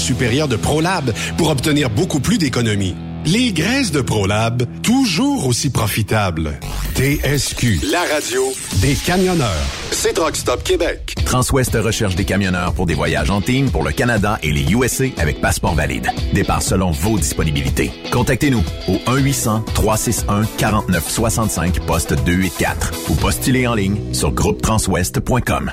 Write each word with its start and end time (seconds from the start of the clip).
supérieure 0.00 0.48
de 0.48 0.56
ProLab 0.56 1.12
pour 1.36 1.50
obtenir 1.50 1.90
beaucoup 1.90 2.20
plus 2.20 2.38
d'économies. 2.38 2.94
Les 3.26 3.52
graisses 3.52 3.92
de 3.92 4.00
ProLab, 4.00 4.62
toujours 4.82 5.46
aussi 5.46 5.68
profitables. 5.68 6.58
TSQ, 6.94 7.80
la 7.92 8.00
radio 8.12 8.42
des 8.80 8.94
camionneurs. 8.94 9.66
C'est 9.92 10.14
Truck 10.14 10.36
Stop 10.36 10.62
Québec. 10.62 11.12
Transwest 11.26 11.74
recherche 11.74 12.16
des 12.16 12.24
camionneurs 12.24 12.72
pour 12.72 12.86
des 12.86 12.94
voyages 12.94 13.30
en 13.30 13.42
team 13.42 13.70
pour 13.70 13.84
le 13.84 13.92
Canada 13.92 14.38
et 14.42 14.52
les 14.52 14.72
USA 14.72 15.04
avec 15.18 15.42
passeport 15.42 15.74
valide. 15.74 16.08
Départ 16.32 16.62
selon 16.62 16.92
vos 16.92 17.18
disponibilités. 17.18 17.90
Contactez-nous 18.10 18.64
au 18.88 18.94
1-800-361-4965, 19.10 21.80
poste 21.80 22.14
284 22.24 23.10
ou 23.10 23.14
postulez 23.16 23.66
en 23.66 23.74
ligne 23.74 24.14
sur 24.14 24.32
groupetranswest.com. 24.32 25.72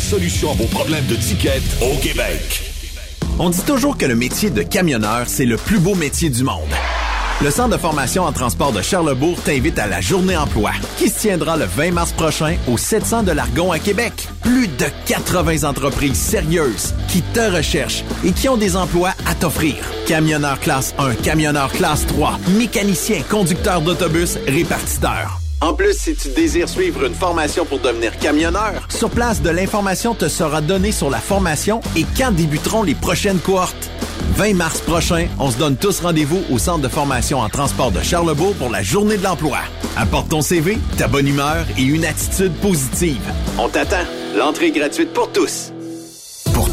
solution 0.00 0.50
à 0.50 0.54
vos 0.54 0.66
problèmes 0.66 1.06
de 1.06 1.16
ticket 1.16 1.62
au 1.80 1.96
Québec. 1.98 2.62
On 3.38 3.50
dit 3.50 3.62
toujours 3.62 3.96
que 3.96 4.06
le 4.06 4.14
métier 4.14 4.50
de 4.50 4.62
camionneur, 4.62 5.24
c'est 5.26 5.44
le 5.44 5.56
plus 5.56 5.78
beau 5.78 5.94
métier 5.94 6.28
du 6.30 6.42
monde. 6.42 6.74
Le 7.40 7.52
Centre 7.52 7.76
de 7.76 7.80
formation 7.80 8.24
en 8.24 8.32
transport 8.32 8.72
de 8.72 8.82
Charlebourg 8.82 9.40
t'invite 9.44 9.78
à 9.78 9.86
la 9.86 10.00
Journée 10.00 10.36
emploi, 10.36 10.72
qui 10.96 11.08
se 11.08 11.20
tiendra 11.20 11.56
le 11.56 11.66
20 11.66 11.92
mars 11.92 12.10
prochain 12.10 12.56
au 12.66 12.76
700 12.76 13.22
de 13.22 13.30
l'Argon 13.30 13.70
à 13.70 13.78
Québec. 13.78 14.12
Plus 14.42 14.66
de 14.66 14.86
80 15.06 15.62
entreprises 15.62 16.18
sérieuses 16.18 16.94
qui 17.06 17.22
te 17.22 17.54
recherchent 17.54 18.02
et 18.24 18.32
qui 18.32 18.48
ont 18.48 18.56
des 18.56 18.74
emplois 18.74 19.14
à 19.24 19.36
t'offrir. 19.36 19.76
Camionneur 20.06 20.58
classe 20.58 20.96
1, 20.98 21.14
camionneur 21.14 21.70
classe 21.70 22.06
3, 22.06 22.40
mécanicien, 22.58 23.22
conducteur 23.30 23.82
d'autobus, 23.82 24.36
répartiteur. 24.48 25.38
En 25.60 25.74
plus, 25.74 25.98
si 25.98 26.14
tu 26.14 26.28
désires 26.28 26.68
suivre 26.68 27.04
une 27.04 27.14
formation 27.14 27.64
pour 27.64 27.80
devenir 27.80 28.16
camionneur, 28.18 28.86
sur 28.88 29.10
place, 29.10 29.42
de 29.42 29.50
l'information 29.50 30.14
te 30.14 30.28
sera 30.28 30.60
donnée 30.60 30.92
sur 30.92 31.10
la 31.10 31.18
formation 31.18 31.80
et 31.96 32.04
quand 32.16 32.30
débuteront 32.30 32.84
les 32.84 32.94
prochaines 32.94 33.40
cohortes. 33.40 33.90
20 34.36 34.54
mars 34.54 34.80
prochain, 34.80 35.26
on 35.40 35.50
se 35.50 35.58
donne 35.58 35.76
tous 35.76 36.00
rendez-vous 36.00 36.44
au 36.52 36.58
Centre 36.58 36.82
de 36.82 36.88
formation 36.88 37.40
en 37.40 37.48
transport 37.48 37.90
de 37.90 38.00
Charlebourg 38.00 38.54
pour 38.54 38.70
la 38.70 38.82
Journée 38.82 39.16
de 39.16 39.24
l'emploi. 39.24 39.58
Apporte 39.96 40.28
ton 40.28 40.42
CV, 40.42 40.78
ta 40.96 41.08
bonne 41.08 41.26
humeur 41.26 41.66
et 41.76 41.82
une 41.82 42.04
attitude 42.04 42.52
positive. 42.60 43.22
On 43.58 43.68
t'attend. 43.68 44.04
L'entrée 44.36 44.66
est 44.66 44.70
gratuite 44.70 45.12
pour 45.12 45.32
tous. 45.32 45.72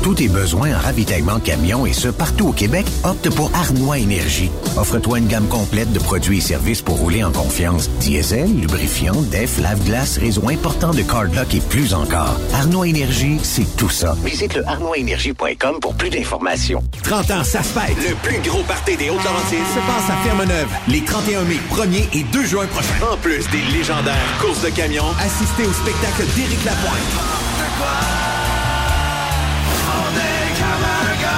Tous 0.05 0.13
tes 0.13 0.27
besoins 0.27 0.71
en 0.77 0.79
ravitaillement 0.79 1.39
camion 1.39 1.87
et 1.87 1.91
ce, 1.91 2.09
partout 2.09 2.49
au 2.49 2.51
Québec, 2.51 2.85
opte 3.03 3.27
pour 3.31 3.49
Arnois 3.55 3.97
Énergie. 3.97 4.51
Offre-toi 4.77 5.17
une 5.17 5.25
gamme 5.25 5.47
complète 5.47 5.91
de 5.93 5.97
produits 5.97 6.37
et 6.37 6.41
services 6.41 6.83
pour 6.83 6.99
rouler 6.99 7.23
en 7.23 7.31
confiance. 7.31 7.89
Diesel, 8.01 8.55
lubrifiant, 8.55 9.19
def, 9.31 9.59
lave-glace, 9.59 10.19
réseau 10.19 10.47
important 10.49 10.91
de 10.91 11.01
cardlock 11.01 11.55
et 11.55 11.59
plus 11.59 11.95
encore. 11.95 12.39
Arnois 12.53 12.87
Énergie, 12.87 13.39
c'est 13.41 13.65
tout 13.77 13.89
ça. 13.89 14.15
Visite 14.23 14.53
le 14.53 14.67
arnoisénergie.com 14.67 15.79
pour 15.81 15.95
plus 15.95 16.11
d'informations. 16.11 16.83
30 17.01 17.31
ans, 17.31 17.43
ça 17.43 17.63
se 17.63 17.73
fête. 17.73 17.97
Le 18.07 18.13
plus 18.17 18.47
gros 18.47 18.61
party 18.61 18.97
des 18.97 19.09
Hautes-Laurentides 19.09 19.57
se 19.73 19.79
passe 19.91 20.07
à 20.07 20.23
Ferme-Neuve 20.23 20.69
les 20.87 21.01
31 21.01 21.41
mai, 21.45 21.57
1er 21.71 22.19
et 22.19 22.23
2 22.31 22.45
juin 22.45 22.67
prochains. 22.67 23.11
En 23.11 23.17
plus 23.17 23.49
des 23.49 23.75
légendaires 23.75 24.37
courses 24.39 24.61
de 24.61 24.69
camions, 24.69 25.09
assistez 25.19 25.65
au 25.65 25.73
spectacle 25.73 26.25
d'Éric 26.35 26.63
Lapointe. 26.63 28.34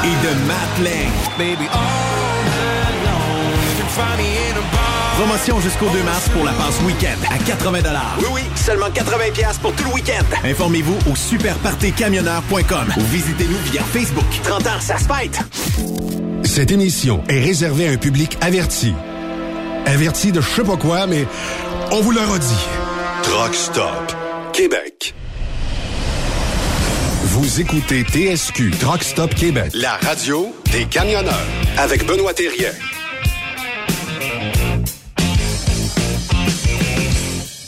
Et 0.03 0.25
de 0.25 0.33
Matt 0.47 0.79
Lang. 0.83 1.11
Promotion 5.17 5.59
jusqu'au 5.59 5.87
2 5.89 6.03
mars 6.03 6.29
pour 6.29 6.43
la 6.43 6.51
passe 6.51 6.79
week-end 6.85 7.17
à 7.31 7.37
80 7.39 7.79
Oui, 8.19 8.25
oui, 8.33 8.41
seulement 8.55 8.89
80 8.93 9.17
pour 9.61 9.73
tout 9.73 9.83
le 9.85 9.93
week-end. 9.93 10.23
Informez-vous 10.43 10.97
au 11.11 11.15
superpartycamionneur.com 11.15 12.93
ou 12.97 13.01
visitez-nous 13.01 13.57
via 13.71 13.81
Facebook. 13.81 14.25
30 14.43 14.67
ans, 14.67 14.79
ça 14.79 14.97
se 14.97 15.05
fête! 15.05 15.39
Cette 16.43 16.71
émission 16.71 17.23
est 17.29 17.39
réservée 17.39 17.87
à 17.87 17.91
un 17.91 17.97
public 17.97 18.37
averti. 18.41 18.93
Averti 19.85 20.31
de 20.31 20.41
je 20.41 20.47
sais 20.47 20.63
pas 20.63 20.77
quoi, 20.77 21.07
mais 21.07 21.25
on 21.91 22.01
vous 22.01 22.11
le 22.11 22.21
redit. 22.21 22.67
Truck 23.23 23.55
Stop 23.55 24.13
Québec. 24.53 25.13
Vous 27.39 27.61
écoutez 27.61 28.01
TSQ 28.01 28.71
Truck 28.79 29.03
Stop 29.03 29.35
Québec, 29.35 29.71
la 29.75 29.97
radio 29.97 30.55
des 30.71 30.85
camionneurs 30.85 31.45
avec 31.77 32.03
Benoît 32.07 32.33
Thérien. 32.33 32.71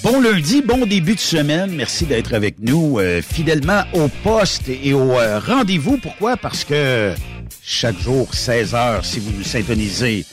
Bon 0.02 0.22
lundi, 0.22 0.64
bon 0.64 0.88
début 0.88 1.14
de 1.14 1.20
semaine. 1.20 1.70
Merci 1.76 2.08
d'être 2.08 2.34
avec 2.34 2.56
nous 2.58 2.98
euh, 2.98 3.22
fidèlement 3.22 3.84
au 3.94 4.08
poste 4.24 4.70
et 4.70 4.96
au 4.96 5.12
euh, 5.12 5.38
rendez-vous. 5.40 5.98
Pourquoi? 5.98 6.36
Parce 6.36 6.64
que 6.64 7.14
chaque 7.62 8.00
jour, 8.00 8.34
16 8.34 8.74
heures, 8.74 9.06
si 9.06 9.20
vous 9.20 9.32
nous 9.38 9.44
syntonisez 9.44 10.26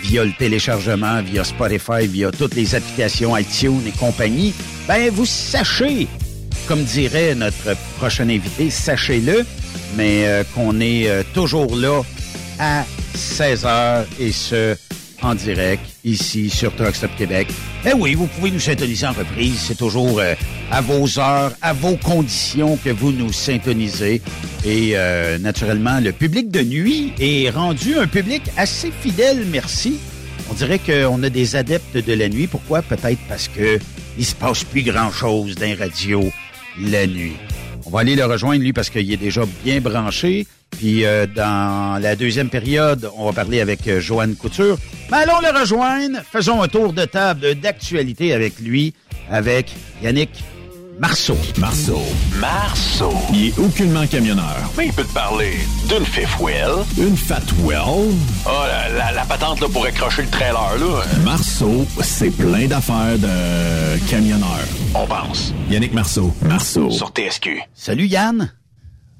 via 0.00 0.24
le 0.24 0.32
téléchargement, 0.32 1.20
via 1.20 1.44
Spotify, 1.44 2.06
via 2.06 2.30
toutes 2.30 2.54
les 2.54 2.74
applications 2.74 3.36
iTunes 3.36 3.82
et 3.86 3.92
compagnie, 3.92 4.54
ben 4.88 5.10
vous 5.10 5.26
sachez 5.26 6.08
comme 6.66 6.84
dirait 6.84 7.34
notre 7.34 7.76
prochain 7.96 8.28
invité, 8.28 8.70
sachez-le, 8.70 9.44
mais 9.96 10.26
euh, 10.26 10.44
qu'on 10.54 10.80
est 10.80 11.08
euh, 11.08 11.22
toujours 11.34 11.76
là 11.76 12.02
à 12.58 12.84
16h 13.16 14.04
et 14.20 14.32
ce, 14.32 14.76
en 15.22 15.34
direct, 15.34 15.82
ici 16.04 16.50
sur 16.50 16.74
Truck 16.74 16.94
Stop 16.94 17.10
Québec. 17.16 17.48
Eh 17.84 17.92
oui, 17.92 18.14
vous 18.14 18.26
pouvez 18.26 18.50
nous 18.50 18.60
syntoniser 18.60 19.06
en 19.06 19.12
reprise. 19.12 19.58
C'est 19.58 19.78
toujours 19.78 20.18
euh, 20.20 20.34
à 20.70 20.80
vos 20.80 21.18
heures, 21.18 21.52
à 21.62 21.72
vos 21.72 21.96
conditions 21.96 22.76
que 22.84 22.90
vous 22.90 23.12
nous 23.12 23.32
syntonisez. 23.32 24.22
Et 24.64 24.94
naturellement, 25.40 25.98
le 25.98 26.12
public 26.12 26.48
de 26.48 26.62
nuit 26.62 27.12
est 27.18 27.50
rendu 27.50 27.96
un 27.98 28.06
public 28.06 28.42
assez 28.56 28.92
fidèle, 28.92 29.44
merci. 29.50 29.98
On 30.48 30.54
dirait 30.54 30.78
qu'on 30.78 31.20
a 31.24 31.30
des 31.30 31.56
adeptes 31.56 31.96
de 31.96 32.12
la 32.12 32.28
nuit. 32.28 32.46
Pourquoi? 32.46 32.80
Peut-être 32.82 33.18
parce 33.28 33.48
que 33.48 33.80
il 34.18 34.24
se 34.24 34.34
passe 34.34 34.62
plus 34.62 34.82
grand-chose 34.82 35.56
dans 35.56 35.66
les 35.66 35.74
radios 35.74 36.30
la 36.80 37.06
nuit. 37.06 37.36
On 37.86 37.90
va 37.90 38.00
aller 38.00 38.14
le 38.14 38.24
rejoindre, 38.24 38.62
lui, 38.62 38.72
parce 38.72 38.90
qu'il 38.90 39.12
est 39.12 39.16
déjà 39.16 39.42
bien 39.64 39.80
branché. 39.80 40.46
Puis 40.70 41.04
euh, 41.04 41.26
dans 41.26 42.00
la 42.00 42.16
deuxième 42.16 42.48
période, 42.48 43.10
on 43.16 43.26
va 43.26 43.32
parler 43.32 43.60
avec 43.60 43.86
euh, 43.86 44.00
Joanne 44.00 44.34
Couture. 44.36 44.78
Mais 45.10 45.18
allons 45.18 45.40
le 45.40 45.58
rejoindre. 45.58 46.20
Faisons 46.30 46.62
un 46.62 46.68
tour 46.68 46.92
de 46.92 47.04
table 47.04 47.54
d'actualité 47.56 48.32
avec 48.32 48.58
lui, 48.58 48.94
avec 49.30 49.72
Yannick 50.02 50.30
Marceau. 51.02 51.36
Marceau. 51.58 52.00
Marceau. 52.38 53.12
Il 53.34 53.48
est 53.48 53.58
aucunement 53.58 54.06
camionneur. 54.06 54.70
Mais 54.78 54.86
il 54.86 54.92
peut 54.92 55.02
te 55.02 55.12
parler 55.12 55.54
d'une 55.88 56.06
fifth 56.06 56.38
wheel. 56.38 56.84
Une 56.96 57.16
fat 57.16 57.42
well. 57.64 57.80
Oh, 58.46 58.50
la, 58.96 59.10
la, 59.10 59.24
patente 59.24 59.60
là, 59.60 59.66
pour 59.68 59.84
accrocher 59.84 60.22
le 60.22 60.28
trailer. 60.28 60.78
là. 60.78 61.02
Marceau, 61.24 61.84
c'est 62.02 62.30
plein 62.30 62.68
d'affaires 62.68 63.18
de 63.18 63.98
camionneur. 64.08 64.60
On 64.94 65.04
pense. 65.08 65.52
Yannick 65.68 65.92
Marceau. 65.92 66.32
Marceau. 66.40 66.88
Sur 66.92 67.08
TSQ. 67.08 67.62
Salut 67.74 68.06
Yann. 68.06 68.52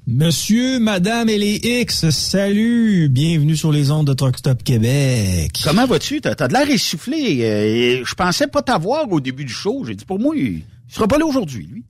Monsieur, 0.07 0.79
Madame 0.79 1.27
et 1.27 1.37
les 1.37 1.55
X, 1.81 2.09
salut! 2.11 3.09
Bienvenue 3.09 3.57
sur 3.57 3.73
les 3.73 3.91
ondes 3.91 4.07
de 4.07 4.13
Truck 4.13 4.37
Stop 4.37 4.63
Québec. 4.63 5.51
Comment 5.65 5.85
vas-tu? 5.85 6.21
T'as 6.21 6.33
as 6.39 6.47
de 6.47 6.53
l'air 6.53 6.69
essoufflé. 6.69 7.41
Euh, 7.41 8.05
je 8.05 8.15
pensais 8.15 8.47
pas 8.47 8.61
t'avoir 8.61 9.11
au 9.11 9.19
début 9.19 9.43
du 9.43 9.53
show. 9.53 9.83
J'ai 9.85 9.95
dit, 9.95 10.05
pour 10.05 10.19
moi, 10.19 10.33
il 10.93 10.97
sera 10.97 11.07
pas 11.07 11.17
là 11.17 11.25
aujourd'hui, 11.25 11.65
lui. 11.65 11.83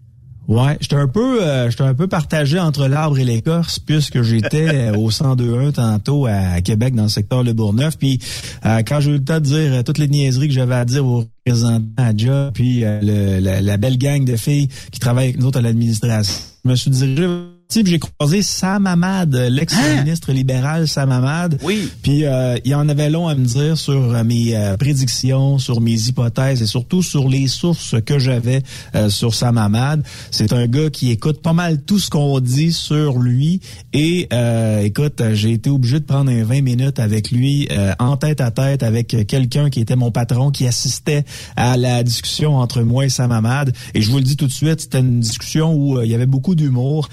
Ouais, 0.48 0.78
j'étais 0.80 0.96
un 0.96 1.08
peu 1.08 1.42
euh, 1.42 1.70
j'étais 1.70 1.84
un 1.84 1.94
peu 1.94 2.08
partagé 2.08 2.60
entre 2.60 2.88
l'arbre 2.88 3.18
et 3.18 3.26
l'écorce 3.26 3.80
puisque 3.80 4.22
j'étais 4.24 4.90
au 4.96 5.08
1021 5.08 5.72
tantôt 5.72 6.26
à 6.26 6.60
Québec 6.62 6.96
dans 6.96 7.04
le 7.04 7.10
secteur 7.10 7.44
Le 7.44 7.54
Bourgneuf 7.54 7.98
puis 7.98 8.20
euh, 8.66 8.82
quand 8.86 9.00
j'ai 9.00 9.12
eu 9.12 9.14
le 9.14 9.24
temps 9.24 9.40
de 9.40 9.46
dire 9.46 9.84
toutes 9.86 10.00
les 10.00 10.10
niaiseries 10.10 10.50
que 10.50 10.54
j'avais 10.54 10.76
à 10.76 10.84
dire 10.84 11.06
aux 11.06 11.26
représentants 11.46 11.86
à 11.96 12.14
job 12.14 12.52
puis 12.54 12.82
le, 12.82 13.40
la, 13.40 13.62
la, 13.62 13.78
belle 13.78 13.98
gang 13.98 14.26
de 14.26 14.36
filles 14.36 14.68
qui 14.92 15.00
travaillent 15.00 15.30
avec 15.30 15.40
nous 15.40 15.46
autres 15.46 15.60
à 15.60 15.62
l'administration, 15.62 16.44
je 16.66 16.70
me 16.70 16.76
suis 16.76 16.92
dirigé 16.92 17.53
j'ai 17.84 18.00
croisé 18.00 18.42
Sam 18.42 18.86
Hamad, 18.86 19.34
l'ex-ministre 19.36 20.30
hein? 20.30 20.34
libéral 20.34 20.88
Sam 20.88 21.12
Hamad. 21.12 21.58
Oui. 21.64 21.90
Puis 22.04 22.26
euh, 22.26 22.58
il 22.64 22.76
en 22.76 22.88
avait 22.88 23.10
long 23.10 23.28
à 23.28 23.36
me 23.36 23.46
dire 23.46 23.78
sur 23.78 23.94
euh, 23.94 24.24
mes 24.24 24.56
euh, 24.56 24.78
prédictions, 24.78 25.58
sur 25.58 25.82
mes 25.82 26.00
hypothèses 26.08 26.62
et 26.62 26.68
surtout 26.68 27.02
sur 27.02 27.28
les 27.28 27.48
sources 27.48 27.96
que 28.06 28.20
j'avais 28.20 28.62
sur 29.10 29.34
Sam 29.34 29.58
Hamad. 29.58 30.04
C'est 30.32 30.54
un 30.54 30.68
gars 30.68 30.90
qui 30.90 31.12
écoute 31.12 31.42
pas 31.42 31.54
mal 31.54 31.82
tout 31.82 32.00
ce 32.00 32.10
qu'on 32.10 32.40
dit 32.40 32.74
sur 32.74 33.20
lui. 33.20 33.62
Et 33.94 34.30
écoute, 34.84 35.22
j'ai 35.34 35.54
été 35.54 35.70
obligé 35.70 36.00
de 36.00 36.06
prendre 36.06 36.32
un 36.32 36.44
20 36.44 36.62
minutes 36.62 37.00
avec 37.00 37.32
lui 37.32 37.68
en 38.00 38.18
tête 38.18 38.42
à 38.42 38.52
tête 38.52 38.84
avec 38.84 39.16
quelqu'un 39.28 39.70
qui 39.70 39.80
était 39.80 39.96
mon 39.96 40.12
patron, 40.12 40.52
qui 40.52 40.68
assistait 40.68 41.24
à 41.56 41.78
la 41.78 42.04
discussion 42.04 42.58
entre 42.58 42.82
moi 42.82 43.06
et 43.06 43.10
Sam 43.10 43.32
Hamad. 43.32 43.74
Et 43.94 44.02
je 44.02 44.12
vous 44.12 44.18
le 44.18 44.24
dis 44.24 44.36
tout 44.36 44.48
de 44.48 44.52
suite, 44.52 44.82
c'était 44.82 45.00
une 45.00 45.20
discussion 45.20 45.74
où 45.74 46.02
il 46.02 46.10
y 46.10 46.16
avait 46.16 46.26
beaucoup 46.26 46.56
d'humour. 46.56 47.10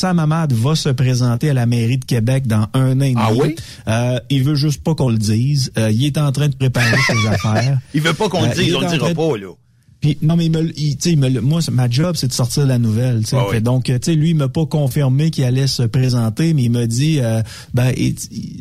Sam 0.00 0.18
Hamad 0.18 0.54
va 0.54 0.74
se 0.76 0.88
présenter 0.88 1.50
à 1.50 1.52
la 1.52 1.66
mairie 1.66 1.98
de 1.98 2.06
Québec 2.06 2.46
dans 2.46 2.68
un 2.72 2.98
an 2.98 3.04
et 3.04 3.12
ah 3.18 3.28
demi. 3.28 3.40
Ah 3.42 3.44
oui? 3.44 3.56
Euh, 3.86 4.20
il 4.30 4.42
veut 4.42 4.54
juste 4.54 4.82
pas 4.82 4.94
qu'on 4.94 5.10
le 5.10 5.18
dise. 5.18 5.70
Euh, 5.76 5.90
il 5.90 6.06
est 6.06 6.16
en 6.16 6.32
train 6.32 6.48
de 6.48 6.56
préparer 6.56 6.96
ses 7.06 7.26
affaires. 7.28 7.78
Il 7.92 8.00
veut 8.00 8.14
pas 8.14 8.30
qu'on 8.30 8.40
le 8.40 8.48
euh, 8.48 8.54
dise, 8.54 8.74
on 8.74 8.80
le 8.80 8.86
dira 8.86 9.10
pas, 9.10 9.36
là. 9.36 9.52
Puis 10.00 10.16
non 10.22 10.34
mais 10.36 10.46
il 10.46 10.50
me, 10.50 10.62
il, 10.78 10.96
il 11.04 11.18
me, 11.18 11.40
moi 11.40 11.60
ma 11.70 11.88
job 11.90 12.16
c'est 12.16 12.28
de 12.28 12.32
sortir 12.32 12.64
la 12.66 12.78
nouvelle. 12.78 13.20
Ah 13.32 13.44
oui. 13.50 13.60
Donc 13.60 13.84
tu 13.84 13.92
sais 14.00 14.14
lui 14.14 14.30
il 14.30 14.34
m'a 14.36 14.48
pas 14.48 14.64
confirmé 14.64 15.30
qu'il 15.30 15.44
allait 15.44 15.66
se 15.66 15.82
présenter, 15.82 16.54
mais 16.54 16.62
il 16.64 16.70
m'a 16.70 16.86
dit 16.86 17.18
euh, 17.20 17.42
ben 17.74 17.92
et- 17.96 18.14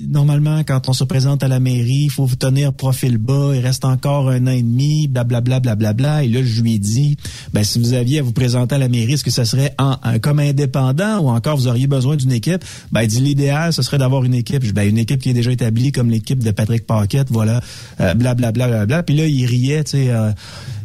normalement 0.07 0.63
quand 0.65 0.89
on 0.89 0.93
se 0.93 1.03
présente 1.05 1.41
à 1.43 1.47
la 1.47 1.59
mairie 1.61 2.03
il 2.05 2.09
faut 2.09 2.27
tenir 2.27 2.73
profil 2.73 3.17
bas, 3.17 3.51
il 3.55 3.61
reste 3.61 3.85
encore 3.85 4.29
un 4.29 4.47
an 4.47 4.51
et 4.51 4.61
demi, 4.63 5.07
blablabla 5.07 5.61
blablabla. 5.61 6.23
Et 6.25 6.27
là 6.27 6.41
je 6.43 6.61
lui 6.61 6.73
ai 6.75 6.79
dit 6.79 7.15
ben 7.53 7.63
si 7.63 7.79
vous 7.79 7.93
aviez 7.93 8.19
à 8.19 8.21
vous 8.23 8.33
présenter 8.33 8.75
à 8.75 8.77
la 8.77 8.89
mairie, 8.89 9.13
est-ce 9.13 9.23
que 9.23 9.31
ça 9.31 9.45
serait 9.45 9.73
en, 9.79 9.95
en- 10.03 10.19
comme 10.19 10.39
indépendant 10.39 11.19
ou 11.19 11.29
encore 11.29 11.55
vous 11.55 11.67
auriez 11.67 11.87
besoin 11.87 12.17
d'une 12.17 12.33
équipe? 12.33 12.65
Ben 12.91 13.03
il 13.03 13.07
dit 13.07 13.21
l'idéal 13.21 13.71
ce 13.71 13.81
serait 13.81 13.97
d'avoir 13.97 14.25
une 14.25 14.33
équipe. 14.33 14.65
Je 14.65 14.73
ben 14.73 14.87
une 14.89 14.97
équipe 14.97 15.21
qui 15.21 15.29
est 15.29 15.33
déjà 15.33 15.51
établie 15.53 15.93
comme 15.93 16.09
l'équipe 16.09 16.43
de 16.43 16.51
Patrick 16.51 16.85
Paquette, 16.85 17.27
voilà, 17.31 17.61
euh, 18.01 18.13
blablabla 18.13 18.51
blablabla. 18.67 19.03
Puis 19.03 19.15
là 19.15 19.25
il 19.25 19.45
riait, 19.45 19.85
tu 19.85 19.91
sais. 19.91 20.09
euh, 20.09 20.31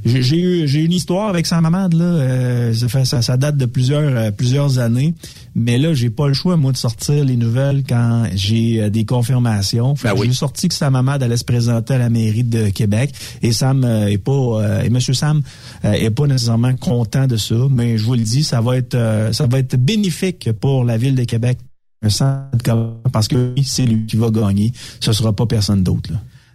j'ai 0.05 0.39
eu 0.39 0.69
j'ai 0.69 0.81
une 0.85 0.93
histoire 0.93 1.29
avec 1.29 1.47
sa 1.47 1.61
maman 1.61 1.89
là, 1.93 2.05
euh, 2.05 2.75
ça, 2.75 2.89
fait, 2.89 3.05
ça 3.05 3.23
ça 3.23 3.37
date 3.37 3.57
de 3.57 3.67
plusieurs 3.67 4.03
euh, 4.17 4.31
plusieurs 4.31 4.79
années, 4.79 5.15
mais 5.55 5.79
là 5.79 5.95
j'ai 5.95 6.11
pas 6.11 6.29
le 6.29 6.35
choix 6.35 6.57
moi 6.57 6.73
de 6.73 6.77
sortir 6.77 7.25
les 7.25 7.37
nouvelles 7.37 7.83
quand 7.89 8.25
j'ai 8.35 8.83
euh, 8.83 8.91
des 8.91 9.05
confirmations. 9.05 9.95
Ben 10.03 10.13
oui. 10.17 10.27
J'ai 10.29 10.35
sorti 10.35 10.69
que 10.69 10.75
sa 10.75 10.91
maman 10.91 11.13
allait 11.13 11.37
se 11.37 11.45
présenter 11.45 11.95
à 11.95 11.99
la 11.99 12.11
mairie 12.11 12.45
de 12.45 12.69
Québec 12.69 13.13
et 13.43 13.53
Sam 13.53 13.85
est 13.85 14.19
pas 14.19 14.33
euh, 14.33 14.83
et 14.83 14.91
Monsieur 14.91 15.15
Sam 15.15 15.43
est 15.83 16.11
pas 16.11 16.27
nécessairement 16.27 16.75
content 16.77 17.27
de 17.27 17.37
ça, 17.37 17.55
mais 17.71 17.97
je 17.99 18.05
vous 18.05 18.15
le 18.15 18.21
dis 18.23 18.45
ça 18.45 18.61
va 18.61 18.77
être 18.77 18.95
euh, 18.95 19.33
ça 19.33 19.47
va 19.47 19.59
être 19.59 19.77
bénéfique 19.77 20.51
pour 20.61 20.85
la 20.85 20.97
ville 20.99 21.15
de 21.15 21.25
Québec. 21.25 21.59
Un 22.03 22.11
centre 22.11 22.63
comme- 22.63 22.97
Parce 23.13 23.29
que 23.29 23.55
c'est 23.65 23.87
lui 23.87 24.05
qui 24.05 24.17
va 24.17 24.29
gagner, 24.31 24.73
ce 25.01 25.13
sera 25.13 25.33
pas 25.33 25.47
personne 25.47 25.83
d'autre. 25.83 26.11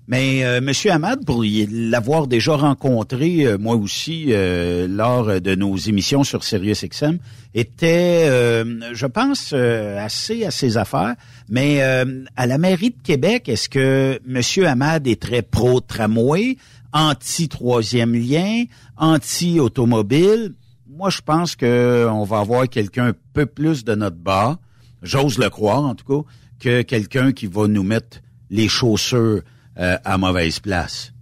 Mais 0.10 0.44
euh, 0.44 0.60
Monsieur 0.60 0.92
Hamad, 0.92 1.24
pour 1.24 1.44
l'avoir 1.46 2.26
déjà 2.26 2.56
rencontré, 2.56 3.46
euh, 3.46 3.60
moi 3.60 3.76
aussi, 3.76 4.30
euh, 4.30 4.88
lors 4.90 5.40
de 5.40 5.54
nos 5.54 5.78
émissions 5.78 6.24
sur 6.24 6.44
SiriusXM, 6.44 7.20
était, 7.54 8.26
euh, 8.28 8.92
je 8.92 9.06
pense, 9.06 9.52
euh, 9.54 10.04
assez 10.04 10.46
à 10.46 10.50
ses 10.50 10.78
affaires. 10.78 11.14
Mais 11.48 11.84
euh, 11.84 12.26
à 12.36 12.48
la 12.48 12.58
mairie 12.58 12.90
de 12.90 13.02
Québec, 13.04 13.50
est-ce 13.50 13.70
que 13.70 14.20
Monsieur 14.26 14.68
Hamad 14.68 15.06
est 15.06 15.22
très 15.22 15.44
pro-tramway, 15.44 16.58
anti-troisième 16.92 18.16
lien, 18.16 18.64
anti-automobile? 18.98 20.56
Moi, 20.90 21.12
je 21.12 21.22
pense 21.22 21.56
que 21.56 22.08
on 22.12 22.24
va 22.24 22.40
avoir 22.40 22.68
quelqu'un 22.68 23.10
un 23.10 23.16
peu 23.34 23.46
plus 23.46 23.84
de 23.84 23.94
notre 23.94 24.18
bas, 24.18 24.58
j'ose 25.04 25.38
le 25.38 25.52
croire 25.52 25.84
en 25.84 25.94
tout 25.94 26.24
cas, 26.24 26.28
que 26.60 26.82
quelqu'un 26.82 27.32
qui 27.32 27.46
va 27.46 27.68
nous 27.68 27.84
mettre 27.84 28.22
les 28.50 28.68
chaussures 28.68 29.44
euh, 29.80 29.98
à 30.04 30.18
mauvaise 30.18 30.60
place. 30.60 31.14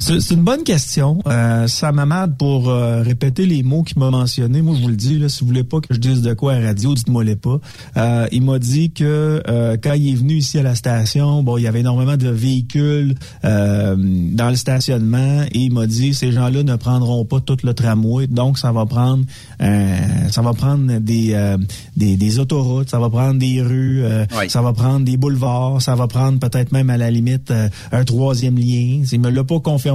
C'est 0.00 0.20
c'est 0.20 0.34
une 0.34 0.44
bonne 0.44 0.62
question. 0.62 1.18
Euh, 1.26 1.66
ça 1.66 1.92
m'amade 1.92 2.36
pour 2.36 2.68
euh, 2.68 3.02
répéter 3.02 3.46
les 3.46 3.62
mots 3.62 3.82
qu'il 3.82 3.98
m'a 3.98 4.10
mentionnés. 4.10 4.62
Moi, 4.62 4.74
je 4.76 4.82
vous 4.82 4.88
le 4.88 4.96
dis, 4.96 5.18
là, 5.18 5.28
si 5.28 5.40
vous 5.40 5.46
voulez 5.48 5.64
pas 5.64 5.80
que 5.80 5.92
je 5.94 5.98
dise 5.98 6.22
de 6.22 6.34
quoi 6.34 6.54
à 6.54 6.58
la 6.60 6.68
radio, 6.68 6.94
dites-moi 6.94 7.24
les 7.24 7.36
pas. 7.36 7.58
Euh, 7.96 8.26
il 8.32 8.42
m'a 8.42 8.58
dit 8.58 8.90
que 8.90 9.42
euh, 9.48 9.76
quand 9.82 9.94
il 9.94 10.12
est 10.12 10.14
venu 10.16 10.34
ici 10.34 10.58
à 10.58 10.62
la 10.62 10.74
station, 10.74 11.42
bon, 11.42 11.56
il 11.58 11.62
y 11.62 11.66
avait 11.66 11.80
énormément 11.80 12.16
de 12.16 12.28
véhicules 12.28 13.14
euh, 13.44 13.96
dans 13.98 14.50
le 14.50 14.56
stationnement 14.56 15.42
et 15.50 15.58
il 15.58 15.72
m'a 15.72 15.86
dit 15.86 16.14
ces 16.14 16.32
gens-là 16.32 16.62
ne 16.62 16.76
prendront 16.76 17.24
pas 17.24 17.40
tout 17.40 17.56
le 17.62 17.72
tramway, 17.74 18.26
donc 18.26 18.58
ça 18.58 18.72
va 18.72 18.86
prendre 18.86 19.24
euh, 19.62 19.96
ça 20.30 20.42
va 20.42 20.52
prendre 20.52 20.98
des, 20.98 21.30
euh, 21.34 21.56
des 21.96 22.16
des 22.16 22.38
autoroutes, 22.38 22.90
ça 22.90 22.98
va 22.98 23.08
prendre 23.10 23.38
des 23.38 23.62
rues, 23.62 24.04
euh, 24.04 24.24
Oui. 24.38 24.50
ça 24.50 24.60
va 24.62 24.72
prendre 24.72 25.04
des 25.04 25.16
boulevards, 25.16 25.80
ça 25.82 25.94
va 25.94 26.06
prendre 26.06 26.38
peut-être 26.38 26.72
même 26.72 26.90
à 26.90 26.96
la 26.96 27.10
limite 27.10 27.50
euh, 27.50 27.68
un 27.92 28.04
troisième 28.04 28.58
lien. 28.58 29.02
Il 29.10 29.20
me 29.20 29.30
l'a 29.30 29.44
pas 29.44 29.60
confirmé 29.60 29.85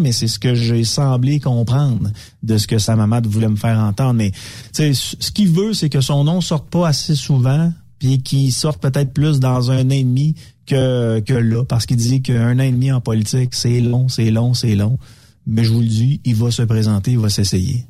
mais 0.00 0.12
c'est 0.12 0.28
ce 0.28 0.38
que 0.38 0.54
j'ai 0.54 0.84
semblé 0.84 1.40
comprendre 1.40 2.10
de 2.42 2.56
ce 2.56 2.66
que 2.66 2.78
sa 2.78 2.96
maman 2.96 3.20
voulait 3.24 3.48
me 3.48 3.56
faire 3.56 3.78
entendre. 3.78 4.14
Mais 4.14 4.32
ce 4.72 5.30
qu'il 5.30 5.50
veut, 5.50 5.74
c'est 5.74 5.90
que 5.90 6.00
son 6.00 6.24
nom 6.24 6.40
sorte 6.40 6.68
pas 6.70 6.88
assez 6.88 7.14
souvent, 7.14 7.72
puis 7.98 8.22
qu'il 8.22 8.52
sorte 8.52 8.80
peut-être 8.80 9.12
plus 9.12 9.40
dans 9.40 9.70
un 9.70 9.84
demi 9.84 10.34
que, 10.66 11.20
que 11.20 11.34
là, 11.34 11.64
parce 11.64 11.86
qu'il 11.86 11.96
dit 11.96 12.22
qu'un 12.22 12.54
demi 12.54 12.92
en 12.92 13.00
politique, 13.00 13.54
c'est 13.54 13.80
long, 13.80 14.08
c'est 14.08 14.30
long, 14.30 14.54
c'est 14.54 14.74
long. 14.74 14.98
Mais 15.46 15.64
je 15.64 15.72
vous 15.72 15.80
le 15.80 15.86
dis, 15.86 16.20
il 16.24 16.34
va 16.34 16.50
se 16.50 16.62
présenter, 16.62 17.12
il 17.12 17.18
va 17.18 17.28
s'essayer. 17.28 17.86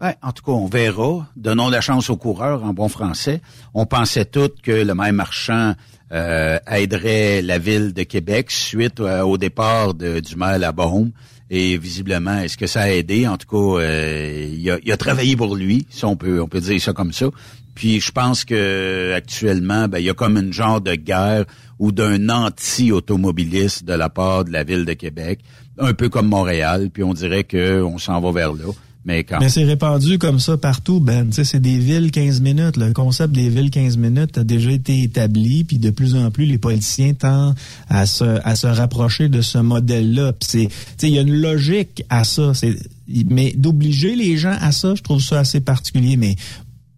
Ouais, 0.00 0.16
en 0.22 0.32
tout 0.32 0.42
cas, 0.42 0.52
on 0.52 0.66
verra. 0.66 1.26
Donnons 1.36 1.68
la 1.68 1.80
chance 1.80 2.10
aux 2.10 2.16
coureurs 2.16 2.64
en 2.64 2.72
bon 2.72 2.88
français. 2.88 3.40
On 3.74 3.86
pensait 3.86 4.24
tous 4.24 4.50
que 4.62 4.72
le 4.72 4.94
maire 4.94 5.12
marchand 5.12 5.74
euh, 6.12 6.58
aiderait 6.70 7.42
la 7.42 7.58
ville 7.58 7.92
de 7.92 8.02
Québec 8.02 8.50
suite 8.50 9.00
euh, 9.00 9.22
au 9.22 9.38
départ 9.38 9.94
de, 9.94 10.20
du 10.20 10.36
maire 10.36 10.58
Labaume. 10.58 11.12
Et 11.50 11.76
visiblement, 11.76 12.40
est-ce 12.40 12.56
que 12.56 12.66
ça 12.66 12.82
a 12.82 12.90
aidé? 12.90 13.26
En 13.28 13.36
tout 13.36 13.46
cas, 13.46 13.82
euh, 13.82 14.48
il, 14.52 14.70
a, 14.70 14.78
il 14.82 14.90
a 14.92 14.96
travaillé 14.96 15.36
pour 15.36 15.56
lui, 15.56 15.86
si 15.90 16.04
on 16.04 16.16
peut, 16.16 16.40
on 16.40 16.48
peut 16.48 16.60
dire 16.60 16.80
ça 16.80 16.92
comme 16.92 17.12
ça. 17.12 17.26
Puis 17.74 18.00
je 18.00 18.12
pense 18.12 18.44
que 18.44 19.12
actuellement, 19.14 19.88
ben, 19.88 19.98
il 19.98 20.04
y 20.04 20.10
a 20.10 20.14
comme 20.14 20.36
une 20.36 20.52
genre 20.52 20.80
de 20.80 20.94
guerre 20.94 21.44
ou 21.78 21.92
d'un 21.92 22.28
anti-automobiliste 22.28 23.84
de 23.84 23.94
la 23.94 24.08
part 24.08 24.44
de 24.44 24.52
la 24.52 24.64
ville 24.64 24.84
de 24.84 24.92
Québec, 24.92 25.40
un 25.78 25.92
peu 25.92 26.08
comme 26.08 26.28
Montréal. 26.28 26.90
Puis 26.92 27.02
on 27.02 27.14
dirait 27.14 27.44
que 27.44 27.82
on 27.82 27.98
s'en 27.98 28.20
va 28.20 28.32
vers 28.32 28.52
là. 28.52 28.72
Mais 29.38 29.48
c'est 29.50 29.64
répandu 29.64 30.18
comme 30.18 30.38
ça 30.38 30.56
partout, 30.56 31.00
Ben. 31.00 31.30
C'est 31.32 31.60
des 31.60 31.78
villes 31.78 32.10
15 32.10 32.40
minutes. 32.40 32.76
Le 32.76 32.92
concept 32.92 33.34
des 33.34 33.48
villes 33.50 33.70
15 33.70 33.98
minutes 33.98 34.38
a 34.38 34.44
déjà 34.44 34.70
été 34.70 35.02
établi, 35.02 35.64
puis 35.64 35.78
de 35.78 35.90
plus 35.90 36.14
en 36.14 36.30
plus, 36.30 36.46
les 36.46 36.58
politiciens 36.58 37.12
tendent 37.12 37.54
à 37.88 38.06
se, 38.06 38.24
à 38.24 38.56
se 38.56 38.66
rapprocher 38.66 39.28
de 39.28 39.42
ce 39.42 39.58
modèle-là. 39.58 40.32
Il 41.02 41.08
y 41.08 41.18
a 41.18 41.22
une 41.22 41.34
logique 41.34 42.02
à 42.08 42.24
ça. 42.24 42.52
Mais 43.28 43.52
d'obliger 43.56 44.16
les 44.16 44.38
gens 44.38 44.56
à 44.60 44.72
ça, 44.72 44.94
je 44.94 45.02
trouve 45.02 45.20
ça 45.20 45.40
assez 45.40 45.60
particulier. 45.60 46.16
Mais 46.16 46.36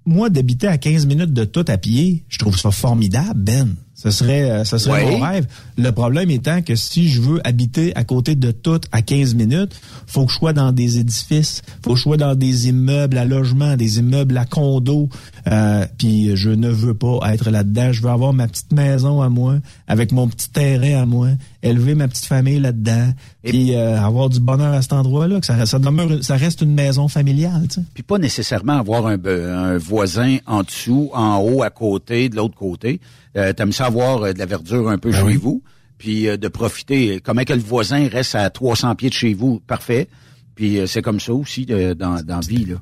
moi, 0.05 0.31
d'habiter 0.31 0.69
à 0.69 0.79
15 0.79 1.07
minutes 1.07 1.33
de 1.33 1.45
tout 1.45 1.65
à 1.67 1.77
pied, 1.77 2.25
je 2.29 2.39
trouve 2.39 2.57
ça 2.57 2.71
formidable, 2.71 3.41
Ben. 3.41 3.75
Ce 3.99 4.11
serait, 4.11 4.51
euh, 4.51 4.65
ce 4.65 4.77
serait 4.77 5.05
Ouais. 5.07 5.11
mon 5.19 5.25
rêve. 5.25 5.47
Le 5.79 5.91
problème 5.91 6.29
étant 6.31 6.61
que 6.61 6.75
si 6.77 7.09
je 7.09 7.23
veux 7.23 7.41
habiter 7.47 7.97
à 7.97 8.05
côté 8.05 8.35
de 8.35 8.51
tout 8.51 8.79
à 8.93 9.01
15 9.01 9.35
minutes, 9.35 9.75
faut 10.07 10.27
que 10.27 10.33
je 10.33 10.37
sois 10.37 10.53
dans 10.53 10.71
des 10.71 10.99
édifices, 10.99 11.63
faut 11.83 11.93
que 11.93 11.97
je 11.97 12.03
sois 12.03 12.19
dans 12.19 12.35
des 12.35 12.69
immeubles 12.69 13.17
à 13.17 13.25
logement, 13.25 13.75
des 13.75 13.99
immeubles 13.99 14.37
à 14.37 14.45
condos. 14.45 15.09
Euh, 15.51 15.87
puis 15.97 16.37
je 16.37 16.51
ne 16.51 16.69
veux 16.69 16.93
pas 16.93 17.21
être 17.33 17.51
là-dedans. 17.51 17.91
Je 17.93 18.03
veux 18.03 18.11
avoir 18.11 18.35
ma 18.35 18.47
petite 18.49 18.71
maison 18.73 19.23
à 19.23 19.31
moi, 19.31 19.57
avec 19.89 20.13
mon 20.13 20.29
petit 20.29 20.51
terrain 20.51 21.01
à 21.03 21.07
moi, 21.07 21.29
élever 21.63 21.95
ma 21.95 22.07
petite 22.07 22.27
famille 22.27 22.61
là-dedans, 22.61 23.13
puis 23.45 23.75
euh, 23.75 23.99
avoir 23.99 24.29
du 24.29 24.41
bonheur 24.41 24.75
à 24.75 24.83
cet 24.83 24.93
endroit-là. 24.93 25.41
Que 25.41 25.47
ça, 25.47 25.65
ça 25.65 25.79
demeure, 25.79 26.23
ça 26.23 26.37
reste 26.37 26.61
une 26.61 26.75
maison 26.75 27.09
familiale. 27.09 27.67
Puis 27.95 28.03
pas 28.03 28.19
nécessairement 28.19 28.75
avoir 28.79 29.07
un, 29.07 29.17
un 29.25 29.79
voisin 29.79 30.37
en 30.47 30.63
dessous, 30.65 31.09
en 31.15 31.39
haut, 31.39 31.63
à 31.63 31.71
côté, 31.71 32.29
de 32.29 32.37
l'autre 32.37 32.57
côté. 32.57 33.01
Euh, 33.37 33.53
T'aimes 33.53 33.73
ça 33.73 33.87
avoir 33.87 34.23
euh, 34.23 34.33
de 34.33 34.39
la 34.39 34.47
verdure 34.47 34.89
un 34.89 34.99
peu 34.99 35.11
Ben 35.11 35.19
chez 35.19 35.25
oui. 35.25 35.37
vous, 35.37 35.63
puis 35.99 36.29
euh, 36.29 36.37
de 36.37 36.49
profiter. 36.49 37.21
Comment 37.23 37.45
que 37.45 37.53
le 37.53 37.61
voisin 37.61 38.09
reste 38.09 38.35
à 38.35 38.49
300 38.51 38.95
pieds 38.95 39.09
de 39.09 39.15
chez 39.15 39.35
vous, 39.35 39.61
parfait. 39.67 40.09
Puis 40.55 40.79
euh, 40.79 40.87
c'est 40.87 41.03
comme 41.03 41.21
ça 41.21 41.33
aussi 41.35 41.67
euh, 41.71 41.95
dans, 41.95 42.23
dans 42.23 42.37
la 42.37 42.47
vie, 42.47 42.65
là. 42.65 42.77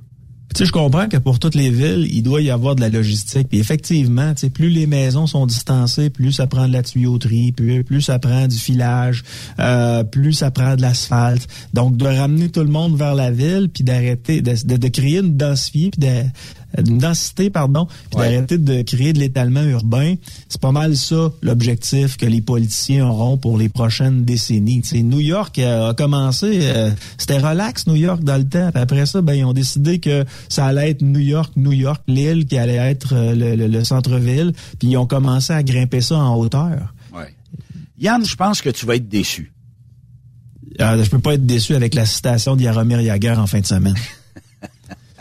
Tu 0.55 0.59
sais, 0.61 0.67
je 0.67 0.73
comprends 0.73 1.09
que 1.09 1.17
pour 1.17 1.41
toutes 1.41 1.57
les 1.57 1.69
villes, 1.71 2.07
il 2.13 2.23
doit 2.23 2.41
y 2.41 2.49
avoir 2.49 2.77
de 2.77 2.81
la 2.81 2.89
logistique. 2.89 3.49
Puis 3.49 3.59
effectivement, 3.59 4.33
tu 4.35 4.43
sais, 4.43 4.51
plus 4.51 4.69
les 4.69 4.87
maisons 4.87 5.27
sont 5.27 5.47
distancées, 5.47 6.11
plus 6.11 6.31
ça 6.31 6.47
prend 6.47 6.69
de 6.69 6.73
la 6.73 6.85
tuyauterie, 6.85 7.51
plus, 7.51 7.83
plus 7.83 8.03
ça 8.03 8.21
prend 8.21 8.47
du 8.47 8.57
filage, 8.57 9.25
euh, 9.59 10.05
plus 10.05 10.33
ça 10.33 10.53
prend 10.53 10.77
de 10.77 10.83
l'asphalte. 10.83 11.49
Donc, 11.73 11.97
de 11.97 12.05
ramener 12.05 12.51
tout 12.51 12.61
le 12.61 12.69
monde 12.69 12.97
vers 12.97 13.17
la 13.17 13.33
ville, 13.33 13.69
puis 13.69 13.83
d'arrêter, 13.83 14.43
de, 14.43 14.55
de, 14.65 14.77
de 14.77 14.89
créer 14.89 15.19
une 15.19 15.37
densité, 15.37 15.91
puis 15.91 16.07
de, 16.07 16.23
une 16.79 16.99
densité, 16.99 17.51
pardon, 17.51 17.87
puis 17.87 18.19
Ouais. 18.21 18.33
d'arrêter 18.33 18.59
de 18.59 18.83
créer 18.83 19.13
de 19.13 19.19
l'étalement 19.19 19.63
urbain. 19.63 20.15
C'est 20.49 20.61
pas 20.61 20.73
mal 20.73 20.97
ça 20.97 21.31
l'objectif 21.43 22.17
que 22.17 22.27
les 22.27 22.41
politiciens 22.41 23.07
auront 23.07 23.37
pour 23.39 23.59
les 23.59 23.69
prochaines 23.69 24.25
décennies. 24.25 24.83
Tu 24.83 24.89
sais, 24.89 25.03
New 25.03 25.21
York 25.21 25.59
euh, 25.59 25.91
a 25.91 25.95
commencé, 25.95 26.61
euh, 26.63 26.91
c'était 27.19 27.39
relax 27.39 27.87
New 27.87 27.97
York 27.97 28.23
dans 28.25 28.37
le 28.37 28.49
temps. 28.49 28.71
Puis 28.73 28.83
après 28.83 29.07
ça, 29.07 29.23
ben 29.23 29.35
ils 29.35 29.45
ont 29.45 29.53
décidé 29.53 29.99
que 30.01 30.25
ça 30.49 30.67
allait 30.67 30.91
être 30.91 31.03
New 31.03 31.21
York, 31.21 31.53
New 31.57 31.73
York, 31.73 32.03
l'île 32.09 32.47
qui 32.47 32.59
allait 32.59 32.75
être 32.77 33.15
euh, 33.15 33.35
le, 33.35 33.55
le- 33.57 33.69
le 33.69 33.85
centre-ville. 33.85 34.53
Puis 34.79 34.89
ils 34.89 34.97
ont 34.97 35.07
commencé 35.07 35.53
à 35.53 35.63
grimper 35.63 36.01
ça 36.01 36.17
en 36.17 36.37
hauteur. 36.37 36.95
Ouais. 37.15 37.35
Yann, 37.99 38.25
je 38.25 38.35
pense 38.37 38.61
que 38.63 38.71
tu 38.71 38.87
vas 38.87 38.97
être 38.97 39.09
déçu. 39.09 39.53
Euh, 40.81 41.05
je 41.05 41.09
peux 41.11 41.21
pas 41.21 41.35
être 41.35 41.47
déçu 41.47 41.75
avec 41.77 41.95
la 41.95 42.05
citation 42.05 42.57
d'Yaromir 42.57 43.01
Yager 43.01 43.31
en 43.37 43.47
fin 43.47 43.61
de 43.61 43.67
semaine. 43.67 43.95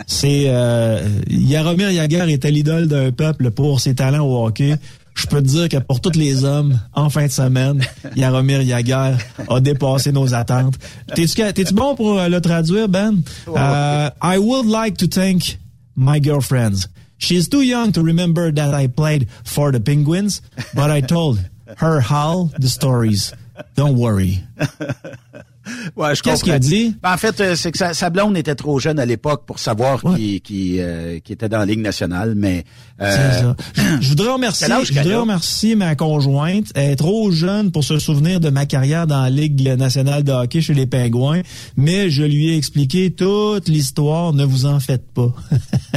C'est 0.07 0.45
euh, 0.47 1.07
Yaromir 1.29 1.91
Yager 1.91 2.31
était 2.31 2.51
l'idole 2.51 2.87
d'un 2.87 3.11
peuple 3.11 3.51
pour 3.51 3.79
ses 3.79 3.95
talents 3.95 4.25
au 4.25 4.45
hockey. 4.45 4.75
Je 5.15 5.27
peux 5.27 5.41
te 5.41 5.47
dire 5.47 5.69
que 5.69 5.77
pour 5.77 6.01
tous 6.01 6.17
les 6.17 6.43
hommes, 6.43 6.79
en 6.93 7.09
fin 7.09 7.27
de 7.27 7.31
semaine, 7.31 7.83
Yaromir 8.15 8.61
Yager 8.63 9.15
a 9.47 9.59
dépassé 9.59 10.11
nos 10.11 10.33
attentes. 10.33 10.75
T'es-tu 11.15 11.73
bon 11.73 11.95
pour 11.95 12.19
euh, 12.19 12.27
le 12.27 12.41
traduire, 12.41 12.89
Ben? 12.89 13.21
Euh, 13.47 14.09
I 14.21 14.37
would 14.37 14.65
like 14.65 14.97
to 14.97 15.07
thank 15.07 15.59
my 15.95 16.19
girlfriends. 16.19 16.87
She's 17.19 17.47
too 17.47 17.61
young 17.61 17.91
to 17.93 18.01
remember 18.01 18.51
that 18.51 18.73
I 18.73 18.87
played 18.87 19.27
for 19.45 19.71
the 19.71 19.79
Penguins, 19.79 20.41
but 20.73 20.89
I 20.89 21.01
told 21.01 21.39
her 21.77 22.01
all 22.11 22.49
the 22.59 22.67
stories. 22.67 23.33
Don't 23.75 23.97
worry. 23.97 24.41
Ouais, 25.95 26.15
je 26.15 26.21
Qu'est-ce 26.21 26.43
qu'il 26.43 26.53
a 26.53 26.59
dit? 26.59 26.95
Ben, 27.01 27.13
en 27.13 27.17
fait, 27.17 27.39
euh, 27.39 27.55
c'est 27.55 27.71
que 27.71 27.77
sa, 27.77 27.93
sa 27.93 28.09
blonde 28.09 28.37
était 28.37 28.55
trop 28.55 28.79
jeune 28.79 28.99
à 28.99 29.05
l'époque 29.05 29.45
pour 29.45 29.59
savoir 29.59 30.01
qui, 30.15 30.41
qui, 30.41 30.77
euh, 30.79 31.19
qui 31.19 31.33
était 31.33 31.47
dans 31.47 31.59
la 31.59 31.65
Ligue 31.65 31.79
nationale, 31.79 32.33
mais... 32.35 32.65
euh, 33.01 33.31
ça. 33.41 33.55
Je 34.01 34.09
voudrais 34.09 34.33
remercier, 34.33 34.67
je 34.83 34.93
voudrais 34.93 35.15
remercier 35.15 35.75
ma 35.75 35.95
conjointe. 35.95 36.67
Elle 36.75 36.91
est 36.91 36.95
trop 36.95 37.31
jeune 37.31 37.71
pour 37.71 37.83
se 37.83 37.99
souvenir 37.99 38.39
de 38.39 38.49
ma 38.49 38.65
carrière 38.65 39.07
dans 39.07 39.21
la 39.21 39.29
Ligue 39.29 39.67
nationale 39.77 40.23
de 40.23 40.31
hockey 40.31 40.61
chez 40.61 40.73
les 40.73 40.85
Pingouins, 40.85 41.41
mais 41.77 42.09
je 42.09 42.23
lui 42.23 42.49
ai 42.49 42.57
expliqué 42.57 43.11
toute 43.11 43.67
l'histoire. 43.67 44.33
Ne 44.33 44.43
vous 44.43 44.65
en 44.65 44.79
faites 44.79 45.11
pas. 45.13 45.33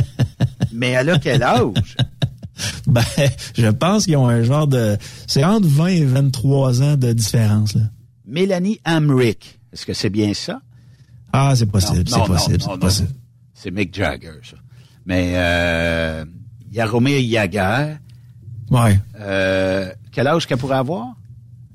mais 0.73 0.91
elle 0.91 1.11
a 1.11 1.19
quel 1.19 1.43
âge? 1.43 1.97
ben, 2.87 3.03
je 3.57 3.67
pense 3.67 4.05
qu'ils 4.05 4.17
ont 4.17 4.29
un 4.29 4.43
genre 4.43 4.67
de... 4.67 4.97
C'est 5.27 5.45
entre 5.45 5.67
20 5.69 5.87
et 5.87 6.05
23 6.05 6.83
ans 6.83 6.97
de 6.97 7.13
différence. 7.13 7.75
Là. 7.75 7.83
Mélanie 8.27 8.81
Hamrick. 8.85 9.59
Est-ce 9.73 9.87
que 9.87 9.93
c'est 9.95 10.11
bien 10.11 10.35
ça? 10.35 10.61
Ah, 11.33 11.55
c'est 11.55 11.67
possible, 11.67 12.09
c'est 12.09 12.25
possible, 12.27 12.63
c'est 12.63 12.79
possible. 12.81 13.09
C'est 13.55 13.71
Mick 13.71 13.95
Jagger, 13.95 14.33
ça. 14.43 14.57
Mais 15.05 15.33
euh, 15.37 16.25
Yaromir 16.73 17.19
Yager, 17.21 17.97
Ouais. 18.71 18.99
euh, 19.21 19.93
quel 20.13 20.27
âge 20.27 20.47
qu'elle 20.47 20.59
pourrait 20.59 20.77
avoir? 20.77 21.15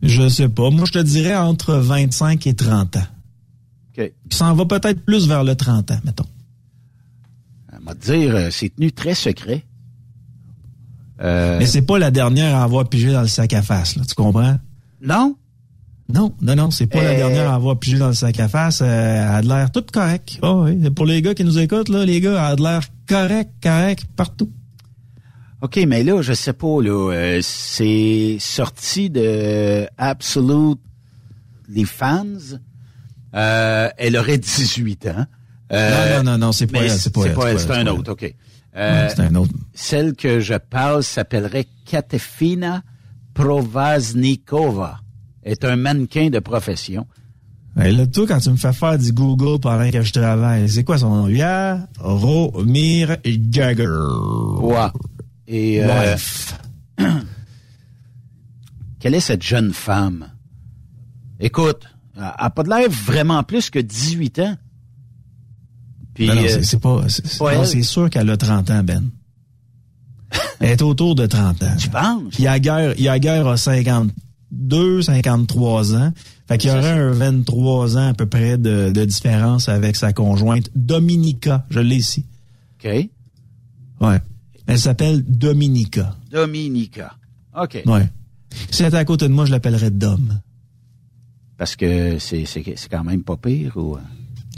Je 0.02 0.28
sais 0.30 0.50
pas. 0.50 0.70
Moi, 0.72 0.86
je 0.86 0.94
te 0.94 1.00
dirais 1.00 1.36
entre 1.36 1.76
25 1.76 2.46
et 2.48 2.54
30 2.56 2.98
ans. 2.98 3.04
OK. 3.98 4.12
Qui 4.30 4.38
s'en 4.38 4.54
va 4.56 4.66
peut-être 4.66 5.06
plus 5.06 5.28
vers 5.28 5.44
le 5.44 5.56
30 5.56 5.92
ans, 5.92 6.00
mettons. 6.04 6.26
Elle 7.72 7.80
m'a 7.82 7.94
dire, 7.94 8.36
euh, 8.36 8.50
c'est 8.52 8.70
tenu 8.76 8.92
très 8.92 9.14
secret. 9.16 9.64
Euh, 11.22 11.60
Mais 11.60 11.68
c'est 11.68 11.84
pas 11.84 12.00
la 12.00 12.10
dernière 12.10 12.56
à 12.56 12.64
avoir 12.64 12.90
pigé 12.90 13.12
dans 13.12 13.22
le 13.22 13.28
sac 13.28 13.54
à 13.54 13.62
face, 13.62 13.96
là, 13.96 14.04
tu 14.08 14.16
comprends? 14.16 14.58
non? 15.02 15.36
Non, 16.14 16.34
non, 16.42 16.56
non, 16.56 16.72
c'est 16.72 16.88
pas 16.88 17.02
la 17.02 17.12
Euh. 17.12 17.18
dernière 17.18 17.50
à 17.52 17.56
avoir 17.56 17.78
pigé 17.80 17.98
dans 17.98 18.08
le 18.08 18.14
sac 18.14 18.40
à 18.40 18.48
face. 18.48 18.82
Euh, 18.82 18.86
elle 18.86 19.36
a 19.36 19.42
de 19.42 19.48
l'air 19.48 19.72
toute 19.72 19.92
correct. 19.92 20.40
Oh, 20.42 20.64
oui. 20.66 20.90
Pour 20.92 21.06
les 21.06 21.22
gars 21.22 21.34
qui 21.34 21.44
nous 21.44 21.58
écoutent, 21.60 21.90
là, 21.90 22.06
les 22.06 22.20
gars, 22.22 22.32
elle 22.32 22.38
a 22.54 22.56
de 22.56 22.62
l'air 22.64 22.82
correct, 23.08 23.52
correct, 23.62 24.06
partout. 24.16 24.50
OK, 25.62 25.80
mais 25.88 26.04
là, 26.04 26.22
je 26.22 26.34
sais 26.34 26.54
pas, 26.54 26.82
là, 26.82 27.12
euh, 27.14 27.40
c'est 27.44 28.38
sorti 28.40 29.10
de 29.10 29.86
Absolute 29.98 30.80
les 31.70 31.86
fans. 31.86 32.26
Euh, 33.36 33.90
elle 33.98 34.18
aurait 34.18 34.38
18 34.40 35.08
ans. 35.08 35.26
Euh, 35.72 36.18
non, 36.18 36.24
non, 36.24 36.32
non, 36.32 36.38
non, 36.48 36.52
c'est 36.52 36.68
pas 36.68 36.80
elle, 36.84 36.90
c'est 36.92 37.14
pas 37.14 37.22
elle. 37.26 37.36
elle, 37.52 37.60
c'est 37.60 37.68
pas 37.68 37.78
un 37.78 37.88
autre, 37.88 38.12
OK. 38.12 38.22
Ouais, 38.24 39.08
c'est 39.10 39.20
un 39.22 39.36
autre. 39.36 39.54
Celle 39.74 40.16
que 40.16 40.40
je 40.40 40.56
parle 40.56 41.04
s'appellerait 41.04 41.68
Katefina 41.86 42.84
Provaznikova. 43.34 45.01
Est 45.44 45.64
un 45.66 45.76
mannequin 45.76 46.30
de 46.30 46.40
profession. 46.40 47.06
Hey, 47.78 47.96
là, 47.96 48.06
toi, 48.06 48.28
quand 48.28 48.40
tu 48.40 48.50
me 48.50 48.58
fais 48.58 48.74
faire 48.74 48.98
du 48.98 49.14
Google 49.14 49.60
pendant 49.62 49.90
que 49.90 50.02
je 50.02 50.12
travaille, 50.12 50.68
c'est 50.70 50.84
quoi 50.84 50.98
son 50.98 51.16
nom? 51.16 51.28
Yaromir 51.30 53.16
Jagger. 53.50 53.88
Ouais. 54.60 54.88
Et 55.48 55.82
euh, 55.84 56.16
quelle 59.00 59.16
est 59.16 59.20
cette 59.22 59.44
jeune 59.44 59.74
femme? 59.74 60.28
Écoute, 61.40 61.84
elle 62.16 62.24
n'a 62.24 62.50
pas 62.50 62.64
de 62.64 62.70
l'air 62.70 62.90
vraiment 62.90 63.44
plus 63.44 63.70
que 63.70 63.80
18 63.80 64.40
ans. 64.40 64.58
Puis, 66.14 66.28
Non, 66.28 66.36
non, 66.36 66.42
euh, 66.44 66.62
c'est- 66.62 66.78
pas, 66.80 67.08
c'est- 67.08 67.84
sûr 67.84 68.10
qu'elle 68.10 68.30
a 68.30 68.38
30 68.38 68.70
ans, 68.70 68.84
Ben. 68.84 69.10
Elle 70.60 70.72
est 70.72 70.82
autour 70.82 71.16
de 71.16 71.26
30 71.26 71.64
ans. 71.64 71.76
tu 71.80 71.90
penses? 71.90 72.34
Puis 72.34 72.44
Yaguer, 72.44 72.94
Yaguer 72.98 73.44
a 73.48 73.58
52, 74.52 75.02
53 75.04 75.96
ans. 75.96 76.14
Fait 76.48 76.58
qu'il 76.58 76.70
y 76.70 76.74
aurait 76.74 76.92
un 76.92 77.12
23 77.12 77.98
ans 77.98 78.08
à 78.10 78.14
peu 78.14 78.26
près 78.26 78.58
de, 78.58 78.92
de 78.92 79.06
différence 79.06 79.70
avec 79.70 79.96
sa 79.96 80.14
conjointe, 80.14 80.70
Dominica. 80.76 81.66
Je 81.70 81.80
l'ai 81.80 81.98
ici. 81.98 82.26
OK. 82.84 82.92
Ouais. 84.02 84.20
Elle 84.68 84.80
s'appelle 84.80 85.24
Dominica. 85.24 86.16
Dominica. 86.32 87.16
OK. 87.60 87.84
Ouais. 87.86 88.10
Si 88.70 88.84
elle 88.84 88.90
était 88.90 88.98
à 88.98 89.06
côté 89.06 89.28
de 89.28 89.34
moi, 89.34 89.46
je 89.46 89.52
l'appellerais 89.52 89.92
Dom. 89.92 90.40
Parce 91.58 91.76
que 91.76 92.18
c'est 92.20 92.46
c'est 92.46 92.64
c'est 92.76 92.90
quand 92.90 93.04
même 93.04 93.24
pas 93.24 93.38
pire 93.38 93.78
ou... 93.78 93.98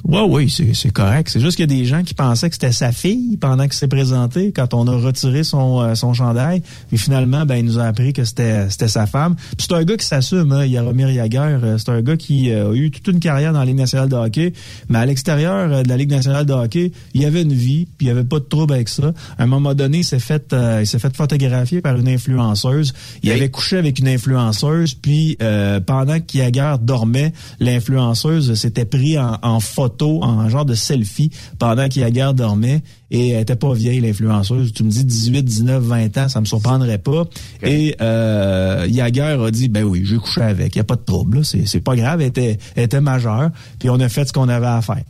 Ouais, 0.06 0.22
oui, 0.28 0.50
c'est 0.50 0.74
c'est 0.74 0.92
correct. 0.92 1.30
C'est 1.32 1.40
juste 1.40 1.56
qu'il 1.56 1.72
y 1.72 1.74
a 1.74 1.80
des 1.80 1.86
gens 1.86 2.04
qui 2.04 2.14
pensaient 2.14 2.50
que 2.50 2.56
c'était 2.56 2.74
sa 2.74 2.92
fille 2.92 3.38
pendant 3.38 3.64
qu'il 3.64 3.74
s'est 3.74 3.88
présenté, 3.88 4.52
quand 4.52 4.74
on 4.74 4.86
a 4.88 4.96
retiré 4.98 5.44
son, 5.46 5.80
euh, 5.82 5.96
son 5.96 6.14
chandail. 6.14 6.62
Puis 6.90 6.98
finalement, 6.98 7.46
ben, 7.46 7.56
il 7.56 7.66
nous 7.66 7.80
a 7.80 7.84
appris 7.86 8.12
que 8.12 8.26
c'était 8.26 8.70
c'était 8.70 8.90
sa 8.90 9.06
femme. 9.06 9.36
Puis 9.36 9.66
c'est 9.70 9.74
un 9.74 9.84
gars 9.86 9.96
qui 9.96 10.06
s'assume, 10.06 10.52
hein, 10.52 10.66
Yaromir 10.66 11.10
Yaguer. 11.10 11.58
Euh, 11.64 11.78
C'est 11.78 11.90
un 11.90 12.02
gars 12.02 12.18
qui 12.18 12.52
euh, 12.52 12.72
a 12.72 12.76
eu 12.76 12.92
toute 12.92 13.08
une 13.08 13.22
carrière 13.22 13.54
dans 13.54 13.60
la 13.60 13.66
Ligue 13.66 13.78
nationale 13.78 14.10
de 14.10 14.16
hockey. 14.16 14.52
Mais 14.90 15.00
à 15.00 15.06
l'extérieur 15.06 15.72
euh, 15.72 15.84
de 15.84 15.88
la 15.90 15.96
Ligue 15.96 16.12
nationale 16.12 16.46
de 16.46 16.54
hockey, 16.54 16.92
il 17.14 17.24
avait 17.26 17.44
une 17.44 17.54
vie, 17.54 17.88
puis 17.98 18.08
il 18.08 18.10
avait 18.10 18.26
pas 18.26 18.40
de 18.40 18.46
trouble 18.46 18.74
avec 18.74 18.90
ça. 18.90 19.14
À 19.38 19.44
un 19.44 19.48
moment 19.48 19.74
donné, 19.74 20.00
il 20.00 20.04
s'est 20.04 20.20
fait, 20.20 20.52
euh, 20.52 20.80
il 20.82 20.88
s'est 20.88 21.00
fait 21.00 21.16
photographier 21.16 21.80
par 21.80 21.96
une 21.96 22.10
influenceuse. 22.10 22.94
Il 23.24 23.30
Oui. 23.30 23.38
avait 23.38 23.50
couché 23.50 23.78
avec 23.78 24.00
une 24.00 24.10
influenceuse, 24.10 24.96
puis 24.96 25.38
euh, 25.42 25.80
pendant 25.80 26.20
qu'Yaguer 26.20 26.76
dormait, 26.82 27.32
l'influenceuse 27.62 28.54
s'était 28.56 28.86
pris 28.86 29.18
en, 29.18 29.38
en 29.42 29.60
photo, 29.62 29.93
en 30.02 30.50
genre 30.50 30.66
de 30.66 30.76
selfie, 30.76 31.30
pendant 31.60 31.88
qu'Yaguer 31.88 32.32
dormait, 32.36 32.82
et 33.12 33.30
elle 33.30 33.42
était 33.42 33.56
pas 33.56 33.74
vieille, 33.74 34.00
l'influenceuse. 34.00 34.74
Tu 34.74 34.84
me 34.84 34.90
dis 34.90 35.06
18, 35.06 35.44
19, 35.44 35.84
20 35.84 36.18
ans, 36.18 36.30
ça 36.30 36.40
me 36.40 36.46
surprendrait 36.46 36.98
pas. 36.98 37.26
Et 37.62 37.96
euh, 38.02 38.86
Yaguer 38.90 39.38
a 39.46 39.52
dit, 39.52 39.70
ben 39.70 39.84
oui, 39.84 40.04
j'ai 40.06 40.18
couché 40.18 40.42
avec, 40.42 40.76
il 40.76 40.80
y 40.80 40.82
a 40.82 40.86
pas 40.86 40.96
de 40.96 41.04
trouble, 41.04 41.46
c'est 41.46 41.82
pas 41.82 41.96
grave, 41.96 42.22
elle 42.22 42.28
était, 42.28 42.58
elle 42.76 42.84
était 42.84 43.02
majeure, 43.02 43.52
puis 43.80 43.90
on 43.90 44.00
a 44.00 44.10
fait 44.10 44.26
ce 44.26 44.34
qu'on 44.34 44.50
avait 44.50 44.66
à 44.66 44.82
faire. 44.82 45.04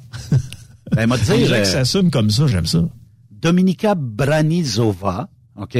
Ben, 0.92 1.08
dire, 1.26 1.48
gens 1.48 1.96
euh, 1.96 2.10
comme 2.12 2.30
ça, 2.30 2.48
j'aime 2.48 2.66
ça. 2.66 2.84
Dominika 3.32 3.96
Branizova, 3.96 5.30
OK, 5.60 5.78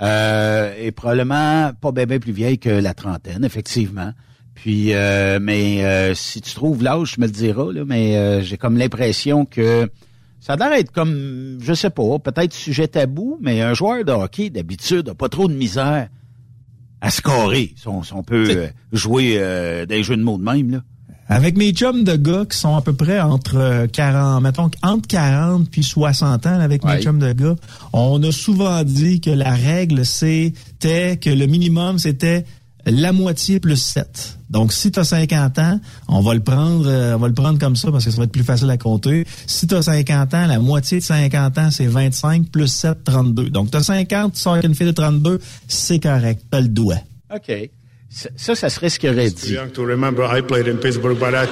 euh, 0.00 0.74
est 0.78 0.92
probablement 0.92 1.72
pas 1.80 1.92
bien 1.92 2.06
bien 2.06 2.18
plus 2.18 2.32
vieille 2.32 2.58
que 2.58 2.70
la 2.70 2.94
trentaine, 2.94 3.44
effectivement. 3.44 4.12
Puis, 4.62 4.92
euh, 4.92 5.38
mais 5.40 5.84
euh, 5.84 6.14
si 6.14 6.40
tu 6.40 6.52
trouves 6.54 6.82
l'âge, 6.82 7.12
tu 7.14 7.20
me 7.20 7.26
le 7.26 7.32
diras, 7.32 7.72
là, 7.72 7.82
mais 7.86 8.16
euh, 8.16 8.42
j'ai 8.42 8.56
comme 8.56 8.76
l'impression 8.76 9.44
que 9.44 9.88
ça 10.40 10.54
a 10.54 10.56
l'air 10.56 10.70
d'être 10.70 10.90
comme, 10.92 11.58
je 11.62 11.72
sais 11.74 11.90
pas, 11.90 12.18
peut-être 12.18 12.52
sujet 12.52 12.88
tabou, 12.88 13.38
mais 13.40 13.60
un 13.62 13.74
joueur 13.74 14.04
de 14.04 14.12
hockey, 14.12 14.50
d'habitude, 14.50 15.08
a 15.10 15.14
pas 15.14 15.28
trop 15.28 15.46
de 15.48 15.54
misère 15.54 16.08
à 17.00 17.10
scorer, 17.10 17.72
si 17.76 17.86
on, 17.86 18.02
si 18.02 18.12
on 18.12 18.24
peut 18.24 18.48
euh, 18.50 18.66
jouer 18.92 19.36
euh, 19.38 19.86
des 19.86 20.02
jeux 20.02 20.16
de 20.16 20.22
mots 20.22 20.38
de 20.38 20.42
même, 20.44 20.70
là. 20.70 20.78
Avec 21.30 21.58
mes 21.58 21.72
chums 21.72 22.04
de 22.04 22.16
gars 22.16 22.46
qui 22.50 22.56
sont 22.56 22.74
à 22.74 22.80
peu 22.80 22.94
près 22.94 23.20
entre 23.20 23.56
euh, 23.58 23.86
40, 23.86 24.42
mettons, 24.42 24.70
entre 24.82 25.06
40 25.08 25.70
puis 25.70 25.82
60 25.82 26.46
ans, 26.46 26.58
avec 26.58 26.82
Ouais. 26.84 26.96
mes 26.96 27.02
chums 27.02 27.18
de 27.18 27.32
gars, 27.34 27.54
on 27.92 28.20
a 28.22 28.32
souvent 28.32 28.82
dit 28.82 29.20
que 29.20 29.28
la 29.28 29.50
règle, 29.52 30.06
c'était 30.06 31.18
que 31.18 31.28
le 31.28 31.44
minimum, 31.46 31.98
c'était 31.98 32.46
la 32.90 33.12
moitié 33.12 33.60
plus 33.60 33.76
7. 33.76 34.38
Donc, 34.50 34.72
si 34.72 34.90
tu 34.90 34.98
as 34.98 35.04
50 35.04 35.58
ans, 35.58 35.80
on 36.08 36.20
va 36.20 36.34
le 36.34 36.40
prendre 36.40 36.86
euh, 36.88 37.14
on 37.14 37.18
va 37.18 37.28
le 37.28 37.34
prendre 37.34 37.58
comme 37.58 37.76
ça 37.76 37.90
parce 37.90 38.04
que 38.04 38.10
ça 38.10 38.16
va 38.16 38.24
être 38.24 38.32
plus 38.32 38.44
facile 38.44 38.70
à 38.70 38.78
compter. 38.78 39.26
Si 39.46 39.66
tu 39.66 39.74
as 39.74 39.82
50 39.82 40.34
ans, 40.34 40.46
la 40.46 40.58
moitié 40.58 40.98
de 40.98 41.04
50 41.04 41.58
ans, 41.58 41.70
c'est 41.70 41.86
25 41.86 42.48
plus 42.50 42.68
7, 42.68 43.04
32. 43.04 43.50
Donc, 43.50 43.70
tu 43.70 43.76
as 43.76 43.82
50, 43.82 44.32
tu 44.34 44.40
sors 44.40 44.54
avec 44.54 44.64
une 44.64 44.74
fille 44.74 44.86
de 44.86 44.92
32, 44.92 45.40
c'est 45.66 45.98
correct, 45.98 46.42
tu 46.50 46.60
le 46.60 46.68
doigt. 46.68 46.98
OK. 47.34 47.52
Ça, 48.10 48.30
ça, 48.36 48.54
ça 48.54 48.70
serait 48.70 48.88
ce 48.88 48.98
qu'il 48.98 49.10
aurait 49.10 49.30
dit. 49.30 49.52
young 49.52 49.70
to 49.70 49.84
remember 49.84 50.24
I 50.24 50.40
played 50.40 50.66
in 50.66 50.78
Pittsburgh, 50.78 51.18
but 51.18 51.34
I. 51.34 51.46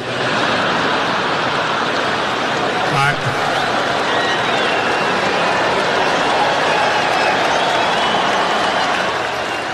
I 2.98 3.45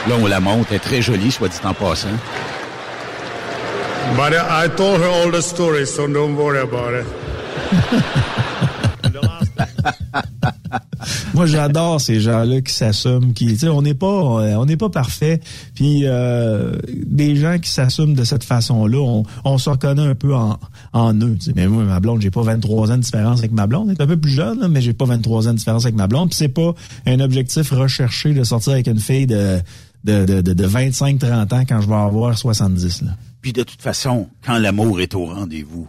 Là, 0.08 0.14
on 0.20 0.26
la 0.26 0.40
monte, 0.40 0.66
elle 0.70 0.76
est 0.76 0.80
très 0.80 1.00
jolie, 1.02 1.30
soit 1.30 1.48
dit 1.48 1.58
en 1.64 1.74
passant. 1.74 2.08
but 4.16 4.34
I 4.34 4.68
told 4.76 5.00
her 5.00 5.08
all 5.08 5.30
the 5.30 5.40
stories, 5.42 5.94
so 5.94 6.06
don't 6.06 6.36
worry 6.36 6.60
about 6.60 6.94
it. 6.94 7.06
Moi, 11.34 11.46
j'adore 11.46 12.00
ces 12.00 12.20
gens-là 12.20 12.60
qui 12.60 12.72
s'assument, 12.74 13.32
qui, 13.32 13.46
tu 13.46 13.58
sais, 13.58 13.68
on 13.68 13.82
n'est 13.82 13.94
pas, 13.94 14.06
euh, 14.06 14.54
on 14.56 14.66
n'est 14.66 14.76
pas 14.76 14.90
parfait. 14.90 15.40
Puis 15.74 16.02
euh, 16.04 16.76
des 17.06 17.36
gens 17.36 17.58
qui 17.58 17.70
s'assument 17.70 18.14
de 18.14 18.24
cette 18.24 18.44
façon-là, 18.44 18.98
on, 18.98 19.24
on 19.44 19.58
se 19.58 19.70
reconnaît 19.70 20.06
un 20.06 20.14
peu 20.14 20.34
en, 20.34 20.58
en 20.92 21.14
eux. 21.14 21.36
tu 21.38 21.46
sais. 21.46 21.52
Mais 21.56 21.66
moi, 21.66 21.84
ma 21.84 22.00
blonde, 22.00 22.20
j'ai 22.20 22.30
pas 22.30 22.42
23 22.42 22.92
ans 22.92 22.96
de 22.96 23.02
différence 23.02 23.38
avec 23.38 23.52
ma 23.52 23.66
blonde. 23.66 23.88
Elle 23.88 23.96
est 23.96 24.02
un 24.02 24.06
peu 24.06 24.18
plus 24.18 24.30
jeune, 24.30 24.60
là, 24.60 24.68
mais 24.68 24.80
j'ai 24.82 24.92
pas 24.92 25.06
23 25.06 25.48
ans 25.48 25.52
de 25.52 25.58
différence 25.58 25.84
avec 25.84 25.96
ma 25.96 26.06
blonde. 26.06 26.28
Puis 26.28 26.36
c'est 26.36 26.48
pas 26.48 26.74
un 27.06 27.20
objectif 27.20 27.70
recherché 27.70 28.34
de 28.34 28.44
sortir 28.44 28.74
avec 28.74 28.86
une 28.86 29.00
fille 29.00 29.26
de 29.26 29.58
de, 30.04 30.24
de, 30.24 30.40
de, 30.40 30.52
de 30.52 30.66
25-30 30.66 31.54
ans 31.54 31.64
quand 31.68 31.80
je 31.80 31.88
vais 31.88 31.94
avoir 31.94 32.36
70. 32.36 33.02
Là. 33.02 33.10
Puis 33.40 33.52
de 33.52 33.62
toute 33.62 33.80
façon, 33.82 34.28
quand 34.44 34.58
l'amour 34.58 35.00
est 35.00 35.14
au 35.14 35.26
rendez-vous, 35.26 35.88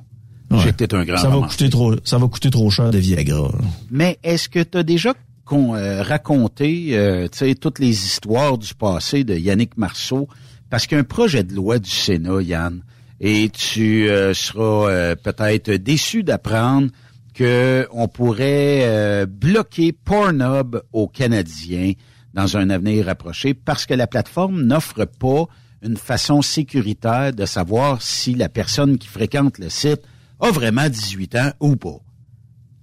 Ouais. 0.52 0.60
j'ai 0.64 0.72
peut-être 0.74 0.94
un 0.96 1.04
grand 1.04 1.18
Ça 1.18 1.30
va 1.30 1.36
roman. 1.36 1.48
coûter 1.48 1.70
trop, 1.70 1.96
ça 2.04 2.18
va 2.20 2.28
coûter 2.28 2.52
trop 2.52 2.70
cher 2.70 2.92
de 2.92 2.98
Viagra. 3.00 3.50
là. 3.54 3.66
Mais 3.90 4.20
est-ce 4.24 4.50
que 4.50 4.62
tu 4.62 4.78
as 4.78 4.84
déjà 4.84 5.14
con- 5.46 5.74
euh, 5.76 6.04
raconté 6.04 6.90
euh, 6.92 7.28
toutes 7.60 7.80
les 7.80 8.06
histoires 8.06 8.60
du 8.60 8.72
passé 8.76 9.24
de 9.24 9.36
Yannick 9.36 9.78
Marceau? 9.78 10.28
Parce 10.70 10.86
qu'un 10.86 11.04
projet 11.04 11.44
de 11.44 11.56
loi 11.56 11.80
du 11.80 11.90
Sénat, 11.90 12.42
Yann, 12.44 12.82
et 13.20 13.50
tu 13.50 14.08
euh, 14.10 14.34
seras 14.36 14.90
euh, 14.92 15.16
peut-être 15.16 15.72
déçu 15.72 16.22
d'apprendre 16.24 16.90
que 17.34 17.88
on 17.92 18.08
pourrait 18.08 18.82
euh, 18.84 19.26
bloquer 19.26 19.92
Pornhub 19.92 20.78
aux 20.92 21.08
Canadiens 21.08 21.94
dans 22.34 22.58
un 22.58 22.70
avenir 22.70 23.06
rapproché 23.06 23.54
parce 23.54 23.86
que 23.86 23.94
la 23.94 24.08
plateforme 24.08 24.62
n'offre 24.64 25.06
pas 25.06 25.46
une 25.84 25.98
façon 25.98 26.42
sécuritaire 26.42 27.34
de 27.34 27.46
savoir 27.46 28.02
si 28.02 28.34
la 28.36 28.50
personne 28.50 28.98
qui 28.98 29.08
fréquente 29.08 29.58
le 29.60 29.70
site 29.70 30.02
a 30.40 30.52
vraiment 30.52 30.90
18 30.90 31.36
ans 31.36 31.52
ou 31.60 31.76
pas. 31.76 32.00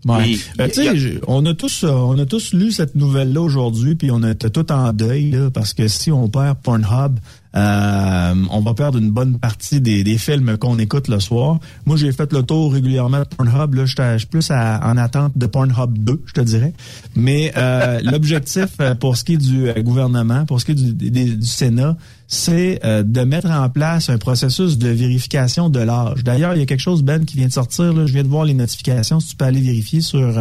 Ouais. 0.06 0.34
Euh, 0.58 1.20
on 1.26 1.44
a 1.44 1.52
tous 1.52 1.84
on 1.84 2.18
a 2.18 2.24
tous 2.24 2.54
lu 2.54 2.72
cette 2.72 2.94
nouvelle 2.94 3.34
là 3.34 3.42
aujourd'hui 3.42 3.96
puis 3.96 4.10
on 4.10 4.22
était 4.22 4.48
tout 4.48 4.72
en 4.72 4.94
deuil 4.94 5.30
là, 5.32 5.50
parce 5.50 5.74
que 5.74 5.88
si 5.88 6.10
on 6.10 6.26
perd 6.26 6.56
Pornhub 6.62 7.18
euh, 7.56 8.34
on 8.50 8.60
va 8.60 8.74
perdre 8.74 8.98
une 8.98 9.10
bonne 9.10 9.38
partie 9.38 9.80
des, 9.80 10.18
films 10.18 10.56
qu'on 10.58 10.78
écoute 10.78 11.08
le 11.08 11.20
soir. 11.20 11.58
Moi, 11.86 11.96
j'ai 11.96 12.12
fait 12.12 12.32
le 12.32 12.42
tour 12.42 12.72
régulièrement 12.72 13.20
de 13.20 13.24
Pornhub. 13.24 13.74
Là, 13.74 13.84
je 13.86 14.18
suis 14.18 14.26
plus 14.26 14.50
en 14.50 14.96
attente 14.96 15.36
de 15.36 15.46
Pornhub 15.46 15.98
2, 15.98 16.22
je 16.26 16.32
te 16.32 16.40
dirais. 16.40 16.72
Mais 17.16 17.52
euh, 17.56 18.00
l'objectif 18.04 18.68
euh, 18.80 18.94
pour 18.94 19.16
ce 19.16 19.24
qui 19.24 19.34
est 19.34 19.36
du 19.36 19.72
gouvernement, 19.82 20.44
pour 20.46 20.60
ce 20.60 20.66
qui 20.66 20.72
est 20.72 21.36
du 21.36 21.42
Sénat, 21.42 21.96
c'est 22.32 22.80
de 22.84 23.20
mettre 23.22 23.50
en 23.50 23.68
place 23.68 24.08
un 24.08 24.16
processus 24.16 24.78
de 24.78 24.88
vérification 24.88 25.68
de 25.68 25.80
l'âge. 25.80 26.22
D'ailleurs, 26.24 26.54
il 26.54 26.60
y 26.60 26.62
a 26.62 26.66
quelque 26.66 26.80
chose, 26.80 27.02
Ben, 27.02 27.24
qui 27.24 27.36
vient 27.36 27.48
de 27.48 27.52
sortir. 27.52 27.92
Là, 27.92 28.06
je 28.06 28.12
viens 28.12 28.22
de 28.22 28.28
voir 28.28 28.44
les 28.44 28.54
notifications. 28.54 29.18
Si 29.18 29.30
tu 29.30 29.36
peux 29.36 29.44
aller 29.44 29.60
vérifier 29.60 30.00
sur 30.00 30.32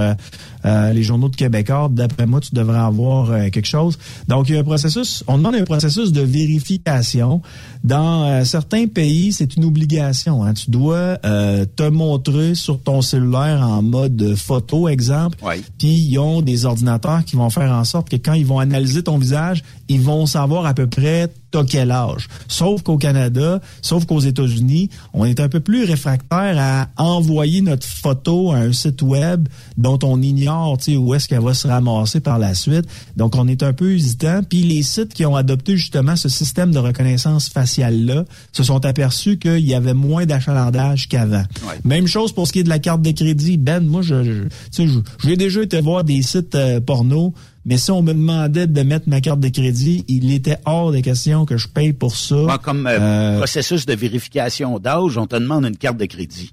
les 0.64 1.04
journaux 1.04 1.30
de 1.30 1.36
Québécois, 1.36 1.90
d'après 1.92 2.28
moi, 2.28 2.42
tu 2.42 2.54
devrais 2.54 2.78
avoir 2.78 3.50
quelque 3.52 3.66
chose. 3.66 3.98
Donc, 4.28 4.50
il 4.50 4.56
y 4.56 4.58
a 4.58 4.62
un 4.62 4.64
processus, 4.64 5.24
on 5.28 5.38
demande 5.38 5.56
un 5.56 5.64
processus 5.64 6.12
de 6.12 6.22
vérification 6.22 7.42
dans 7.84 8.26
euh, 8.26 8.44
certains 8.44 8.88
pays, 8.88 9.32
c'est 9.32 9.56
une 9.56 9.64
obligation. 9.64 10.44
Hein. 10.44 10.54
Tu 10.54 10.70
dois 10.70 11.18
euh, 11.26 11.66
te 11.76 11.84
montrer 11.84 12.56
sur 12.56 12.82
ton 12.82 13.02
cellulaire 13.02 13.62
en 13.62 13.82
mode 13.82 14.36
photo, 14.36 14.90
exemple. 14.90 15.38
Puis 15.78 15.88
ils 15.88 16.18
ont 16.20 16.42
des 16.42 16.66
ordinateurs 16.66 17.24
qui 17.24 17.36
vont 17.36 17.50
faire 17.50 17.72
en 17.72 17.86
sorte 17.86 18.10
que 18.10 18.18
quand 18.18 18.34
ils 18.34 18.46
vont 18.46 18.60
analyser 18.60 19.04
ton 19.04 19.18
visage, 19.18 19.64
ils 19.90 20.02
vont 20.02 20.26
savoir 20.26 20.66
à 20.66 20.74
peu 20.74 20.88
près 20.88 21.30
t'as 21.52 21.64
quel 21.64 21.92
âge. 21.92 22.28
Sauf 22.48 22.84
qu'au 22.84 22.98
Canada, 22.98 23.60
sauf 23.82 24.06
qu'aux 24.06 24.20
États-Unis, 24.20 24.90
on 25.14 25.26
est 25.26 25.40
un 25.40 25.50
peu 25.50 25.60
plus 25.60 25.84
réfractaire 25.84 26.56
à 26.60 26.90
envoyer 26.98 27.62
notre 27.62 27.88
photo 27.88 28.52
à 28.52 28.58
un 28.58 28.72
site 28.72 29.02
web 29.02 29.48
dont 29.78 29.98
on 30.04 30.22
ignore 30.22 30.78
où 30.88 31.14
est-ce 31.16 31.28
qu'elle 31.28 31.42
va 31.42 31.54
se 31.54 31.68
ramasser 31.68 32.20
par 32.20 32.38
la 32.40 32.54
suite. 32.54 32.86
Donc, 33.18 33.36
on 33.36 33.48
est 33.48 33.64
un 33.64 33.74
peu 33.74 33.94
hésitant. 33.94 34.42
Puis 34.48 34.62
les 34.62 34.84
sites 34.84 35.14
qui 35.14 35.26
ont 35.26 35.36
adopté 35.36 35.76
justement 35.76 36.16
ce 36.16 36.30
système 36.30 36.72
de 36.72 36.80
reconnaissance 36.80 37.50
faciale-là 37.50 38.26
se 38.52 38.64
sont 38.64 38.86
aperçus 38.86 39.38
qu'il 39.40 39.66
y 39.66 39.74
avait 39.74 39.94
moins 39.94 40.26
d'achalandage 40.26 41.08
qu'avant. 41.10 41.44
Même 41.84 42.08
chose 42.08 42.32
pour 42.32 42.48
ce 42.48 42.54
qui 42.54 42.60
est 42.60 42.64
de 42.64 42.70
la 42.70 42.80
carte 42.80 43.02
de 43.02 43.12
crédit. 43.12 43.58
Ben, 43.58 43.84
moi, 43.84 44.02
je, 44.02 44.24
je, 44.24 44.84
j'ai 45.24 45.36
déjà 45.36 45.64
été 45.64 45.82
voir 45.82 46.04
des 46.04 46.22
sites 46.22 46.56
euh, 46.56 46.80
porno 46.80 47.34
mais 47.70 47.78
si 47.78 47.92
on 47.92 48.02
me 48.02 48.14
demandait 48.14 48.66
de 48.66 48.82
mettre 48.82 49.08
ma 49.08 49.22
carte 49.22 49.40
de 49.40 49.50
crédit, 49.50 50.04
il 50.08 50.34
était 50.34 50.58
hors 50.66 50.92
de 50.92 51.02
question 51.02 51.46
que 51.46 51.56
je 51.56 51.68
paye 51.68 51.94
pour 51.94 52.16
ça. 52.16 52.60
comme 52.64 52.88
euh, 52.88 53.00
euh, 53.00 53.38
processus 53.38 53.86
de 53.86 53.94
vérification 53.94 54.80
d'âge, 54.80 55.20
on 55.20 55.28
te 55.28 55.36
demande 55.36 55.66
une 55.66 55.78
carte 55.78 55.98
de 55.98 56.06
crédit. 56.06 56.52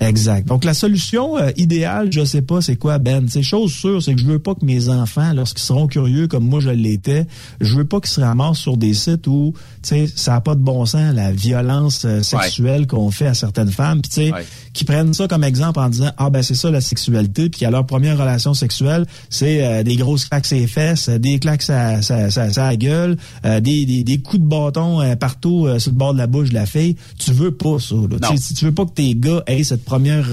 Exact. 0.00 0.48
Donc 0.48 0.64
la 0.64 0.74
solution 0.74 1.38
euh, 1.38 1.50
idéale, 1.56 2.12
je 2.12 2.24
sais 2.24 2.42
pas 2.42 2.60
c'est 2.60 2.76
quoi 2.76 2.98
Ben, 2.98 3.26
c'est 3.28 3.42
chose 3.42 3.72
sûre, 3.72 4.02
c'est 4.02 4.14
que 4.14 4.20
je 4.20 4.26
veux 4.26 4.40
pas 4.40 4.54
que 4.54 4.64
mes 4.64 4.88
enfants 4.88 5.32
lorsqu'ils 5.32 5.62
seront 5.62 5.86
curieux 5.86 6.26
comme 6.26 6.44
moi 6.44 6.60
je 6.60 6.70
l'étais, 6.70 7.26
je 7.60 7.76
veux 7.76 7.84
pas 7.84 8.00
qu'ils 8.00 8.10
se 8.10 8.20
ramassent 8.20 8.58
sur 8.58 8.76
des 8.76 8.92
sites 8.92 9.26
où 9.28 9.54
tu 9.82 9.90
sais 9.90 10.06
ça 10.14 10.34
a 10.34 10.40
pas 10.40 10.56
de 10.56 10.60
bon 10.60 10.84
sens 10.84 11.14
la 11.14 11.30
violence 11.30 12.04
euh, 12.04 12.22
sexuelle 12.22 12.86
qu'on 12.86 13.10
fait 13.10 13.26
à 13.26 13.34
certaines 13.34 13.70
femmes, 13.70 14.02
puis 14.02 14.10
tu 14.10 14.32
sais 14.32 14.44
qui 14.72 14.84
prennent 14.84 15.14
ça 15.14 15.28
comme 15.28 15.44
exemple 15.44 15.78
en 15.78 15.88
disant 15.88 16.10
ah 16.16 16.28
ben 16.28 16.42
c'est 16.42 16.56
ça 16.56 16.70
la 16.70 16.80
sexualité, 16.80 17.48
puis 17.48 17.60
qu'à 17.60 17.70
leur 17.70 17.86
première 17.86 18.18
relation 18.18 18.52
sexuelle, 18.52 19.06
c'est 19.30 19.64
euh, 19.64 19.82
des 19.84 19.94
grosses 19.94 20.24
claques 20.24 20.46
ses 20.46 20.66
fesses, 20.66 21.08
des 21.08 21.38
claques 21.38 21.62
sa 21.62 22.02
sa, 22.02 22.30
sa, 22.30 22.76
gueule, 22.76 23.16
des, 23.44 23.86
des, 23.86 24.02
des 24.02 24.18
coups 24.18 24.42
de 24.42 24.48
bâton 24.48 25.16
partout 25.16 25.68
sur 25.78 25.92
le 25.92 25.96
bord 25.96 26.12
de 26.12 26.18
la 26.18 26.26
bouche 26.26 26.48
de 26.48 26.54
la 26.54 26.66
fille, 26.66 26.96
tu 27.18 27.32
veux 27.32 27.52
pas 27.52 27.78
ça 27.78 27.94
là. 27.94 28.34
Tu 28.56 28.64
veux 28.64 28.72
pas 28.74 28.84
que 28.84 28.90
tes 28.90 29.14
gars 29.14 29.42
aient 29.46 29.62
cette 29.62 29.83
première 29.84 30.26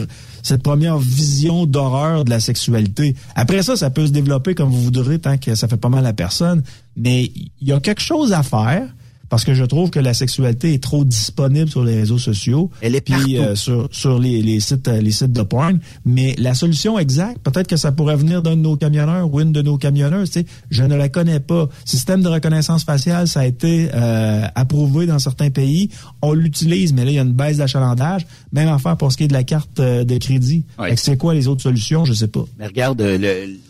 cette 0.43 0.63
première 0.63 0.97
vision 0.97 1.65
d'horreur 1.65 2.25
de 2.25 2.29
la 2.29 2.39
sexualité. 2.39 3.15
Après 3.35 3.61
ça, 3.61 3.75
ça 3.75 3.89
peut 3.89 4.07
se 4.07 4.11
développer 4.11 4.55
comme 4.55 4.69
vous 4.69 4.81
voudrez 4.81 5.19
tant 5.19 5.37
que 5.37 5.53
ça 5.55 5.67
fait 5.67 5.77
pas 5.77 5.89
mal 5.89 6.05
à 6.05 6.13
personne. 6.13 6.63
Mais 6.97 7.31
il 7.61 7.67
y 7.67 7.71
a 7.71 7.79
quelque 7.79 8.01
chose 8.01 8.33
à 8.33 8.43
faire 8.43 8.87
parce 9.31 9.45
que 9.45 9.53
je 9.53 9.63
trouve 9.63 9.91
que 9.91 9.99
la 9.99 10.13
sexualité 10.13 10.73
est 10.73 10.83
trop 10.83 11.05
disponible 11.05 11.69
sur 11.69 11.85
les 11.85 11.95
réseaux 11.95 12.17
sociaux. 12.17 12.69
Elle 12.81 12.95
est 12.95 13.01
puis, 13.01 13.37
euh, 13.37 13.55
sur, 13.55 13.87
sur 13.89 14.19
les, 14.19 14.41
les, 14.41 14.59
sites 14.59 14.89
euh, 14.89 14.99
les 14.99 15.11
sites 15.11 15.31
de 15.31 15.41
porn. 15.41 15.79
Mais 16.03 16.35
la 16.37 16.53
solution 16.53 16.99
exacte, 16.99 17.39
peut-être 17.41 17.67
que 17.67 17.77
ça 17.77 17.93
pourrait 17.93 18.17
venir 18.17 18.43
d'un 18.43 18.57
de 18.57 18.61
nos 18.61 18.75
camionneurs 18.75 19.33
ou 19.33 19.39
une 19.39 19.53
de 19.53 19.61
nos 19.61 19.77
camionneuses. 19.77 20.31
Tu 20.31 20.41
sais, 20.41 20.45
je 20.69 20.83
ne 20.83 20.97
la 20.97 21.07
connais 21.07 21.39
pas. 21.39 21.69
Système 21.85 22.21
de 22.21 22.27
reconnaissance 22.27 22.83
faciale, 22.83 23.29
ça 23.29 23.39
a 23.39 23.45
été 23.45 23.89
euh, 23.93 24.45
approuvé 24.53 25.05
dans 25.05 25.19
certains 25.19 25.49
pays. 25.49 25.89
On 26.21 26.33
l'utilise, 26.33 26.91
mais 26.91 27.05
là 27.05 27.11
il 27.11 27.15
y 27.15 27.19
a 27.19 27.21
une 27.21 27.31
baisse 27.31 27.55
d'achalandage. 27.55 28.27
Même 28.51 28.67
affaire 28.67 28.97
pour 28.97 29.13
ce 29.13 29.17
qui 29.17 29.23
est 29.23 29.29
de 29.29 29.33
la 29.33 29.45
carte 29.45 29.79
de 29.79 30.17
crédit. 30.17 30.65
C'est 30.97 31.15
quoi 31.15 31.33
les 31.33 31.47
autres 31.47 31.61
solutions? 31.61 32.03
Je 32.03 32.11
sais 32.11 32.27
pas. 32.27 32.43
Mais 32.59 32.67
regarde, 32.67 33.01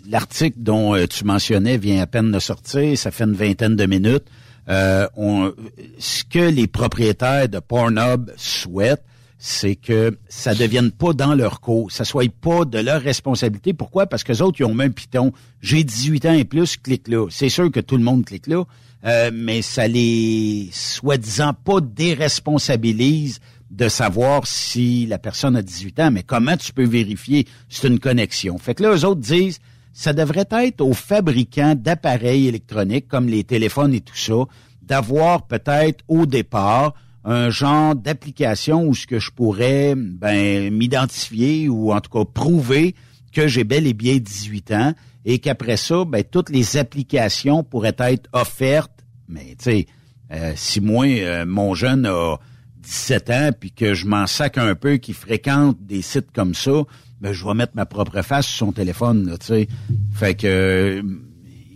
l'article 0.10 0.58
dont 0.60 0.95
tu 1.08 1.24
mentionnais 1.24 1.78
vient 1.78 2.02
à 2.02 2.08
peine 2.08 2.32
de 2.32 2.39
sortir. 2.39 2.97
Ça 2.97 3.12
fait 3.12 3.26
une 3.26 3.34
vingtaine 3.34 3.76
de 3.76 3.86
minutes. 3.86 4.24
Euh, 4.69 5.08
on, 5.15 5.54
ce 5.97 6.24
que 6.24 6.39
les 6.39 6.67
propriétaires 6.67 7.50
de 7.50 7.60
Pornhub 7.60 8.32
souhaitent, 8.38 9.04
c'est 9.43 9.76
que 9.76 10.19
ça 10.30 10.54
devienne 10.54 10.91
pas 10.91 11.13
dans 11.13 11.34
leur 11.34 11.62
cours, 11.62 11.91
ça 11.91 12.06
soit 12.06 12.32
pas 12.32 12.63
de 12.63 12.78
leur 12.78 13.02
responsabilité. 13.02 13.74
Pourquoi? 13.74 14.06
Parce 14.06 14.24
que 14.24 14.32
les 14.32 14.41
autres, 14.43 14.62
ils 14.62 14.65
ont 14.65 14.76
même 14.76 14.93
piton. 14.93 15.34
J'ai 15.62 15.84
18 15.84 16.26
ans 16.28 16.34
et 16.34 16.45
plus, 16.45 16.78
clique 16.78 17.08
là. 17.08 17.28
C'est 17.32 17.50
sûr 17.50 17.71
que 17.71 17.80
tout 17.80 17.97
le 17.97 18.04
monde 18.04 18.24
clique 18.24 18.45
là, 18.45 18.65
euh, 19.04 19.32
mais 19.34 19.63
ça 19.63 19.88
les, 19.88 20.69
soi-disant, 20.71 21.54
pas 21.56 21.82
déresponsabilise 21.82 23.39
de 23.71 23.88
savoir 23.88 24.45
si 24.45 25.08
la 25.08 25.17
personne 25.17 25.56
a 25.56 25.63
18 25.63 26.00
ans, 26.02 26.12
mais 26.12 26.21
comment 26.21 26.56
tu 26.56 26.71
peux 26.71 26.86
vérifier? 26.86 27.47
C'est 27.67 27.88
une 27.88 28.00
connexion? 28.00 28.60
Fait 28.60 28.76
que 28.76 28.84
là, 28.84 28.93
eux 28.93 29.06
autres 29.06 29.21
disent, 29.21 29.60
ça 29.94 30.14
devrait 30.14 30.48
être 30.52 30.82
aux 30.82 30.94
fabricants 30.94 31.76
d'appareils 31.76 32.48
électroniques 32.48 33.08
comme 33.08 33.28
les 33.28 33.44
téléphones 33.44 33.94
et 33.94 34.02
tout 34.02 34.16
ça, 34.16 34.46
d'avoir 34.82 35.48
peut-être 35.48 36.04
au 36.08 36.26
départ 36.26 36.94
un 37.24 37.50
genre 37.50 37.96
d'application 37.96 38.86
où 38.86 38.96
ce 38.96 39.06
que 39.06 39.20
je 39.20 39.32
pourrais 39.32 39.96
ben, 39.96 40.74
m'identifier 40.74 41.70
ou 41.70 41.94
en 41.94 42.02
tout 42.02 42.10
cas 42.10 42.26
prouver 42.26 42.96
que 43.32 43.48
j'ai 43.48 43.64
bel 43.64 43.86
et 43.86 43.94
bien 43.94 44.18
18 44.18 44.72
ans 44.72 44.94
et 45.24 45.40
qu'après 45.40 45.78
ça, 45.78 46.04
ben, 46.06 46.24
toutes 46.24 46.50
les 46.50 46.78
applications 46.78 47.64
pourraient 47.64 47.96
être 48.00 48.28
offertes. 48.34 49.06
Mais 49.28 49.56
tu 49.58 49.64
sais, 49.64 49.88
euh, 50.32 50.54
si 50.56 50.82
moi, 50.82 51.06
euh, 51.06 51.46
mon 51.46 51.76
jeune 51.76 52.06
a 52.06 52.38
17 52.78 53.30
ans 53.30 53.50
puis 53.58 53.72
que 53.72 53.94
je 53.94 54.08
m'en 54.08 54.26
sac 54.26 54.58
un 54.58 54.76
peu, 54.76 54.98
qui 54.98 55.14
fréquente 55.14 55.78
des 55.80 56.02
sites 56.02 56.32
comme 56.34 56.56
ça, 56.56 56.84
ben, 57.22 57.34
je 57.34 57.46
vais 57.46 57.54
mettre 57.54 57.74
ma 57.76 57.86
propre 57.86 58.22
face 58.24 58.48
sur 58.48 58.68
son 58.68 58.72
téléphone, 58.72 59.38
tu 59.40 59.46
sais. 59.46 59.68
Fait 60.14 60.36
que 60.36 61.04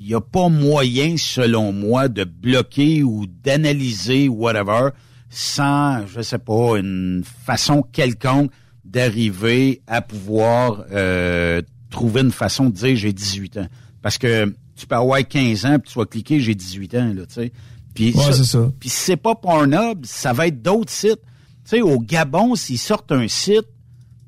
il 0.06 0.10
n'y 0.10 0.14
a 0.14 0.22
pas 0.22 0.50
moyen, 0.50 1.16
selon 1.18 1.72
moi, 1.72 2.08
de 2.10 2.24
bloquer 2.24 3.02
ou 3.04 3.26
d'analyser 3.28 4.28
whatever 4.28 4.90
sans, 5.30 6.06
je 6.06 6.22
sais 6.22 6.38
pas, 6.38 6.78
une 6.78 7.24
façon 7.24 7.82
quelconque 7.82 8.52
d'arriver 8.84 9.82
à 9.88 10.02
pouvoir 10.02 10.86
euh, 10.92 11.62
trouver 11.90 12.22
une 12.22 12.32
façon 12.32 12.66
de 12.66 12.76
dire 12.76 12.96
j'ai 12.96 13.14
18 13.14 13.58
ans. 13.58 13.68
Parce 14.02 14.18
que 14.18 14.54
tu 14.76 14.86
peux 14.86 14.96
avoir 14.96 15.28
15 15.28 15.66
ans 15.66 15.80
puis 15.80 15.92
tu 15.92 16.00
vas 16.00 16.06
cliquer 16.06 16.40
j'ai 16.40 16.56
18 16.56 16.96
ans, 16.96 17.14
là, 17.16 17.26
tu 17.26 17.34
sais. 17.34 17.52
Puis 17.94 18.14
c'est 18.14 18.44
ça. 18.44 18.72
Puis 18.80 18.90
si 18.90 18.98
c'est 18.98 19.18
pas 19.18 19.36
Pornhub, 19.36 20.06
ça 20.06 20.34
va 20.34 20.48
être 20.48 20.62
d'autres 20.62 20.92
sites. 20.92 21.22
Tu 21.64 21.78
sais, 21.78 21.82
au 21.82 22.00
Gabon, 22.00 22.56
s'ils 22.56 22.78
sortent 22.78 23.12
un 23.12 23.28
site 23.28 23.68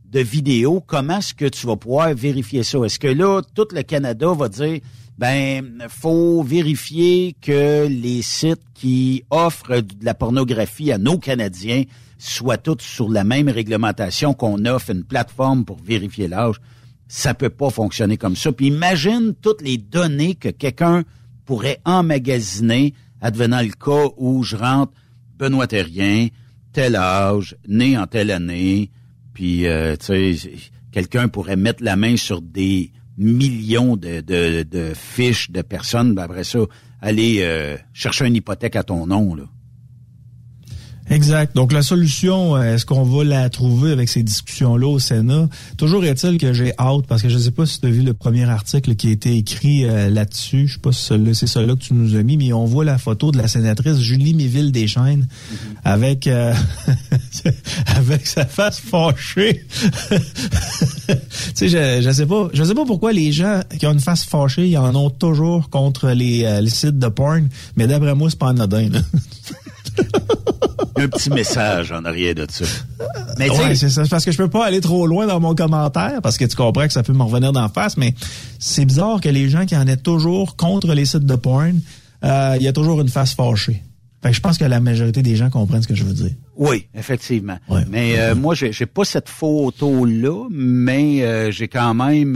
de 0.09 0.19
vidéo, 0.21 0.81
comment 0.85 1.17
est-ce 1.17 1.33
que 1.33 1.45
tu 1.45 1.67
vas 1.67 1.75
pouvoir 1.75 2.13
vérifier 2.13 2.63
ça? 2.63 2.79
Est-ce 2.79 2.99
que 2.99 3.07
là, 3.07 3.41
tout 3.53 3.67
le 3.73 3.83
Canada 3.83 4.33
va 4.33 4.47
dire, 4.47 4.79
ben, 5.17 5.85
faut 5.89 6.43
vérifier 6.43 7.35
que 7.41 7.87
les 7.87 8.21
sites 8.21 8.61
qui 8.73 9.23
offrent 9.29 9.81
de 9.81 10.05
la 10.05 10.13
pornographie 10.13 10.91
à 10.91 10.97
nos 10.97 11.17
Canadiens 11.17 11.83
soient 12.17 12.57
tous 12.57 12.81
sur 12.81 13.09
la 13.09 13.23
même 13.23 13.49
réglementation 13.49 14.33
qu'on 14.33 14.65
offre 14.65 14.91
une 14.91 15.03
plateforme 15.03 15.65
pour 15.65 15.77
vérifier 15.77 16.27
l'âge? 16.27 16.55
Ça 17.09 17.33
peut 17.33 17.49
pas 17.49 17.69
fonctionner 17.69 18.17
comme 18.17 18.35
ça. 18.35 18.51
Puis 18.51 18.67
imagine 18.67 19.33
toutes 19.41 19.61
les 19.61 19.77
données 19.77 20.35
que 20.35 20.49
quelqu'un 20.49 21.03
pourrait 21.45 21.79
emmagasiner 21.85 22.93
advenant 23.21 23.61
le 23.61 23.71
cas 23.71 24.13
où 24.17 24.43
je 24.43 24.55
rentre 24.55 24.93
Benoît 25.37 25.67
Terrien, 25.67 26.27
tel 26.73 26.95
âge, 26.95 27.55
né 27.67 27.97
en 27.97 28.07
telle 28.07 28.31
année, 28.31 28.91
puis, 29.37 29.67
euh, 29.67 29.95
tu 29.95 30.35
sais, 30.35 30.51
quelqu'un 30.91 31.27
pourrait 31.27 31.57
mettre 31.57 31.83
la 31.83 31.95
main 31.95 32.17
sur 32.17 32.41
des 32.41 32.91
millions 33.19 33.95
de, 33.95 34.21
de, 34.21 34.93
fiches 34.95 35.51
de 35.51 35.61
personnes, 35.61 36.15
ben 36.15 36.23
après 36.23 36.43
ça, 36.43 36.61
aller 37.03 37.41
euh, 37.41 37.77
chercher 37.93 38.25
une 38.25 38.35
hypothèque 38.35 38.75
à 38.75 38.81
ton 38.81 39.05
nom, 39.05 39.35
là. 39.35 39.43
Exact. 41.09 41.55
Donc 41.55 41.71
la 41.71 41.81
solution, 41.81 42.55
euh, 42.55 42.75
est-ce 42.75 42.85
qu'on 42.85 43.03
va 43.03 43.23
la 43.23 43.49
trouver 43.49 43.91
avec 43.91 44.09
ces 44.09 44.23
discussions-là 44.23 44.87
au 44.87 44.99
Sénat? 44.99 45.47
Toujours 45.77 46.03
est-il 46.03 46.37
que 46.37 46.51
j'ai 46.53 46.73
hâte, 46.77 47.05
parce 47.07 47.21
que 47.21 47.29
je 47.29 47.35
ne 47.35 47.39
sais 47.39 47.51
pas 47.51 47.65
si 47.65 47.79
tu 47.79 47.87
as 47.87 47.89
vu 47.89 48.01
le 48.01 48.13
premier 48.13 48.43
article 48.43 48.95
qui 48.95 49.07
a 49.07 49.11
été 49.11 49.35
écrit 49.37 49.85
euh, 49.85 50.09
là-dessus. 50.09 50.67
Je 50.67 50.73
sais 50.73 50.79
pas 50.79 50.91
si 50.91 51.13
c'est 51.33 51.47
celui-là 51.47 51.75
que 51.75 51.81
tu 51.81 51.93
nous 51.93 52.15
as 52.15 52.23
mis, 52.23 52.35
mais 52.35 52.51
on 52.51 52.65
voit 52.65 52.83
la 52.83 52.97
photo 52.97 53.31
de 53.31 53.37
la 53.37 53.47
sénatrice 53.47 53.99
Julie 53.99 54.33
Méville 54.33 54.71
Deschaines 54.71 55.27
mm-hmm. 55.27 55.55
avec 55.85 56.27
euh, 56.27 56.53
avec 57.95 58.27
sa 58.27 58.45
face 58.45 58.79
fâchée. 58.79 59.65
tu 61.07 61.15
sais, 61.53 61.69
je, 61.69 62.01
je 62.01 62.11
sais 62.11 62.25
pas, 62.25 62.49
je 62.53 62.63
sais 62.63 62.75
pas 62.75 62.85
pourquoi 62.85 63.13
les 63.13 63.31
gens 63.31 63.61
qui 63.79 63.87
ont 63.87 63.93
une 63.93 63.99
face 64.01 64.25
fâchée, 64.25 64.67
ils 64.67 64.77
en 64.77 64.93
ont 64.95 65.09
toujours 65.09 65.69
contre 65.69 66.09
les, 66.09 66.59
les 66.61 66.69
sites 66.69 66.99
de 66.99 67.07
porn, 67.07 67.47
mais 67.77 67.87
d'après 67.87 68.13
moi, 68.13 68.29
c'est 68.29 68.39
pas 68.39 68.49
anodin. 68.49 68.89
un 70.97 71.07
petit 71.07 71.29
message 71.29 71.91
en 71.91 72.03
arrière 72.05 72.35
de 72.35 72.45
ça. 72.49 72.65
Mais 73.37 73.49
ouais, 73.49 73.75
c'est 73.75 73.89
ça. 73.89 74.03
Parce 74.09 74.25
que 74.25 74.31
je 74.31 74.37
peux 74.37 74.49
pas 74.49 74.65
aller 74.65 74.81
trop 74.81 75.07
loin 75.07 75.27
dans 75.27 75.39
mon 75.39 75.55
commentaire, 75.55 76.21
parce 76.21 76.37
que 76.37 76.45
tu 76.45 76.55
comprends 76.55 76.87
que 76.87 76.93
ça 76.93 77.03
peut 77.03 77.13
me 77.13 77.23
revenir 77.23 77.51
d'en 77.53 77.69
face, 77.69 77.97
mais 77.97 78.13
c'est 78.59 78.85
bizarre 78.85 79.21
que 79.21 79.29
les 79.29 79.49
gens 79.49 79.65
qui 79.65 79.75
en 79.75 79.87
aient 79.87 79.97
toujours 79.97 80.55
contre 80.55 80.93
les 80.93 81.05
sites 81.05 81.25
de 81.25 81.35
porn, 81.35 81.79
euh, 82.23 82.55
il 82.57 82.63
y 82.63 82.67
a 82.67 82.73
toujours 82.73 83.01
une 83.01 83.09
face 83.09 83.33
fâchée. 83.33 83.83
Fait 84.23 84.29
que 84.29 84.35
je 84.35 84.41
pense 84.41 84.57
que 84.57 84.65
la 84.65 84.79
majorité 84.79 85.21
des 85.21 85.35
gens 85.35 85.49
comprennent 85.49 85.83
ce 85.83 85.87
que 85.87 85.95
je 85.95 86.03
veux 86.03 86.13
dire. 86.13 86.31
Oui, 86.55 86.87
effectivement. 86.95 87.57
Mais 87.87 88.19
euh, 88.19 88.33
moi, 88.33 88.55
j'ai, 88.55 88.71
j'ai 88.71 88.87
pas 88.87 89.05
cette 89.05 89.29
photo-là, 89.29 90.47
mais 90.49 91.21
euh, 91.21 91.51
j'ai 91.51 91.67
quand 91.67 91.93
même... 91.93 92.33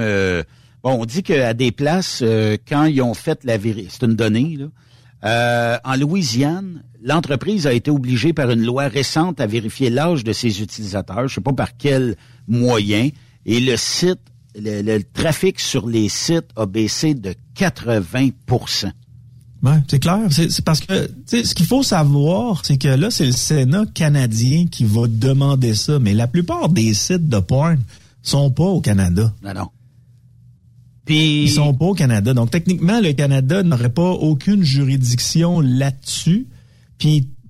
bon, 0.83 0.91
on 0.91 1.05
dit 1.05 1.23
qu'à 1.23 1.55
des 1.55 1.71
places, 1.71 2.23
quand 2.69 2.85
ils 2.85 3.01
ont 3.01 3.15
fait 3.15 3.39
la 3.43 3.57
vérité, 3.57 3.87
c'est 3.89 4.05
une 4.05 4.15
donnée, 4.15 4.57
là, 4.59 4.67
euh, 5.23 5.77
en 5.83 5.95
Louisiane, 5.95 6.83
l'entreprise 7.01 7.67
a 7.67 7.73
été 7.73 7.91
obligée 7.91 8.33
par 8.33 8.49
une 8.51 8.63
loi 8.63 8.87
récente 8.87 9.41
à 9.41 9.47
vérifier 9.47 9.89
l'âge 9.89 10.23
de 10.23 10.33
ses 10.33 10.61
utilisateurs. 10.61 11.27
Je 11.27 11.35
sais 11.35 11.41
pas 11.41 11.53
par 11.53 11.77
quel 11.77 12.15
moyen. 12.47 13.09
Et 13.45 13.59
le 13.59 13.75
site, 13.77 14.19
le, 14.55 14.99
trafic 15.13 15.59
sur 15.59 15.87
les 15.87 16.09
sites 16.09 16.49
a 16.55 16.65
baissé 16.65 17.13
de 17.13 17.33
80% 17.55 18.91
Ouais, 19.63 19.73
c'est 19.87 19.99
clair. 19.99 20.21
C'est 20.29 20.65
parce 20.65 20.79
que 20.79 21.07
ce 21.27 21.53
qu'il 21.53 21.67
faut 21.67 21.83
savoir, 21.83 22.65
c'est 22.65 22.77
que 22.77 22.87
là, 22.87 23.11
c'est 23.11 23.27
le 23.27 23.31
Sénat 23.31 23.85
canadien 23.93 24.65
qui 24.65 24.85
va 24.85 25.07
demander 25.07 25.75
ça. 25.75 25.99
Mais 25.99 26.15
la 26.15 26.27
plupart 26.27 26.69
des 26.69 26.95
sites 26.95 27.29
de 27.29 27.37
porn 27.37 27.77
sont 28.23 28.49
pas 28.49 28.63
au 28.63 28.81
Canada. 28.81 29.31
Non, 29.43 29.53
non. 29.53 29.69
Ils 31.07 31.49
sont 31.49 31.73
pas 31.75 31.85
au 31.85 31.93
Canada. 31.93 32.33
Donc, 32.33 32.49
techniquement, 32.49 32.99
le 33.01 33.11
Canada 33.13 33.61
n'aurait 33.61 33.89
pas 33.89 34.09
aucune 34.11 34.63
juridiction 34.63 35.59
là-dessus. 35.59 36.47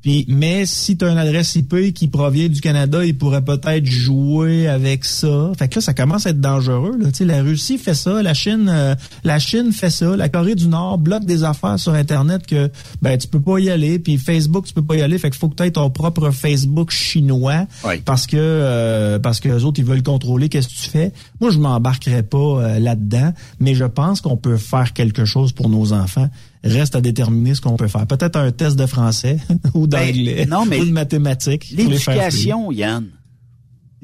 Puis 0.02 0.26
mais 0.28 0.66
si 0.66 0.98
tu 0.98 1.06
as 1.06 1.12
une 1.12 1.18
adresse 1.18 1.56
IP 1.56 1.94
qui 1.94 2.08
provient 2.08 2.50
du 2.50 2.60
Canada, 2.60 3.06
il 3.06 3.16
pourrait 3.18 3.44
peut-être 3.44 3.86
jouer 3.86 4.68
avec 4.68 5.06
ça. 5.06 5.52
Fait 5.58 5.68
que 5.68 5.76
là, 5.76 5.82
ça 5.82 5.94
commence 5.94 6.26
à 6.26 6.32
être 6.32 6.42
dangereux. 6.42 6.98
Là. 7.00 7.10
la 7.20 7.44
Russie 7.44 7.78
fait 7.78 7.94
ça, 7.94 8.24
la 8.24 8.34
Chine, 8.34 8.68
euh, 8.68 8.96
la 9.24 9.38
Chine 9.38 9.72
fait 9.72 9.92
ça, 9.92 10.16
la 10.18 10.28
Corée 10.28 10.56
du 10.56 10.68
Nord 10.68 10.98
bloque 10.98 11.26
des 11.26 11.44
affaires 11.44 11.78
sur 11.78 11.94
Internet 11.94 12.48
que 12.48 12.72
ben 13.02 13.18
tu 13.18 13.28
peux 13.28 13.40
pas 13.40 13.60
y 13.60 13.70
aller, 13.70 14.00
puis 14.00 14.18
Facebook 14.18 14.66
tu 14.66 14.74
peux 14.74 14.82
pas 14.82 14.96
y 14.96 15.02
aller. 15.02 15.20
Fait 15.20 15.30
qu'il 15.30 15.40
faut 15.40 15.50
que 15.50 15.56
tu 15.56 15.64
aies 15.64 15.72
ton 15.72 15.90
propre 15.92 16.32
Facebook 16.32 16.90
chinois 16.90 17.68
parce 18.06 18.26
que 18.26 18.38
euh, 18.38 19.20
parce 19.20 19.40
que 19.40 19.50
les 19.50 19.64
autres 19.64 19.80
ils 19.80 19.86
veulent 19.86 20.04
contrôler 20.04 20.50
qu'est-ce 20.50 20.68
que 20.68 20.82
tu 20.82 20.90
fais. 20.90 21.14
Moi, 21.40 21.52
je 21.52 21.60
m'embarquerai 21.60 22.24
pas 22.24 22.38
euh, 22.38 22.80
là-dedans, 22.80 23.34
mais 23.60 23.76
je 23.76 23.86
pense 23.86 24.22
qu'on 24.22 24.38
peut 24.38 24.58
faire 24.58 24.94
quelque 24.94 25.26
chose 25.26 25.52
pour 25.52 25.70
nos 25.70 25.94
enfants. 25.94 26.30
Reste 26.64 26.96
à 26.96 27.02
déterminer 27.02 27.56
ce 27.56 27.62
qu'on 27.62 27.76
peut 27.76 27.88
faire. 27.88 28.06
Peut-être 28.06 28.36
un 28.36 28.52
test 28.52 28.78
de 28.78 28.86
français 28.86 29.38
ou 29.74 29.88
ben, 29.88 30.08
d'anglais 30.08 30.48
ou 30.80 30.86
de 30.86 30.92
mathématiques. 30.92 31.72
L'éducation, 31.72 32.72
Yann. 32.72 33.08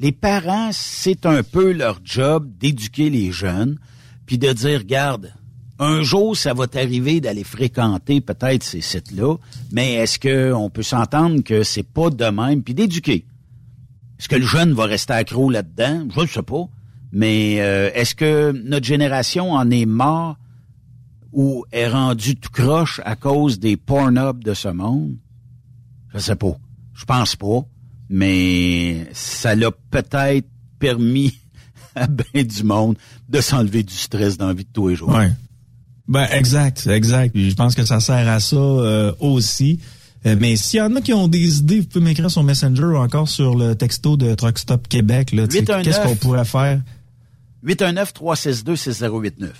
Les 0.00 0.12
parents, 0.12 0.70
c'est 0.72 1.26
un 1.26 1.42
peu 1.42 1.72
leur 1.72 2.00
job 2.04 2.48
d'éduquer 2.58 3.10
les 3.10 3.32
jeunes, 3.32 3.78
puis 4.26 4.38
de 4.38 4.52
dire, 4.52 4.78
regarde, 4.78 5.32
un 5.80 6.02
jour, 6.02 6.36
ça 6.36 6.54
va 6.54 6.66
t'arriver 6.66 7.20
d'aller 7.20 7.44
fréquenter 7.44 8.20
peut-être 8.20 8.62
ces 8.62 8.80
sites-là, 8.80 9.36
mais 9.72 9.94
est-ce 9.94 10.18
qu'on 10.18 10.70
peut 10.70 10.82
s'entendre 10.82 11.42
que 11.42 11.62
c'est 11.62 11.84
pas 11.84 12.10
de 12.10 12.24
même, 12.24 12.62
puis 12.62 12.74
d'éduquer? 12.74 13.24
Est-ce 14.18 14.28
que 14.28 14.36
le 14.36 14.46
jeune 14.46 14.72
va 14.72 14.84
rester 14.84 15.12
accro 15.12 15.50
là-dedans? 15.50 16.08
Je 16.14 16.20
ne 16.20 16.26
sais 16.26 16.42
pas. 16.42 16.68
Mais 17.12 17.60
euh, 17.60 17.90
est-ce 17.94 18.14
que 18.14 18.52
notre 18.64 18.86
génération 18.86 19.52
en 19.52 19.70
est 19.70 19.86
mort 19.86 20.36
ou 21.32 21.64
est 21.72 21.88
rendu 21.88 22.36
tout 22.36 22.50
croche 22.50 23.00
à 23.04 23.16
cause 23.16 23.58
des 23.58 23.76
porn 23.76 24.32
de 24.32 24.54
ce 24.54 24.68
monde? 24.68 25.16
Je 26.14 26.18
sais 26.18 26.36
pas. 26.36 26.56
Je 26.94 27.04
pense 27.04 27.36
pas. 27.36 27.64
Mais 28.10 29.06
ça 29.12 29.54
l'a 29.54 29.70
peut-être 29.70 30.48
permis 30.78 31.38
à 31.94 32.06
bien 32.06 32.42
du 32.42 32.64
monde 32.64 32.96
de 33.28 33.40
s'enlever 33.40 33.82
du 33.82 33.94
stress 33.94 34.38
dans 34.38 34.48
la 34.48 34.54
vie 34.54 34.64
de 34.64 34.70
tous 34.72 34.88
les 34.88 34.96
jours. 34.96 35.10
Ouais. 35.10 35.30
Ben 36.06 36.26
exact, 36.32 36.86
exact. 36.86 37.36
je 37.36 37.54
pense 37.54 37.74
que 37.74 37.84
ça 37.84 38.00
sert 38.00 38.26
à 38.28 38.40
ça 38.40 38.56
euh, 38.56 39.12
aussi. 39.20 39.78
Euh, 40.26 40.36
mais 40.40 40.56
s'il 40.56 40.78
y 40.78 40.82
en 40.82 40.96
a 40.96 41.00
qui 41.02 41.12
ont 41.12 41.28
des 41.28 41.58
idées, 41.58 41.80
vous 41.80 41.86
pouvez 41.86 42.04
m'écrire 42.04 42.30
sur 42.30 42.42
Messenger 42.42 42.84
ou 42.84 42.96
encore 42.96 43.28
sur 43.28 43.54
le 43.54 43.74
texto 43.74 44.16
de 44.16 44.34
Truck 44.34 44.58
Stop 44.58 44.88
Québec. 44.88 45.30
Qu'est-ce 45.30 46.02
qu'on 46.02 46.16
pourrait 46.16 46.46
faire? 46.46 46.80
819-362-6089. 47.64 49.50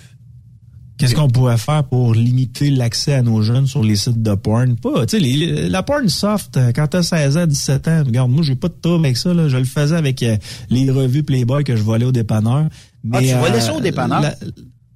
Qu'est-ce 0.99 1.15
qu'on 1.15 1.29
pourrait 1.29 1.57
faire 1.57 1.85
pour 1.85 2.13
limiter 2.13 2.69
l'accès 2.69 3.13
à 3.13 3.21
nos 3.21 3.41
jeunes 3.41 3.67
sur 3.67 3.81
les 3.81 3.95
sites 3.95 4.21
de 4.21 4.35
porn? 4.35 4.75
Pas, 4.75 5.05
tu 5.05 5.21
sais, 5.21 5.69
la 5.69 5.81
porn 5.81 6.09
soft, 6.09 6.57
euh, 6.57 6.73
quand 6.75 6.87
t'as 6.87 7.03
16 7.03 7.37
ans, 7.37 7.47
17 7.47 7.87
ans, 7.87 8.03
regarde, 8.05 8.29
moi, 8.29 8.43
j'ai 8.43 8.55
pas 8.55 8.67
de 8.67 8.75
trouble 8.81 9.05
avec 9.05 9.15
ça, 9.15 9.33
là. 9.33 9.47
Je 9.47 9.55
le 9.55 9.63
faisais 9.63 9.95
avec 9.95 10.21
euh, 10.23 10.35
les 10.69 10.91
revues 10.91 11.23
Playboy 11.23 11.63
que 11.63 11.77
je 11.77 11.83
volais 11.83 12.03
au 12.03 12.11
dépanneur. 12.11 12.65
Mais, 13.05 13.17
ah, 13.17 13.21
tu 13.21 13.47
volais 13.47 13.61
ça 13.61 13.73
au 13.73 13.79
dépanneur? 13.79 14.21
La, 14.21 14.35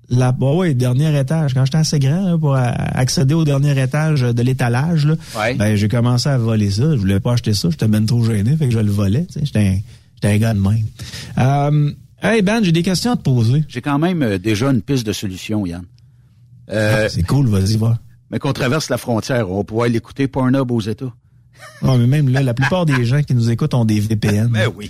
la, 0.09 0.31
bah 0.33 0.51
ouais, 0.51 0.73
dernier 0.73 1.17
étage. 1.17 1.53
Quand 1.53 1.63
j'étais 1.63 1.77
assez 1.77 1.99
grand 1.99 2.37
pour 2.37 2.53
accéder 2.55 3.33
au 3.33 3.45
dernier 3.45 3.81
étage 3.81 4.21
de 4.21 4.41
l'étalage, 4.43 5.07
ben, 5.57 5.77
j'ai 5.77 5.87
commencé 5.87 6.27
à 6.27 6.37
voler 6.37 6.69
ça. 6.69 6.91
Je 6.91 6.97
voulais 6.97 7.21
pas 7.21 7.33
acheter 7.33 7.53
ça. 7.53 7.69
J'étais 7.69 7.87
même 7.87 8.05
trop 8.05 8.23
gêné, 8.25 8.57
fait 8.57 8.65
que 8.65 8.73
je 8.73 8.79
le 8.79 8.91
volais. 8.91 9.25
J'étais 9.41 9.81
un, 10.23 10.27
un 10.27 10.37
gars 10.37 10.53
de 10.53 10.59
même. 10.59 10.83
Euh, 11.37 11.91
hey 12.21 12.41
Ben, 12.41 12.61
j'ai 12.61 12.73
des 12.73 12.83
questions 12.83 13.13
à 13.13 13.15
te 13.15 13.21
poser. 13.21 13.63
J'ai 13.69 13.81
quand 13.81 13.97
même 13.97 14.37
déjà 14.37 14.69
une 14.69 14.81
piste 14.81 15.07
de 15.07 15.13
solution, 15.13 15.65
Yann. 15.65 15.83
Euh, 16.69 17.05
ah, 17.05 17.09
c'est 17.09 17.23
cool, 17.23 17.47
vas-y, 17.47 17.77
va. 17.77 17.99
Mais 18.31 18.39
qu'on 18.39 18.53
traverse 18.53 18.89
la 18.89 18.97
frontière, 18.97 19.49
on 19.49 19.57
va 19.57 19.63
pouvoir 19.63 19.87
l'écouter 19.87 20.27
Pornhub 20.27 20.71
aux 20.71 20.81
États. 20.81 21.13
Non, 21.81 21.97
mais 21.97 22.07
même 22.07 22.29
là, 22.29 22.41
la 22.41 22.53
plupart 22.53 22.85
des 22.85 23.05
gens 23.05 23.21
qui 23.21 23.35
nous 23.35 23.51
écoutent 23.51 23.73
ont 23.73 23.85
des 23.85 23.99
VPN. 23.99 24.47
Ben 24.47 24.69
oui. 24.75 24.89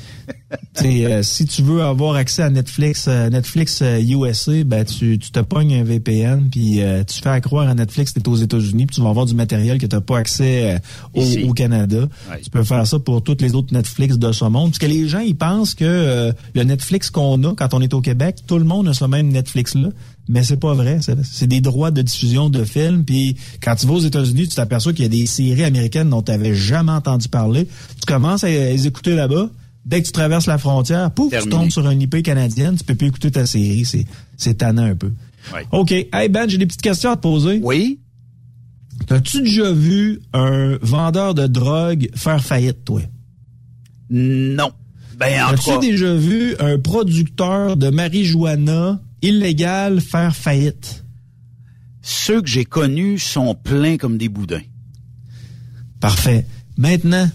Euh, 0.83 1.23
si 1.23 1.45
tu 1.45 1.61
veux 1.61 1.81
avoir 1.81 2.15
accès 2.15 2.41
à 2.41 2.49
Netflix, 2.49 3.05
euh, 3.07 3.29
Netflix 3.29 3.81
USA, 3.81 4.51
euh, 4.51 4.63
ben 4.63 4.85
tu, 4.85 5.17
tu 5.17 5.31
te 5.31 5.39
pognes 5.39 5.75
un 5.75 5.83
VPN, 5.83 6.49
puis 6.49 6.81
tu 7.07 7.21
fais 7.21 7.41
croire 7.41 7.67
à 7.67 7.73
Netflix 7.73 8.11
que 8.11 8.19
tu 8.19 8.29
aux 8.29 8.35
États-Unis, 8.35 8.85
puis 8.85 8.95
tu 8.95 9.01
vas 9.01 9.09
avoir 9.09 9.25
du 9.25 9.35
matériel 9.35 9.77
que 9.77 9.85
tu 9.85 9.95
n'as 9.95 10.01
pas 10.01 10.17
accès 10.17 10.81
au, 11.13 11.53
Canada. 11.53 12.07
Tu 12.43 12.49
peux 12.49 12.63
faire 12.63 12.85
ça 12.87 12.99
pour 12.99 13.21
toutes 13.21 13.41
les 13.41 13.55
autres 13.55 13.73
Netflix 13.73 14.17
de 14.17 14.31
ce 14.31 14.45
monde. 14.45 14.71
Parce 14.71 14.79
que 14.79 14.85
les 14.85 15.07
gens, 15.07 15.19
ils 15.19 15.35
pensent 15.35 15.75
que 15.75 16.33
le 16.53 16.63
Netflix 16.63 17.09
qu'on 17.09 17.43
a 17.43 17.53
quand 17.53 17.73
on 17.73 17.81
est 17.81 17.93
au 17.93 18.01
Québec, 18.01 18.37
tout 18.47 18.57
le 18.57 18.65
monde 18.65 18.87
a 18.87 18.93
ce 18.93 19.05
même 19.05 19.29
Netflix-là 19.29 19.89
mais 20.29 20.43
c'est 20.43 20.57
pas 20.57 20.73
vrai. 20.73 20.99
C'est 21.23 21.47
des 21.47 21.61
droits 21.61 21.91
de 21.91 22.01
diffusion 22.01 22.49
de 22.49 22.63
films. 22.63 23.03
Puis 23.03 23.35
quand 23.61 23.75
tu 23.75 23.85
vas 23.87 23.93
aux 23.93 23.99
États-Unis, 23.99 24.47
tu 24.47 24.55
t'aperçois 24.55 24.93
qu'il 24.93 25.03
y 25.03 25.05
a 25.05 25.09
des 25.09 25.25
séries 25.25 25.63
américaines 25.63 26.09
dont 26.09 26.21
tu 26.21 26.31
n'avais 26.31 26.55
jamais 26.55 26.91
entendu 26.91 27.27
parler. 27.27 27.67
Tu 27.99 28.05
commences 28.05 28.43
à 28.43 28.49
les 28.49 28.87
écouter 28.87 29.15
là-bas. 29.15 29.49
Dès 29.85 30.01
que 30.01 30.07
tu 30.07 30.13
traverses 30.13 30.45
la 30.47 30.57
frontière, 30.57 31.11
pouf, 31.11 31.33
tu 31.41 31.49
tombes 31.49 31.69
sur 31.69 31.85
un 31.85 31.99
IP 31.99 32.23
canadienne, 32.23 32.77
tu 32.77 32.83
peux 32.85 32.95
plus 32.95 33.07
écouter 33.07 33.31
ta 33.31 33.45
série. 33.45 33.83
C'est, 33.85 34.05
c'est 34.37 34.55
tannant 34.55 34.83
un 34.85 34.95
peu. 34.95 35.11
OK. 35.71 35.91
Hey 35.91 36.29
Ben, 36.29 36.49
j'ai 36.49 36.57
des 36.57 36.65
petites 36.65 36.81
questions 36.81 37.11
à 37.11 37.15
te 37.17 37.21
poser. 37.21 37.59
Oui. 37.61 37.99
As-tu 39.09 39.41
déjà 39.41 39.71
vu 39.73 40.21
un 40.31 40.77
vendeur 40.81 41.33
de 41.33 41.47
drogue 41.47 42.09
faire 42.15 42.41
faillite, 42.43 42.85
toi? 42.85 43.01
Non. 44.09 44.71
Ben, 45.17 45.47
As-tu 45.47 45.79
déjà 45.79 46.15
vu 46.15 46.55
un 46.59 46.79
producteur 46.79 47.75
de 47.75 47.89
marijuana 47.89 49.01
illégal 49.21 49.99
faire 49.99 50.35
faillite? 50.35 51.03
Ceux 52.01 52.41
que 52.41 52.49
j'ai 52.49 52.65
connus 52.65 53.19
sont 53.19 53.55
pleins 53.55 53.97
comme 53.97 54.17
des 54.17 54.29
boudins. 54.29 54.61
Parfait. 55.99 56.45
Maintenant, 56.77 57.29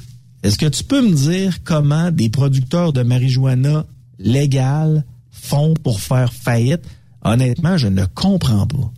est-ce 0.48 0.56
que 0.56 0.64
tu 0.64 0.82
peux 0.82 1.02
me 1.02 1.14
dire 1.14 1.62
comment 1.62 2.10
des 2.10 2.30
producteurs 2.30 2.94
de 2.94 3.02
marijuana 3.02 3.84
légal 4.18 5.04
font 5.30 5.74
pour 5.74 6.00
faire 6.00 6.32
faillite? 6.32 6.80
Honnêtement, 7.22 7.76
je 7.76 7.88
ne 7.88 8.06
comprends 8.06 8.66
pas. 8.66 8.90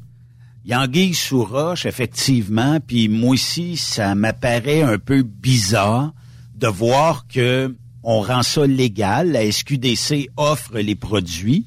Il 0.65 0.71
y 0.71 0.75
a 0.75 0.83
anguille 0.83 1.13
sous 1.13 1.43
roche, 1.43 1.87
effectivement, 1.87 2.79
puis 2.79 3.09
moi 3.09 3.31
aussi, 3.31 3.77
ça 3.77 4.15
m'apparaît 4.15 4.83
un 4.83 4.99
peu 4.99 5.25
bizarre 5.25 6.15
de 6.55 6.69
voir 6.69 7.27
que 7.27 7.75
on 8.05 8.21
rend 8.21 8.45
ça 8.45 8.65
légal. 8.65 9.33
La 9.33 9.51
SQDC 9.51 10.31
offre 10.37 10.79
les 10.79 10.95
produits, 10.95 11.67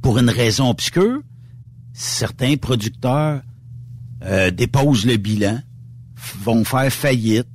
pour 0.00 0.18
une 0.18 0.30
raison 0.30 0.70
obscure, 0.70 1.20
certains 1.92 2.56
producteurs 2.56 3.42
euh, 4.22 4.50
déposent 4.50 5.04
le 5.04 5.18
bilan, 5.18 5.60
vont 6.42 6.64
faire 6.64 6.90
faillite, 6.90 7.46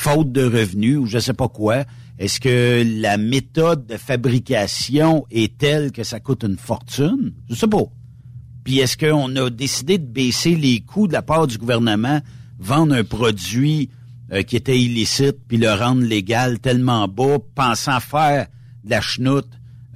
faute 0.00 0.32
de 0.32 0.44
revenus 0.44 0.96
ou 0.96 1.06
je 1.06 1.18
sais 1.18 1.34
pas 1.34 1.48
quoi. 1.48 1.84
Est-ce 2.18 2.40
que 2.40 2.82
la 3.02 3.18
méthode 3.18 3.86
de 3.86 3.98
fabrication 3.98 5.26
est 5.30 5.58
telle 5.58 5.92
que 5.92 6.04
ça 6.04 6.20
coûte 6.20 6.42
une 6.42 6.56
fortune? 6.56 7.34
Je 7.50 7.54
sais 7.54 7.66
pas. 7.66 7.84
Puis 8.64 8.78
est-ce 8.78 8.96
qu'on 8.96 9.36
a 9.36 9.50
décidé 9.50 9.98
de 9.98 10.06
baisser 10.06 10.56
les 10.56 10.80
coûts 10.80 11.06
de 11.06 11.12
la 11.12 11.20
part 11.20 11.46
du 11.46 11.58
gouvernement, 11.58 12.20
vendre 12.58 12.94
un 12.94 13.04
produit 13.04 13.90
euh, 14.32 14.42
qui 14.42 14.56
était 14.56 14.78
illicite, 14.78 15.36
puis 15.46 15.58
le 15.58 15.70
rendre 15.70 16.02
légal 16.02 16.60
tellement 16.60 17.06
bas, 17.06 17.36
pensant 17.54 18.00
faire 18.00 18.46
de 18.84 18.90
la 18.90 19.02
chenoute, 19.02 19.48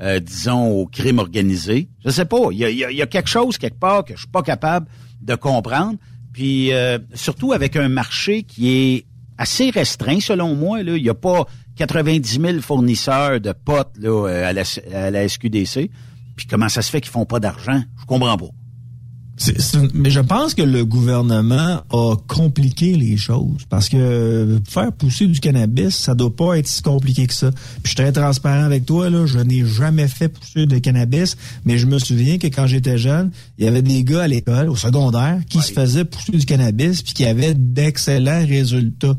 euh, 0.03 0.21
disons, 0.21 0.71
au 0.71 0.87
crime 0.87 1.19
organisé? 1.19 1.89
Je 2.05 2.11
sais 2.11 2.27
pas. 2.27 2.49
Il 2.53 2.59
y 2.59 3.03
a, 3.03 3.07
quelque 3.07 3.29
chose 3.29 3.57
quelque 3.57 3.79
part 3.79 4.05
que 4.05 4.15
je 4.15 4.21
suis 4.21 4.29
pas 4.29 4.43
capable 4.43 4.87
de 5.23 5.35
comprendre. 5.35 5.97
Puis 6.35 6.75
euh, 6.75 6.99
surtout 7.15 7.53
avec 7.55 7.77
un 7.77 7.89
marché 7.89 8.43
qui 8.43 8.71
est 8.71 9.07
assez 9.39 9.71
restreint 9.71 10.21
selon 10.21 10.55
moi. 10.55 10.83
Là. 10.83 10.97
Il 10.97 11.03
n'y 11.03 11.09
a 11.09 11.15
pas 11.15 11.47
90 11.77 12.41
000 12.41 12.61
fournisseurs 12.61 13.41
de 13.41 13.53
potes 13.53 13.97
là, 13.99 14.29
à, 14.49 14.53
la, 14.53 14.63
à 14.93 15.11
la 15.11 15.29
SQDC. 15.29 15.91
Puis 16.37 16.47
comment 16.49 16.69
ça 16.69 16.83
se 16.83 16.91
fait 16.91 17.01
qu'ils 17.01 17.13
font 17.13 17.27
pas 17.27 17.41
d'argent? 17.41 17.83
Je 18.01 18.07
comprends 18.07 18.37
pas 18.37 18.51
mais 19.95 20.11
je 20.11 20.21
pense 20.21 20.55
que 20.55 20.63
le 20.63 20.85
gouvernement 20.85 21.83
a 21.91 22.15
compliqué 22.29 22.95
les 22.95 23.17
choses 23.17 23.63
parce 23.69 23.89
que 23.89 24.61
faire 24.69 24.93
pousser 24.93 25.27
du 25.27 25.41
cannabis, 25.41 25.97
ça 25.97 26.15
doit 26.15 26.35
pas 26.35 26.59
être 26.59 26.69
si 26.69 26.83
compliqué 26.83 27.27
que 27.27 27.35
ça. 27.35 27.51
Puis 27.51 27.83
je 27.83 27.89
suis 27.89 27.97
très 27.97 28.13
transparent 28.13 28.65
avec 28.65 28.87
toi 28.87 29.11
là, 29.11 29.27
je 29.27 29.39
n'ai 29.39 29.67
jamais 29.67 30.07
fait 30.07 30.29
pousser 30.29 30.67
de 30.67 30.79
cannabis, 30.79 31.37
mais 31.65 31.79
je 31.79 31.87
me 31.87 31.99
souviens 31.99 32.39
que 32.39 32.47
quand 32.47 32.67
j'étais 32.69 32.97
jeune, 32.97 33.33
il 33.59 33.65
y 33.65 33.69
avait 33.69 33.83
des 33.83 34.05
gars 34.05 34.23
à 34.23 34.29
l'école, 34.29 34.69
au 34.69 34.77
secondaire, 34.77 35.41
qui 35.49 35.61
se 35.61 35.73
faisaient 35.73 36.05
pousser 36.05 36.33
du 36.33 36.47
cannabis 36.47 37.03
puis 37.03 37.13
qui 37.13 37.25
avaient 37.25 37.55
d'excellents 37.55 38.47
résultats 38.47 39.17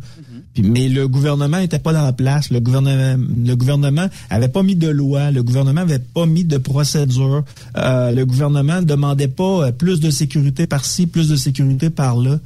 mais 0.63 0.89
le 0.89 1.07
gouvernement 1.07 1.59
n'était 1.59 1.79
pas 1.79 1.93
dans 1.93 2.03
la 2.03 2.13
place. 2.13 2.49
Le 2.49 2.59
gouvernement, 2.59 3.21
le 3.45 3.55
gouvernement 3.55 4.07
avait 4.29 4.47
pas 4.47 4.63
mis 4.63 4.75
de 4.75 4.87
loi. 4.87 5.31
Le 5.31 5.43
gouvernement 5.43 5.81
avait 5.81 5.99
pas 5.99 6.25
mis 6.25 6.43
de 6.43 6.57
procédure. 6.57 7.43
Euh, 7.77 8.11
le 8.11 8.25
gouvernement 8.25 8.81
demandait 8.81 9.27
pas 9.27 9.67
euh, 9.67 9.71
plus 9.71 9.99
de 9.99 10.09
sécurité 10.09 10.67
par-ci, 10.67 11.07
plus 11.07 11.27
de 11.27 11.35
sécurité 11.35 11.89
par-là. 11.89 12.39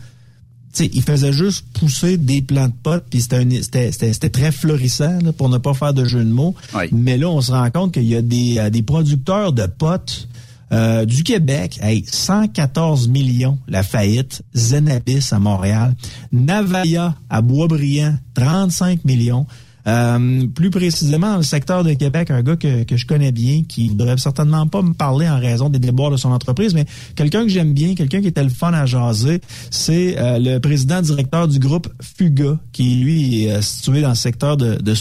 sais, 0.74 0.90
il 0.94 1.04
faisait 1.04 1.34
juste 1.34 1.66
pousser 1.74 2.18
des 2.18 2.42
plants 2.42 2.68
de 2.68 2.74
potes, 2.82 3.06
puis 3.10 3.22
c'était 3.22 4.30
très 4.30 4.52
florissant 4.52 5.20
pour 5.38 5.50
ne 5.50 5.58
pas 5.58 5.74
faire 5.74 5.94
de 5.94 6.06
jeu 6.06 6.24
de 6.24 6.32
mots. 6.32 6.56
Mais 6.92 7.18
là, 7.18 7.30
on 7.30 7.42
se 7.42 7.52
rend 7.52 7.70
compte 7.70 7.94
qu'il 7.94 8.06
y 8.06 8.16
a 8.16 8.22
des, 8.22 8.58
euh, 8.58 8.70
des 8.70 8.82
producteurs 8.82 9.54
de 9.54 9.66
potes 9.66 10.29
euh, 10.72 11.06
du 11.06 11.24
Québec, 11.24 11.80
hey, 11.82 12.04
114 12.06 13.08
millions 13.08 13.58
la 13.68 13.84
faillite. 13.84 14.44
Zenabis 14.54 15.30
à 15.32 15.40
Montréal. 15.40 15.96
Navaya 16.32 17.16
à 17.30 17.42
Boisbriand, 17.42 18.16
35 18.36 19.06
millions. 19.06 19.46
Euh, 19.88 20.46
plus 20.54 20.70
précisément, 20.70 21.32
dans 21.32 21.38
le 21.38 21.44
secteur 21.44 21.84
de 21.84 21.94
Québec, 21.94 22.30
un 22.30 22.44
gars 22.44 22.58
que, 22.58 22.84
que 22.84 22.98
je 22.98 23.08
connais 23.08 23.32
bien, 23.32 23.64
qui 23.68 23.90
ne 23.90 23.96
devrait 23.96 24.18
certainement 24.18 24.68
pas 24.68 24.82
me 24.82 24.94
parler 24.94 25.28
en 25.28 25.40
raison 25.40 25.70
des 25.70 25.80
déboires 25.80 26.12
de 26.12 26.18
son 26.18 26.32
entreprise, 26.32 26.74
mais 26.76 26.86
quelqu'un 27.16 27.44
que 27.44 27.50
j'aime 27.50 27.74
bien, 27.74 27.96
quelqu'un 27.96 28.22
qui 28.22 28.28
était 28.28 28.44
le 28.44 28.50
fun 28.50 28.74
à 28.74 28.86
jaser, 28.86 29.42
c'est 29.72 30.20
euh, 30.20 30.38
le 30.38 30.60
président 30.60 31.02
directeur 31.02 31.48
du 31.48 31.58
groupe 31.60 31.88
Fuga, 32.02 32.60
qui 32.72 32.96
lui 32.96 33.46
est 33.46 33.62
situé 33.62 34.02
dans 34.02 34.10
le 34.10 34.16
secteur 34.16 34.58
de, 34.58 34.76
de. 34.76 34.94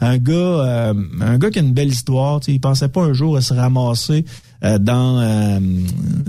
Un 0.00 0.18
gars, 0.18 0.94
un 1.20 1.38
gars 1.38 1.50
qui 1.50 1.58
a 1.58 1.62
une 1.62 1.72
belle 1.72 1.88
histoire. 1.88 2.40
Il 2.46 2.60
pensait 2.60 2.88
pas 2.88 3.02
un 3.02 3.12
jour 3.12 3.36
à 3.36 3.40
se 3.40 3.52
ramasser 3.52 4.24
dans, 4.62 5.60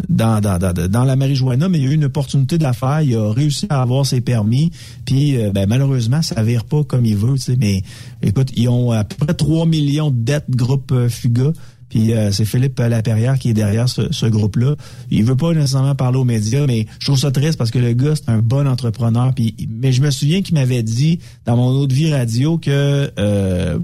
dans, 0.09 0.41
dans, 0.41 0.87
dans, 0.89 1.03
la 1.03 1.15
marijuana, 1.15 1.69
mais 1.69 1.79
il 1.79 1.85
y 1.85 1.87
a 1.87 1.91
eu 1.91 1.95
une 1.95 2.05
opportunité 2.05 2.57
de 2.57 2.63
la 2.63 2.73
faire. 2.73 3.01
Il 3.01 3.15
a 3.15 3.31
réussi 3.31 3.67
à 3.69 3.81
avoir 3.81 4.05
ses 4.05 4.21
permis. 4.21 4.71
Puis 5.05 5.37
euh, 5.37 5.51
ben, 5.51 5.67
malheureusement, 5.67 6.21
ça 6.21 6.41
vire 6.43 6.65
pas 6.65 6.83
comme 6.83 7.05
il 7.05 7.17
veut. 7.17 7.35
Mais 7.57 7.81
écoute, 8.21 8.49
ils 8.55 8.69
ont 8.69 8.91
à 8.91 9.03
peu 9.03 9.25
près 9.25 9.33
3 9.33 9.65
millions 9.65 10.11
de 10.11 10.17
dettes 10.17 10.49
groupe 10.49 10.93
Fuga. 11.09 11.51
Puis 11.89 12.13
c'est 12.31 12.45
Philippe 12.45 12.79
Laperrière 12.79 13.37
qui 13.37 13.49
est 13.49 13.53
derrière 13.53 13.89
ce, 13.89 14.25
groupe-là. 14.25 14.77
Il 15.09 15.25
veut 15.25 15.35
pas 15.35 15.53
nécessairement 15.53 15.93
parler 15.93 16.19
aux 16.19 16.23
médias, 16.23 16.65
mais 16.65 16.87
je 16.99 17.07
trouve 17.07 17.19
ça 17.19 17.31
triste 17.31 17.57
parce 17.57 17.69
que 17.69 17.79
le 17.79 17.91
gars, 17.91 18.15
c'est 18.15 18.29
un 18.29 18.37
bon 18.37 18.65
entrepreneur. 18.65 19.33
Puis, 19.35 19.53
mais 19.69 19.91
je 19.91 20.01
me 20.01 20.09
souviens 20.09 20.41
qu'il 20.41 20.53
m'avait 20.53 20.83
dit 20.83 21.19
dans 21.45 21.57
mon 21.57 21.67
autre 21.67 21.93
vie 21.93 22.09
radio 22.09 22.57
que 22.57 23.11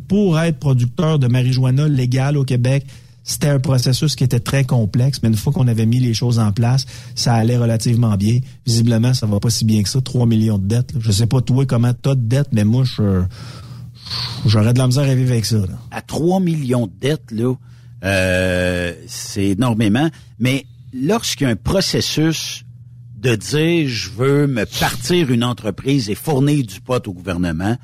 pour 0.07 0.39
être 0.39 0.57
producteur 0.57 1.19
de 1.19 1.27
marijuana 1.27 1.89
légal 1.89 2.37
au 2.37 2.45
Québec, 2.45 2.85
c'était 3.27 3.49
un 3.49 3.59
processus 3.59 4.15
qui 4.15 4.23
était 4.23 4.39
très 4.39 4.63
complexe, 4.63 5.19
mais 5.21 5.27
une 5.27 5.35
fois 5.35 5.51
qu'on 5.51 5.67
avait 5.67 5.85
mis 5.85 5.99
les 5.99 6.13
choses 6.13 6.39
en 6.39 6.53
place, 6.53 6.85
ça 7.13 7.33
allait 7.33 7.57
relativement 7.57 8.15
bien. 8.15 8.39
Visiblement, 8.65 9.13
ça 9.13 9.25
va 9.25 9.41
pas 9.41 9.49
si 9.49 9.65
bien 9.65 9.83
que 9.83 9.89
ça. 9.89 9.99
3 9.99 10.25
millions 10.25 10.57
de 10.57 10.65
dettes. 10.65 10.93
Je 10.97 11.11
sais 11.11 11.27
pas 11.27 11.41
toi 11.41 11.65
comment 11.65 11.93
tu 11.93 12.09
as 12.09 12.15
de 12.15 12.21
dettes, 12.21 12.47
mais 12.53 12.63
moi, 12.63 12.85
je 12.85 13.23
j'aurais 14.45 14.71
de 14.71 14.79
la 14.79 14.87
misère 14.87 15.03
à 15.03 15.13
vivre 15.13 15.33
avec 15.33 15.43
ça. 15.43 15.57
À 15.91 16.01
3 16.01 16.39
millions 16.39 16.87
de 16.87 16.93
dettes, 17.01 17.29
là, 17.31 17.53
euh, 18.05 18.93
c'est 19.07 19.47
énormément. 19.47 20.09
Mais 20.39 20.65
lorsqu'il 20.93 21.47
y 21.47 21.49
a 21.49 21.51
un 21.51 21.57
processus 21.57 22.63
de 23.17 23.35
dire 23.35 23.89
je 23.89 24.09
veux 24.09 24.47
me 24.47 24.65
partir 24.79 25.31
une 25.31 25.43
entreprise 25.43 26.09
et 26.09 26.15
fournir 26.15 26.65
du 26.65 26.79
pot 26.79 27.05
au 27.05 27.11
gouvernement, 27.11 27.75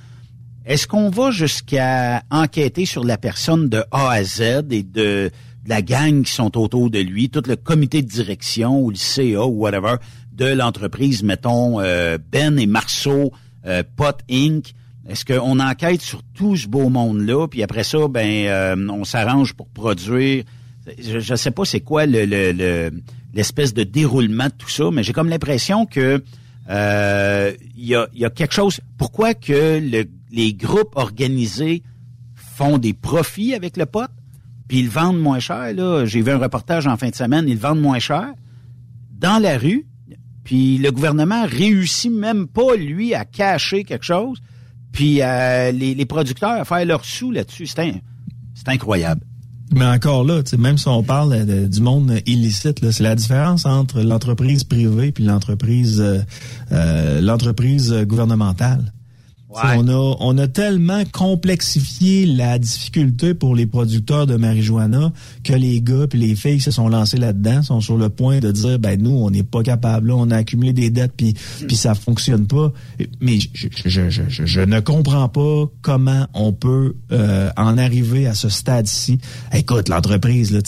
est-ce 0.65 0.87
qu'on 0.87 1.09
va 1.09 1.31
jusqu'à 1.31 2.23
enquêter 2.31 2.85
sur 2.85 3.03
la 3.03 3.17
personne 3.17 3.69
de 3.69 3.83
A 3.91 4.11
à 4.11 4.23
Z 4.23 4.65
et 4.71 4.83
de, 4.83 5.31
la 5.65 5.81
gang 5.81 6.23
qui 6.23 6.31
sont 6.31 6.57
autour 6.57 6.89
de 6.89 6.99
lui, 6.99 7.29
tout 7.29 7.43
le 7.47 7.55
comité 7.55 8.01
de 8.01 8.07
direction 8.07 8.81
ou 8.81 8.89
le 8.89 8.95
CA 8.95 9.45
ou 9.45 9.61
whatever 9.61 9.95
de 10.31 10.45
l'entreprise, 10.45 11.23
mettons 11.23 11.79
euh, 11.79 12.17
Ben 12.31 12.57
et 12.57 12.65
Marceau, 12.65 13.31
euh, 13.65 13.83
Pot 13.95 14.17
Inc. 14.29 14.73
Est-ce 15.07 15.25
qu'on 15.25 15.59
enquête 15.59 16.01
sur 16.01 16.23
tout 16.33 16.55
ce 16.55 16.67
beau 16.67 16.89
monde-là, 16.89 17.47
puis 17.47 17.61
après 17.61 17.83
ça, 17.83 18.07
ben 18.07 18.47
euh, 18.47 18.89
on 18.89 19.03
s'arrange 19.03 19.53
pour 19.53 19.67
produire? 19.67 20.45
Je 20.97 21.31
ne 21.31 21.35
sais 21.35 21.51
pas 21.51 21.65
c'est 21.65 21.81
quoi 21.81 22.05
le, 22.05 22.89
l'espèce 23.33 23.73
de 23.73 23.83
déroulement 23.83 24.45
de 24.45 24.53
tout 24.57 24.69
ça, 24.69 24.85
mais 24.91 25.03
j'ai 25.03 25.13
comme 25.13 25.29
l'impression 25.29 25.85
que 25.85 26.23
il 26.69 27.85
y, 27.85 27.95
a, 27.95 28.07
y 28.13 28.25
a 28.25 28.29
quelque 28.29 28.53
chose. 28.53 28.79
Pourquoi 28.97 29.33
que 29.33 29.79
le 29.79 30.05
les 30.33 30.53
groupes 30.53 30.95
organisés 30.95 31.83
font 32.35 32.77
des 32.77 32.93
profits 32.93 33.53
avec 33.53 33.77
le 33.77 33.85
pot, 33.85 34.09
puis 34.67 34.79
ils 34.79 34.89
vendent 34.89 35.19
moins 35.19 35.39
cher. 35.39 35.73
J'ai 36.05 36.21
vu 36.21 36.31
un 36.31 36.39
reportage 36.39 36.87
en 36.87 36.97
fin 36.97 37.09
de 37.09 37.15
semaine, 37.15 37.45
ils 37.47 37.57
vendent 37.57 37.81
moins 37.81 37.99
cher 37.99 38.33
dans 39.11 39.41
la 39.41 39.57
rue, 39.57 39.85
puis 40.43 40.77
le 40.77 40.91
gouvernement 40.91 41.45
réussit 41.45 42.11
même 42.11 42.47
pas 42.47 42.75
lui 42.75 43.13
à 43.13 43.23
cacher 43.23 43.83
quelque 43.83 44.03
chose, 44.03 44.39
puis 44.91 45.21
euh, 45.21 45.71
les, 45.71 46.05
producteurs 46.05 46.61
à 46.61 46.65
faire 46.65 46.85
leur 46.85 47.05
sous 47.05 47.31
là-dessus. 47.31 47.67
C'est 47.67 48.67
incroyable. 48.67 49.21
Mais 49.71 49.85
encore 49.85 50.23
là, 50.23 50.41
même 50.57 50.77
si 50.77 50.87
on 50.87 51.03
parle 51.03 51.45
du 51.69 51.81
monde 51.81 52.19
illicite, 52.25 52.91
c'est 52.91 53.03
la 53.03 53.15
différence 53.15 53.65
entre 53.65 54.01
l'entreprise 54.01 54.63
privée 54.63 55.13
l'entreprise 55.19 55.99
euh, 56.01 56.19
euh, 56.71 57.21
l'entreprise 57.21 57.91
gouvernementale. 58.05 58.91
On, 59.55 59.87
a, 59.87 60.15
on 60.19 60.37
a 60.37 60.47
tellement 60.47 61.03
complexifié 61.11 62.25
la 62.25 62.59
difficulté 62.59 63.33
pour 63.33 63.55
les 63.55 63.65
producteurs 63.65 64.27
de 64.27 64.35
marijuana 64.35 65.11
que 65.43 65.53
les 65.53 65.81
gars 65.81 66.05
et 66.11 66.17
les 66.17 66.35
filles 66.35 66.61
se 66.61 66.71
sont 66.71 66.89
lancés 66.89 67.17
là-dedans, 67.17 67.63
sont 67.63 67.81
sur 67.81 67.97
le 67.97 68.09
point 68.09 68.39
de 68.39 68.51
dire 68.51 68.79
ben 68.79 69.01
nous 69.01 69.11
on 69.11 69.29
n'est 69.29 69.43
pas 69.43 69.63
capable, 69.63 70.11
on 70.11 70.31
a 70.31 70.37
accumulé 70.37 70.73
des 70.73 70.89
dettes 70.89 71.13
puis 71.15 71.35
puis 71.67 71.75
ça 71.75 71.95
fonctionne 71.95 72.47
pas. 72.47 72.71
Mais 73.21 73.39
je, 73.53 73.67
je, 73.85 74.09
je, 74.09 74.45
je, 74.45 74.61
ne 74.61 74.79
comprends 74.79 75.29
pas 75.29 75.65
comment 75.81 76.27
on 76.33 76.53
peut 76.53 76.95
euh, 77.11 77.49
en 77.57 77.77
arriver 77.77 78.27
à 78.27 78.33
ce 78.33 78.49
stade-ci. 78.49 79.19
Écoute, 79.53 79.89
l'entreprise 79.89 80.51
là, 80.51 80.59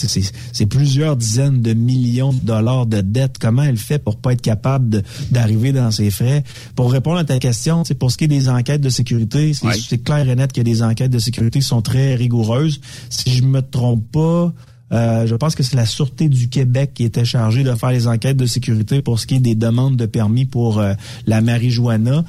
c'est 0.51 0.65
plusieurs 0.65 1.15
dizaines 1.15 1.61
de 1.61 1.73
millions 1.73 2.33
de 2.33 2.39
dollars 2.39 2.85
de 2.85 3.01
dettes. 3.01 3.37
Comment 3.39 3.63
elle 3.63 3.77
fait 3.77 3.99
pour 3.99 4.17
pas 4.17 4.33
être 4.33 4.41
capable 4.41 5.03
d'arriver 5.31 5.71
dans 5.71 5.91
ses 5.91 6.11
frais? 6.11 6.43
Pour 6.75 6.91
répondre 6.91 7.17
à 7.17 7.23
ta 7.23 7.39
question, 7.39 7.83
c'est 7.83 7.95
pour 7.95 8.11
ce 8.11 8.17
qui 8.17 8.25
est 8.25 8.29
des 8.29 8.49
enquêtes 8.49 8.74
de 8.81 8.89
sécurité, 8.89 9.53
c'est 9.53 10.03
clair 10.03 10.27
et 10.27 10.35
net 10.35 10.51
qu'il 10.51 10.67
y 10.67 10.69
a 10.69 10.73
des 10.73 10.83
enquêtes 10.83 11.11
de 11.11 11.19
sécurité 11.19 11.59
qui 11.59 11.65
sont 11.65 11.81
très 11.81 12.15
rigoureuses. 12.15 12.79
Si 13.09 13.31
je 13.31 13.43
me 13.43 13.61
trompe 13.61 14.11
pas, 14.11 14.53
euh, 14.91 15.25
je 15.27 15.35
pense 15.35 15.55
que 15.55 15.63
c'est 15.63 15.75
la 15.75 15.85
Sûreté 15.85 16.29
du 16.29 16.49
Québec 16.49 16.91
qui 16.93 17.03
était 17.03 17.25
chargée 17.25 17.63
de 17.63 17.73
faire 17.73 17.91
les 17.91 18.07
enquêtes 18.07 18.37
de 18.37 18.45
sécurité 18.45 19.01
pour 19.01 19.19
ce 19.19 19.25
qui 19.25 19.35
est 19.35 19.39
des 19.39 19.55
demandes 19.55 19.97
de 19.97 20.05
permis 20.05 20.45
pour 20.45 20.79
euh, 20.79 20.93
la 21.25 21.41
marijuana. 21.41 22.23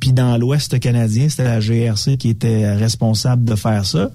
Puis 0.00 0.12
dans 0.12 0.36
l'Ouest 0.36 0.78
canadien, 0.78 1.28
c'était 1.28 1.44
la 1.44 1.60
GRC 1.60 2.16
qui 2.16 2.28
était 2.28 2.74
responsable 2.74 3.44
de 3.44 3.54
faire 3.54 3.84
ça. 3.84 4.10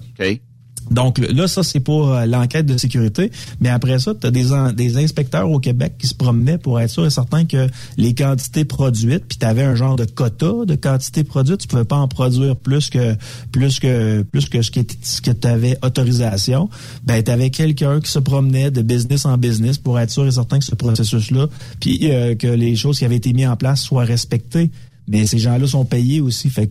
Donc 0.90 1.18
là, 1.18 1.48
ça, 1.48 1.62
c'est 1.62 1.80
pour 1.80 2.12
euh, 2.12 2.26
l'enquête 2.26 2.66
de 2.66 2.76
sécurité. 2.76 3.30
Mais 3.60 3.68
après 3.68 3.98
ça, 3.98 4.12
tu 4.14 4.30
des, 4.30 4.96
inspecteurs 4.96 5.50
au 5.50 5.58
Québec 5.58 5.94
qui 5.98 6.06
se 6.06 6.14
promenaient 6.14 6.58
pour 6.58 6.80
être 6.80 6.90
sûr 6.90 7.06
et 7.06 7.10
certain 7.10 7.44
que 7.44 7.68
les 7.96 8.14
quantités 8.14 8.64
produites, 8.64 9.24
puis 9.26 9.38
tu 9.38 9.46
un 9.46 9.74
genre 9.74 9.96
de 9.96 10.04
quota 10.04 10.64
de 10.66 10.74
quantité 10.74 11.24
produite. 11.24 11.58
Tu 11.58 11.68
pouvais 11.68 11.84
pas 11.84 11.96
en 11.96 12.08
produire 12.08 12.56
plus 12.56 12.90
que 12.90 13.14
plus 13.50 13.78
que 13.78 14.22
plus 14.22 14.48
que 14.48 14.62
ce, 14.62 14.70
que 14.70 15.30
tu 15.30 15.46
avais 15.46 15.76
autorisation. 15.82 16.68
Ben, 17.04 17.22
tu 17.22 17.30
avais 17.30 17.50
quelqu'un 17.50 18.00
qui 18.00 18.10
se 18.10 18.18
promenait 18.18 18.70
de 18.70 18.82
business 18.82 19.24
en 19.24 19.38
business 19.38 19.78
pour 19.78 19.98
être 19.98 20.10
sûr 20.10 20.26
et 20.26 20.32
certain 20.32 20.58
que 20.58 20.64
ce 20.64 20.74
processus-là, 20.74 21.46
puis 21.80 21.98
euh, 22.02 22.34
que 22.34 22.46
les 22.46 22.76
choses 22.76 22.98
qui 22.98 23.04
avaient 23.04 23.16
été 23.16 23.32
mises 23.32 23.48
en 23.48 23.56
place 23.56 23.82
soient 23.82 24.04
respectées. 24.04 24.70
Mais 25.08 25.26
ces 25.26 25.38
gens-là 25.38 25.66
sont 25.66 25.84
payés 25.84 26.20
aussi. 26.20 26.48
Fait 26.48 26.70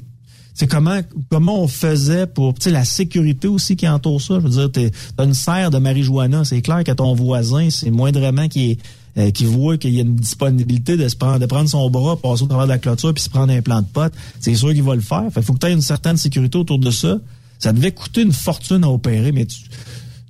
c'est 0.53 0.67
comment 0.67 0.99
comment 1.29 1.61
on 1.61 1.67
faisait 1.67 2.27
pour 2.27 2.53
tu 2.53 2.63
sais 2.63 2.71
la 2.71 2.85
sécurité 2.85 3.47
aussi 3.47 3.75
qui 3.75 3.87
entoure 3.87 4.21
ça? 4.21 4.35
Je 4.35 4.47
veux 4.47 4.67
dire, 4.67 4.91
t'as 5.15 5.23
une 5.25 5.33
serre 5.33 5.71
de 5.71 5.77
marijuana, 5.77 6.43
c'est 6.45 6.61
clair 6.61 6.83
que 6.83 6.91
ton 6.91 7.13
voisin, 7.13 7.69
c'est 7.69 7.91
moindrement 7.91 8.47
qui 8.47 8.71
est 8.71 8.77
euh, 9.17 9.29
qui 9.29 9.43
voit 9.43 9.77
qu'il 9.77 9.93
y 9.93 9.99
a 9.99 10.03
une 10.03 10.15
disponibilité 10.15 10.95
de 10.95 11.05
se 11.09 11.17
prendre, 11.17 11.39
de 11.39 11.45
prendre 11.45 11.69
son 11.69 11.89
bras, 11.89 12.15
passer 12.15 12.43
au 12.43 12.47
travers 12.47 12.65
de 12.65 12.71
la 12.71 12.77
clôture 12.77 13.13
puis 13.13 13.21
se 13.21 13.29
prendre 13.29 13.51
un 13.51 13.61
plan 13.61 13.81
de 13.81 13.87
pote, 13.87 14.13
c'est 14.39 14.55
sûr 14.55 14.69
qu'il 14.69 14.83
va 14.83 14.95
le 14.95 15.01
faire. 15.01 15.25
Fait 15.33 15.41
faut 15.41 15.53
que 15.53 15.59
tu 15.59 15.67
aies 15.67 15.73
une 15.73 15.81
certaine 15.81 16.15
sécurité 16.15 16.57
autour 16.57 16.79
de 16.79 16.91
ça. 16.91 17.17
Ça 17.59 17.73
devait 17.73 17.91
coûter 17.91 18.21
une 18.21 18.31
fortune 18.31 18.85
à 18.85 18.89
opérer, 18.89 19.33
mais 19.33 19.45
tu, 19.45 19.59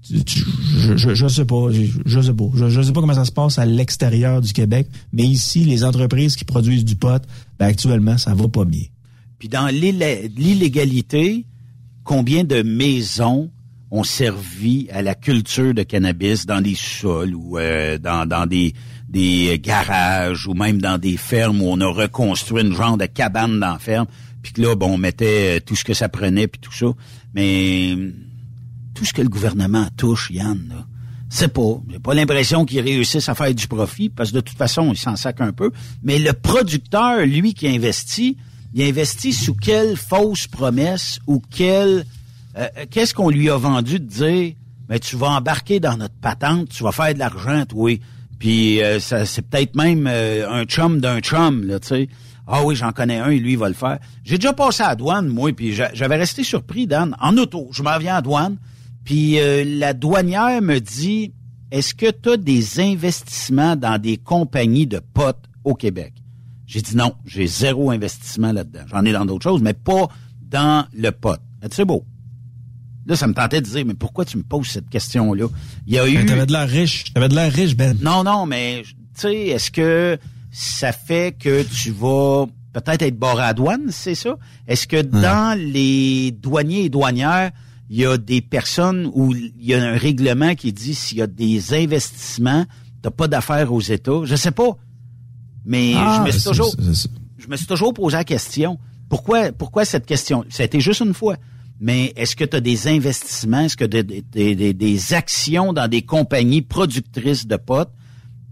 je, 0.09 1.13
je, 1.13 1.27
sais 1.27 1.45
pas, 1.45 1.71
je, 1.71 1.83
je 2.05 2.21
sais 2.21 2.33
pas. 2.33 2.45
Je, 2.55 2.81
sais 2.81 2.91
pas 2.91 3.01
comment 3.01 3.13
ça 3.13 3.25
se 3.25 3.31
passe 3.31 3.59
à 3.59 3.65
l'extérieur 3.65 4.41
du 4.41 4.51
Québec, 4.51 4.87
mais 5.13 5.23
ici, 5.23 5.63
les 5.63 5.83
entreprises 5.83 6.35
qui 6.35 6.43
produisent 6.43 6.83
du 6.83 6.95
pot, 6.95 7.21
ben 7.59 7.67
actuellement, 7.67 8.17
ça 8.17 8.33
va 8.33 8.47
pas 8.47 8.65
bien. 8.65 8.83
Puis 9.41 9.49
dans 9.49 9.69
l'illégalité, 9.69 11.47
combien 12.03 12.43
de 12.43 12.61
maisons 12.61 13.49
ont 13.89 14.03
servi 14.03 14.87
à 14.91 15.01
la 15.01 15.15
culture 15.15 15.73
de 15.73 15.81
cannabis 15.81 16.45
dans 16.45 16.61
des 16.61 16.75
sols 16.75 17.33
ou 17.33 17.57
euh, 17.57 17.97
dans, 17.97 18.27
dans 18.27 18.45
des, 18.45 18.75
des 19.09 19.57
garages 19.59 20.45
ou 20.45 20.53
même 20.53 20.79
dans 20.79 20.99
des 20.99 21.17
fermes 21.17 21.59
où 21.59 21.65
on 21.71 21.81
a 21.81 21.87
reconstruit 21.87 22.61
une 22.61 22.75
genre 22.75 22.97
de 22.97 23.07
cabane 23.07 23.59
dans 23.59 23.71
la 23.71 23.79
ferme, 23.79 24.05
puis 24.43 24.53
que 24.53 24.61
là, 24.61 24.75
bon, 24.75 24.93
on 24.93 24.97
mettait 24.99 25.57
euh, 25.57 25.59
tout 25.59 25.75
ce 25.75 25.85
que 25.85 25.95
ça 25.95 26.07
prenait, 26.07 26.47
puis 26.47 26.61
tout 26.61 26.71
ça. 26.71 26.91
Mais 27.33 27.97
tout 28.93 29.05
ce 29.05 29.11
que 29.13 29.23
le 29.23 29.29
gouvernement 29.29 29.87
touche, 29.97 30.29
Yann, 30.29 30.67
là, 30.69 30.85
c'est 31.31 31.51
pas. 31.51 31.81
J'ai 31.89 31.97
pas 31.97 32.13
l'impression 32.13 32.63
qu'ils 32.63 32.81
réussissent 32.81 33.27
à 33.27 33.33
faire 33.33 33.55
du 33.55 33.67
profit, 33.67 34.09
parce 34.09 34.29
que 34.29 34.35
de 34.35 34.41
toute 34.41 34.57
façon, 34.59 34.93
ils 34.93 34.97
s'en 34.97 35.15
sacent 35.15 35.33
un 35.39 35.51
peu. 35.51 35.71
Mais 36.03 36.19
le 36.19 36.33
producteur, 36.33 37.25
lui, 37.25 37.55
qui 37.55 37.67
investit, 37.67 38.37
il 38.73 38.83
investit 38.83 39.33
sous 39.33 39.53
quelle 39.53 39.97
fausse 39.97 40.47
promesse 40.47 41.19
ou 41.27 41.41
quelle 41.49 42.05
euh, 42.57 42.67
euh, 42.77 42.85
qu'est-ce 42.89 43.13
qu'on 43.13 43.29
lui 43.29 43.49
a 43.49 43.57
vendu 43.57 43.99
de 43.99 44.05
dire 44.05 44.53
mais 44.89 44.99
tu 44.99 45.15
vas 45.15 45.29
embarquer 45.29 45.79
dans 45.79 45.95
notre 45.95 46.15
patente, 46.15 46.67
tu 46.67 46.83
vas 46.83 46.91
faire 46.91 47.13
de 47.13 47.19
l'argent, 47.19 47.63
oui. 47.73 48.01
Puis 48.39 48.83
euh, 48.83 48.99
c'est 48.99 49.41
peut-être 49.47 49.73
même 49.75 50.05
un 50.05 50.65
chum 50.65 50.99
d'un 50.99 51.21
chum, 51.21 51.65
là, 51.65 51.79
tu 51.79 51.87
sais. 51.87 52.09
Ah 52.45 52.65
oui, 52.65 52.75
j'en 52.75 52.91
connais 52.91 53.19
un 53.19 53.29
lui 53.29 53.53
il 53.53 53.57
va 53.57 53.69
le 53.69 53.73
faire. 53.73 53.99
J'ai 54.25 54.37
déjà 54.37 54.51
passé 54.51 54.83
à 54.83 54.95
douane, 54.95 55.29
moi, 55.29 55.53
puis 55.53 55.73
j'avais 55.73 56.17
resté 56.17 56.43
surpris, 56.43 56.87
Dan, 56.87 57.15
en 57.21 57.37
auto. 57.37 57.69
Je 57.71 57.83
m'en 57.83 57.97
viens 57.99 58.17
à 58.17 58.21
douane, 58.21 58.57
puis 59.05 59.37
la 59.79 59.93
douanière 59.93 60.61
me 60.61 60.79
dit 60.79 61.31
Est-ce 61.71 61.93
que 61.93 62.11
tu 62.11 62.31
as 62.31 62.37
des 62.37 62.81
investissements 62.81 63.77
dans 63.77 64.01
des 64.01 64.17
compagnies 64.17 64.87
de 64.87 64.99
potes 64.99 65.45
au 65.63 65.73
Québec? 65.73 66.20
J'ai 66.71 66.81
dit 66.81 66.95
non, 66.95 67.15
j'ai 67.25 67.47
zéro 67.47 67.91
investissement 67.91 68.53
là-dedans. 68.53 68.83
J'en 68.87 69.03
ai 69.03 69.11
dans 69.11 69.25
d'autres 69.25 69.43
choses, 69.43 69.61
mais 69.61 69.73
pas 69.73 70.07
dans 70.41 70.85
le 70.93 71.11
pot. 71.11 71.37
C'est 71.69 71.83
beau. 71.83 72.05
Là, 73.05 73.17
ça 73.17 73.27
me 73.27 73.33
tentait 73.33 73.59
de 73.59 73.65
dire, 73.65 73.85
mais 73.85 73.93
pourquoi 73.93 74.23
tu 74.23 74.37
me 74.37 74.43
poses 74.43 74.67
cette 74.67 74.89
question-là? 74.89 75.47
Il 75.85 75.95
y 75.95 75.99
a 75.99 76.07
eu... 76.07 76.25
T'avais 76.25 76.45
de 76.45 76.53
l'air 76.53 76.69
riche. 76.69 77.11
T'avais 77.13 77.27
de 77.27 77.35
l'air 77.35 77.51
riche, 77.51 77.75
Ben. 77.75 77.97
Non, 78.01 78.23
non, 78.23 78.45
mais, 78.45 78.83
tu 78.83 78.93
sais, 79.15 79.35
est-ce 79.47 79.69
que 79.69 80.17
ça 80.49 80.93
fait 80.93 81.35
que 81.37 81.61
tu 81.63 81.91
vas 81.91 82.45
peut-être 82.71 83.01
être 83.01 83.19
barré 83.19 83.43
à 83.43 83.53
douane, 83.53 83.87
c'est 83.89 84.15
ça? 84.15 84.37
Est-ce 84.65 84.87
que 84.87 85.01
dans 85.01 85.59
les 85.59 86.31
douaniers 86.31 86.85
et 86.85 86.89
douanières, 86.89 87.51
il 87.89 87.97
y 87.97 88.05
a 88.05 88.17
des 88.17 88.39
personnes 88.39 89.11
où 89.13 89.35
il 89.35 89.51
y 89.59 89.73
a 89.73 89.83
un 89.83 89.97
règlement 89.97 90.55
qui 90.55 90.71
dit 90.71 90.95
s'il 90.95 91.17
y 91.17 91.21
a 91.21 91.27
des 91.27 91.73
investissements, 91.73 92.65
t'as 93.01 93.11
pas 93.11 93.27
d'affaires 93.27 93.73
aux 93.73 93.81
États? 93.81 94.21
Je 94.23 94.37
sais 94.37 94.51
pas. 94.51 94.77
Mais 95.65 95.93
je 95.93 95.97
ah, 95.97 96.23
me 96.25 96.31
suis 96.31 96.43
toujours, 96.43 96.75
je 97.37 97.47
me 97.47 97.55
suis 97.55 97.67
toujours 97.67 97.93
posé 97.93 98.17
la 98.17 98.23
question. 98.23 98.79
Pourquoi, 99.09 99.51
pourquoi 99.51 99.85
cette 99.85 100.05
question? 100.05 100.45
Ça 100.49 100.63
a 100.63 100.65
été 100.65 100.79
juste 100.79 101.01
une 101.01 101.13
fois 101.13 101.37
mais 101.83 102.13
est-ce 102.15 102.35
que 102.35 102.45
tu 102.45 102.55
as 102.55 102.61
des 102.61 102.87
investissements, 102.87 103.61
est-ce 103.61 103.75
que 103.75 103.85
des, 103.85 104.03
des, 104.03 104.73
des, 104.73 105.13
actions 105.15 105.73
dans 105.73 105.87
des 105.87 106.03
compagnies 106.03 106.61
productrices 106.61 107.47
de 107.47 107.55
potes? 107.57 107.91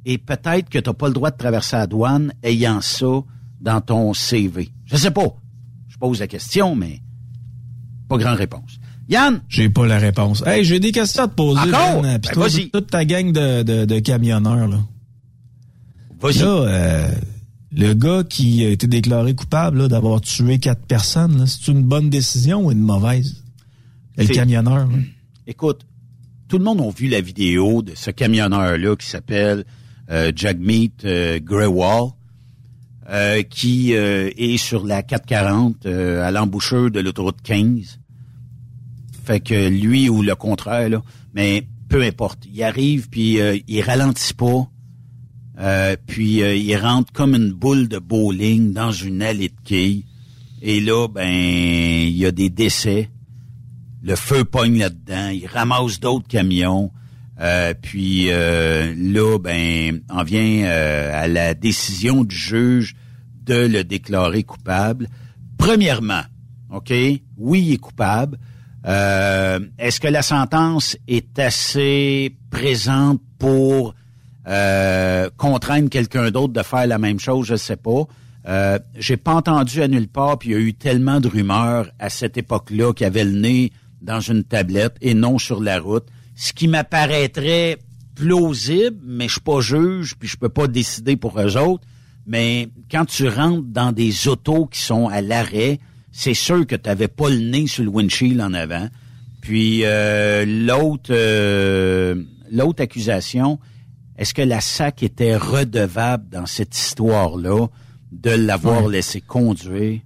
Et 0.04 0.18
peut-être 0.18 0.68
que 0.68 0.80
tu 0.80 0.90
n'as 0.90 0.94
pas 0.96 1.08
le 1.08 1.14
droit 1.14 1.30
de 1.30 1.38
traverser 1.38 1.76
la 1.76 1.86
douane 1.86 2.34
ayant 2.42 2.82
ça 2.82 3.22
dans 3.62 3.82
ton 3.82 4.16
CV? 4.16 4.72
Je 4.86 4.98
sais 4.98 5.12
pas. 5.12 5.28
Je 5.90 5.98
pose 5.98 6.20
la 6.22 6.28
question, 6.28 6.76
mais 6.76 7.02
pas 8.08 8.18
grande 8.18 8.38
réponse. 8.38 8.80
Yann? 9.08 9.42
J'ai 9.48 9.70
pas 9.70 9.86
la 9.86 10.00
réponse. 10.00 10.44
Hey, 10.48 10.64
j'ai 10.64 10.80
des 10.80 10.92
questions 10.92 11.24
à 11.24 11.28
te 11.28 11.36
poser. 11.36 11.60
Encore? 11.60 12.02
Ben, 12.02 12.20
toute 12.20 12.90
ta 12.90 13.06
gang 13.06 13.32
de, 13.32 13.62
de, 13.62 13.86
de 13.86 14.00
camionneurs, 14.00 14.68
là. 14.68 14.80
Vas-y. 16.20 16.40
Là, 16.40 16.48
euh, 16.48 17.12
le 17.72 17.94
gars 17.94 18.24
qui 18.24 18.66
a 18.66 18.70
été 18.70 18.88
déclaré 18.88 19.36
coupable 19.36 19.88
d'avoir 19.88 20.22
tué 20.22 20.60
quatre 20.60 20.86
personnes, 20.86 21.46
c'est 21.46 21.72
une 21.72 21.84
bonne 21.84 22.10
décision 22.10 22.66
ou 22.66 22.72
une 22.72 22.82
mauvaise? 22.82 23.44
Le 24.18 24.28
camionneur. 24.28 24.90
Écoute, 25.48 25.86
tout 26.50 26.58
le 26.58 26.64
monde 26.64 26.82
a 26.82 26.90
vu 26.90 27.08
la 27.08 27.22
vidéo 27.22 27.82
de 27.82 27.94
ce 27.96 28.12
camionneur-là 28.12 28.96
qui 28.96 29.08
s'appelle 29.08 29.64
euh, 30.10 30.32
Jagmeet 30.36 30.92
euh, 31.06 31.40
Greywall, 31.40 32.10
euh, 33.10 33.44
qui 33.44 33.94
euh, 33.94 34.32
est 34.36 34.58
sur 34.58 34.86
la 34.86 35.04
440 35.04 35.86
à 35.86 36.32
l'embouchure 36.32 36.92
de 36.92 37.00
l'autoroute 37.00 37.42
15. 37.44 38.00
Fait 39.24 39.40
que 39.40 39.70
lui 39.70 40.10
ou 40.10 40.24
le 40.24 40.36
contraire, 40.36 40.90
là, 40.90 41.04
mais 41.34 41.68
peu 41.88 42.02
importe. 42.02 42.40
Il 42.52 42.62
arrive, 42.64 43.10
puis 43.10 43.40
il 43.68 43.82
ralentit 43.82 44.34
pas 44.34 44.68
euh, 45.60 45.98
puis 46.08 46.42
euh, 46.42 46.56
il 46.56 46.76
rentre 46.78 47.12
comme 47.12 47.36
une 47.36 47.52
boule 47.52 47.90
de 47.90 48.00
bowling 48.00 48.72
dans 48.72 48.92
une 48.92 49.22
allée 49.22 49.50
de 49.50 49.62
quilles. 49.64 50.06
Et 50.62 50.80
là, 50.80 51.08
ben, 51.08 51.28
il 51.28 52.18
y 52.18 52.26
a 52.26 52.32
des 52.32 52.50
décès. 52.50 53.10
Le 54.02 54.16
feu 54.16 54.46
pogne 54.46 54.80
là-dedans. 54.80 55.30
Il 55.30 55.48
ramasse 55.48 56.00
d'autres 56.00 56.28
camions. 56.28 56.92
Euh, 57.42 57.74
puis 57.82 58.28
là, 58.28 59.38
ben, 59.40 60.02
on 60.10 60.24
vient 60.24 60.66
à 60.66 61.28
la 61.28 61.54
décision 61.54 62.24
du 62.24 62.36
juge 62.36 62.96
de 63.46 63.56
le 63.56 63.84
déclarer 63.84 64.44
coupable. 64.44 65.08
Premièrement, 65.58 66.24
OK, 66.70 66.94
oui, 67.38 67.62
il 67.62 67.74
est 67.74 67.78
coupable. 67.78 68.38
Est-ce 68.86 70.00
que 70.00 70.08
la 70.08 70.22
sentence 70.22 70.98
est 71.08 71.40
assez 71.40 72.36
présente 72.50 73.22
pour 73.38 73.96
euh, 74.50 75.30
contraindre 75.38 75.90
quelqu'un 75.90 76.32
d'autre 76.32 76.54
de 76.54 76.64
faire 76.64 76.88
la 76.88 76.98
même 76.98 77.20
chose, 77.20 77.46
je 77.48 77.56
sais 77.56 77.78
pas. 77.78 78.06
Euh, 78.48 78.80
j'ai 78.98 79.18
pas 79.18 79.36
entendu 79.36 79.82
à 79.82 79.88
nulle 79.88 80.08
part, 80.08 80.40
puis 80.40 80.50
il 80.50 80.52
y 80.54 80.56
a 80.56 80.60
eu 80.60 80.74
tellement 80.74 81.20
de 81.20 81.28
rumeurs 81.28 81.90
à 82.00 82.10
cette 82.10 82.38
époque-là 82.38 82.94
qu'il 82.94 83.04
y 83.04 83.08
avait 83.08 83.26
le 83.26 83.40
nez 83.40 83.72
dans 84.02 84.22
une 84.22 84.44
tablette 84.44 84.96
et 85.02 85.14
non 85.14 85.38
sur 85.38 85.62
la 85.62 85.80
route, 85.80 86.08
ce 86.36 86.54
qui 86.54 86.68
m'apparaîtrait 86.68 87.78
plausible, 88.16 88.98
mais 89.06 89.28
je 89.28 89.34
suis 89.34 89.42
pas 89.42 89.62
juge, 89.62 90.16
puis 90.18 90.28
je 90.28 90.38
peux 90.38 90.50
pas 90.50 90.68
décider 90.68 91.16
pour 91.16 91.40
eux 91.40 91.58
autres. 91.58 91.86
Mais 92.26 92.70
quand 92.92 93.06
tu 93.06 93.28
rentres 93.28 93.68
dans 93.68 93.92
des 93.92 94.28
autos 94.28 94.66
qui 94.66 94.82
sont 94.82 95.08
à 95.08 95.22
l'arrêt, 95.22 95.80
c'est 96.12 96.34
sûr 96.34 96.66
que 96.66 96.76
tu 96.76 96.90
n'avais 96.90 97.08
pas 97.08 97.30
le 97.30 97.38
nez 97.40 97.68
sur 97.68 97.84
le 97.84 97.90
windshield 97.90 98.42
en 98.42 98.54
avant. 98.54 98.88
Puis 99.42 99.82
euh, 99.84 100.46
l'autre 100.46 101.12
euh, 101.12 102.16
l'autre 102.52 102.82
accusation, 102.84 103.60
est-ce 104.20 104.34
que 104.34 104.42
la 104.42 104.60
SAC 104.60 105.02
était 105.02 105.38
redevable 105.38 106.26
dans 106.30 106.46
cette 106.46 106.78
histoire-là 106.78 107.68
de 108.12 108.32
l'avoir 108.32 108.88
laissé 108.88 109.22
conduire? 109.22 110.02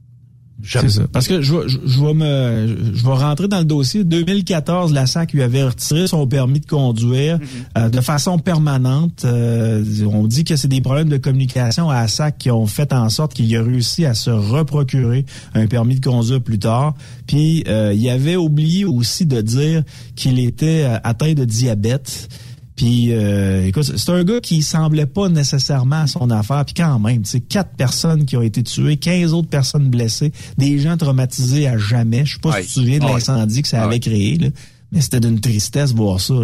C'est 0.64 0.88
ça. 0.88 1.01
Parce 1.11 1.28
que 1.28 1.41
je, 1.41 1.55
je, 1.68 1.99
vais 1.99 2.14
me, 2.14 2.93
je 2.93 3.03
vais 3.03 3.14
rentrer 3.14 3.47
dans 3.47 3.57
le 3.57 3.66
dossier. 3.66 4.03
2014, 4.03 4.93
la 4.93 5.07
SAC 5.07 5.34
lui 5.34 5.41
avait 5.41 5.64
retiré 5.64 6.07
son 6.07 6.26
permis 6.28 6.59
de 6.59 6.66
conduire 6.66 7.38
mm-hmm. 7.38 7.41
euh, 7.80 7.89
de 7.89 7.99
façon 8.01 8.38
permanente. 8.38 9.26
Euh, 9.26 9.84
on 10.05 10.26
dit 10.26 10.45
que 10.45 10.55
c'est 10.55 10.68
des 10.68 10.80
problèmes 10.80 11.09
de 11.09 11.18
communication 11.18 11.89
à 11.89 12.01
la 12.01 12.07
SAC 12.07 12.38
qui 12.38 12.51
ont 12.51 12.68
fait 12.68 12.93
en 12.93 13.09
sorte 13.09 13.34
qu'il 13.34 13.53
a 13.57 13.64
réussi 13.64 14.05
à 14.05 14.14
se 14.14 14.30
reprocurer 14.30 15.26
un 15.53 15.68
permis 15.68 15.99
de 15.99 16.05
conduire 16.05 16.41
plus 16.41 16.59
tard. 16.59 16.93
Puis 17.28 17.66
euh, 17.68 17.93
il 17.93 18.07
avait 18.09 18.38
oublié 18.38 18.86
aussi 18.86 19.26
de 19.26 19.41
dire 19.41 19.84
qu'il 20.16 20.39
était 20.39 20.88
atteint 21.03 21.34
de 21.34 21.45
diabète. 21.45 22.30
Puis, 22.76 23.13
euh, 23.13 23.67
écoute, 23.67 23.84
c'est 23.84 24.09
un 24.09 24.24
gars 24.24 24.39
qui 24.39 24.63
semblait 24.63 25.05
pas 25.05 25.30
nécessairement 25.30 26.01
à 26.01 26.07
son 26.07 26.32
affaire. 26.32 26.65
Puis 26.65 26.74
quand 26.74 26.97
même, 26.99 27.24
c'est 27.24 27.39
quatre 27.39 27.76
personnes 27.76 28.26
qui 28.26 28.36
ont 28.36 28.41
été 28.41 28.63
tuées, 28.63 28.97
15 28.97 29.34
autres 29.34 29.49
personnes 29.49 29.89
blessées, 29.89 30.32
des 30.57 30.80
gens 30.80 30.97
traumatisés 30.97 31.67
à 31.67 31.78
jamais. 31.78 32.26
Je 32.26 32.34
sais 32.34 32.39
pas 32.39 32.61
si 32.61 32.61
tu 32.61 32.67
te 32.67 32.74
souviens 32.80 32.99
de 32.99 33.05
l'incendie 33.05 33.61
que 33.61 33.67
ça 33.67 33.84
avait 33.84 33.99
créé, 33.99 34.38
là, 34.38 34.47
mais 34.91 35.01
c'était 35.01 35.19
d'une 35.19 35.39
tristesse 35.39 35.93
voir 35.93 36.19
ça. 36.19 36.36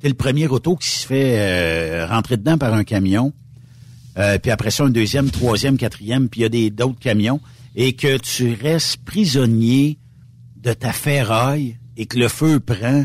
C'est 0.00 0.08
le 0.08 0.14
premier 0.14 0.46
auto 0.48 0.74
qui 0.74 0.88
se 0.88 1.06
fait 1.06 1.36
euh, 1.36 2.06
rentrer 2.06 2.38
dedans 2.38 2.56
par 2.56 2.72
un 2.72 2.84
camion. 2.84 3.32
Euh, 4.18 4.38
puis 4.38 4.50
après 4.50 4.70
ça, 4.70 4.84
un 4.84 4.90
deuxième, 4.90 5.30
troisième, 5.30 5.76
quatrième, 5.76 6.28
puis 6.28 6.40
il 6.40 6.42
y 6.42 6.46
a 6.46 6.48
des 6.48 6.70
d'autres 6.70 6.98
camions. 6.98 7.40
Et 7.74 7.94
que 7.94 8.18
tu 8.18 8.54
restes 8.60 8.98
prisonnier 9.04 9.98
de 10.62 10.72
ta 10.72 10.92
ferraille 10.92 11.78
et 11.96 12.06
que 12.06 12.18
le 12.18 12.28
feu 12.28 12.60
prend 12.60 13.04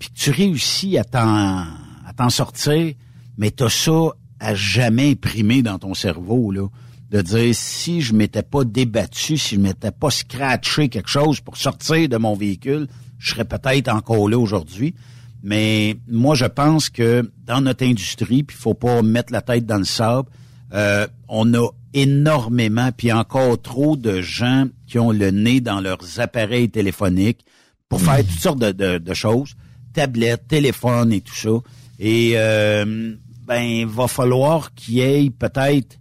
puis 0.00 0.10
tu 0.12 0.32
réussis 0.32 0.98
à 0.98 1.04
t'en 1.04 1.60
à 2.06 2.12
t'en 2.16 2.30
sortir, 2.30 2.94
mais 3.38 3.52
t'as 3.52 3.68
ça 3.68 4.08
à 4.40 4.56
jamais 4.56 5.12
imprimé 5.12 5.62
dans 5.62 5.78
ton 5.78 5.94
cerveau 5.94 6.50
là. 6.50 6.66
de 7.12 7.20
dire 7.20 7.54
si 7.54 8.00
je 8.00 8.12
m'étais 8.14 8.42
pas 8.42 8.64
débattu, 8.64 9.36
si 9.36 9.54
je 9.54 9.60
m'étais 9.60 9.92
pas 9.92 10.10
scratché 10.10 10.88
quelque 10.88 11.08
chose 11.08 11.40
pour 11.40 11.56
sortir 11.56 12.08
de 12.08 12.16
mon 12.16 12.34
véhicule, 12.34 12.88
je 13.18 13.30
serais 13.30 13.44
peut-être 13.44 13.88
encore 13.88 14.28
là 14.28 14.38
aujourd'hui. 14.38 14.94
Mais 15.42 15.96
moi, 16.08 16.34
je 16.34 16.46
pense 16.46 16.90
que 16.90 17.30
dans 17.46 17.60
notre 17.60 17.84
industrie, 17.84 18.42
puis 18.42 18.56
faut 18.56 18.74
pas 18.74 19.02
mettre 19.02 19.32
la 19.32 19.42
tête 19.42 19.66
dans 19.66 19.78
le 19.78 19.84
sable, 19.84 20.28
euh, 20.72 21.06
on 21.28 21.54
a 21.54 21.68
énormément, 21.94 22.90
puis 22.96 23.12
encore 23.12 23.60
trop 23.60 23.96
de 23.96 24.20
gens 24.20 24.66
qui 24.86 24.98
ont 24.98 25.10
le 25.10 25.30
nez 25.30 25.60
dans 25.60 25.80
leurs 25.80 26.20
appareils 26.20 26.70
téléphoniques 26.70 27.44
pour 27.88 28.00
faire 28.00 28.18
toutes 28.18 28.40
sortes 28.40 28.58
de, 28.58 29.14
choses, 29.14 29.54
tablettes, 29.92 30.48
téléphones 30.48 31.12
et 31.12 31.20
tout 31.20 31.34
ça. 31.34 31.50
Et 31.98 32.32
euh, 32.34 33.14
ben, 33.46 33.60
il 33.60 33.86
va 33.86 34.08
falloir 34.08 34.74
qu'il 34.74 34.94
y 34.94 35.00
ait 35.00 35.30
peut-être 35.30 35.98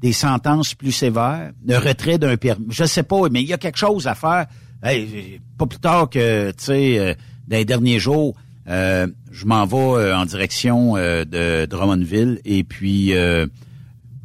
des 0.00 0.12
sentences 0.12 0.74
plus 0.74 0.92
sévères, 0.92 1.52
le 1.66 1.76
retrait 1.76 2.18
d'un 2.18 2.36
permis. 2.36 2.66
Je 2.70 2.84
sais 2.84 3.02
pas, 3.02 3.28
mais 3.30 3.42
il 3.42 3.48
y 3.48 3.52
a 3.52 3.58
quelque 3.58 3.78
chose 3.78 4.06
à 4.06 4.14
faire. 4.14 4.46
pas 4.82 5.66
plus 5.66 5.78
tard 5.78 6.08
que, 6.08 6.50
tu 6.52 6.64
sais, 6.64 6.98
euh, 6.98 7.14
dans 7.46 7.56
les 7.56 7.64
derniers 7.64 7.98
jours, 7.98 8.34
euh, 8.68 9.06
je 9.30 9.46
m'en 9.46 9.66
vais 9.66 10.12
en 10.12 10.24
direction 10.24 10.94
de 10.94 11.66
Drummondville 11.66 12.40
et 12.44 12.64
puis 12.64 13.12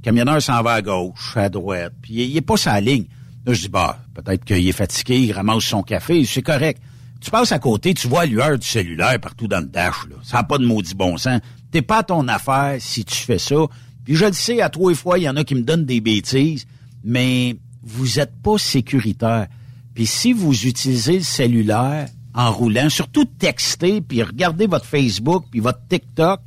camionneur 0.05 0.39
s'en 0.39 0.61
va 0.61 0.73
à 0.73 0.81
gauche, 0.83 1.35
à 1.35 1.49
droite, 1.49 1.93
puis 1.99 2.13
il, 2.13 2.37
est 2.37 2.41
pas 2.41 2.57
sa 2.57 2.79
ligne. 2.79 3.05
Là, 3.43 3.53
je 3.53 3.61
dis, 3.61 3.69
bah, 3.69 3.97
peut-être 4.13 4.45
qu'il 4.45 4.67
est 4.67 4.71
fatigué, 4.71 5.17
il 5.17 5.31
ramasse 5.31 5.63
son 5.63 5.81
café, 5.81 6.23
c'est 6.25 6.43
correct. 6.43 6.79
Tu 7.21 7.31
passes 7.31 7.51
à 7.51 7.59
côté, 7.59 7.93
tu 7.93 8.07
vois 8.07 8.25
l'heure 8.25 8.59
du 8.59 8.67
cellulaire 8.67 9.19
partout 9.19 9.47
dans 9.47 9.59
le 9.59 9.65
dash, 9.65 10.07
là. 10.09 10.15
Ça 10.23 10.37
n'a 10.37 10.43
pas 10.43 10.57
de 10.57 10.65
maudit 10.65 10.95
bon 10.95 11.17
sens. 11.17 11.39
T'es 11.71 11.81
pas 11.81 11.99
à 11.99 12.03
ton 12.03 12.27
affaire 12.27 12.77
si 12.79 13.03
tu 13.03 13.15
fais 13.15 13.39
ça. 13.39 13.55
Puis 14.03 14.15
je 14.15 14.25
le 14.25 14.33
sais, 14.33 14.61
à 14.61 14.69
trois 14.69 14.93
fois, 14.93 15.17
il 15.17 15.23
y 15.23 15.29
en 15.29 15.35
a 15.35 15.43
qui 15.43 15.55
me 15.55 15.61
donnent 15.61 15.85
des 15.85 16.01
bêtises, 16.01 16.67
mais 17.03 17.57
vous 17.83 18.19
êtes 18.19 18.35
pas 18.41 18.57
sécuritaire. 18.57 19.47
Puis 19.93 20.05
si 20.05 20.33
vous 20.33 20.65
utilisez 20.65 21.17
le 21.17 21.23
cellulaire 21.23 22.07
en 22.33 22.51
roulant, 22.51 22.89
surtout 22.89 23.25
texter, 23.25 24.01
puis 24.01 24.21
regardez 24.21 24.67
votre 24.67 24.85
Facebook, 24.85 25.45
puis 25.49 25.61
votre 25.61 25.79
TikTok, 25.87 26.41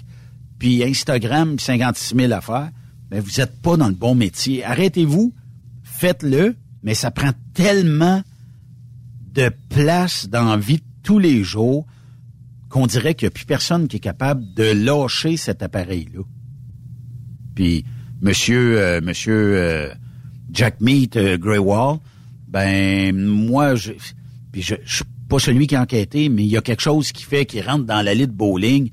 puis 0.59 0.85
Instagram, 0.85 1.59
56 1.59 2.15
000 2.15 2.33
affaires, 2.33 2.71
mais 3.11 3.21
vous 3.21 3.31
n'êtes 3.39 3.61
pas 3.63 3.77
dans 3.77 3.89
le 3.89 3.95
bon 3.95 4.15
métier. 4.15 4.65
Arrêtez-vous, 4.65 5.33
faites-le, 5.83 6.57
mais 6.83 6.95
ça 6.95 7.11
prend 7.11 7.31
tellement 7.55 8.23
de 9.33 9.51
place 9.69 10.29
dans 10.29 10.45
la 10.45 10.57
vie 10.57 10.83
tous 11.03 11.19
les 11.19 11.43
jours 11.43 11.87
qu'on 12.69 12.87
dirait 12.87 13.15
qu'il 13.15 13.27
n'y 13.27 13.29
a 13.29 13.31
plus 13.33 13.47
personne 13.47 13.89
qui 13.89 13.97
est 13.97 14.01
capable 14.01 14.43
de 14.55 14.65
lâcher 14.65 15.37
cet 15.37 15.63
appareil-là. 15.63 16.23
Puis 17.55 17.85
Monsieur 18.21 18.79
euh, 18.79 19.01
Monsieur 19.01 19.57
euh, 19.57 19.89
Jack 20.51 20.81
Meat 20.81 21.17
euh, 21.17 21.39
Greywall, 21.39 21.99
ben 22.47 23.17
moi 23.17 23.75
je 23.75 23.93
puis 24.53 24.63
je, 24.63 24.75
je 24.85 24.97
suis 24.97 25.05
pas 25.29 25.39
celui 25.39 25.67
qui 25.67 25.77
a 25.77 25.83
enquêté, 25.83 26.29
mais 26.29 26.45
il 26.45 26.49
y 26.49 26.57
a 26.57 26.63
quelque 26.63 26.81
chose 26.81 27.13
qui 27.13 27.23
fait 27.23 27.45
qu'il 27.45 27.63
rentre 27.63 27.85
dans 27.85 28.03
la 28.03 28.15
de 28.15 28.27
bowling, 28.27 28.91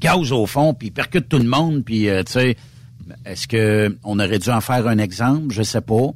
gaz 0.00 0.32
au 0.32 0.46
fond, 0.46 0.74
puis 0.74 0.88
il 0.88 0.92
percute 0.92 1.28
tout 1.28 1.38
le 1.38 1.48
monde, 1.48 1.84
puis 1.84 2.08
tu 2.26 2.32
sais 2.32 2.56
est-ce 3.24 3.46
que 3.46 3.96
on 4.04 4.18
aurait 4.18 4.38
dû 4.38 4.50
en 4.50 4.60
faire 4.60 4.86
un 4.86 4.98
exemple? 4.98 5.54
Je 5.54 5.62
sais 5.62 5.80
pas. 5.80 6.10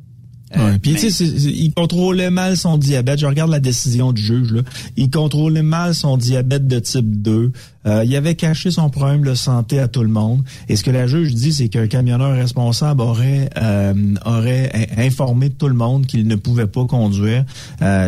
Euh, 0.57 0.79
puis 0.81 0.95
tu 0.95 1.11
sais, 1.11 1.25
il 1.25 1.73
contrôlait 1.73 2.31
mal 2.31 2.57
son 2.57 2.77
diabète. 2.77 3.21
Je 3.21 3.27
regarde 3.27 3.51
la 3.51 3.61
décision 3.61 4.13
du 4.13 4.23
juge. 4.23 4.53
Là. 4.53 4.63
Il 4.97 5.11
contrôlait 5.11 5.63
mal 5.63 5.95
son 5.95 6.17
diabète 6.17 6.67
de 6.67 6.79
type 6.79 7.23
2. 7.23 7.53
Euh, 7.87 8.05
il 8.05 8.15
avait 8.15 8.35
caché 8.35 8.71
son 8.71 8.91
problème 8.91 9.23
de 9.23 9.35
santé 9.35 9.79
à 9.79 9.89
tout 9.89 10.03
le 10.03 10.09
monde. 10.09 10.43
Et 10.69 10.77
ce 10.77 10.85
que 10.85 10.91
la 10.91 11.07
juge 11.07 11.35
dit, 11.35 11.53
c'est 11.53 11.69
qu'un 11.69 11.87
camionneur 11.87 12.35
responsable 12.35 13.01
aurait 13.01 13.49
euh, 13.57 13.95
aurait 14.25 14.89
informé 14.99 15.51
tout 15.51 15.69
le 15.69 15.75
monde 15.75 16.07
qu'il 16.07 16.27
ne 16.27 16.37
pouvait 16.37 16.67
pas 16.67 16.85
conduire. 16.85 17.45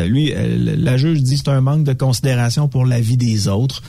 lui, 0.07 0.33
la 0.57 0.97
juge 0.97 1.23
dit 1.23 1.37
c'est 1.37 1.49
un 1.49 1.61
manque 1.61 1.85
de 1.85 1.93
considération 1.93 2.69
pour 2.69 2.85
la 2.85 3.01
vie 3.01 3.17
des 3.17 3.49
autres 3.49 3.83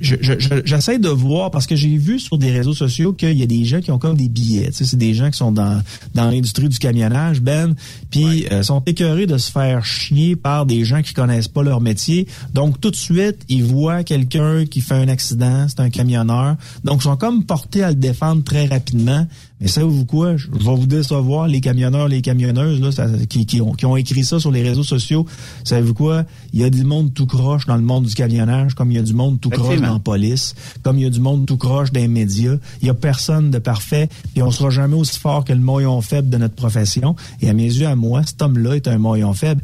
j'essaie 0.00 0.98
de 0.98 1.08
voir 1.08 1.50
parce 1.50 1.66
que 1.66 1.74
j'ai 1.74 1.96
vu 1.96 2.18
sur 2.18 2.36
des 2.36 2.50
réseaux 2.50 2.74
sociaux 2.74 3.12
qu'il 3.12 3.36
y 3.36 3.42
a 3.42 3.46
des 3.46 3.64
gens 3.64 3.80
qui 3.80 3.90
ont 3.90 3.98
comme 3.98 4.16
des 4.16 4.28
billets. 4.28 4.66
Tu 4.66 4.72
sais, 4.74 4.84
c'est 4.84 4.96
des 4.96 5.14
gens 5.14 5.30
qui 5.30 5.38
sont 5.38 5.52
dans 5.52 5.82
dans 6.14 6.30
l'industrie 6.30 6.68
du 6.68 6.78
camionnage, 6.78 7.40
Ben, 7.40 7.74
puis 8.10 8.46
euh, 8.52 8.62
sont 8.62 8.82
écœurés 8.86 9.26
de 9.26 9.38
se 9.38 9.50
faire 9.50 9.84
chier 9.84 10.36
par 10.36 10.66
des 10.66 10.84
gens 10.84 11.02
qui 11.02 11.14
connaissent 11.14 11.48
pas 11.48 11.62
leur 11.62 11.80
métier. 11.80 12.26
Donc 12.52 12.80
tout 12.80 12.90
de 12.90 12.96
suite, 12.96 13.38
ils 13.48 13.64
voient 13.64 14.04
quelqu'un 14.04 14.66
qui 14.66 14.80
fait 14.80 14.94
un 14.94 15.08
accident, 15.08 15.66
c'est 15.68 15.80
un 15.80 15.90
camionneur. 15.90 16.56
Donc 16.84 17.00
ils 17.00 17.04
sont 17.04 17.16
comme 17.16 17.44
portés 17.44 17.82
à 17.82 17.88
le 17.88 17.96
défendre 17.96 18.44
très 18.44 18.66
rapidement. 18.66 19.26
Mais 19.60 19.68
savez-vous 19.68 20.04
quoi? 20.04 20.36
Je 20.36 20.48
vais 20.50 20.58
vous 20.58 20.86
décevoir, 20.86 21.46
les 21.46 21.60
camionneurs, 21.60 22.08
les 22.08 22.22
camionneuses 22.22 22.80
là, 22.80 23.06
qui, 23.28 23.46
qui, 23.46 23.60
ont, 23.60 23.72
qui 23.72 23.86
ont 23.86 23.96
écrit 23.96 24.24
ça 24.24 24.40
sur 24.40 24.50
les 24.50 24.62
réseaux 24.62 24.82
sociaux. 24.82 25.26
Savez-vous 25.62 25.94
quoi? 25.94 26.24
Il 26.52 26.60
y 26.60 26.64
a 26.64 26.70
du 26.70 26.84
monde 26.84 27.14
tout 27.14 27.26
croche 27.26 27.64
dans 27.66 27.76
le 27.76 27.82
monde 27.82 28.04
du 28.04 28.14
camionnage, 28.14 28.74
comme 28.74 28.90
il 28.90 28.96
y 28.96 28.98
a 28.98 29.02
du 29.02 29.14
monde 29.14 29.40
tout 29.40 29.50
croche 29.50 29.80
dans 29.80 29.94
la 29.94 29.98
police, 30.00 30.54
comme 30.82 30.98
il 30.98 31.04
y 31.04 31.06
a 31.06 31.10
du 31.10 31.20
monde 31.20 31.46
tout 31.46 31.56
croche 31.56 31.92
dans 31.92 32.00
les 32.00 32.08
médias. 32.08 32.56
Il 32.82 32.88
y 32.88 32.90
a 32.90 32.94
personne 32.94 33.50
de 33.50 33.58
parfait, 33.58 34.08
et 34.34 34.42
on 34.42 34.50
sera 34.50 34.70
jamais 34.70 34.96
aussi 34.96 35.18
fort 35.18 35.44
que 35.44 35.52
le 35.52 35.60
moyen 35.60 36.00
faible 36.00 36.30
de 36.30 36.36
notre 36.36 36.54
profession. 36.54 37.14
Et 37.40 37.48
à 37.48 37.52
mes 37.52 37.64
yeux, 37.64 37.86
à 37.86 37.96
moi, 37.96 38.22
cet 38.24 38.42
homme-là 38.42 38.74
est 38.74 38.88
un 38.88 38.98
moyen 38.98 39.32
faible. 39.34 39.62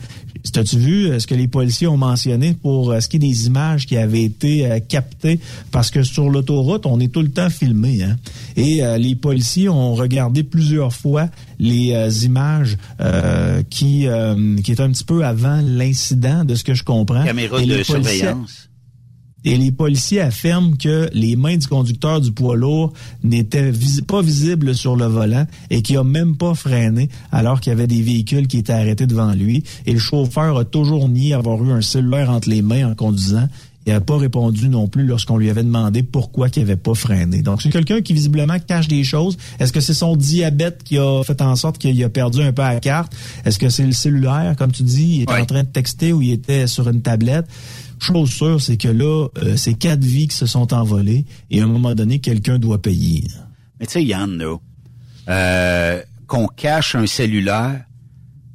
As-tu 0.56 0.78
vu 0.78 1.06
euh, 1.06 1.18
ce 1.18 1.26
que 1.26 1.34
les 1.34 1.48
policiers 1.48 1.86
ont 1.86 1.98
mentionné 1.98 2.54
pour 2.54 2.90
euh, 2.90 3.00
ce 3.00 3.08
qui 3.08 3.16
est 3.16 3.20
des 3.20 3.46
images 3.46 3.86
qui 3.86 3.96
avaient 3.96 4.22
été 4.22 4.66
euh, 4.66 4.78
captées? 4.80 5.38
Parce 5.70 5.90
que 5.90 6.02
sur 6.02 6.30
l'autoroute, 6.30 6.86
on 6.86 6.98
est 6.98 7.08
tout 7.08 7.20
le 7.20 7.30
temps 7.30 7.50
filmé. 7.50 8.02
Hein? 8.02 8.16
Et 8.56 8.82
les 8.98 9.14
policiers 9.14 9.68
ont 9.68 9.79
regardé 9.94 10.42
plusieurs 10.42 10.92
fois 10.92 11.28
les 11.58 12.24
images 12.24 12.76
qui, 13.70 14.06
qui 14.64 14.72
est 14.72 14.80
un 14.80 14.90
petit 14.90 15.04
peu 15.04 15.24
avant 15.24 15.60
l'incident, 15.62 16.44
de 16.44 16.54
ce 16.54 16.64
que 16.64 16.74
je 16.74 16.84
comprends. 16.84 17.24
Caméra 17.24 17.60
de 17.60 17.82
surveillance. 17.82 18.66
Et 19.42 19.56
les 19.56 19.72
policiers 19.72 20.20
affirment 20.20 20.76
que 20.76 21.08
les 21.14 21.34
mains 21.34 21.56
du 21.56 21.66
conducteur 21.66 22.20
du 22.20 22.30
poids 22.30 22.56
lourd 22.56 22.92
n'étaient 23.24 23.72
pas 24.06 24.20
visibles 24.20 24.74
sur 24.74 24.96
le 24.96 25.06
volant 25.06 25.46
et 25.70 25.80
qu'il 25.80 25.96
a 25.96 26.04
même 26.04 26.36
pas 26.36 26.54
freiné 26.54 27.08
alors 27.32 27.58
qu'il 27.60 27.70
y 27.70 27.72
avait 27.72 27.86
des 27.86 28.02
véhicules 28.02 28.46
qui 28.46 28.58
étaient 28.58 28.74
arrêtés 28.74 29.06
devant 29.06 29.32
lui. 29.32 29.64
Et 29.86 29.94
le 29.94 29.98
chauffeur 29.98 30.58
a 30.58 30.66
toujours 30.66 31.08
nié 31.08 31.32
avoir 31.32 31.64
eu 31.64 31.72
un 31.72 31.80
cellulaire 31.80 32.28
entre 32.28 32.50
les 32.50 32.60
mains 32.60 32.90
en 32.90 32.94
conduisant. 32.94 33.48
Il 33.90 33.94
n'a 33.94 34.00
pas 34.00 34.18
répondu 34.18 34.68
non 34.68 34.86
plus 34.86 35.04
lorsqu'on 35.04 35.36
lui 35.36 35.50
avait 35.50 35.64
demandé 35.64 36.04
pourquoi 36.04 36.46
il 36.54 36.60
n'avait 36.60 36.76
pas 36.76 36.94
freiné. 36.94 37.42
Donc, 37.42 37.60
c'est 37.60 37.70
quelqu'un 37.70 38.02
qui 38.02 38.12
visiblement 38.12 38.56
cache 38.60 38.86
des 38.86 39.02
choses. 39.02 39.36
Est-ce 39.58 39.72
que 39.72 39.80
c'est 39.80 39.94
son 39.94 40.14
diabète 40.14 40.84
qui 40.84 40.96
a 40.96 41.24
fait 41.24 41.42
en 41.42 41.56
sorte 41.56 41.76
qu'il 41.76 42.00
a 42.04 42.08
perdu 42.08 42.40
un 42.40 42.52
peu 42.52 42.62
à 42.62 42.74
la 42.74 42.78
carte? 42.78 43.12
Est-ce 43.44 43.58
que 43.58 43.68
c'est 43.68 43.84
le 43.84 43.90
cellulaire, 43.90 44.54
comme 44.56 44.70
tu 44.70 44.84
dis, 44.84 45.16
il 45.16 45.22
était 45.22 45.32
en 45.32 45.44
train 45.44 45.64
de 45.64 45.68
texter 45.68 46.12
ou 46.12 46.22
il 46.22 46.30
était 46.30 46.68
sur 46.68 46.88
une 46.88 47.02
tablette? 47.02 47.46
Chose 47.98 48.30
sûre, 48.30 48.60
c'est 48.60 48.76
que 48.76 48.86
là, 48.86 49.26
euh, 49.42 49.56
c'est 49.56 49.74
quatre 49.74 50.04
vies 50.04 50.28
qui 50.28 50.36
se 50.36 50.46
sont 50.46 50.72
envolées 50.72 51.26
et 51.50 51.60
à 51.60 51.64
un 51.64 51.66
moment 51.66 51.96
donné, 51.96 52.20
quelqu'un 52.20 52.60
doit 52.60 52.80
payer. 52.80 53.24
Mais 53.80 53.86
tu 53.86 53.94
sais, 53.94 54.04
Yann, 54.04 54.38
là, 54.38 54.56
euh, 55.28 56.00
qu'on 56.28 56.46
cache 56.46 56.94
un 56.94 57.08
cellulaire 57.08 57.86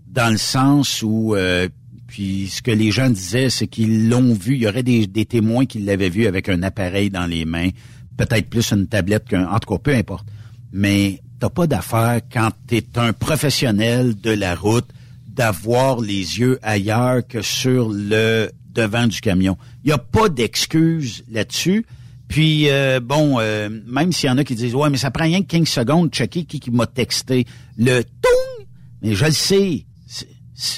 dans 0.08 0.32
le 0.32 0.38
sens 0.38 1.04
où, 1.04 1.36
euh, 1.36 1.68
puis 2.16 2.47
ce 2.47 2.61
que 2.61 2.72
les 2.72 2.91
gens 2.91 3.09
disaient, 3.09 3.49
c'est 3.49 3.68
qu'ils 3.68 4.07
l'ont 4.07 4.34
vu. 4.34 4.55
Il 4.55 4.61
y 4.61 4.68
aurait 4.68 4.84
des, 4.84 5.26
témoins 5.26 5.66
qui 5.66 5.80
l'avaient 5.80 6.07
vu 6.07 6.28
avec 6.28 6.47
un 6.47 6.63
appareil 6.63 7.09
dans 7.09 7.26
les 7.26 7.43
mains, 7.43 7.72
peut-être 8.16 8.49
plus 8.49 8.72
une 8.72 8.88
tablette 8.88 9.28
qu'un, 9.28 9.45
en 9.45 9.59
tout 9.59 9.74
cas, 9.74 9.80
peu 9.80 9.93
importe. 9.93 10.26
Mais 10.72 11.20
t'as 11.41 11.49
pas 11.49 11.68
d'affaire 11.68 12.22
quand 12.32 12.51
t'es 12.68 12.86
un 12.95 13.11
professionnel 13.11 14.16
de 14.16 14.32
la 14.32 14.55
route 14.55 14.88
d'avoir 15.28 15.99
les 15.99 16.39
yeux 16.39 16.57
ailleurs 16.63 17.28
que 17.28 17.41
sur 17.41 17.89
le 17.89 18.49
devant 18.74 19.07
du 19.07 19.20
camion. 19.20 19.57
Il 19.84 19.88
n'y 19.88 19.91
a 19.91 19.97
pas 19.97 20.30
d'excuse 20.30 21.26
là-dessus. 21.30 21.86
Puis, 22.30 22.70
euh, 22.70 23.01
bon, 23.01 23.41
euh, 23.41 23.68
même 23.88 24.13
s'il 24.13 24.30
y 24.30 24.32
en 24.32 24.38
a 24.38 24.45
qui 24.45 24.55
disent, 24.55 24.74
ouais, 24.74 24.89
mais 24.89 24.95
ça 24.97 25.11
prend 25.11 25.26
rien 25.26 25.41
que 25.41 25.47
15 25.47 25.68
secondes 25.68 26.09
de 26.11 26.16
checker 26.16 26.45
qui, 26.45 26.72
m'a 26.72 26.88
texté. 26.88 27.45
Le 27.78 28.03
toum! 28.03 28.66
Mais 29.01 29.16
je 29.16 29.26
le 29.26 29.32
sais. 29.32 29.86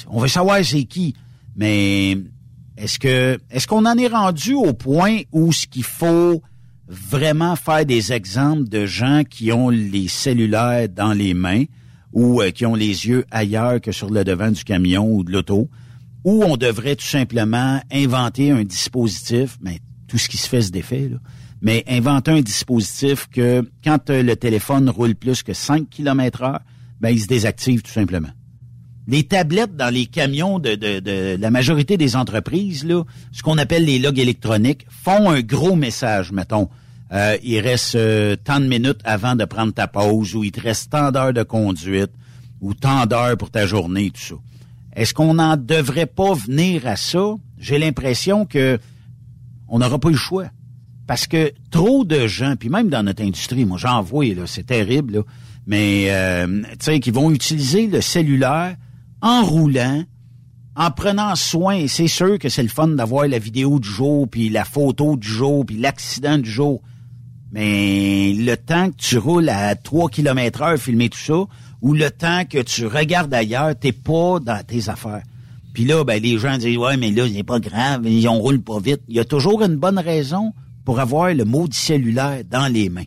on 0.08 0.18
veut 0.18 0.26
savoir 0.26 0.64
c'est 0.64 0.82
qui. 0.82 1.14
Mais 1.58 2.16
est-ce 2.78 2.98
que 2.98 3.38
est-ce 3.50 3.66
qu'on 3.66 3.84
en 3.84 3.98
est 3.98 4.08
rendu 4.08 4.54
au 4.54 4.72
point 4.72 5.18
où 5.32 5.52
ce 5.52 5.66
qu'il 5.66 5.84
faut 5.84 6.42
vraiment 6.86 7.54
faire 7.54 7.84
des 7.84 8.14
exemples 8.14 8.66
de 8.68 8.86
gens 8.86 9.22
qui 9.28 9.52
ont 9.52 9.68
les 9.68 10.08
cellulaires 10.08 10.88
dans 10.88 11.12
les 11.12 11.34
mains 11.34 11.64
ou 12.14 12.40
euh, 12.40 12.50
qui 12.50 12.64
ont 12.64 12.74
les 12.74 13.06
yeux 13.06 13.26
ailleurs 13.30 13.82
que 13.82 13.92
sur 13.92 14.08
le 14.08 14.24
devant 14.24 14.50
du 14.50 14.64
camion 14.64 15.06
ou 15.06 15.22
de 15.22 15.32
l'auto? 15.32 15.68
ou 16.24 16.42
on 16.44 16.56
devrait 16.56 16.96
tout 16.96 17.06
simplement 17.06 17.80
inventer 17.92 18.50
un 18.50 18.64
dispositif, 18.64 19.56
mais 19.62 19.78
tout 20.08 20.18
ce 20.18 20.28
qui 20.28 20.36
se 20.36 20.48
fait 20.48 20.62
se 20.62 20.70
défait, 20.70 21.08
là, 21.08 21.18
mais 21.60 21.84
inventer 21.88 22.30
un 22.30 22.40
dispositif 22.40 23.28
que 23.28 23.68
quand 23.82 24.10
euh, 24.10 24.22
le 24.22 24.36
téléphone 24.36 24.88
roule 24.88 25.14
plus 25.14 25.42
que 25.42 25.52
5 25.52 25.88
km 25.88 26.42
heure, 26.42 26.60
ben, 27.00 27.10
il 27.10 27.20
se 27.20 27.26
désactive 27.26 27.82
tout 27.82 27.90
simplement. 27.90 28.28
Les 29.10 29.22
tablettes 29.22 29.74
dans 29.74 29.92
les 29.92 30.04
camions 30.04 30.58
de, 30.58 30.74
de, 30.74 31.00
de 31.00 31.36
la 31.40 31.50
majorité 31.50 31.96
des 31.96 32.14
entreprises, 32.14 32.84
là, 32.84 33.04
ce 33.32 33.42
qu'on 33.42 33.56
appelle 33.56 33.86
les 33.86 33.98
logs 33.98 34.18
électroniques, 34.18 34.86
font 34.90 35.30
un 35.30 35.40
gros 35.40 35.76
message, 35.76 36.30
mettons. 36.30 36.68
euh, 37.12 37.38
il 37.42 37.58
reste 37.60 37.94
euh, 37.94 38.36
tant 38.36 38.60
de 38.60 38.66
minutes 38.66 39.00
avant 39.04 39.34
de 39.34 39.46
prendre 39.46 39.72
ta 39.72 39.88
pause, 39.88 40.34
ou 40.34 40.44
il 40.44 40.52
te 40.52 40.60
reste 40.60 40.90
tant 40.90 41.10
d'heures 41.10 41.32
de 41.32 41.42
conduite, 41.42 42.10
ou 42.60 42.74
tant 42.74 43.06
d'heures 43.06 43.38
pour 43.38 43.50
ta 43.50 43.66
journée, 43.66 44.10
tout 44.10 44.20
ça. 44.20 44.34
Est-ce 44.94 45.14
qu'on 45.14 45.34
n'en 45.34 45.56
devrait 45.56 46.06
pas 46.06 46.34
venir 46.34 46.86
à 46.86 46.96
ça? 46.96 47.34
J'ai 47.58 47.78
l'impression 47.78 48.44
que 48.44 48.78
on 49.68 49.78
n'aura 49.78 49.98
pas 49.98 50.08
eu 50.08 50.12
le 50.12 50.18
choix. 50.18 50.50
Parce 51.06 51.26
que 51.26 51.52
trop 51.70 52.04
de 52.04 52.26
gens, 52.26 52.56
puis 52.58 52.68
même 52.68 52.90
dans 52.90 53.02
notre 53.02 53.22
industrie, 53.22 53.64
moi 53.64 53.78
j'en 53.78 54.02
vois, 54.02 54.26
c'est 54.44 54.66
terrible, 54.66 55.14
là, 55.14 55.20
mais 55.66 56.08
euh, 56.10 56.62
tu 56.72 56.76
sais, 56.80 57.00
qui 57.00 57.10
vont 57.10 57.30
utiliser 57.30 57.86
le 57.86 58.02
cellulaire 58.02 58.76
en 59.22 59.44
roulant, 59.44 60.04
en 60.76 60.90
prenant 60.90 61.34
soin. 61.34 61.86
C'est 61.88 62.08
sûr 62.08 62.38
que 62.38 62.48
c'est 62.48 62.62
le 62.62 62.68
fun 62.68 62.88
d'avoir 62.88 63.26
la 63.26 63.38
vidéo 63.38 63.78
du 63.78 63.88
jour, 63.88 64.28
puis 64.28 64.48
la 64.48 64.64
photo 64.64 65.16
du 65.16 65.28
jour, 65.28 65.66
puis 65.66 65.76
l'accident 65.76 66.38
du 66.38 66.50
jour. 66.50 66.82
Mais 67.52 68.32
le 68.34 68.56
temps 68.56 68.90
que 68.90 68.96
tu 68.96 69.18
roules 69.18 69.48
à 69.48 69.74
3 69.74 70.10
km 70.10 70.62
heure 70.62 70.78
filmer 70.78 71.08
tout 71.08 71.18
ça, 71.18 71.44
ou 71.80 71.94
le 71.94 72.10
temps 72.10 72.44
que 72.44 72.62
tu 72.62 72.86
regardes 72.86 73.32
ailleurs, 73.32 73.74
t'es 73.78 73.92
pas 73.92 74.38
dans 74.40 74.62
tes 74.64 74.88
affaires. 74.88 75.22
Puis 75.72 75.84
là, 75.84 76.04
ben, 76.04 76.22
les 76.22 76.38
gens 76.38 76.58
disent, 76.58 76.76
ouais, 76.76 76.96
mais 76.96 77.10
là, 77.10 77.24
c'est 77.32 77.42
pas 77.42 77.60
grave, 77.60 78.06
on 78.06 78.38
roule 78.38 78.60
pas 78.60 78.80
vite. 78.80 79.00
Il 79.08 79.16
y 79.16 79.20
a 79.20 79.24
toujours 79.24 79.62
une 79.62 79.76
bonne 79.76 79.98
raison 79.98 80.52
pour 80.84 81.00
avoir 81.00 81.32
le 81.32 81.44
maudit 81.44 81.78
cellulaire 81.78 82.42
dans 82.50 82.66
les 82.66 82.88
mains. 82.88 83.04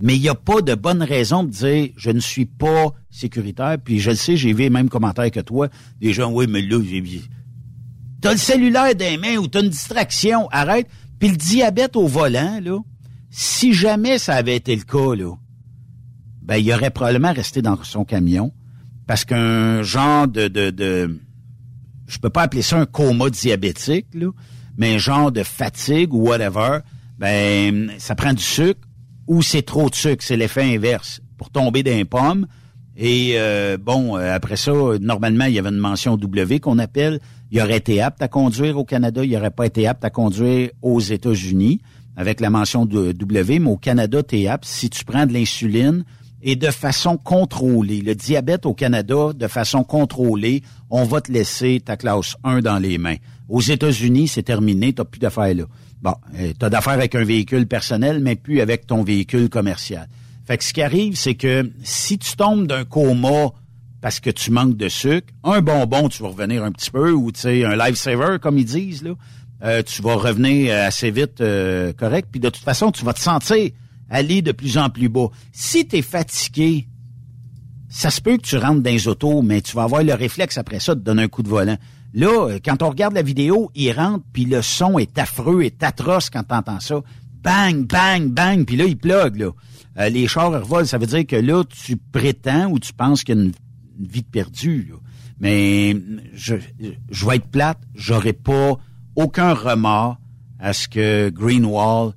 Mais 0.00 0.16
il 0.16 0.20
n'y 0.20 0.28
a 0.28 0.34
pas 0.34 0.60
de 0.60 0.74
bonne 0.74 1.02
raison 1.02 1.42
de 1.42 1.50
dire, 1.50 1.88
je 1.96 2.10
ne 2.10 2.20
suis 2.20 2.44
pas 2.44 2.92
sécuritaire. 3.10 3.76
Puis 3.82 3.98
je 3.98 4.10
le 4.10 4.16
sais, 4.16 4.36
j'ai 4.36 4.52
vu 4.52 4.62
les 4.64 4.70
mêmes 4.70 4.88
commentaires 4.88 5.30
que 5.30 5.40
toi. 5.40 5.68
Des 6.00 6.12
gens, 6.12 6.30
oui, 6.30 6.46
mais 6.48 6.62
là, 6.62 6.80
j'ai 6.84 7.02
T'as 8.20 8.32
le 8.32 8.38
cellulaire 8.38 8.94
dans 8.94 9.04
les 9.04 9.18
mains 9.18 9.36
ou 9.36 9.46
t'as 9.46 9.62
une 9.62 9.70
distraction, 9.70 10.48
arrête. 10.50 10.88
Puis 11.18 11.28
le 11.28 11.36
diabète 11.36 11.96
au 11.96 12.06
volant, 12.06 12.60
là, 12.62 12.78
si 13.30 13.72
jamais 13.72 14.18
ça 14.18 14.34
avait 14.34 14.56
été 14.56 14.74
le 14.74 14.82
cas, 14.82 15.14
là, 15.14 15.34
ben, 16.42 16.56
il 16.56 16.72
aurait 16.72 16.90
probablement 16.90 17.32
resté 17.32 17.62
dans 17.62 17.82
son 17.82 18.04
camion 18.04 18.52
parce 19.06 19.24
qu'un 19.24 19.82
genre 19.82 20.28
de, 20.28 20.48
de, 20.48 20.70
de, 20.70 21.20
je 22.06 22.18
peux 22.18 22.30
pas 22.30 22.42
appeler 22.42 22.62
ça 22.62 22.78
un 22.78 22.86
coma 22.86 23.30
diabétique, 23.30 24.06
là, 24.14 24.30
mais 24.76 24.94
un 24.94 24.98
genre 24.98 25.32
de 25.32 25.42
fatigue 25.42 26.12
ou 26.12 26.28
whatever, 26.28 26.80
ben, 27.18 27.92
ça 27.98 28.14
prend 28.14 28.32
du 28.32 28.42
sucre 28.42 28.85
ou 29.26 29.42
c'est 29.42 29.62
trop 29.62 29.90
de 29.90 29.94
sucre, 29.94 30.22
c'est 30.24 30.36
l'effet 30.36 30.74
inverse 30.74 31.20
pour 31.36 31.50
tomber 31.50 31.82
d'un 31.82 32.04
pomme. 32.04 32.46
Et 32.96 33.32
euh, 33.34 33.76
bon, 33.76 34.16
euh, 34.16 34.34
après 34.34 34.56
ça, 34.56 34.72
normalement, 35.00 35.44
il 35.44 35.52
y 35.54 35.58
avait 35.58 35.68
une 35.68 35.76
mention 35.76 36.16
W 36.16 36.60
qu'on 36.60 36.78
appelle. 36.78 37.20
Il 37.50 37.60
aurait 37.60 37.76
été 37.76 38.00
apte 38.00 38.22
à 38.22 38.28
conduire 38.28 38.78
au 38.78 38.84
Canada, 38.84 39.22
il 39.24 39.36
aurait 39.36 39.50
pas 39.50 39.66
été 39.66 39.86
apte 39.86 40.04
à 40.04 40.10
conduire 40.10 40.70
aux 40.82 41.00
États-Unis 41.00 41.80
avec 42.16 42.40
la 42.40 42.48
mention 42.48 42.86
de 42.86 43.12
W, 43.12 43.58
mais 43.58 43.70
au 43.70 43.76
Canada, 43.76 44.22
t'es 44.22 44.46
apte 44.46 44.64
si 44.64 44.88
tu 44.88 45.04
prends 45.04 45.26
de 45.26 45.34
l'insuline 45.34 46.04
et 46.42 46.56
de 46.56 46.70
façon 46.70 47.18
contrôlée. 47.18 48.00
Le 48.00 48.14
diabète 48.14 48.64
au 48.66 48.72
Canada, 48.72 49.32
de 49.34 49.46
façon 49.46 49.84
contrôlée, 49.84 50.62
on 50.88 51.04
va 51.04 51.20
te 51.20 51.30
laisser 51.30 51.80
ta 51.84 51.96
classe 51.96 52.36
1 52.44 52.60
dans 52.60 52.78
les 52.78 52.98
mains. 52.98 53.16
Aux 53.48 53.60
États-Unis, 53.60 54.28
c'est 54.28 54.42
terminé, 54.42 54.92
t'as 54.92 55.04
plus 55.04 55.18
d'affaires 55.18 55.54
là. 55.54 55.64
Bon, 56.06 56.14
euh, 56.38 56.52
t'as 56.56 56.70
d'affaires 56.70 56.92
avec 56.92 57.16
un 57.16 57.24
véhicule 57.24 57.66
personnel, 57.66 58.20
mais 58.20 58.36
plus 58.36 58.60
avec 58.60 58.86
ton 58.86 59.02
véhicule 59.02 59.48
commercial. 59.48 60.06
Fait 60.46 60.56
que 60.56 60.62
ce 60.62 60.72
qui 60.72 60.80
arrive, 60.80 61.16
c'est 61.16 61.34
que 61.34 61.68
si 61.82 62.16
tu 62.16 62.36
tombes 62.36 62.68
d'un 62.68 62.84
coma 62.84 63.48
parce 64.00 64.20
que 64.20 64.30
tu 64.30 64.52
manques 64.52 64.76
de 64.76 64.88
sucre, 64.88 65.26
un 65.42 65.60
bonbon, 65.62 66.08
tu 66.08 66.22
vas 66.22 66.28
revenir 66.28 66.62
un 66.62 66.70
petit 66.70 66.92
peu, 66.92 67.10
ou 67.10 67.32
tu 67.32 67.40
sais, 67.40 67.64
un 67.64 67.74
lifesaver, 67.74 68.38
comme 68.40 68.56
ils 68.56 68.64
disent, 68.64 69.02
là, 69.02 69.14
euh, 69.64 69.82
tu 69.82 70.00
vas 70.00 70.14
revenir 70.14 70.72
assez 70.76 71.10
vite 71.10 71.40
euh, 71.40 71.92
correct. 71.92 72.28
Puis 72.30 72.38
de 72.38 72.50
toute 72.50 72.62
façon, 72.62 72.92
tu 72.92 73.04
vas 73.04 73.12
te 73.12 73.18
sentir 73.18 73.72
aller 74.08 74.42
de 74.42 74.52
plus 74.52 74.78
en 74.78 74.90
plus 74.90 75.08
bas. 75.08 75.26
Si 75.50 75.88
tu 75.88 75.96
es 75.96 76.02
fatigué, 76.02 76.86
ça 77.88 78.10
se 78.10 78.20
peut 78.20 78.36
que 78.36 78.42
tu 78.42 78.56
rentres 78.58 78.80
dans 78.80 78.92
les 78.92 79.08
autos, 79.08 79.42
mais 79.42 79.60
tu 79.60 79.74
vas 79.74 79.82
avoir 79.82 80.04
le 80.04 80.14
réflexe 80.14 80.56
après 80.56 80.78
ça 80.78 80.94
de 80.94 81.00
donner 81.00 81.24
un 81.24 81.28
coup 81.28 81.42
de 81.42 81.48
volant. 81.48 81.78
Là, 82.16 82.58
quand 82.64 82.82
on 82.82 82.88
regarde 82.88 83.12
la 83.12 83.20
vidéo, 83.20 83.70
il 83.74 83.92
rentre, 83.92 84.24
puis 84.32 84.46
le 84.46 84.62
son 84.62 84.98
est 84.98 85.18
affreux, 85.18 85.62
est 85.62 85.82
atroce 85.82 86.30
quand 86.30 86.44
tu 86.44 86.54
entends 86.54 86.80
ça. 86.80 87.02
Bang, 87.42 87.86
bang, 87.86 88.30
bang, 88.30 88.64
puis 88.64 88.76
là, 88.76 88.86
il 88.86 88.96
plug, 88.96 89.36
là. 89.36 89.50
Euh, 89.98 90.08
les 90.08 90.26
chars 90.26 90.50
revolent, 90.50 90.86
ça 90.86 90.96
veut 90.96 91.06
dire 91.06 91.26
que 91.26 91.36
là, 91.36 91.62
tu 91.64 91.98
prétends 91.98 92.70
ou 92.70 92.78
tu 92.78 92.94
penses 92.94 93.22
qu'il 93.22 93.36
y 93.36 93.38
a 93.38 93.42
une, 93.42 93.52
vie 93.98 94.22
perdue. 94.22 94.94
Mais 95.40 95.94
je, 96.32 96.54
je 97.10 97.26
vais 97.26 97.36
être 97.36 97.48
plate, 97.48 97.78
j'aurais 97.94 98.32
pas 98.32 98.78
aucun 99.14 99.52
remords 99.52 100.16
à 100.58 100.72
ce 100.72 100.88
que 100.88 101.28
Greenwall 101.28 102.12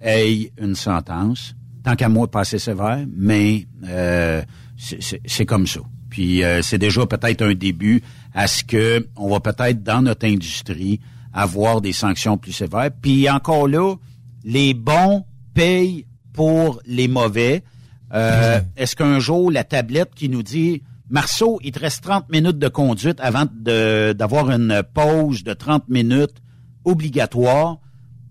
ait 0.00 0.50
une 0.60 0.74
sentence. 0.74 1.54
Tant 1.84 1.94
qu'à 1.94 2.08
moi, 2.08 2.28
pas 2.28 2.40
assez 2.40 2.58
sévère, 2.58 3.04
mais 3.16 3.66
euh, 3.84 4.42
c'est 4.76 5.46
comme 5.46 5.68
ça. 5.68 5.80
Puis 6.10 6.44
euh, 6.44 6.62
c'est 6.62 6.78
déjà 6.78 7.06
peut-être 7.06 7.42
un 7.42 7.54
début 7.54 8.02
à 8.34 8.46
ce 8.46 8.64
que 8.64 9.06
on 9.16 9.30
va 9.30 9.40
peut-être 9.40 9.82
dans 9.82 10.02
notre 10.02 10.26
industrie 10.26 11.00
avoir 11.32 11.80
des 11.80 11.92
sanctions 11.92 12.36
plus 12.36 12.52
sévères. 12.52 12.90
Puis 13.00 13.28
encore 13.30 13.68
là, 13.68 13.94
les 14.44 14.74
bons 14.74 15.24
payent 15.54 16.06
pour 16.32 16.80
les 16.86 17.08
mauvais. 17.08 17.62
Euh, 18.12 18.60
est-ce 18.76 18.94
qu'un 18.94 19.18
jour, 19.18 19.50
la 19.50 19.64
tablette 19.64 20.14
qui 20.14 20.28
nous 20.28 20.42
dit 20.42 20.82
Marceau, 21.10 21.58
il 21.62 21.72
te 21.72 21.80
reste 21.80 22.02
30 22.04 22.30
minutes 22.30 22.58
de 22.58 22.68
conduite 22.68 23.18
avant 23.20 23.44
d'avoir 23.50 24.50
une 24.50 24.82
pause 24.94 25.44
de 25.44 25.52
30 25.52 25.88
minutes 25.88 26.42
obligatoire, 26.84 27.78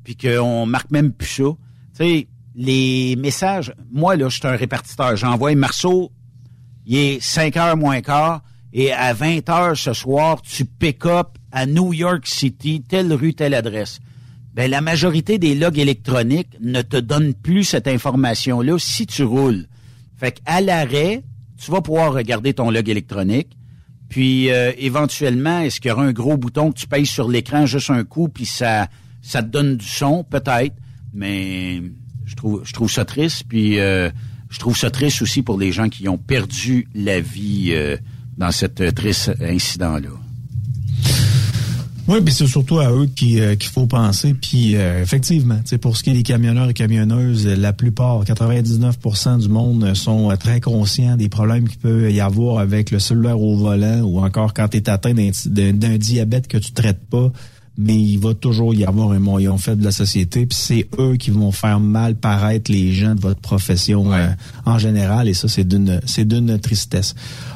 puis 0.03 0.15
qu'on 0.15 0.65
marque 0.65 0.91
même 0.91 1.11
plus 1.11 1.27
ça? 1.27 1.43
Tu 1.43 2.03
sais, 2.03 2.27
les 2.55 3.15
messages, 3.17 3.73
moi, 3.91 4.15
là, 4.15 4.29
je 4.29 4.37
suis 4.37 4.47
un 4.47 4.55
répartiteur. 4.55 5.15
J'envoie 5.15 5.55
Marceau, 5.55 6.11
il 6.85 6.97
est 6.97 7.21
5 7.21 7.57
heures 7.57 7.77
moins 7.77 8.01
quart, 8.01 8.41
et 8.73 8.91
à 8.91 9.13
20 9.13 9.47
heures 9.49 9.77
ce 9.77 9.93
soir, 9.93 10.41
tu 10.41 10.65
pick 10.65 11.05
up 11.05 11.37
à 11.51 11.67
New 11.67 11.93
York 11.93 12.25
City, 12.25 12.83
telle 12.87 13.13
rue, 13.13 13.35
telle 13.35 13.53
adresse. 13.53 13.99
Ben, 14.55 14.69
la 14.69 14.81
majorité 14.81 15.37
des 15.37 15.53
logs 15.53 15.77
électroniques 15.77 16.57
ne 16.59 16.81
te 16.81 16.97
donnent 16.97 17.35
plus 17.35 17.63
cette 17.63 17.87
information-là 17.87 18.77
si 18.79 19.05
tu 19.05 19.23
roules. 19.23 19.67
Fait 20.17 20.31
qu'à 20.31 20.59
l'arrêt, 20.59 21.23
tu 21.63 21.71
vas 21.71 21.81
pouvoir 21.81 22.13
regarder 22.13 22.53
ton 22.53 22.71
log 22.71 22.89
électronique. 22.89 23.49
Puis 24.09 24.51
euh, 24.51 24.71
éventuellement, 24.77 25.59
est-ce 25.59 25.79
qu'il 25.79 25.89
y 25.89 25.91
aura 25.91 26.03
un 26.03 26.11
gros 26.11 26.37
bouton 26.37 26.71
que 26.71 26.79
tu 26.79 26.87
payes 26.87 27.05
sur 27.05 27.29
l'écran 27.29 27.65
juste 27.65 27.89
un 27.89 28.03
coup, 28.03 28.27
puis 28.27 28.45
ça, 28.45 28.87
ça 29.21 29.43
te 29.43 29.47
donne 29.47 29.77
du 29.77 29.87
son, 29.87 30.23
peut-être. 30.23 30.75
Mais 31.13 31.81
je 32.25 32.35
trouve, 32.35 32.61
je 32.63 32.73
trouve 32.73 32.91
ça 32.91 33.05
triste. 33.05 33.43
Puis 33.47 33.79
euh, 33.79 34.09
je 34.49 34.59
trouve 34.59 34.77
ça 34.77 34.89
triste 34.89 35.21
aussi 35.21 35.43
pour 35.43 35.59
les 35.59 35.71
gens 35.71 35.89
qui 35.89 36.07
ont 36.09 36.17
perdu 36.17 36.87
la 36.93 37.19
vie 37.19 37.69
euh, 37.71 37.97
dans 38.37 38.51
cet 38.51 38.95
triste 38.95 39.31
incident-là. 39.41 40.09
Oui, 42.05 42.19
puis 42.19 42.33
c'est 42.33 42.47
surtout 42.47 42.79
à 42.79 42.91
eux 42.91 43.07
euh, 43.23 43.55
qu'il 43.55 43.69
faut 43.69 43.87
penser. 43.87 44.33
Puis 44.33 44.75
euh, 44.75 45.01
effectivement, 45.01 45.59
pour 45.81 45.95
ce 45.95 46.03
qui 46.03 46.09
est 46.09 46.13
des 46.13 46.23
camionneurs 46.23 46.69
et 46.69 46.73
camionneuses, 46.73 47.47
la 47.47 47.71
plupart, 47.71 48.25
99% 48.25 49.39
du 49.39 49.47
monde 49.47 49.93
sont 49.93 50.29
euh, 50.29 50.35
très 50.35 50.59
conscients 50.59 51.15
des 51.15 51.29
problèmes 51.29 51.67
qu'il 51.67 51.79
peut 51.79 52.11
y 52.11 52.19
avoir 52.19 52.59
avec 52.59 52.91
le 52.91 52.99
cellulaire 52.99 53.39
au 53.39 53.55
volant 53.55 54.01
ou 54.01 54.19
encore 54.19 54.53
quand 54.53 54.67
tu 54.67 54.77
es 54.77 54.89
atteint 54.89 55.13
d'un 55.13 55.97
diabète 55.97 56.49
que 56.49 56.57
tu 56.57 56.73
traites 56.73 57.07
pas 57.09 57.31
mais 57.77 57.95
il 57.95 58.17
va 58.17 58.33
toujours 58.33 58.73
y 58.73 58.85
avoir 58.85 59.11
un 59.11 59.19
moyen 59.19 59.57
fait 59.57 59.75
de 59.75 59.83
la 59.83 59.91
société, 59.91 60.45
puis 60.45 60.57
c'est 60.59 60.87
eux 60.99 61.15
qui 61.15 61.31
vont 61.31 61.51
faire 61.51 61.79
mal 61.79 62.15
paraître 62.15 62.71
les 62.71 62.93
gens 62.93 63.15
de 63.15 63.21
votre 63.21 63.39
profession 63.39 64.13
euh, 64.13 64.27
en 64.65 64.77
général, 64.77 65.27
et 65.27 65.33
ça, 65.33 65.47
c'est 65.47 65.63
d'une 65.63 65.99
c'est 66.05 66.25
d'une 66.25 66.59
tristesse. 66.59 67.15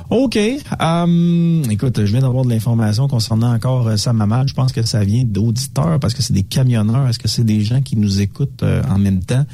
OK. 0.10 0.39
Um, 0.80 1.64
écoute, 1.70 1.99
je 2.05 2.12
viens 2.12 2.22
d'avoir 2.22 2.45
de 2.45 2.49
l'information 2.49 3.08
concernant 3.08 3.53
encore 3.53 3.88
euh, 3.88 3.97
Sam 3.97 4.24
Je 4.47 4.53
pense 4.53 4.72
que 4.72 4.86
ça 4.86 5.03
vient 5.03 5.24
d'auditeurs 5.26 5.99
parce 5.99 6.14
que 6.14 6.22
c'est 6.22 6.34
des 6.34 6.43
camionneurs. 6.43 7.08
Est-ce 7.08 7.20
que 7.20 7.28
c'est 7.28 7.43
des 7.43 7.62
gens 7.62 7.82
qui 7.82 7.97
nous 7.97 8.22
écoutent 8.22 8.64
euh, 8.64 8.82
en 8.89 8.99
même 8.99 9.24
temps? 9.24 9.45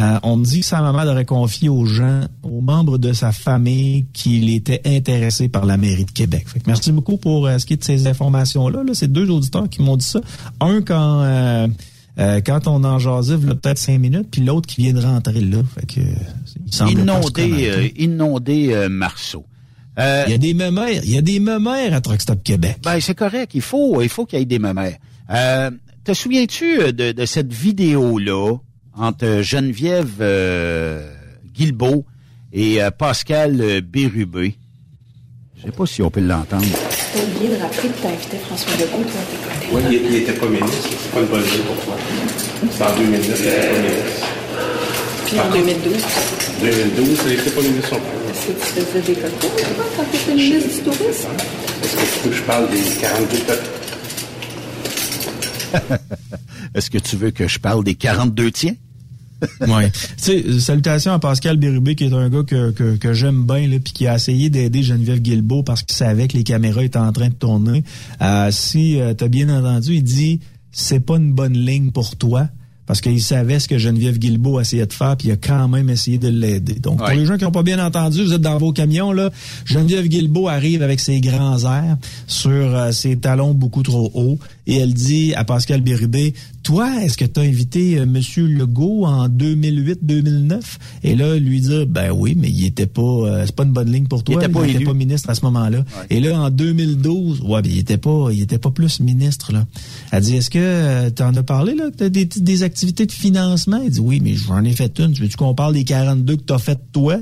Euh, 0.00 0.18
on 0.22 0.36
me 0.36 0.44
dit 0.44 0.60
que 0.60 0.66
sa 0.66 0.80
maman 0.80 1.10
aurait 1.10 1.24
confié 1.24 1.68
aux 1.68 1.84
gens, 1.84 2.22
aux 2.42 2.60
membres 2.60 2.96
de 2.96 3.12
sa 3.12 3.32
famille, 3.32 4.06
qu'il 4.12 4.48
était 4.50 4.80
intéressé 4.86 5.48
par 5.48 5.66
la 5.66 5.76
mairie 5.76 6.06
de 6.06 6.10
Québec. 6.10 6.46
merci 6.66 6.90
beaucoup 6.92 7.16
pour 7.16 7.46
euh, 7.46 7.58
ce 7.58 7.66
qui 7.66 7.74
est 7.74 7.76
de 7.76 7.84
ces 7.84 8.06
informations-là. 8.06 8.82
-là, 8.82 8.94
c'est 8.94 9.12
deux 9.12 9.28
auditeurs 9.28 9.68
qui 9.68 9.82
m'ont 9.82 9.96
dit 9.96 10.06
ça. 10.06 10.20
Un 10.60 10.80
quand 10.80 11.22
euh, 12.18 12.40
quand 12.44 12.66
on 12.66 12.82
en 12.84 12.98
jasait, 12.98 13.38
peut-être 13.38 13.78
cinq 13.78 13.98
minutes, 13.98 14.28
puis 14.30 14.42
l'autre 14.42 14.66
qui 14.66 14.82
vient 14.82 14.92
de 14.92 15.00
rentrer 15.00 15.40
là. 15.40 15.58
Fait 15.74 15.86
que, 15.86 16.00
il 16.00 16.98
inondé, 16.98 17.92
inondé 17.96 18.88
Marceau. 18.90 19.44
Il 19.98 20.30
y 20.30 20.34
a 20.34 20.38
des 20.38 20.54
mémères, 20.54 21.02
il 21.04 21.14
y 21.14 21.18
a 21.18 21.22
des 21.22 21.40
mémères 21.40 21.94
à 21.94 22.00
Truckstop 22.00 22.42
Québec. 22.42 22.78
Ben 22.82 23.00
c'est 23.00 23.14
correct, 23.14 23.52
il 23.54 23.62
faut, 23.62 24.00
il 24.00 24.08
faut 24.08 24.26
qu'il 24.26 24.38
y 24.38 24.42
ait 24.42 24.46
des 24.46 24.58
mémères. 24.58 24.96
te 25.28 26.14
souviens-tu 26.14 26.92
de, 26.92 27.12
de 27.12 27.26
cette 27.26 27.52
vidéo 27.52 28.18
là 28.18 28.56
entre 28.96 29.40
Geneviève 29.42 30.16
euh, 30.20 31.12
Guilbeault 31.54 32.04
et 32.52 32.82
euh, 32.82 32.90
Pascal 32.90 33.60
euh, 33.60 33.80
Bérubé? 33.80 34.56
Je 35.56 35.66
sais 35.66 35.72
pas 35.72 35.86
si 35.86 36.02
on 36.02 36.10
peut 36.10 36.20
l'entendre. 36.20 36.64
T'as 37.12 37.22
oublié 37.22 37.54
de 37.54 37.60
rappeler 37.60 37.88
que 37.90 38.02
t'as 38.02 38.08
invité 38.08 38.36
François 38.38 38.72
Legault, 38.72 39.10
toi, 39.10 39.20
à 39.20 39.74
Oui, 39.74 39.82
il, 39.90 40.10
il 40.10 40.16
était 40.22 40.32
pas 40.32 40.46
ministre. 40.46 40.88
C'est 41.02 41.12
pas 41.12 41.20
une 41.20 41.26
bonne 41.26 41.40
idée 41.40 41.62
pour 41.66 41.84
toi. 41.84 41.96
C'est 42.70 42.82
en 42.82 42.96
2010 42.96 43.26
qu'il 43.26 43.46
était 43.46 43.68
pas 43.68 43.78
ministre. 43.78 44.39
Puis 45.30 45.38
en 45.38 45.48
2012. 45.52 46.04
2012, 46.60 47.16
ça 47.16 47.28
n'était 47.28 47.50
pas 47.50 47.62
ministre. 47.62 47.94
Est-ce 47.94 48.46
que 48.46 48.52
tu 48.52 48.80
faisais 48.84 49.14
des 49.14 49.20
toi, 49.20 49.30
quand 49.96 50.04
tu 50.10 50.16
étais 50.16 50.34
ministre 50.34 50.68
du 50.74 50.80
Tourisme? 50.82 51.28
Est-ce 51.84 51.94
que 51.94 52.02
tu 52.02 52.18
veux 52.24 52.30
que 52.30 52.36
je 52.36 52.42
parle 52.42 52.68
des 52.70 52.82
42 53.00 53.38
coteaux? 53.46 53.70
Est-ce 56.74 56.90
que 56.90 56.98
tu 56.98 57.16
veux 57.16 57.30
que 57.30 57.46
je 57.46 57.58
parle 57.60 57.84
des 57.84 57.94
42 57.94 58.50
tiens? 58.50 58.74
oui. 59.60 59.90
Tu 59.92 60.08
sais, 60.16 60.60
salutations 60.60 61.12
à 61.12 61.20
Pascal 61.20 61.58
Bérubé, 61.58 61.94
qui 61.94 62.06
est 62.06 62.12
un 62.12 62.28
gars 62.28 62.42
que, 62.42 62.72
que, 62.72 62.96
que 62.96 63.12
j'aime 63.12 63.46
bien, 63.46 63.68
là, 63.68 63.78
puis 63.78 63.92
qui 63.92 64.08
a 64.08 64.16
essayé 64.16 64.50
d'aider 64.50 64.82
Geneviève 64.82 65.20
Guilbeault 65.20 65.62
parce 65.62 65.84
qu'il 65.84 65.96
savait 65.96 66.26
que 66.26 66.36
les 66.36 66.42
caméras 66.42 66.82
étaient 66.82 66.98
en 66.98 67.12
train 67.12 67.28
de 67.28 67.34
tourner. 67.34 67.84
Euh, 68.20 68.50
si 68.50 69.00
euh, 69.00 69.14
tu 69.14 69.22
as 69.22 69.28
bien 69.28 69.48
entendu, 69.48 69.94
il 69.94 70.02
dit 70.02 70.40
c'est 70.72 71.00
pas 71.00 71.18
une 71.18 71.32
bonne 71.32 71.56
ligne 71.56 71.92
pour 71.92 72.16
toi. 72.16 72.48
Parce 72.90 73.02
qu'il 73.02 73.22
savait 73.22 73.60
ce 73.60 73.68
que 73.68 73.78
Geneviève 73.78 74.18
Guilbeault 74.18 74.58
essayait 74.58 74.84
de 74.84 74.92
faire, 74.92 75.16
puis 75.16 75.28
il 75.28 75.30
a 75.30 75.36
quand 75.36 75.68
même 75.68 75.88
essayé 75.90 76.18
de 76.18 76.26
l'aider. 76.26 76.74
Donc, 76.74 76.98
pour 76.98 77.06
les 77.10 77.24
gens 77.24 77.36
qui 77.36 77.44
n'ont 77.44 77.52
pas 77.52 77.62
bien 77.62 77.78
entendu, 77.78 78.24
vous 78.24 78.32
êtes 78.32 78.40
dans 78.40 78.58
vos 78.58 78.72
camions, 78.72 79.12
là. 79.12 79.30
Geneviève 79.64 80.08
Guilbeault 80.08 80.48
arrive 80.48 80.82
avec 80.82 80.98
ses 80.98 81.20
grands 81.20 81.62
airs 81.72 81.96
sur 82.26 82.50
euh, 82.50 82.90
ses 82.90 83.16
talons 83.16 83.54
beaucoup 83.54 83.84
trop 83.84 84.10
hauts 84.12 84.40
et 84.66 84.78
elle 84.78 84.92
dit 84.92 85.34
à 85.36 85.44
Pascal 85.44 85.82
Bérubé, 85.82 86.34
toi, 86.62 87.02
est-ce 87.02 87.16
que 87.16 87.24
tu 87.24 87.40
as 87.40 87.42
invité 87.42 87.98
euh, 87.98 88.06
Monsieur 88.06 88.46
Legault 88.46 89.04
en 89.06 89.28
2008-2009? 89.28 90.60
Et 91.04 91.16
là, 91.16 91.36
lui 91.36 91.60
dit, 91.60 91.86
ben 91.86 92.10
oui, 92.12 92.34
mais 92.36 92.50
il 92.50 92.66
était 92.66 92.86
pas, 92.86 93.02
euh, 93.02 93.42
c'est 93.46 93.54
pas 93.54 93.64
une 93.64 93.72
bonne 93.72 93.90
ligne 93.90 94.06
pour 94.06 94.24
toi. 94.24 94.34
Il 94.34 94.44
était 94.44 94.84
pas 94.84 94.94
ministre 94.94 95.30
à 95.30 95.34
ce 95.34 95.44
moment-là. 95.46 95.84
Et 96.10 96.20
là, 96.20 96.40
en 96.40 96.50
2012, 96.50 97.40
ouais, 97.42 97.62
ben, 97.62 97.70
il 97.70 97.78
était 97.78 97.98
pas, 97.98 98.28
il 98.32 98.42
était 98.42 98.58
pas 98.58 98.70
plus 98.70 99.00
ministre, 99.00 99.52
là. 99.52 99.66
Elle 100.12 100.22
dit, 100.22 100.36
est-ce 100.36 100.50
que 100.50 101.08
tu 101.10 101.22
en 101.22 101.34
as 101.34 101.42
parlé, 101.42 101.74
là, 101.74 101.90
que 101.90 101.96
t'as 101.96 102.08
des, 102.08 102.26
des 102.26 102.62
activités 102.62 103.06
de 103.06 103.12
financement? 103.12 103.80
Il 103.82 103.90
dit, 103.90 104.00
oui, 104.00 104.20
mais 104.22 104.34
j'en 104.34 104.62
ai 104.64 104.72
fait 104.72 104.98
une. 104.98 105.12
Tu 105.12 105.22
veux-tu 105.22 105.36
qu'on 105.36 105.54
parle 105.54 105.74
des 105.74 105.84
42 105.84 106.36
que 106.36 106.42
t'as 106.42 106.58
fait 106.58 106.78
toi? 106.92 107.18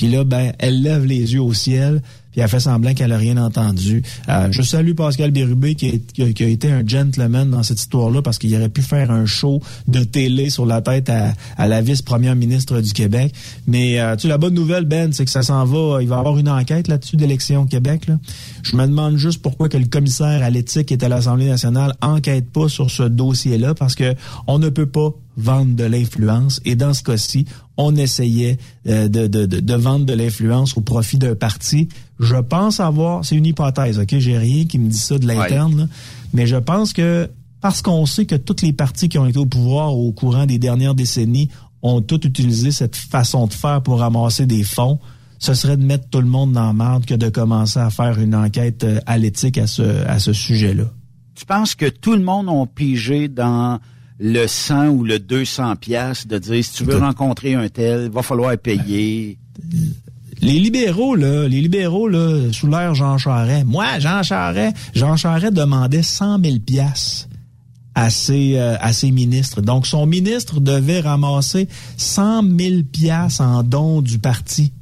Puis 0.00 0.08
là, 0.08 0.24
ben, 0.24 0.52
elle 0.58 0.82
lève 0.82 1.04
les 1.04 1.34
yeux 1.34 1.42
au 1.42 1.52
ciel, 1.52 2.00
puis 2.32 2.40
elle 2.40 2.48
fait 2.48 2.60
semblant 2.60 2.94
qu'elle 2.94 3.12
a 3.12 3.18
rien 3.18 3.36
entendu. 3.36 4.02
Euh, 4.28 4.48
je 4.50 4.62
salue 4.62 4.92
Pascal 4.94 5.30
Bérubé 5.30 5.74
qui, 5.74 6.00
qui 6.00 6.22
a, 6.22 6.32
qui 6.32 6.44
été 6.44 6.70
un 6.70 6.86
gentleman 6.86 7.50
dans 7.50 7.62
cette 7.62 7.80
histoire-là 7.80 8.22
parce 8.22 8.38
qu'il 8.38 8.54
aurait 8.54 8.68
pu 8.68 8.82
faire 8.82 9.10
un 9.10 9.26
show 9.26 9.60
de 9.88 10.04
télé 10.04 10.50
sur 10.50 10.66
la 10.66 10.80
tête 10.80 11.10
à, 11.10 11.66
la 11.66 11.82
vice-première 11.82 12.36
ministre 12.36 12.80
du 12.80 12.92
Québec. 12.92 13.32
Mais 13.66 14.00
euh, 14.00 14.16
tu 14.16 14.28
la 14.28 14.38
bonne 14.38 14.54
nouvelle, 14.54 14.84
Ben, 14.84 15.12
c'est 15.12 15.24
que 15.24 15.30
ça 15.30 15.42
s'en 15.42 15.64
va. 15.64 16.02
Il 16.02 16.08
va 16.08 16.16
y 16.16 16.18
avoir 16.18 16.38
une 16.38 16.48
enquête 16.48 16.88
là-dessus 16.88 17.16
d'élection 17.16 17.62
au 17.62 17.66
Québec. 17.66 18.06
Là. 18.06 18.18
Je 18.62 18.76
me 18.76 18.86
demande 18.86 19.16
juste 19.16 19.42
pourquoi 19.42 19.68
que 19.68 19.76
le 19.76 19.86
commissaire 19.86 20.42
à 20.42 20.50
l'éthique 20.50 20.92
est 20.92 21.02
à 21.02 21.08
l'Assemblée 21.08 21.46
nationale 21.46 21.94
enquête 22.00 22.50
pas 22.50 22.68
sur 22.68 22.90
ce 22.90 23.02
dossier-là 23.02 23.74
parce 23.74 23.94
que 23.94 24.14
on 24.46 24.58
ne 24.58 24.68
peut 24.68 24.86
pas 24.86 25.12
vendre 25.40 25.74
de 25.74 25.84
l'influence. 25.84 26.60
Et 26.64 26.76
dans 26.76 26.94
ce 26.94 27.02
cas-ci, 27.02 27.46
on 27.76 27.96
essayait 27.96 28.58
euh, 28.86 29.08
de, 29.08 29.26
de, 29.26 29.46
de, 29.46 29.60
de 29.60 29.74
vendre 29.74 30.06
de 30.06 30.12
l'influence 30.12 30.76
au 30.76 30.80
profit 30.80 31.18
d'un 31.18 31.34
parti. 31.34 31.88
Je 32.18 32.36
pense 32.36 32.80
avoir, 32.80 33.24
c'est 33.24 33.36
une 33.36 33.46
hypothèse, 33.46 33.98
ok, 33.98 34.18
j'ai 34.18 34.38
rien 34.38 34.64
qui 34.66 34.78
me 34.78 34.88
dit 34.88 34.98
ça 34.98 35.18
de 35.18 35.26
l'interne, 35.26 35.88
mais 36.32 36.46
je 36.46 36.56
pense 36.56 36.92
que 36.92 37.28
parce 37.60 37.82
qu'on 37.82 38.06
sait 38.06 38.24
que 38.24 38.36
tous 38.36 38.62
les 38.62 38.72
partis 38.72 39.08
qui 39.08 39.18
ont 39.18 39.26
été 39.26 39.38
au 39.38 39.46
pouvoir 39.46 39.94
au 39.94 40.12
courant 40.12 40.46
des 40.46 40.58
dernières 40.58 40.94
décennies 40.94 41.50
ont 41.82 42.00
tous 42.00 42.20
utilisé 42.24 42.70
cette 42.70 42.96
façon 42.96 43.46
de 43.46 43.52
faire 43.52 43.82
pour 43.82 44.00
ramasser 44.00 44.46
des 44.46 44.62
fonds, 44.62 44.98
ce 45.38 45.54
serait 45.54 45.76
de 45.76 45.84
mettre 45.84 46.08
tout 46.10 46.20
le 46.20 46.26
monde 46.26 46.52
dans 46.52 46.66
la 46.66 46.72
merde 46.72 47.06
que 47.06 47.14
de 47.14 47.28
commencer 47.30 47.78
à 47.78 47.90
faire 47.90 48.18
une 48.20 48.34
enquête 48.34 48.84
euh, 48.84 49.00
à 49.06 49.16
l'éthique 49.16 49.58
à 49.58 49.66
ce, 49.66 50.06
à 50.06 50.18
ce 50.18 50.32
sujet-là. 50.32 50.84
Tu 51.34 51.46
penses 51.46 51.74
que 51.74 51.86
tout 51.86 52.12
le 52.12 52.22
monde 52.22 52.48
a 52.50 52.66
pigé 52.66 53.28
dans 53.28 53.80
le 54.20 54.46
100 54.46 54.88
ou 54.88 55.04
le 55.04 55.18
200 55.18 55.76
pièces 55.76 56.26
de 56.26 56.38
dire 56.38 56.62
si 56.62 56.74
tu 56.74 56.84
veux 56.84 56.98
rencontrer 56.98 57.54
un 57.54 57.68
tel, 57.68 58.10
va 58.10 58.22
falloir 58.22 58.56
payer. 58.58 59.38
Les 60.42 60.58
libéraux, 60.58 61.16
là, 61.16 61.48
les 61.48 61.60
libéraux, 61.60 62.06
là, 62.06 62.52
sous 62.52 62.66
l'ère 62.66 62.94
Jean 62.94 63.16
Charest. 63.16 63.64
Moi, 63.66 63.98
Jean 63.98 64.22
Charest, 64.22 64.76
Jean 64.94 65.16
Charest 65.16 65.54
demandait 65.54 66.02
100 66.02 66.42
000 66.42 66.58
piastres 66.58 67.28
à 67.94 68.10
ses, 68.10 68.56
euh, 68.56 68.76
à 68.80 68.92
ses 68.92 69.10
ministres. 69.10 69.62
Donc, 69.62 69.86
son 69.86 70.06
ministre 70.06 70.60
devait 70.60 71.00
ramasser 71.00 71.68
100 71.96 72.42
000 72.58 72.82
piastres 72.92 73.40
en 73.40 73.62
dons 73.62 74.02
du 74.02 74.18
parti. 74.18 74.72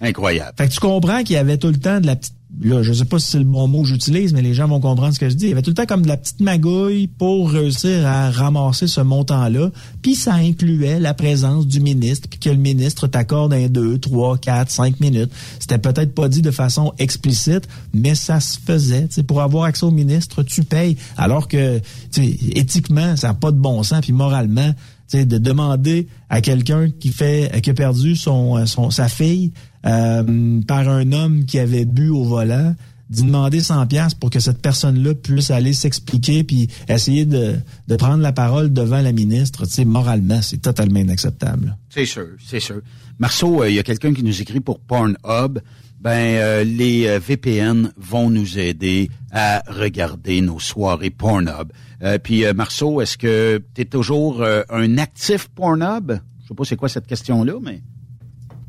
Incroyable. 0.00 0.52
Fait 0.58 0.68
que 0.68 0.72
tu 0.72 0.80
comprends 0.80 1.22
qu'il 1.22 1.36
y 1.36 1.38
avait 1.38 1.58
tout 1.58 1.68
le 1.68 1.78
temps 1.78 2.00
de 2.00 2.06
la 2.06 2.16
petite. 2.16 2.34
Là, 2.62 2.82
je 2.82 2.92
sais 2.92 3.04
pas 3.04 3.18
si 3.18 3.30
c'est 3.30 3.38
le 3.38 3.44
bon 3.44 3.66
mot 3.66 3.82
que 3.82 3.88
j'utilise, 3.88 4.32
mais 4.32 4.42
les 4.42 4.54
gens 4.54 4.68
vont 4.68 4.80
comprendre 4.80 5.12
ce 5.12 5.18
que 5.18 5.28
je 5.28 5.34
dis. 5.34 5.46
Il 5.46 5.48
y 5.48 5.52
avait 5.52 5.62
tout 5.62 5.70
le 5.70 5.74
temps 5.74 5.86
comme 5.86 6.02
de 6.02 6.08
la 6.08 6.16
petite 6.16 6.40
magouille 6.40 7.08
pour 7.08 7.50
réussir 7.50 8.06
à 8.06 8.30
ramasser 8.30 8.86
ce 8.86 9.00
montant-là. 9.00 9.70
Puis 10.02 10.14
ça 10.14 10.34
incluait 10.34 11.00
la 11.00 11.14
présence 11.14 11.66
du 11.66 11.80
ministre, 11.80 12.28
puis 12.28 12.38
que 12.38 12.50
le 12.50 12.56
ministre 12.56 13.06
t'accorde 13.06 13.52
un 13.52 13.66
2, 13.66 13.98
3, 13.98 14.38
4, 14.38 14.70
5 14.70 15.00
minutes. 15.00 15.32
C'était 15.58 15.78
peut-être 15.78 16.14
pas 16.14 16.28
dit 16.28 16.42
de 16.42 16.50
façon 16.50 16.92
explicite, 16.98 17.68
mais 17.92 18.14
ça 18.14 18.40
se 18.40 18.58
faisait. 18.58 19.08
Tu 19.08 19.14
sais, 19.14 19.22
pour 19.24 19.42
avoir 19.42 19.64
accès 19.64 19.84
au 19.84 19.90
ministre, 19.90 20.42
tu 20.42 20.62
payes. 20.62 20.96
Alors 21.16 21.48
que 21.48 21.80
éthiquement, 22.16 23.16
ça 23.16 23.28
n'a 23.28 23.34
pas 23.34 23.50
de 23.50 23.58
bon 23.58 23.82
sens, 23.82 24.00
puis 24.00 24.12
moralement, 24.12 24.72
de 25.12 25.38
demander 25.38 26.08
à 26.28 26.40
quelqu'un 26.40 26.88
qui 26.90 27.10
fait 27.10 27.60
qui 27.62 27.70
a 27.70 27.74
perdu 27.74 28.16
son 28.16 28.66
sa 28.90 29.08
fille 29.08 29.52
euh, 29.86 30.60
par 30.66 30.88
un 30.88 31.12
homme 31.12 31.44
qui 31.44 31.58
avait 31.58 31.84
bu 31.84 32.08
au 32.08 32.24
volant 32.24 32.74
d'y 33.10 33.22
demander 33.22 33.60
100 33.60 33.86
pièces 33.86 34.14
pour 34.14 34.30
que 34.30 34.40
cette 34.40 34.62
personne-là 34.62 35.14
puisse 35.14 35.50
aller 35.50 35.74
s'expliquer 35.74 36.42
puis 36.42 36.68
essayer 36.88 37.26
de, 37.26 37.56
de 37.86 37.96
prendre 37.96 38.22
la 38.22 38.32
parole 38.32 38.72
devant 38.72 39.02
la 39.02 39.12
ministre, 39.12 39.66
tu 39.66 39.72
sais, 39.72 39.84
moralement, 39.84 40.40
c'est 40.40 40.58
totalement 40.58 41.00
inacceptable. 41.00 41.76
C'est 41.90 42.06
sûr, 42.06 42.28
c'est 42.44 42.60
sûr. 42.60 42.80
Marceau, 43.18 43.62
euh, 43.62 43.68
il 43.68 43.76
y 43.76 43.78
a 43.78 43.82
quelqu'un 43.82 44.14
qui 44.14 44.22
nous 44.22 44.40
écrit 44.40 44.60
pour 44.60 44.80
Pornhub. 44.80 45.60
Ben, 46.00 46.36
euh, 46.36 46.64
les 46.64 47.06
euh, 47.06 47.18
VPN 47.18 47.92
vont 47.96 48.28
nous 48.28 48.58
aider 48.58 49.10
à 49.32 49.62
regarder 49.66 50.40
nos 50.40 50.60
soirées 50.60 51.10
Pornhub. 51.10 51.72
Euh, 52.02 52.18
puis, 52.18 52.44
euh, 52.44 52.52
Marceau, 52.52 53.00
est-ce 53.00 53.16
que 53.16 53.62
tu 53.74 53.80
es 53.80 53.84
toujours 53.86 54.42
euh, 54.42 54.62
un 54.68 54.98
actif 54.98 55.48
Pornhub? 55.48 56.12
Je 56.42 56.48
sais 56.48 56.54
pas 56.54 56.64
c'est 56.64 56.76
quoi 56.76 56.88
cette 56.88 57.06
question-là, 57.06 57.54
mais... 57.62 57.80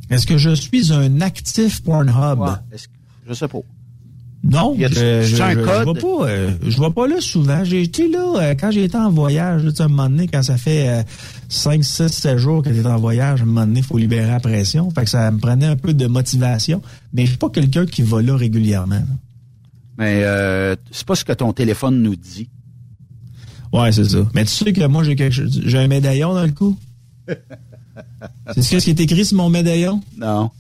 Est-ce 0.10 0.26
que 0.28 0.38
je 0.38 0.52
suis 0.52 0.92
un 0.94 1.22
actif 1.22 1.82
Pornhub? 1.84 2.40
Ouais, 2.40 2.78
je 3.28 3.34
sais 3.34 3.48
pas. 3.48 3.60
Non, 4.48 4.76
je, 4.80 4.88
je, 4.88 5.42
un 5.42 5.54
je- 5.54 5.60
je 5.60 5.66
code? 5.66 5.96
vais 5.96 6.02
pas, 6.02 6.28
euh, 6.30 6.52
je 6.68 6.80
vais 6.80 6.92
pas 6.92 7.08
là 7.08 7.16
souvent. 7.20 7.64
J'ai 7.64 7.82
été 7.82 8.08
là 8.12 8.34
euh, 8.38 8.54
quand 8.54 8.70
été 8.84 8.96
en 8.96 9.10
voyage, 9.10 9.64
là, 9.64 9.72
un 9.86 9.88
moment 9.88 10.08
donné, 10.08 10.28
quand 10.28 10.44
ça 10.44 10.58
fait 10.58 10.88
euh, 10.88 11.04
5, 11.50 11.84
6, 11.84 12.08
7 12.10 12.38
jours 12.38 12.62
que 12.62 12.70
es 12.70 12.86
en 12.86 12.98
voyage, 13.00 13.40
à 13.40 13.44
un 13.44 13.48
moment 13.48 13.66
donné, 13.66 13.80
il 13.80 13.86
faut 13.86 13.98
libérer 13.98 14.28
la 14.28 14.40
pression. 14.40 14.92
Fait 14.92 15.04
que 15.06 15.10
ça 15.10 15.32
me 15.32 15.40
prenait 15.40 15.66
un 15.66 15.76
peu 15.76 15.96
de 15.96 16.06
motivation. 16.06 16.84
Mais 17.12 17.24
je 17.26 17.30
suis 17.32 17.38
pas 17.40 17.50
quelqu'un 17.50 17.88
qui 17.88 18.04
va 18.04 18.22
là 18.22 18.36
régulièrement. 18.38 18.96
là. 18.96 19.06
Mais 19.98 20.22
euh, 20.24 20.76
c'est 20.92 21.08
pas 21.08 21.16
ce 21.16 21.26
que 21.26 21.34
ton 21.34 21.52
téléphone 21.52 22.04
nous 22.04 22.16
dit. 22.16 22.48
Ouais, 23.74 23.92
c'est 23.92 24.06
ça. 24.06 24.20
Mais 24.36 24.46
tu 24.46 24.52
sais 24.52 24.74
que 24.74 24.86
moi, 24.86 25.04
j'ai 25.04 25.16
quelque 25.16 25.34
chose. 25.34 25.60
J'ai 25.66 25.80
un 25.80 25.88
médaillon 25.88 26.36
dans 26.36 26.46
le 26.46 26.52
cou. 26.52 26.78
c'est 28.54 28.62
ce 28.62 28.78
qui 28.78 28.90
est 28.90 29.00
écrit 29.00 29.26
sur 29.26 29.38
mon 29.38 29.50
médaillon? 29.50 30.02
Non. 30.18 30.52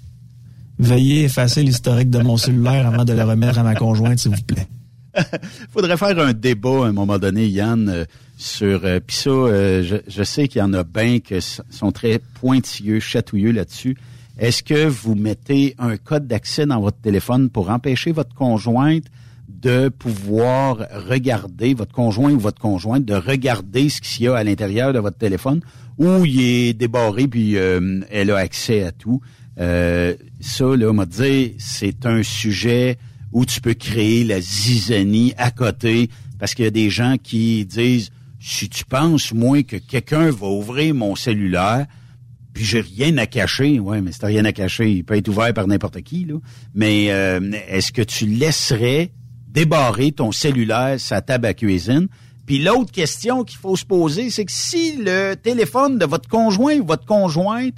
Veuillez 0.77 1.23
effacer 1.25 1.63
l'historique 1.63 2.09
de 2.09 2.19
mon 2.19 2.37
cellulaire 2.37 2.87
avant 2.87 3.05
de 3.05 3.13
le 3.13 3.23
remettre 3.23 3.59
à 3.59 3.63
ma 3.63 3.75
conjointe, 3.75 4.19
s'il 4.19 4.35
vous 4.35 4.43
plaît. 4.43 4.67
faudrait 5.71 5.97
faire 5.97 6.19
un 6.19 6.33
débat 6.33 6.85
à 6.85 6.87
un 6.87 6.91
moment 6.91 7.17
donné, 7.17 7.47
Yann, 7.47 7.87
euh, 7.89 8.05
sur... 8.37 8.81
Euh, 8.83 8.99
Puis 9.05 9.15
ça, 9.15 9.29
euh, 9.29 9.83
je, 9.83 9.95
je 10.07 10.23
sais 10.23 10.47
qu'il 10.47 10.59
y 10.59 10.63
en 10.63 10.73
a 10.73 10.83
bien 10.83 11.19
qui 11.19 11.35
sont 11.69 11.91
très 11.91 12.19
pointilleux, 12.41 12.99
chatouilleux 12.99 13.51
là-dessus. 13.51 13.97
Est-ce 14.37 14.63
que 14.63 14.85
vous 14.85 15.15
mettez 15.15 15.75
un 15.79 15.95
code 15.95 16.27
d'accès 16.27 16.65
dans 16.65 16.81
votre 16.81 16.97
téléphone 16.97 17.49
pour 17.49 17.69
empêcher 17.69 18.11
votre 18.11 18.35
conjointe 18.35 19.05
de 19.47 19.89
pouvoir 19.89 20.77
regarder, 21.09 21.73
votre 21.73 21.93
conjoint 21.93 22.31
ou 22.31 22.39
votre 22.39 22.59
conjointe, 22.59 23.05
de 23.05 23.15
regarder 23.15 23.89
ce 23.89 24.01
qu'il 24.01 24.25
y 24.25 24.27
a 24.27 24.35
à 24.35 24.43
l'intérieur 24.43 24.91
de 24.91 24.99
votre 24.99 25.17
téléphone, 25.17 25.61
ou 25.97 26.25
il 26.25 26.41
est 26.41 26.73
débarré 26.73 27.27
puis 27.27 27.57
euh, 27.57 28.01
elle 28.09 28.31
a 28.31 28.37
accès 28.37 28.83
à 28.83 28.91
tout. 28.91 29.21
Euh, 29.59 30.15
ça, 30.39 30.65
là, 30.75 30.89
on 30.89 30.93
m'a 30.93 31.05
dit, 31.05 31.55
c'est 31.57 32.05
un 32.05 32.23
sujet 32.23 32.97
où 33.31 33.45
tu 33.45 33.61
peux 33.61 33.73
créer 33.73 34.23
la 34.23 34.39
zizanie 34.39 35.33
à 35.37 35.51
côté, 35.51 36.09
parce 36.39 36.53
qu'il 36.53 36.65
y 36.65 36.67
a 36.67 36.71
des 36.71 36.89
gens 36.89 37.15
qui 37.21 37.65
disent, 37.65 38.11
si 38.39 38.69
tu 38.69 38.85
penses, 38.85 39.33
moi, 39.33 39.63
que 39.63 39.77
quelqu'un 39.77 40.29
va 40.31 40.47
ouvrir 40.47 40.93
mon 40.93 41.15
cellulaire, 41.15 41.85
puis 42.53 42.63
j'ai 42.63 42.79
rien 42.79 43.17
à 43.17 43.25
cacher, 43.25 43.79
ouais, 43.79 44.01
mais 44.01 44.13
si 44.13 44.19
t'as 44.19 44.27
rien 44.27 44.45
à 44.45 44.53
cacher, 44.53 44.89
il 44.89 45.03
peut 45.03 45.15
être 45.15 45.27
ouvert 45.27 45.53
par 45.53 45.67
n'importe 45.67 46.01
qui, 46.01 46.23
là. 46.23 46.35
Mais 46.73 47.07
euh, 47.09 47.51
est-ce 47.67 47.91
que 47.91 48.01
tu 48.01 48.25
laisserais 48.25 49.11
débarrer 49.49 50.13
ton 50.13 50.31
cellulaire 50.31 50.99
sa 50.99 51.21
table 51.21 51.47
à 51.47 51.53
cuisine? 51.53 52.07
Puis 52.45 52.59
l'autre 52.59 52.91
question 52.91 53.43
qu'il 53.43 53.57
faut 53.57 53.75
se 53.75 53.85
poser, 53.85 54.29
c'est 54.29 54.45
que 54.45 54.51
si 54.51 54.97
le 54.97 55.33
téléphone 55.35 55.97
de 55.97 56.05
votre 56.05 56.29
conjoint 56.29 56.77
ou 56.77 56.85
votre 56.85 57.05
conjointe 57.05 57.77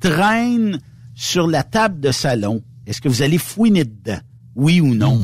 traîne 0.00 0.80
sur 1.14 1.46
la 1.46 1.62
table 1.62 2.00
de 2.00 2.10
salon, 2.10 2.62
est-ce 2.86 3.00
que 3.00 3.08
vous 3.08 3.22
allez 3.22 3.38
fouiner 3.38 3.84
dedans? 3.84 4.20
Oui 4.56 4.80
ou 4.80 4.94
non? 4.94 5.20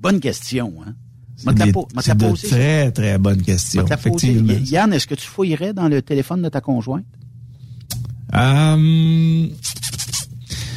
Bonne 0.00 0.20
question, 0.20 0.74
hein? 0.84 0.94
C'est 1.36 2.14
de 2.16 2.48
très, 2.48 2.92
très 2.92 3.18
la 3.18 3.18
poser. 3.18 3.84
Effectivement. 3.90 4.52
Yann, 4.64 4.92
est-ce 4.92 5.06
que 5.06 5.14
tu 5.14 5.26
fouillerais 5.26 5.72
dans 5.72 5.88
le 5.88 6.02
téléphone 6.02 6.42
de 6.42 6.48
ta 6.48 6.60
conjointe? 6.60 7.04
Euh, 8.34 9.46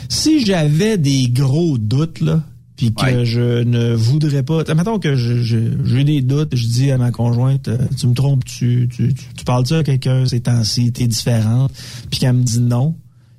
si 0.09 0.45
j'avais 0.45 0.97
des 0.97 1.29
gros 1.29 1.77
doutes, 1.77 2.19
là, 2.21 2.43
puis 2.75 2.93
que 2.93 3.23
je 3.23 3.63
ne 3.63 3.93
voudrais 3.93 4.43
pas. 4.43 4.63
Mettons 4.73 4.99
que 4.99 5.15
j'ai 5.15 5.41
je, 5.41 6.01
des 6.01 6.21
doutes, 6.21 6.55
je 6.55 6.67
dis 6.67 6.91
à 6.91 6.97
ma 6.97 7.11
conjointe, 7.11 7.67
euh, 7.67 7.77
tu 7.97 8.07
me 8.07 8.13
trompes, 8.13 8.43
tu, 8.43 8.89
tu, 8.91 9.13
tu, 9.13 9.45
parles-tu 9.45 9.75
à 9.75 9.83
quelqu'un 9.83 10.25
ces 10.25 10.41
temps-ci, 10.41 10.91
t'es 10.91 11.07
différente, 11.07 11.71
puis 12.09 12.19
qu'elle 12.19 12.33
me 12.33 12.43
dit 12.43 12.59
non, 12.59 12.95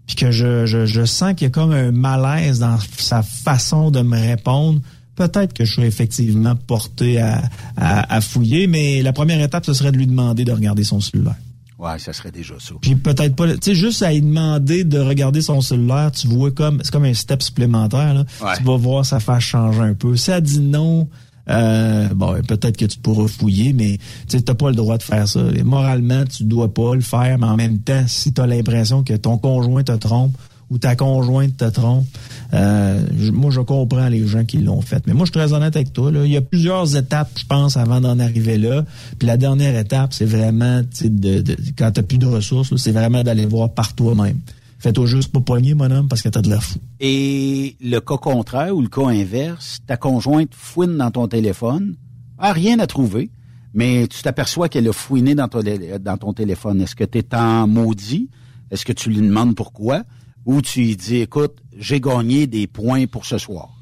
puis 0.07 0.17
que 0.17 0.31
je, 0.31 0.67
je, 0.67 0.87
je 0.87 1.05
sens 1.05 1.35
qu'il 1.35 1.47
y 1.47 1.49
a 1.49 1.51
comme 1.51 1.73
un 1.73 1.93
malaise 1.93 2.61
dans 2.61 2.79
sa 2.97 3.23
façon 3.23 3.91
de 3.91 4.01
me 4.01 4.19
répondre, 4.19 4.81
peut-être 5.17 5.53
que 5.53 5.65
je 5.65 5.73
suis 5.73 5.85
effectivement 5.85 6.57
porté 6.57 7.21
à, 7.21 7.43
à, 7.77 8.17
à, 8.17 8.21
fouiller, 8.21 8.67
mais 8.67 9.03
la 9.03 9.13
première 9.13 9.41
étape, 9.41 9.67
ce 9.67 9.75
serait 9.75 9.93
de 9.93 9.99
lui 9.99 10.07
demander 10.07 10.45
de 10.45 10.53
regarder 10.53 10.85
son 10.85 11.01
cellulaire. 11.01 11.37
Ouais, 11.79 11.99
ça 11.99 12.13
serait 12.15 12.31
déjà 12.31 12.55
ça. 12.59 12.75
Puis 12.81 12.97
peut-être 12.97 13.37
pas, 13.37 13.53
tu 13.55 13.59
sais, 13.61 13.75
juste 13.75 14.03
à 14.03 14.11
lui 14.11 14.23
demander 14.23 14.85
de 14.85 14.99
regarder 14.99 15.43
son 15.43 15.61
cellulaire, 15.61 16.11
tu 16.11 16.27
vois 16.27 16.51
comme, 16.51 16.81
c'est 16.83 16.91
comme 16.91 17.05
un 17.05 17.13
step 17.13 17.43
supplémentaire, 17.43 18.15
là. 18.15 18.25
Tu 18.57 18.63
vas 18.63 18.77
voir 18.77 19.05
sa 19.05 19.21
face 19.21 19.43
changer 19.43 19.81
un 19.81 19.95
peu. 19.95 20.17
Si 20.17 20.31
elle 20.31 20.41
dit 20.41 20.61
non, 20.61 21.07
euh, 21.49 22.09
bon, 22.15 22.41
peut-être 22.43 22.77
que 22.77 22.87
tu 22.87 22.99
pourras 22.99 23.29
fouiller, 23.29 23.73
mais 23.73 23.99
tu 24.29 24.37
n'as 24.37 24.55
pas 24.55 24.71
le 24.71 24.77
droit 24.77 24.97
de 24.97 25.03
faire 25.03 25.29
ça. 25.29 25.41
Et 25.55 25.63
moralement, 25.63 26.25
tu 26.25 26.45
dois 26.45 26.73
pas 26.73 26.95
le 26.95 27.03
faire, 27.03 27.39
mais 27.39 27.47
en 27.47 27.57
même 27.57 27.79
temps, 27.81 28.05
si 28.07 28.33
tu 28.33 28.41
as 28.41 28.47
l'impression 28.47 29.05
que 29.05 29.15
ton 29.15 29.37
conjoint 29.39 29.85
te 29.85 29.93
trompe, 29.93 30.37
ou 30.71 30.79
ta 30.79 30.97
conjointe 30.97 31.57
te 31.57 31.69
trompe. 31.71 32.07
Euh, 32.53 33.01
moi, 33.33 33.51
je 33.51 33.61
comprends 33.61 34.09
les 34.09 34.27
gens 34.27 34.45
qui 34.45 34.59
l'ont 34.59 34.81
fait. 34.81 35.07
Mais 35.07 35.13
moi, 35.13 35.25
je 35.25 35.31
suis 35.31 35.41
très 35.41 35.53
honnête 35.53 35.77
avec 35.77 35.93
toi. 35.93 36.11
Là. 36.11 36.25
Il 36.25 36.33
y 36.33 36.37
a 36.37 36.41
plusieurs 36.41 36.97
étapes, 36.97 37.31
je 37.37 37.47
pense, 37.47 37.77
avant 37.77 38.01
d'en 38.01 38.19
arriver 38.19 38.59
là. 38.59 38.85
Puis 39.19 39.27
la 39.27 39.37
dernière 39.37 39.77
étape, 39.79 40.13
c'est 40.13 40.25
vraiment, 40.25 40.83
de, 41.03 41.41
de, 41.41 41.57
quand 41.79 41.93
tu 41.93 42.03
plus 42.03 42.19
de 42.19 42.27
ressources, 42.27 42.75
c'est 42.77 42.93
vraiment 42.93 43.23
d'aller 43.23 43.47
voir 43.47 43.71
par 43.71 43.95
toi-même. 43.95 44.41
Fais-toi 44.79 45.07
juste 45.07 45.33
pas 45.33 45.41
poigner, 45.41 45.75
mon 45.75 45.91
homme, 45.91 46.09
parce 46.09 46.23
que 46.23 46.29
t'as 46.29 46.43
de 46.43 46.51
la 46.51 46.61
fou. 46.61 46.79
Et 47.01 47.77
le 47.81 47.99
cas 48.01 48.19
contraire 48.19 48.77
ou 48.77 48.83
le 48.83 48.89
cas 48.89 49.07
inverse, 49.07 49.79
ta 49.87 49.97
conjointe 49.97 50.51
fouine 50.53 50.97
dans 50.97 51.11
ton 51.11 51.29
téléphone, 51.29 51.95
a 52.39 52.53
rien 52.53 52.79
à 52.79 52.87
trouver, 52.87 53.31
mais 53.73 54.07
tu 54.07 54.23
t'aperçois 54.23 54.69
qu'elle 54.69 54.87
a 54.89 54.93
fouiné 54.93 55.35
dans 55.35 55.49
ton, 55.49 55.61
dans 56.01 56.17
ton 56.19 56.33
téléphone. 56.35 56.81
Est-ce 56.83 56.95
que 56.95 57.05
tu 57.05 57.19
es 57.19 57.35
en 57.35 57.67
maudit? 57.67 58.29
Est-ce 58.71 58.85
que 58.85 58.93
tu 58.93 59.09
lui 59.09 59.17
demandes 59.17 59.55
pourquoi? 59.55 60.03
Où 60.47 60.63
tu 60.63 60.95
dis, 60.95 61.17
écoute, 61.17 61.57
j'ai 61.79 62.01
gagné 62.01 62.47
des 62.47 62.67
points 62.67 63.07
pour 63.07 63.27
ce 63.27 63.37
soir? 63.37 63.77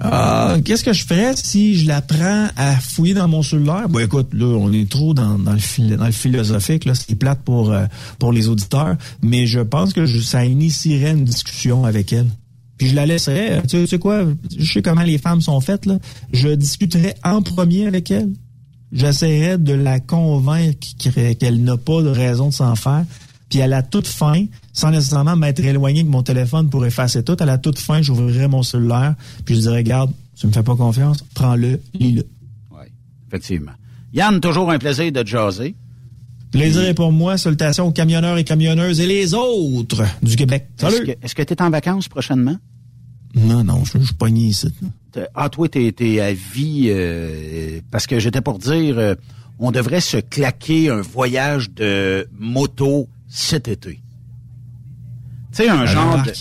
Ah, 0.00 0.56
qu'est-ce 0.64 0.82
que 0.82 0.92
je 0.92 1.06
ferais 1.06 1.36
si 1.36 1.76
je 1.76 1.86
la 1.86 2.02
prends 2.02 2.48
à 2.56 2.74
fouiller 2.80 3.14
dans 3.14 3.28
mon 3.28 3.42
cellulaire? 3.42 3.88
Bon, 3.88 4.00
écoute, 4.00 4.34
là, 4.34 4.46
on 4.46 4.72
est 4.72 4.90
trop 4.90 5.14
dans, 5.14 5.38
le, 5.38 6.10
philosophique, 6.10 6.84
là, 6.84 6.94
c'est 6.96 7.14
plate 7.14 7.42
pour, 7.44 7.70
euh, 7.70 7.86
pour 8.18 8.32
les 8.32 8.48
auditeurs, 8.48 8.96
mais 9.22 9.46
je 9.46 9.60
pense 9.60 9.92
que 9.92 10.04
ça 10.06 10.44
initierait 10.44 11.12
une 11.12 11.24
discussion 11.24 11.84
avec 11.84 12.12
elle. 12.12 12.26
Puis 12.76 12.88
je 12.88 12.96
la 12.96 13.06
laisserais, 13.06 13.62
tu 13.68 13.86
sais, 13.86 13.98
quoi, 14.00 14.24
je 14.58 14.72
sais 14.72 14.82
comment 14.82 15.04
les 15.04 15.18
femmes 15.18 15.40
sont 15.40 15.60
faites, 15.60 15.86
là. 15.86 15.98
Je 16.32 16.48
discuterais 16.48 17.14
en 17.22 17.40
premier 17.40 17.86
avec 17.86 18.10
elle. 18.10 18.32
J'essaierais 18.90 19.58
de 19.58 19.74
la 19.74 20.00
convaincre 20.00 20.86
qu'elle 20.98 21.62
n'a 21.62 21.76
pas 21.76 22.02
de 22.02 22.08
raison 22.08 22.48
de 22.48 22.52
s'en 22.52 22.74
faire. 22.74 23.04
Puis 23.54 23.62
à 23.62 23.68
la 23.68 23.84
toute 23.84 24.08
fin, 24.08 24.46
sans 24.72 24.90
nécessairement 24.90 25.36
m'être 25.36 25.64
éloigné 25.64 26.02
de 26.02 26.08
mon 26.08 26.24
téléphone 26.24 26.68
pour 26.70 26.84
effacer 26.84 27.22
tout, 27.22 27.36
à 27.38 27.44
la 27.44 27.56
toute 27.56 27.78
fin, 27.78 28.02
j'ouvrirai 28.02 28.48
mon 28.48 28.64
cellulaire, 28.64 29.14
puis 29.44 29.54
je 29.54 29.60
dirais, 29.60 29.76
regarde, 29.76 30.10
tu 30.36 30.48
me 30.48 30.52
fais 30.52 30.64
pas 30.64 30.74
confiance, 30.74 31.24
prends-le, 31.34 31.80
lis-le. 31.94 32.26
Oui, 32.72 32.86
effectivement. 33.28 33.70
Yann, 34.12 34.40
toujours 34.40 34.72
un 34.72 34.78
plaisir 34.80 35.12
de 35.12 35.24
jaser. 35.24 35.76
Plaisir 36.50 36.82
est 36.82 36.94
pour 36.94 37.12
moi. 37.12 37.38
Salutations 37.38 37.86
aux 37.86 37.92
camionneurs 37.92 38.38
et 38.38 38.42
camionneuses 38.42 38.98
et 38.98 39.06
les 39.06 39.34
autres 39.34 40.02
du 40.20 40.34
Québec. 40.34 40.66
Salut! 40.76 41.14
Est-ce 41.22 41.36
que 41.36 41.42
tu 41.42 41.52
es 41.52 41.62
en 41.62 41.70
vacances 41.70 42.08
prochainement? 42.08 42.56
Non, 43.36 43.62
non, 43.62 43.84
je, 43.84 43.98
suis 43.98 44.14
pogné 44.14 44.46
ici. 44.46 44.66
Ah, 45.36 45.48
toi, 45.48 45.68
t'es 45.68 45.94
es 45.96 46.20
à 46.20 46.32
vie, 46.32 46.86
euh, 46.88 47.78
parce 47.92 48.08
que 48.08 48.18
j'étais 48.18 48.40
pour 48.40 48.58
dire, 48.58 48.98
euh, 48.98 49.14
on 49.60 49.70
devrait 49.70 50.00
se 50.00 50.16
claquer 50.16 50.90
un 50.90 51.02
voyage 51.02 51.70
de 51.70 52.26
moto 52.36 53.08
cet 53.34 53.66
été. 53.66 54.00
Tu 55.50 55.64
sais, 55.64 55.68
un 55.68 55.86
genre 55.86 56.22
de, 56.22 56.32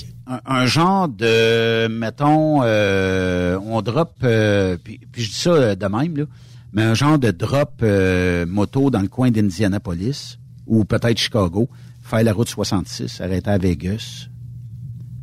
un, 0.46 0.66
genre 0.68 1.08
de, 1.08 1.88
mettons, 1.88 2.62
euh, 2.62 3.58
on 3.66 3.82
drop, 3.82 4.14
euh, 4.24 4.78
puis, 4.82 5.00
je 5.16 5.28
dis 5.28 5.34
ça 5.34 5.76
de 5.76 5.86
même, 5.88 6.16
là, 6.16 6.26
mais 6.72 6.84
un 6.84 6.94
genre 6.94 7.18
de 7.18 7.32
drop 7.32 7.82
euh, 7.82 8.46
moto 8.46 8.92
dans 8.92 9.02
le 9.02 9.08
coin 9.08 9.32
d'Indianapolis 9.32 10.38
ou 10.68 10.86
peut-être 10.86 11.18
Chicago, 11.18 11.68
faire 12.04 12.24
la 12.24 12.32
route 12.32 12.48
66, 12.48 13.22
arrêter 13.22 13.50
à 13.50 13.58
Vegas. 13.58 14.28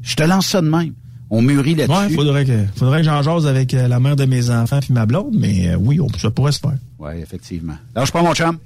Je 0.02 0.16
te 0.16 0.24
lance 0.24 0.48
ça 0.48 0.60
de 0.60 0.68
même. 0.68 0.94
On 1.30 1.40
mûrit 1.40 1.76
là-dessus. 1.76 1.92
Ouais, 1.92 2.10
faudrait 2.10 2.44
que, 2.44 2.64
faudrait 2.74 2.98
que 2.98 3.04
j'en 3.04 3.22
jase 3.22 3.46
avec 3.46 3.70
la 3.70 4.00
mère 4.00 4.16
de 4.16 4.24
mes 4.24 4.50
enfants 4.50 4.80
puis 4.80 4.92
ma 4.92 5.06
blonde, 5.06 5.36
mais 5.38 5.76
oui, 5.76 6.00
on, 6.00 6.08
ça 6.18 6.32
pourrait 6.32 6.50
se 6.50 6.58
faire. 6.58 6.78
Oui, 6.98 7.12
effectivement. 7.22 7.76
Alors, 7.94 8.06
je 8.06 8.10
prends 8.10 8.24
mon 8.24 8.34
chum. 8.34 8.58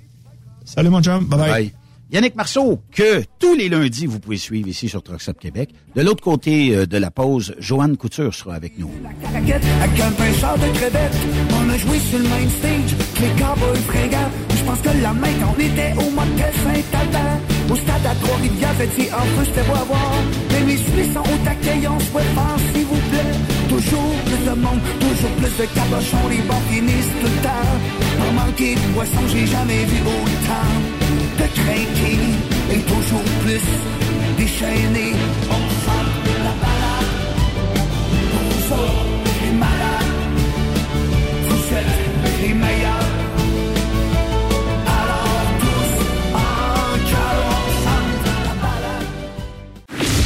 Salut 0.65 0.89
mon 0.89 1.03
chum. 1.03 1.27
bye. 1.27 1.39
bye. 1.39 1.75
Yannick 2.11 2.37
Marceau, 2.37 2.81
que 2.93 3.25
tous 3.39 3.55
les 3.55 3.69
lundis, 3.69 4.07
vous 4.07 4.21
pouvez 4.21 4.37
suivre 4.37 4.69
ici 4.69 4.89
sur 4.89 5.03
Truckstop 5.03 5.39
Québec. 5.39 5.71
De 5.97 6.03
l'autre 6.03 6.23
côté 6.23 6.77
euh, 6.77 6.87
de 6.87 6.99
la 6.99 7.11
pause, 7.11 7.55
Joanne 7.59 7.97
Couture 7.97 8.35
sera 8.35 8.55
avec 8.55 8.79
nous. 8.79 8.91
Je 14.51 14.65
pense 14.65 14.81
que 14.81 15.03
la 15.03 15.13
main 15.13 15.29
quand 15.41 15.59
était 15.59 15.93
au 15.93 16.11
motel 16.11 16.53
Saint-Albert. 16.63 17.39
Au 17.71 17.77
stade 17.77 18.07
à 18.07 18.15
Trois-Rivières, 18.15 18.75
fait 18.75 19.13
en 19.13 19.21
feu, 19.21 19.45
c'était 19.47 19.67
beau 19.67 19.75
à 19.75 19.85
voir. 19.85 20.13
Mais 20.51 20.61
mes 20.67 20.77
Suisses 20.77 21.13
sont 21.15 21.21
au 21.21 21.45
taquet, 21.45 21.89
on 21.89 21.99
se 21.99 22.05
faire, 22.05 22.59
s'il 22.73 22.85
vous 22.85 23.01
plaît. 23.11 23.35
Toujours 23.69 24.15
plus 24.27 24.45
de 24.45 24.55
monde, 24.61 24.81
toujours 25.01 25.31
plus 25.39 25.57
de 25.59 25.67
cabochons, 25.75 26.29
les 26.29 26.43
bons 26.49 26.65
finissent 26.71 27.15
tout 27.21 27.27
le 27.27 27.43
temps. 27.43 27.73
Pour 28.19 28.33
manquer 28.33 28.75
de 28.75 28.95
poisson, 28.95 29.21
j'ai 29.33 29.47
jamais 29.47 29.85
vu 29.85 30.01
autant 30.03 31.24
de 31.45 31.61
craquer 31.61 32.19
et 32.73 32.81
toujours 32.93 33.25
plus 33.43 33.65
déchaîné. 34.39 35.13
On 35.51 35.63
la 36.47 36.55
balade. 36.63 37.13
Vous 38.33 38.73
autres, 38.73 39.07
les 39.45 39.53
malades, 39.65 40.13
vous 41.49 41.65
êtes 41.81 42.55
les. 42.55 42.84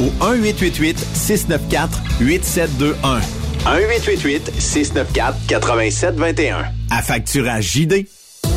au 0.00 0.10
1-888-694-8721. 0.24 3.20
1-888-694-8721. 3.64 6.64
Affacturage 6.90 7.72
JD. 7.72 8.06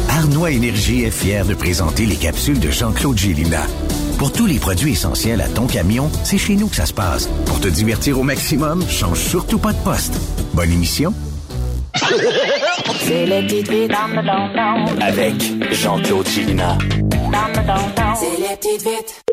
Arnois 0.10 0.52
Énergie 0.52 1.04
est 1.04 1.12
fier 1.12 1.46
de 1.46 1.54
présenter 1.54 2.06
les 2.06 2.16
capsules 2.16 2.60
de 2.60 2.70
Jean-Claude 2.70 3.18
Gélina 3.18 3.66
pour 4.22 4.32
tous 4.32 4.46
les 4.46 4.60
produits 4.60 4.92
essentiels 4.92 5.42
à 5.42 5.48
ton 5.48 5.66
camion, 5.66 6.08
c'est 6.24 6.38
chez 6.38 6.56
nous 6.56 6.68
que 6.68 6.76
ça 6.76 6.86
se 6.86 6.94
passe. 6.94 7.26
Pour 7.48 7.60
te 7.60 7.68
divertir 7.68 8.20
au 8.20 8.22
maximum, 8.22 8.88
change 8.88 9.18
surtout 9.18 9.58
pas 9.58 9.74
de 9.74 9.80
poste. 9.80 10.14
Bonne 10.54 10.72
émission. 10.72 11.12
C'est 13.00 13.26
les 13.26 13.42
petites 13.42 13.68
vites 13.68 13.90
dans 13.90 14.10
le 14.10 14.22
don 14.22 15.02
Avec 15.02 15.74
Jean-Claude 15.74 16.28
Chilina. 16.28 16.78
C'est 18.20 18.40
les 18.40 18.56
petites 18.58 18.84
vites. 18.84 19.31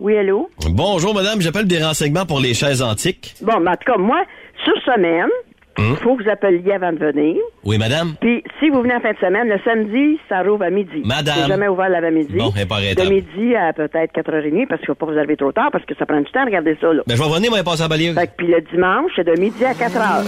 Oui, 0.00 0.16
allô? 0.16 0.48
Bonjour, 0.70 1.14
madame. 1.14 1.42
J'appelle 1.42 1.66
des 1.66 1.78
renseignements 1.78 2.24
pour 2.24 2.40
les 2.40 2.54
chaises 2.54 2.80
antiques. 2.82 3.34
Bon, 3.42 3.60
mais 3.60 3.70
en 3.70 3.76
tout 3.76 3.92
cas, 3.92 3.98
moi, 3.98 4.24
sur 4.64 4.72
semaine, 4.82 5.28
il 5.76 5.96
faut 5.96 6.16
que 6.16 6.24
vous 6.24 6.30
appeliez 6.30 6.72
avant 6.72 6.92
de 6.92 6.98
venir. 6.98 7.36
Oui, 7.64 7.76
madame. 7.76 8.14
Puis, 8.18 8.42
si 8.58 8.70
vous 8.70 8.80
venez 8.80 8.94
en 8.94 9.00
fin 9.00 9.12
de 9.12 9.18
semaine, 9.18 9.46
le 9.46 9.58
samedi, 9.62 10.18
ça 10.26 10.42
rouvre 10.42 10.64
à 10.64 10.70
midi. 10.70 11.02
Madame. 11.04 11.34
C'est 11.42 11.48
jamais 11.48 11.68
ouvert 11.68 11.90
l'avant-midi. 11.90 12.34
Bon, 12.34 12.48
De 12.48 13.10
midi 13.10 13.54
à 13.54 13.74
peut-être 13.74 14.14
4h30, 14.14 14.68
parce 14.68 14.80
qu'il 14.80 14.86
faut 14.86 14.94
pas 14.94 15.04
vous 15.04 15.18
arriver 15.18 15.36
trop 15.36 15.52
tard, 15.52 15.68
parce 15.70 15.84
que 15.84 15.94
ça 15.94 16.06
prend 16.06 16.20
du 16.20 16.30
temps 16.32 16.40
à 16.40 16.46
regarder 16.46 16.78
ça, 16.80 16.94
là. 16.94 17.02
Ben, 17.06 17.14
je 17.14 17.22
vais 17.22 17.28
venir, 17.28 17.50
moi, 17.50 17.62
passer 17.62 17.82
à 17.82 17.88
balayer. 17.88 18.14
Fait 18.14 18.26
que, 18.26 18.32
puis 18.38 18.46
le 18.46 18.62
dimanche, 18.72 19.12
c'est 19.16 19.26
de 19.26 19.38
midi 19.38 19.62
à 19.66 19.72
4h. 19.72 20.24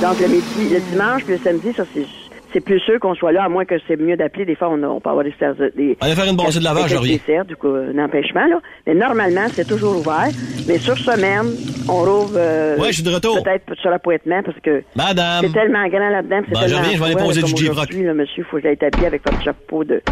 Donc, 0.00 0.18
le 0.18 0.28
midi, 0.28 0.74
le 0.74 0.80
dimanche, 0.90 1.24
puis 1.24 1.34
le 1.34 1.40
samedi, 1.40 1.74
ça, 1.74 1.84
c'est... 1.92 2.06
C'est 2.52 2.60
plus 2.60 2.80
sûr 2.80 2.98
qu'on 2.98 3.14
soit 3.14 3.30
là, 3.32 3.44
à 3.44 3.48
moins 3.48 3.64
que 3.64 3.76
c'est 3.86 3.96
mieux 3.96 4.16
d'appeler. 4.16 4.44
Des 4.44 4.56
fois, 4.56 4.68
on, 4.70 4.82
a- 4.82 4.88
on 4.88 5.00
peut 5.00 5.08
avoir 5.10 5.24
des... 5.24 5.32
des 5.76 5.96
Allez 6.00 6.14
faire 6.14 6.24
une 6.28 6.36
brassée 6.36 6.58
de 6.58 6.64
lavage, 6.64 6.90
je 6.90 6.96
reviens. 6.96 7.14
des 7.14 7.22
certes, 7.24 7.46
du 7.48 7.56
coup, 7.56 7.68
un 7.68 7.96
empêchement, 8.04 8.44
là. 8.46 8.58
Mais 8.86 8.94
normalement, 8.94 9.46
c'est 9.54 9.66
toujours 9.66 9.96
ouvert. 9.98 10.28
Mais 10.66 10.78
sur 10.78 10.98
semaine, 10.98 11.46
on 11.88 12.00
rouvre... 12.02 12.32
euh, 12.36 12.76
Ouais, 12.78 12.88
je 12.88 12.94
suis 12.94 13.02
de 13.04 13.10
retour. 13.14 13.42
Peut-être 13.42 13.74
sur 13.80 13.90
l'appointement, 13.90 14.42
parce 14.42 14.58
que... 14.60 14.82
Madame. 14.96 15.44
C'est 15.46 15.52
tellement 15.52 15.86
grand 15.88 16.08
là-dedans, 16.10 16.40
c'est 16.48 16.54
Ben, 16.54 16.66
je 16.68 16.74
reviens, 16.74 16.92
je 16.92 16.98
vais 16.98 17.04
aller 17.04 17.14
poser 17.16 17.42
du 17.42 17.56
J-Proc. 17.56 17.92
là, 17.92 18.14
monsieur, 18.14 18.44
faut 18.50 18.56
que 18.56 18.62
j'aille 18.64 18.78
habillé 18.80 19.06
avec 19.06 19.24
votre 19.24 19.42
chapeau 19.44 19.84
de 19.84 20.02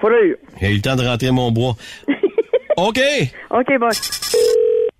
fourrure. 0.00 0.36
J'ai 0.60 0.70
eu 0.70 0.74
le 0.76 0.80
temps 0.82 0.96
de 0.96 1.02
rentrer 1.06 1.30
mon 1.30 1.50
bois. 1.50 1.74
OK. 2.76 3.00
OK, 3.50 3.78
bon. 3.80 3.88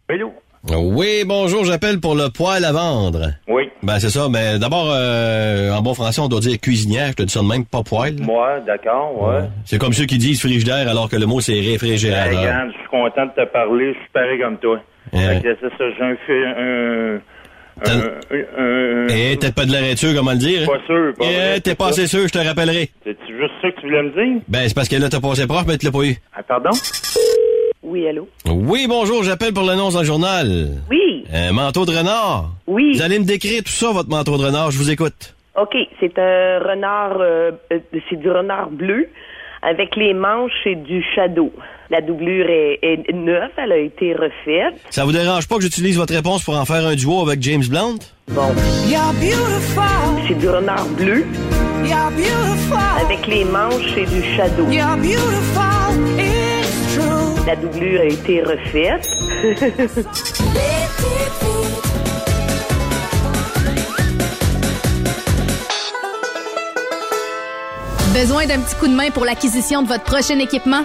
Hello. 0.08 0.32
Oui, 0.72 1.24
bonjour, 1.26 1.64
j'appelle 1.66 2.00
pour 2.00 2.14
le 2.14 2.30
poêle 2.30 2.64
à 2.64 2.72
vendre. 2.72 3.32
Oui. 3.48 3.64
Ben, 3.82 3.98
c'est 3.98 4.08
ça. 4.08 4.28
Mais 4.30 4.58
d'abord, 4.58 4.90
euh, 4.90 5.70
en 5.72 5.82
bon 5.82 5.92
français, 5.92 6.22
on 6.22 6.28
doit 6.28 6.40
dire 6.40 6.58
cuisinière. 6.58 7.08
Je 7.08 7.12
te 7.16 7.22
dis 7.24 7.32
ça 7.32 7.40
de 7.40 7.46
même, 7.46 7.66
pas 7.66 7.82
poêle. 7.82 8.16
Moi, 8.22 8.60
d'accord, 8.66 9.12
ouais. 9.22 9.40
C'est 9.66 9.78
comme 9.78 9.92
ceux 9.92 10.06
qui 10.06 10.16
disent 10.16 10.40
frigidaire 10.40 10.88
alors 10.88 11.10
que 11.10 11.16
le 11.16 11.26
mot 11.26 11.40
c'est 11.40 11.60
réfrigérateur. 11.60 12.40
regarde, 12.40 12.68
je 12.72 12.78
suis 12.78 12.88
content 12.88 13.26
de 13.26 13.44
te 13.44 13.52
parler, 13.52 13.92
je 13.92 13.98
suis 13.98 14.08
pareil 14.14 14.40
comme 14.40 14.56
toi. 14.56 14.80
Ouais. 15.12 15.34
Fait 15.36 15.42
que 15.42 15.56
c'est 15.60 15.68
ça, 15.76 15.84
j'ai 15.98 16.04
un 16.04 16.16
un. 16.62 17.20
Un, 17.86 17.90
un, 17.90 18.62
un- 18.62 19.06
Eh, 19.10 19.36
t'es 19.36 19.50
pas 19.50 19.66
de 19.66 19.72
la 19.72 19.80
réture, 19.80 20.14
comment 20.14 20.30
le 20.30 20.38
dire? 20.38 20.62
hein? 20.62 20.66
Pas 20.66 20.86
sûr, 20.86 21.12
pas 21.18 21.24
Eh, 21.28 21.60
t'es 21.60 21.70
c'est 21.70 21.74
pas 21.76 21.88
assez 21.88 22.06
sûr, 22.06 22.20
je 22.28 22.32
te 22.32 22.38
rappellerai. 22.38 22.88
C'est-tu 23.02 23.36
juste 23.36 23.52
ça 23.60 23.68
que 23.72 23.80
tu 23.80 23.86
voulais 23.88 24.02
me 24.04 24.10
dire? 24.10 24.42
Ben, 24.46 24.60
c'est 24.68 24.74
parce 24.74 24.88
que 24.88 24.94
là, 24.94 25.08
t'as 25.08 25.20
passé 25.20 25.46
proche, 25.48 25.64
mais 25.66 25.76
tu 25.76 25.84
l'as 25.86 25.92
pas 25.92 26.04
eu. 26.04 26.14
Ah, 26.32 26.42
pardon? 26.44 26.70
Oui, 27.84 28.08
allô? 28.08 28.26
Oui, 28.46 28.86
bonjour, 28.88 29.22
j'appelle 29.22 29.52
pour 29.52 29.64
l'annonce 29.64 29.92
dans 29.92 30.00
le 30.00 30.06
journal. 30.06 30.70
Oui. 30.90 31.24
Un 31.32 31.52
manteau 31.52 31.84
de 31.84 31.90
renard. 31.90 32.50
Oui. 32.66 32.92
Vous 32.94 33.02
allez 33.02 33.18
me 33.18 33.24
décrire 33.24 33.62
tout 33.62 33.70
ça, 33.70 33.92
votre 33.92 34.08
manteau 34.08 34.38
de 34.38 34.44
renard, 34.44 34.70
je 34.70 34.78
vous 34.78 34.90
écoute. 34.90 35.34
OK, 35.60 35.76
c'est 36.00 36.18
un 36.18 36.58
renard, 36.60 37.18
euh, 37.20 37.52
euh, 37.72 37.78
c'est 38.08 38.16
du 38.18 38.30
renard 38.30 38.70
bleu 38.70 39.06
avec 39.62 39.96
les 39.96 40.14
manches 40.14 40.66
et 40.66 40.76
du 40.76 41.04
shadow. 41.14 41.52
La 41.90 42.00
doublure 42.00 42.48
est, 42.48 42.78
est 42.82 43.12
neuve, 43.12 43.50
elle 43.58 43.72
a 43.72 43.78
été 43.78 44.14
refaite. 44.14 44.74
Ça 44.90 45.04
vous 45.04 45.12
dérange 45.12 45.46
pas 45.46 45.56
que 45.56 45.62
j'utilise 45.62 45.98
votre 45.98 46.14
réponse 46.14 46.42
pour 46.42 46.56
en 46.56 46.64
faire 46.64 46.86
un 46.86 46.94
duo 46.94 47.20
avec 47.20 47.42
James 47.42 47.64
Blunt? 47.68 47.98
Bon. 48.28 48.50
C'est 50.26 50.38
du 50.38 50.48
renard 50.48 50.86
bleu 50.96 51.24
avec 53.04 53.26
les 53.26 53.44
manches 53.44 53.96
et 53.96 54.06
du 54.06 54.22
shadow. 54.36 54.66
La 57.46 57.56
doublure 57.56 58.00
a 58.00 58.04
été 58.04 58.42
refaite. 58.42 59.06
Besoin 68.14 68.46
d'un 68.46 68.60
petit 68.60 68.76
coup 68.76 68.86
de 68.86 68.94
main 68.94 69.10
pour 69.10 69.26
l'acquisition 69.26 69.82
de 69.82 69.88
votre 69.88 70.04
prochain 70.04 70.38
équipement? 70.38 70.84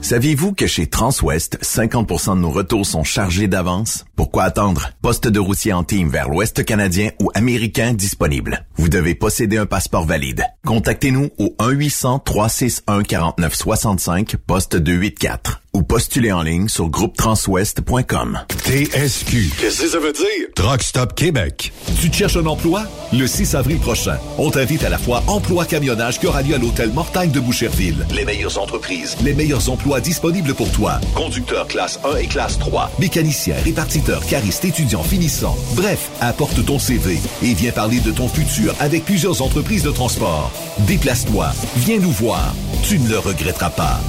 Saviez-vous 0.00 0.52
que 0.52 0.68
chez 0.68 0.86
Transwest, 0.86 1.58
50% 1.62 2.36
de 2.36 2.40
nos 2.40 2.50
retours 2.50 2.86
sont 2.86 3.02
chargés 3.02 3.48
d'avance? 3.48 4.04
Pourquoi 4.14 4.44
attendre? 4.44 4.90
Poste 5.02 5.26
de 5.26 5.40
routier 5.40 5.72
en 5.72 5.82
team 5.82 6.08
vers 6.08 6.28
l'Ouest 6.28 6.64
canadien 6.64 7.10
ou 7.20 7.32
américain 7.34 7.92
disponible. 7.92 8.64
Vous 8.76 8.88
devez 8.88 9.16
posséder 9.16 9.56
un 9.56 9.66
passeport 9.66 10.06
valide. 10.06 10.44
Contactez-nous 10.64 11.30
au 11.38 11.56
1-800-361-4965, 11.58 14.36
poste 14.36 14.76
284 14.76 15.62
ou 15.76 15.82
postulez 15.82 16.32
en 16.32 16.40
ligne 16.40 16.68
sur 16.68 16.88
groupetranswest.com. 16.88 18.38
TSQ. 18.64 19.50
Qu'est-ce 19.60 19.82
que 19.82 19.88
ça 19.88 19.98
veut 19.98 20.12
dire? 20.12 20.48
Truck 20.54 20.82
Stop 20.82 21.14
Québec. 21.14 21.70
Tu 22.00 22.08
te 22.08 22.16
cherches 22.16 22.38
un 22.38 22.46
emploi? 22.46 22.84
Le 23.12 23.26
6 23.26 23.54
avril 23.54 23.78
prochain, 23.78 24.16
on 24.38 24.50
t'invite 24.50 24.84
à 24.84 24.88
la 24.88 24.96
fois 24.96 25.22
Emploi 25.26 25.66
Camionnage 25.66 26.18
qui 26.18 26.26
aura 26.26 26.40
lieu 26.40 26.54
à 26.54 26.58
l'hôtel 26.58 26.90
Mortagne 26.92 27.30
de 27.30 27.40
Boucherville. 27.40 28.06
Les 28.10 28.24
meilleures 28.24 28.58
entreprises, 28.58 29.18
les 29.22 29.34
meilleurs 29.34 29.68
emplois 29.68 30.00
disponibles 30.00 30.54
pour 30.54 30.72
toi. 30.72 30.98
Conducteur 31.14 31.66
classe 31.68 32.00
1 32.10 32.16
et 32.16 32.26
classe 32.26 32.58
3, 32.58 32.92
mécanicien, 32.98 33.54
répartiteur, 33.62 34.24
cariste, 34.24 34.64
étudiant, 34.64 35.02
finissant. 35.02 35.56
Bref, 35.74 36.08
apporte 36.22 36.64
ton 36.64 36.78
CV 36.78 37.18
et 37.42 37.52
viens 37.52 37.72
parler 37.72 38.00
de 38.00 38.12
ton 38.12 38.28
futur 38.28 38.74
avec 38.80 39.04
plusieurs 39.04 39.42
entreprises 39.42 39.82
de 39.82 39.90
transport. 39.90 40.50
Déplace-toi, 40.86 41.50
viens 41.76 41.98
nous 41.98 42.12
voir. 42.12 42.54
Tu 42.82 42.98
ne 42.98 43.10
le 43.10 43.18
regretteras 43.18 43.70
pas. 43.70 44.00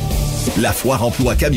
La 0.55 0.71
foire 0.71 1.03
emploi 1.03 1.35
camionnage, 1.35 1.56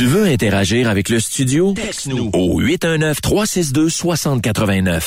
Tu 0.00 0.06
veux 0.06 0.24
interagir 0.24 0.88
avec 0.88 1.10
le 1.10 1.20
studio? 1.20 1.74
Texte-nous 1.74 2.30
au 2.32 2.58
819-362-6089. 2.62 5.02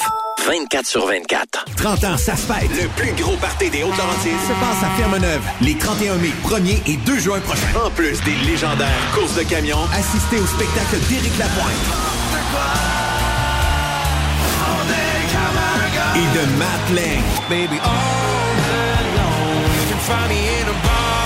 24 0.45 0.85
sur 0.85 1.07
24. 1.07 1.65
30 1.75 2.03
ans, 2.03 2.15
ça 2.15 2.35
se 2.35 2.45
fête. 2.45 2.69
Le 2.79 2.87
plus 2.89 3.11
gros 3.19 3.35
party 3.37 3.71
des 3.71 3.81
Hautes-Laurentides 3.81 4.39
se 4.47 4.53
passe 4.53 4.83
à 4.83 4.91
Ferme-Neuve 4.95 5.41
les 5.61 5.75
31 5.79 6.17
mai, 6.17 6.29
1er 6.43 6.91
et 6.91 6.97
2 7.07 7.17
juin 7.17 7.39
prochains. 7.39 7.73
En 7.83 7.89
plus 7.89 8.21
des 8.21 8.35
légendaires 8.45 9.11
courses 9.15 9.35
de 9.35 9.41
camions, 9.41 9.83
assistez 9.95 10.39
au 10.39 10.45
spectacle 10.45 10.99
d'Éric 11.09 11.39
Lapointe. 11.39 11.73
Et 16.15 16.27
de 16.37 16.45
Matt 16.59 16.91
Lang. 16.93 17.23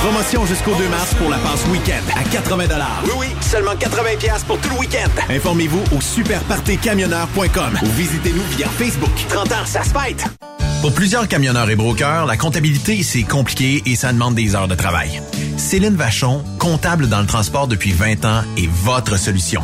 Promotion 0.04 0.46
jusqu'au 0.46 0.76
2 0.76 0.88
mars 0.90 1.14
pour 1.16 1.30
la 1.30 1.38
passe 1.38 1.66
week-end 1.68 2.04
à 2.16 2.24
80 2.24 2.66
Oui, 3.06 3.12
oui, 3.18 3.28
seulement 3.42 3.76
80 3.76 4.04
pour 4.48 4.60
tout 4.60 4.70
le 4.70 4.80
week-end. 4.80 5.10
Informez-vous 5.30 5.84
au 5.96 6.02
superpartycamionneur.com 6.02 7.80
ou 7.82 7.90
visitez-nous 7.92 8.44
via 8.56 8.68
Facebook. 8.70 9.10
30 9.30 9.52
ans, 9.52 9.66
ça 9.66 9.84
se 9.84 9.90
fête! 9.90 10.24
Pour 10.82 10.94
plusieurs 10.94 11.28
camionneurs 11.28 11.70
et 11.72 11.76
brokers, 11.76 12.28
la 12.28 12.38
comptabilité, 12.38 13.02
c'est 13.02 13.24
compliqué 13.24 13.82
et 13.88 13.96
ça 13.96 14.14
demande 14.14 14.36
des 14.36 14.56
heures 14.56 14.68
de 14.68 14.76
travail. 14.76 15.22
Céline 15.58 15.96
Vachon, 15.96 16.44
comptable 16.60 17.10
dans 17.10 17.20
le 17.20 17.26
transport 17.26 17.68
depuis 17.68 17.92
20 17.92 18.24
ans, 18.26 18.44
est 18.58 18.70
votre 18.70 19.18
solution. 19.18 19.64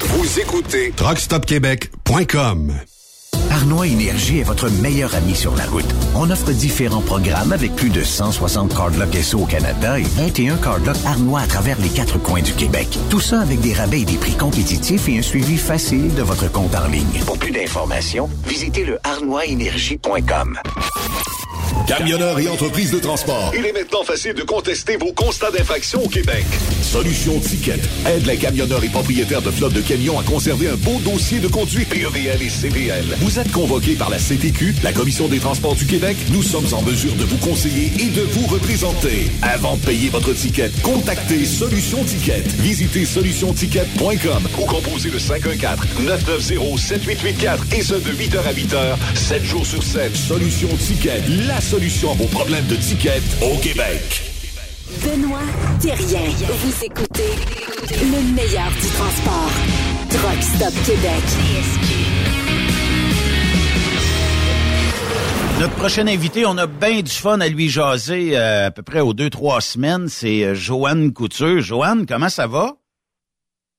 Vous 0.00 0.40
écoutez 0.40 0.92
truckstopquebec.com. 0.96 2.85
Arnois 3.56 3.86
Énergie 3.86 4.40
est 4.40 4.42
votre 4.42 4.68
meilleur 4.68 5.14
ami 5.14 5.34
sur 5.34 5.56
la 5.56 5.64
route. 5.64 5.86
On 6.14 6.30
offre 6.30 6.52
différents 6.52 7.00
programmes 7.00 7.52
avec 7.52 7.74
plus 7.74 7.88
de 7.88 8.02
160 8.02 8.74
cardlocks 8.74 9.16
SO 9.22 9.38
au 9.38 9.46
Canada 9.46 9.98
et 9.98 10.02
21 10.02 10.56
cardlocks 10.56 11.02
Arnois 11.06 11.40
à 11.40 11.46
travers 11.46 11.80
les 11.80 11.88
quatre 11.88 12.18
coins 12.18 12.42
du 12.42 12.52
Québec. 12.52 12.86
Tout 13.08 13.20
ça 13.20 13.40
avec 13.40 13.60
des 13.60 13.72
rabais 13.72 14.02
et 14.02 14.04
des 14.04 14.18
prix 14.18 14.36
compétitifs 14.36 15.08
et 15.08 15.18
un 15.18 15.22
suivi 15.22 15.56
facile 15.56 16.14
de 16.14 16.22
votre 16.22 16.52
compte 16.52 16.74
en 16.74 16.86
ligne. 16.88 17.22
Pour 17.24 17.38
plus 17.38 17.50
d'informations, 17.50 18.28
visitez 18.44 18.84
le 18.84 18.98
arnoisénergie.com. 19.04 20.58
Camionneurs 21.86 22.40
et 22.40 22.48
entreprises 22.48 22.90
de 22.90 22.98
transport, 22.98 23.52
il 23.56 23.64
est 23.64 23.72
maintenant 23.72 24.02
facile 24.02 24.34
de 24.34 24.42
contester 24.42 24.96
vos 24.96 25.12
constats 25.12 25.52
d'infraction 25.52 26.02
au 26.04 26.08
Québec. 26.08 26.44
Solution 26.82 27.38
Ticket 27.38 27.78
aide 28.06 28.26
les 28.26 28.36
camionneurs 28.36 28.82
et 28.82 28.88
propriétaires 28.88 29.40
de 29.42 29.52
flottes 29.52 29.72
de 29.72 29.82
camions 29.82 30.18
à 30.18 30.24
conserver 30.24 30.68
un 30.68 30.74
beau 30.74 30.98
dossier 31.04 31.38
de 31.38 31.46
conduite 31.46 31.88
PEVL 31.88 32.42
et 32.42 32.48
CVL. 32.48 33.04
Vous 33.20 33.38
êtes 33.38 33.45
convoqué 33.48 33.94
par 33.94 34.10
la 34.10 34.18
CTQ, 34.18 34.74
la 34.82 34.92
Commission 34.92 35.28
des 35.28 35.38
transports 35.38 35.74
du 35.74 35.86
Québec. 35.86 36.16
Nous 36.30 36.42
sommes 36.42 36.66
en 36.72 36.82
mesure 36.82 37.14
de 37.14 37.24
vous 37.24 37.38
conseiller 37.38 37.90
et 37.98 38.10
de 38.10 38.20
vous 38.22 38.46
représenter. 38.46 39.30
Avant 39.42 39.76
de 39.76 39.82
payer 39.82 40.08
votre 40.08 40.32
ticket, 40.32 40.70
contactez 40.82 41.44
Solution 41.44 42.02
Ticket. 42.04 42.42
Visitez 42.58 43.04
solutionticket.com 43.04 44.48
ou 44.60 44.64
composez 44.66 45.10
le 45.10 45.18
514-990-7884 45.18 47.74
et 47.76 47.82
ce 47.82 47.94
de 47.94 48.12
8h 48.12 48.38
à 48.38 48.52
8h, 48.52 48.96
7 49.14 49.44
jours 49.44 49.66
sur 49.66 49.82
7. 49.82 50.16
Solution 50.16 50.68
Ticket, 50.78 51.22
la 51.46 51.60
solution 51.60 52.12
à 52.12 52.14
vos 52.14 52.26
problèmes 52.26 52.66
de 52.66 52.76
ticket 52.76 53.20
au 53.42 53.56
Québec. 53.58 54.22
Benoît 55.02 55.40
Thérien. 55.80 56.30
Vous 56.62 56.84
écoutez 56.84 57.32
le 57.90 58.22
meilleur 58.34 58.70
du 58.70 58.86
transport. 58.88 59.50
Truck 60.10 60.42
Stop 60.42 60.74
Québec. 60.84 61.24
Notre 65.60 65.74
prochain 65.76 66.06
invité, 66.06 66.44
on 66.44 66.58
a 66.58 66.66
bien 66.66 67.00
du 67.00 67.10
fun 67.10 67.40
à 67.40 67.48
lui 67.48 67.68
jaser 67.70 68.36
euh, 68.36 68.66
à 68.66 68.70
peu 68.70 68.82
près 68.82 69.00
aux 69.00 69.14
deux, 69.14 69.30
trois 69.30 69.60
semaines. 69.62 70.08
C'est 70.08 70.44
euh, 70.44 70.54
Joanne 70.54 71.12
Couture. 71.14 71.60
Joanne, 71.60 72.04
comment 72.06 72.28
ça 72.28 72.46
va? 72.46 72.74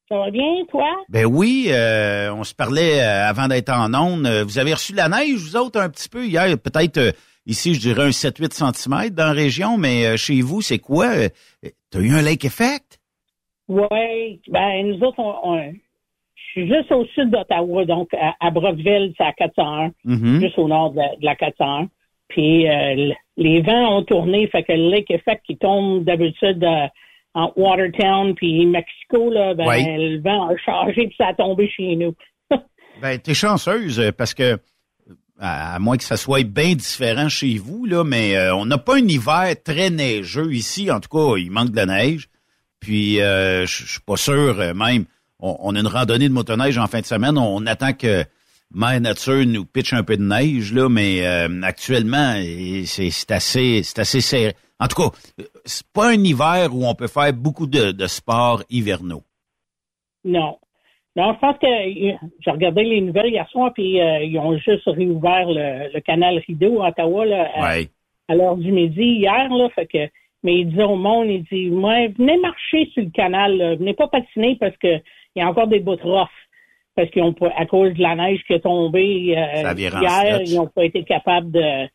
Ça 0.10 0.18
va 0.18 0.32
bien, 0.32 0.66
toi? 0.72 0.88
Ben 1.10 1.26
oui, 1.26 1.68
euh, 1.70 2.34
on 2.34 2.44
se 2.44 2.56
parlait 2.56 3.00
euh, 3.02 3.28
avant 3.30 3.48
d'être 3.48 3.70
en 3.70 3.94
onde. 3.94 4.28
Vous 4.48 4.58
avez 4.58 4.74
reçu 4.74 4.94
de 4.94 4.98
la 4.98 5.08
neige, 5.10 5.36
vous 5.38 5.56
autres, 5.56 5.80
un 5.80 5.90
petit 5.90 6.10
peu 6.10 6.26
hier. 6.26 6.58
Peut-être 6.58 6.98
euh, 6.98 7.12
ici, 7.46 7.76
je 7.76 7.80
dirais 7.80 8.06
un 8.06 8.10
7-8 8.10 8.54
cm 8.74 9.10
dans 9.12 9.26
la 9.28 9.32
région, 9.34 9.78
mais 9.78 10.08
euh, 10.08 10.18
chez 10.18 10.42
vous, 10.42 10.62
c'est 10.62 10.80
quoi? 10.80 11.10
T'as 11.92 12.00
eu 12.00 12.16
un 12.16 12.22
lake 12.24 12.46
effect? 12.46 13.00
Oui, 13.68 14.42
ben 14.50 14.88
nous 14.88 15.06
autres, 15.06 15.20
on, 15.20 15.36
on- 15.44 15.74
suis 16.62 16.68
juste 16.68 16.92
au 16.92 17.06
sud 17.16 17.30
d'Ottawa, 17.32 17.86
donc 17.86 18.14
à, 18.14 18.36
à 18.40 18.52
Brockville, 18.52 19.14
c'est 19.18 19.24
à 19.24 19.34
401, 19.34 19.92
Mhm. 20.06 20.42
juste 20.42 20.58
au 20.60 20.68
nord 20.68 20.92
de, 20.92 20.98
la- 20.98 21.16
de 21.16 21.26
la 21.26 21.36
401. 21.36 21.88
Puis 22.30 22.68
euh, 22.68 23.14
les 23.38 23.62
vents 23.62 23.98
ont 23.98 24.04
tourné, 24.04 24.48
fait 24.48 24.64
que 24.64 24.74
le 24.74 24.90
lake 24.90 25.10
effect 25.12 25.42
qui 25.46 25.58
tombe 25.58 26.04
d'habitude 26.04 26.64
euh, 26.64 26.88
en 27.34 27.52
Watertown 27.56 28.34
puis 28.36 28.66
Mexico, 28.66 29.30
là, 29.32 29.54
ben 29.54 29.66
Oui. 29.68 29.84
le 29.86 30.22
vent 30.22 30.50
a 30.50 30.58
changé 30.58 31.08
puis 31.08 31.16
ça 31.18 31.28
a 31.28 31.34
tombé 31.34 31.70
chez 31.70 31.96
nous. 31.96 32.14
Ben, 33.02 33.20
t'es 33.20 33.36
chanceuse 33.36 34.00
euh, 34.00 34.12
parce 34.12 34.34
que, 34.34 34.58
à 35.40 35.76
à 35.76 35.80
moins 35.80 35.98
que 35.98 36.04
ça 36.04 36.18
soit 36.18 36.44
bien 36.44 36.74
différent 36.74 37.30
chez 37.30 37.58
vous, 37.60 37.86
là, 37.86 38.04
mais 38.04 38.36
euh, 38.36 38.56
on 38.56 38.66
n'a 38.66 38.80
pas 38.80 38.96
un 38.96 39.08
hiver 39.08 39.54
très 39.64 39.92
neigeux 39.92 40.52
ici. 40.52 40.90
En 40.90 41.00
tout 41.00 41.10
cas, 41.10 41.38
il 41.38 41.52
manque 41.52 41.70
de 41.72 41.76
la 41.76 41.86
neige. 41.86 42.28
Puis, 42.80 43.22
euh, 43.22 43.66
je 43.68 43.84
je 43.86 43.92
suis 43.94 44.02
pas 44.02 44.18
sûr, 44.18 44.60
euh, 44.60 44.74
même, 44.74 45.06
on, 45.40 45.56
on 45.60 45.76
a 45.76 45.80
une 45.80 45.88
randonnée 45.88 46.30
de 46.30 46.34
motoneige 46.34 46.78
en 46.78 46.88
fin 46.88 47.02
de 47.02 47.06
semaine. 47.06 47.38
On, 47.38 47.66
attend 47.66 47.94
que 47.94 48.24
Mère 48.74 49.00
Nature 49.02 49.46
nous 49.46 49.66
pitche 49.66 49.94
un 49.94 50.04
peu 50.04 50.18
de 50.18 50.24
neige, 50.24 50.74
là, 50.74 50.90
mais 50.90 51.26
euh, 51.26 51.62
actuellement, 51.64 52.34
c'est 52.86 53.32
assez, 53.32 53.82
c'est 53.84 54.00
assez 54.00 54.22
serré. 54.22 54.54
En 54.80 54.88
tout 54.88 55.02
cas, 55.02 55.18
c'est 55.66 55.88
pas 55.94 56.10
un 56.10 56.24
hiver 56.24 56.70
où 56.74 56.86
on 56.86 56.94
peut 56.94 57.08
faire 57.08 57.34
beaucoup 57.34 57.66
de, 57.68 57.92
de 57.92 58.08
sports 58.08 58.64
hivernaux. 58.70 59.24
Non. 60.24 60.58
Non, 61.16 61.34
je 61.34 61.40
pense 61.40 61.58
que 61.58 61.66
euh, 61.66 62.16
j'ai 62.42 62.52
regardé 62.52 62.84
les 62.84 63.02
nouvelles 63.02 63.32
hier 63.32 63.50
soir, 63.50 63.72
puis 63.74 64.00
euh, 64.00 64.24
ils 64.24 64.38
ont 64.38 64.56
juste 64.58 64.86
réouvert 64.86 65.48
le, 65.48 65.92
le 65.92 66.00
canal 66.02 66.38
Rideau 66.48 66.82
à 66.84 66.90
Ottawa 66.90 67.26
là, 67.26 67.50
à, 67.56 67.70
Ouais. 67.70 67.90
à 68.28 68.36
l'heure 68.36 68.56
du 68.56 68.72
midi 68.72 69.02
hier. 69.02 69.50
Là, 69.50 69.68
fait 69.74 69.88
que, 69.88 69.98
mais 70.44 70.60
il 70.60 70.70
disait 70.70 70.84
au 70.84 70.96
monde, 70.96 71.28
il 71.28 71.44
dit 71.52 71.70
ouais, 71.72 72.10
venez 72.20 72.38
marcher 72.38 72.86
sur 72.94 73.04
le 73.04 73.10
canal, 73.10 73.58
là, 73.58 73.76
venez 73.76 73.96
pas 73.96 74.08
patiner 74.08 74.58
parce 74.60 74.78
que 74.78 75.00
il 75.38 75.40
y 75.40 75.44
a 75.44 75.50
encore 75.50 75.68
des 75.68 75.80
bouts 75.80 75.96
rough. 76.04 76.28
Parce 76.96 77.12
qu'ils 77.12 77.22
ont 77.22 77.34
pas, 77.34 77.54
à 77.56 77.68
cause 77.68 77.94
de 77.94 78.02
la 78.02 78.16
neige 78.16 78.42
qui 78.48 78.54
est 78.54 78.62
tombée 78.62 79.36
euh, 79.38 79.72
hier, 79.78 80.42
ils 80.42 80.56
n'ont 80.56 80.66
pas 80.66 80.84
été 80.84 81.04
capables 81.04 81.52
de, 81.52 81.86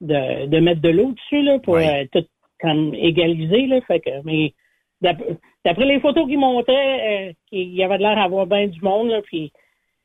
de, 0.00 0.46
de 0.46 0.60
mettre 0.60 0.80
de 0.80 0.90
l'eau 0.90 1.10
dessus 1.10 1.42
là, 1.42 1.58
pour 1.58 1.74
euh, 1.74 2.04
tout 2.12 2.24
comme 2.60 2.94
égaliser. 2.94 3.66
Là, 3.66 3.80
fait 3.80 3.98
que, 3.98 4.10
mais 4.24 4.54
d'ap- 5.00 5.24
d'après 5.64 5.86
les 5.86 5.98
photos 5.98 6.28
qu'ils 6.28 6.38
montraient, 6.38 7.30
euh, 7.30 7.32
qu'il 7.48 7.74
y 7.74 7.82
avait 7.82 7.98
de 7.98 8.02
l'air 8.04 8.14
d'avoir 8.14 8.46
bien 8.46 8.68
du 8.68 8.80
monde, 8.80 9.08
là, 9.10 9.22
puis 9.22 9.50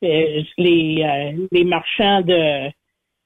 les, 0.01 0.43
les 0.57 1.63
marchands 1.63 2.21
de, 2.21 2.69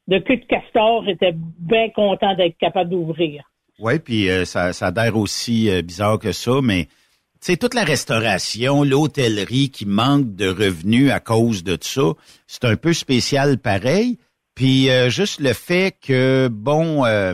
de 0.09 0.17
queue 0.19 0.35
de 0.37 0.45
castor 0.45 1.07
étaient 1.07 1.35
bien 1.35 1.87
contents 1.91 2.35
d'être 2.35 2.57
capables 2.57 2.89
d'ouvrir. 2.89 3.43
Oui, 3.79 3.93
puis 3.99 4.27
ça, 4.43 4.73
ça 4.73 4.87
a 4.87 4.91
l'air 4.91 5.15
aussi 5.15 5.69
bizarre 5.83 6.19
que 6.19 6.33
ça, 6.33 6.59
mais 6.61 6.87
sais, 7.45 7.57
toute 7.57 7.73
la 7.73 7.83
restauration, 7.83 8.83
l'hôtellerie 8.83 9.69
qui 9.69 9.85
manque 9.85 10.35
de 10.35 10.47
revenus 10.47 11.11
à 11.11 11.19
cause 11.19 11.63
de 11.63 11.77
ça, 11.81 12.13
c'est 12.47 12.65
un 12.65 12.75
peu 12.75 12.93
spécial 12.93 13.57
pareil. 13.57 14.17
Puis 14.55 14.89
euh, 14.89 15.09
juste 15.09 15.39
le 15.39 15.53
fait 15.53 15.95
que, 16.01 16.47
bon, 16.51 17.05
euh, 17.05 17.33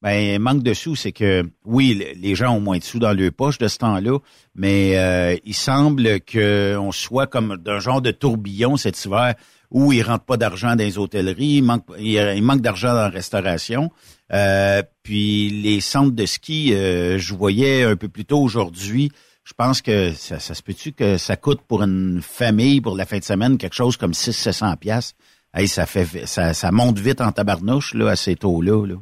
ben, 0.00 0.40
manque 0.40 0.62
de 0.62 0.74
sous, 0.74 0.96
c'est 0.96 1.12
que, 1.12 1.44
oui, 1.64 1.94
le- 1.94 2.20
les 2.20 2.34
gens 2.34 2.56
ont 2.56 2.60
moins 2.60 2.78
de 2.78 2.82
sous 2.84 2.98
dans 2.98 3.12
leur 3.12 3.32
poche 3.32 3.58
de 3.58 3.68
ce 3.68 3.78
temps-là, 3.78 4.18
mais 4.54 4.96
euh, 4.96 5.36
il 5.44 5.54
semble 5.54 6.20
qu'on 6.20 6.92
soit 6.92 7.26
comme 7.26 7.56
d'un 7.56 7.78
genre 7.78 8.00
de 8.00 8.10
tourbillon 8.10 8.76
cet 8.76 9.04
hiver 9.04 9.34
où 9.70 9.92
il 9.92 10.02
rentre 10.02 10.24
pas 10.24 10.36
d'argent 10.36 10.76
dans 10.76 10.84
les 10.84 10.98
hôtelleries, 10.98 11.56
il 11.56 11.62
manque, 11.62 11.84
il, 11.98 12.42
manque 12.42 12.60
d'argent 12.60 12.88
dans 12.88 12.94
la 12.94 13.08
restauration. 13.08 13.90
Euh, 14.32 14.82
puis 15.02 15.48
les 15.50 15.80
centres 15.80 16.14
de 16.14 16.26
ski, 16.26 16.72
je 16.72 17.34
voyais 17.34 17.82
un 17.84 17.96
peu 17.96 18.08
plus 18.08 18.26
tôt 18.26 18.40
aujourd'hui, 18.40 19.10
je 19.44 19.54
pense 19.54 19.82
que 19.82 20.10
ça, 20.12 20.38
se 20.38 20.62
peut-tu 20.62 20.92
que 20.92 21.16
ça 21.16 21.36
coûte 21.36 21.60
pour 21.66 21.82
une 21.82 22.20
famille 22.22 22.80
pour 22.80 22.96
la 22.96 23.06
fin 23.06 23.18
de 23.18 23.24
semaine 23.24 23.58
quelque 23.58 23.74
chose 23.74 23.96
comme 23.96 24.12
600-700 24.12 24.76
pièces. 24.78 25.14
Hey, 25.54 25.66
ça 25.68 25.84
fait 25.84 26.26
ça, 26.26 26.70
monte 26.72 26.98
vite 26.98 27.20
en 27.20 27.32
tabarnouche 27.32 27.94
là 27.94 28.10
à 28.10 28.16
ces 28.16 28.36
taux-là. 28.36 28.86
Là. 28.86 28.94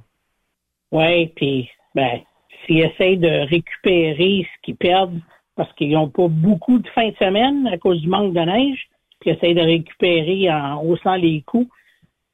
Oui, 0.93 1.27
puis 1.29 1.69
ben, 1.95 2.21
s'ils 2.65 2.81
essayent 2.81 3.19
de 3.19 3.49
récupérer 3.49 4.47
ce 4.47 4.63
qu'ils 4.63 4.77
perdent 4.77 5.21
parce 5.55 5.73
qu'ils 5.75 5.93
n'ont 5.93 6.09
pas 6.09 6.29
beaucoup 6.29 6.79
de 6.79 6.89
fin 6.89 7.09
de 7.11 7.17
semaine 7.17 7.67
à 7.67 7.77
cause 7.77 8.01
du 8.01 8.09
manque 8.09 8.33
de 8.33 8.41
neige, 8.41 8.89
puis 9.21 9.31
essayent 9.31 9.55
de 9.55 9.61
récupérer 9.61 10.51
en 10.51 10.83
haussant 10.83 11.17
les 11.17 11.43
coûts. 11.43 11.69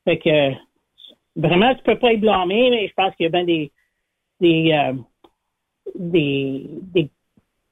Fait 0.05 0.19
que 0.19 0.53
vraiment, 1.35 1.75
tu 1.75 1.83
peux 1.83 1.99
pas 1.99 2.13
y 2.13 2.17
blâmer, 2.19 2.71
mais 2.71 2.89
je 2.89 2.95
pense 2.95 3.15
qu'il 3.17 3.25
y 3.25 3.27
a 3.27 3.31
bien 3.31 3.45
des 3.45 3.73
des, 4.41 4.73
euh, 4.73 4.93
des 5.97 6.67
des 6.95 7.11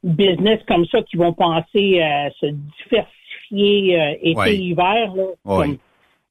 business 0.05 0.60
comme 0.68 0.85
ça 0.86 1.02
qui 1.02 1.16
vont 1.16 1.32
penser 1.32 2.01
à 2.02 2.31
se 2.32 2.47
diversifier 2.47 4.01
euh, 4.01 4.14
été-hiver. 4.22 5.14
là, 5.14 5.24
Oui. 5.44 5.66
comme- 5.66 5.78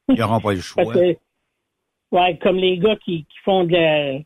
Ils 0.10 0.16
n'auront 0.20 0.40
pas 0.40 0.54
le 0.54 0.60
choix. 0.62 0.86
que, 0.94 1.16
ouais, 2.12 2.38
comme 2.42 2.58
les 2.58 2.78
gars 2.78 2.96
qui, 2.98 3.24
qui 3.26 3.38
font 3.44 3.64
de 3.64 3.74
la- 3.74 4.20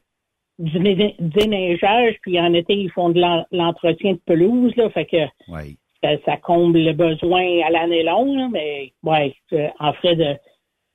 du 0.59 0.79
dé- 0.79 1.15
déneigeage, 1.19 2.15
puis 2.21 2.39
en 2.39 2.53
été, 2.53 2.73
ils 2.73 2.91
font 2.91 3.09
de 3.09 3.19
l'en- 3.21 3.45
l'entretien 3.51 4.13
de 4.13 4.19
pelouse, 4.25 4.75
là, 4.75 4.89
fait 4.89 5.05
que 5.05 5.25
Oui. 5.49 5.77
ça, 6.03 6.09
ça 6.25 6.37
comble 6.37 6.79
le 6.79 6.93
besoin 6.93 7.61
à 7.65 7.69
l'année 7.69 8.03
longue, 8.03 8.35
là, 8.35 8.49
mais 8.51 8.91
ouais, 9.03 9.35
euh, 9.53 9.67
en 9.79 9.93
frais 9.93 10.15
de 10.15 10.35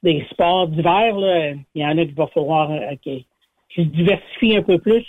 des 0.02 0.26
sports 0.32 0.66
d'hiver, 0.66 1.16
là, 1.16 1.50
il 1.52 1.80
y 1.80 1.86
en 1.86 1.96
a 1.96 2.04
qui 2.04 2.10
va 2.12 2.26
falloir 2.26 2.72
euh, 2.72 2.96
qui, 3.02 3.24
qui 3.72 3.82
se 3.84 3.88
diversifient 3.88 4.56
un 4.56 4.62
peu 4.62 4.80
plus 4.80 5.06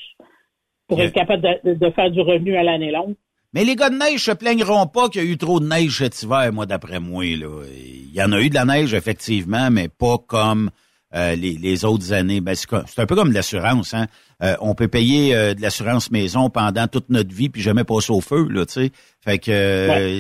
pour 0.88 1.02
être 1.02 1.14
capable 1.14 1.41
de, 1.64 1.74
de 1.74 1.90
faire 1.90 2.11
du 2.11 2.22
revenu 2.22 2.56
à 2.56 2.61
l'année 2.61 2.91
longue. 2.91 3.15
Mais 3.54 3.64
les 3.64 3.76
gars 3.76 3.90
de 3.90 3.98
neige 3.98 4.26
se 4.26 4.32
plaigneront 4.32 4.88
pas 4.88 5.10
qu'il 5.10 5.24
y 5.24 5.28
a 5.28 5.30
eu 5.30 5.38
trop 5.38 5.60
de 5.60 5.68
neige 5.68 6.00
cet 6.00 6.22
hiver, 6.24 6.52
moi, 6.52 6.66
d'après 6.66 7.00
moi. 7.00 7.24
Là. 7.24 7.64
Il 7.72 8.14
y 8.14 8.22
en 8.22 8.32
a 8.32 8.42
eu 8.42 8.50
de 8.50 8.56
la 8.56 8.66
neige, 8.66 8.94
effectivement, 8.94 9.70
mais 9.70 9.90
pas 9.90 10.18
comme 10.18 10.72
euh, 11.16 11.36
les, 11.36 11.54
les, 11.54 11.86
autres 11.86 12.12
années. 12.12 12.42
Ben, 12.42 12.56
c'est 12.56 13.00
un 13.00 13.06
peu 13.06 13.16
comme 13.16 13.30
de 13.30 13.36
l'assurance. 13.36 13.94
Hein? 13.94 14.08
Euh, 14.42 14.56
on 14.62 14.74
peut 14.74 14.88
payer 14.88 15.36
euh, 15.36 15.54
de 15.54 15.62
l'assurance 15.62 16.10
maison 16.10 16.50
pendant 16.50 16.88
toute 16.88 17.12
notre 17.12 17.32
vie 17.32 17.50
puis 17.50 17.62
jamais 17.62 17.84
passer 17.84 18.12
au 18.12 18.22
feu, 18.22 18.48
là, 18.50 18.66
tu 18.66 18.74
sais. 18.74 18.92
Fait 19.22 19.38
que, 19.38 20.20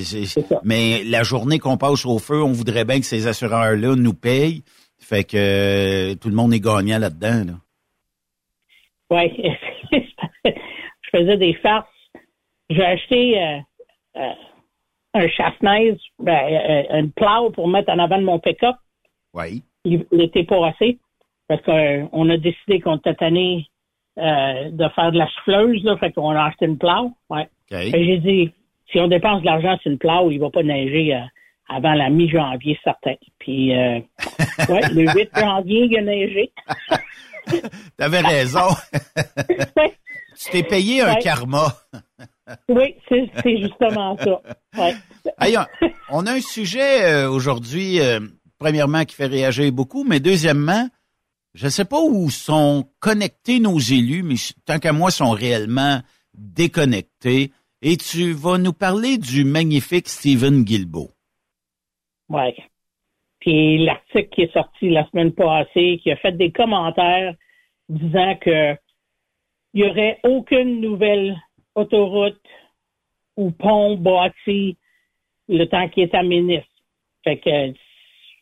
mais 0.63 1.03
la 1.03 1.23
journée 1.23 1.57
qu'on 1.57 1.77
passe 1.77 2.05
au 2.05 2.19
feu, 2.19 2.43
on 2.43 2.51
voudrait 2.51 2.85
bien 2.85 2.99
que 2.99 3.05
ces 3.05 3.25
assureurs-là 3.25 3.95
nous 3.95 4.13
payent. 4.13 4.63
Fait 4.99 5.23
que 5.23 6.13
tout 6.13 6.29
le 6.29 6.35
monde 6.35 6.53
est 6.53 6.59
gagnant 6.59 6.99
là-dedans. 6.99 7.43
Là. 7.47 7.53
Oui, 9.09 9.51
je 10.43 11.09
faisais 11.11 11.37
des 11.37 11.55
farces. 11.55 11.87
J'ai 12.69 12.83
acheté 12.83 13.61
un 14.15 15.27
chasse-neige, 15.27 15.99
ben, 16.19 16.85
une 16.91 17.11
plow 17.11 17.51
pour 17.51 17.67
mettre 17.67 17.91
en 17.91 17.99
avant 17.99 18.17
de 18.17 18.23
mon 18.23 18.39
pick-up. 18.39 18.75
Oui 19.33 19.63
l'été 19.85 20.43
passé, 20.43 20.99
parce 21.47 21.61
qu'on 21.63 22.29
a 22.29 22.37
décidé 22.37 22.79
qu'on 22.79 22.97
était 22.97 23.15
tanné 23.15 23.67
euh, 24.17 24.69
de 24.69 24.89
faire 24.89 25.11
de 25.11 25.17
la 25.17 25.27
souffleuse, 25.27 25.83
là, 25.83 25.97
fait 25.97 26.11
qu'on 26.11 26.31
a 26.31 26.43
acheté 26.45 26.65
une 26.65 26.77
plow. 26.77 27.13
Ouais. 27.29 27.49
J'ai 27.69 28.17
dit, 28.19 28.51
si 28.91 28.99
on 28.99 29.07
dépense 29.07 29.41
de 29.41 29.45
l'argent 29.45 29.77
sur 29.79 29.91
une 29.91 29.97
plow, 29.97 30.31
il 30.31 30.39
va 30.39 30.49
pas 30.49 30.63
neiger 30.63 31.15
euh, 31.15 31.21
avant 31.69 31.93
la 31.93 32.09
mi-janvier, 32.09 32.77
certain. 32.83 33.15
Puis, 33.39 33.75
euh, 33.75 33.99
ouais, 34.69 34.81
le 34.93 35.11
8 35.11 35.29
janvier, 35.35 35.87
il 35.89 35.97
a 35.97 36.01
neigé. 36.01 36.51
T'avais 37.97 38.21
raison. 38.21 38.67
Tu 40.35 40.49
t'es 40.49 40.63
payé 40.63 41.01
un 41.01 41.13
karma. 41.15 41.67
Oui, 42.69 42.95
c'est 43.09 43.29
justement 43.45 44.17
ça. 44.17 44.41
Ouais. 44.77 44.95
on 46.09 46.25
a 46.25 46.33
un 46.33 46.41
sujet 46.41 47.25
aujourd'hui 47.25 47.99
premièrement, 48.63 49.03
qui 49.03 49.13
fait 49.13 49.27
réagir 49.27 49.73
beaucoup, 49.73 50.05
mais 50.05 50.21
deuxièmement, 50.21 50.87
je 51.53 51.65
ne 51.65 51.69
sais 51.69 51.83
pas 51.83 52.01
où 52.01 52.29
sont 52.29 52.85
connectés 53.01 53.59
nos 53.59 53.77
élus, 53.77 54.23
mais 54.23 54.35
tant 54.65 54.79
qu'à 54.79 54.93
moi, 54.93 55.11
sont 55.11 55.31
réellement 55.31 55.99
déconnectés. 56.33 57.51
Et 57.81 57.97
tu 57.97 58.31
vas 58.31 58.57
nous 58.57 58.71
parler 58.71 59.17
du 59.17 59.43
magnifique 59.43 60.07
Stephen 60.07 60.63
Guilbeault. 60.63 61.11
Oui. 62.29 62.53
Puis 63.39 63.83
l'article 63.83 64.29
qui 64.29 64.43
est 64.43 64.53
sorti 64.53 64.89
la 64.89 65.05
semaine 65.09 65.33
passée, 65.33 65.99
qui 66.01 66.09
a 66.09 66.15
fait 66.15 66.31
des 66.31 66.53
commentaires 66.53 67.35
disant 67.89 68.35
que 68.39 68.75
il 69.73 69.83
n'y 69.83 69.89
aurait 69.89 70.19
aucune 70.23 70.79
nouvelle 70.79 71.35
autoroute 71.75 72.41
ou 73.37 73.51
pont 73.51 73.95
bâti 73.97 74.77
le 75.49 75.65
temps 75.65 75.89
qu'il 75.89 76.03
est 76.03 76.15
à 76.15 76.23
ministre. 76.23 76.67
Fait 77.23 77.37
que 77.37 77.73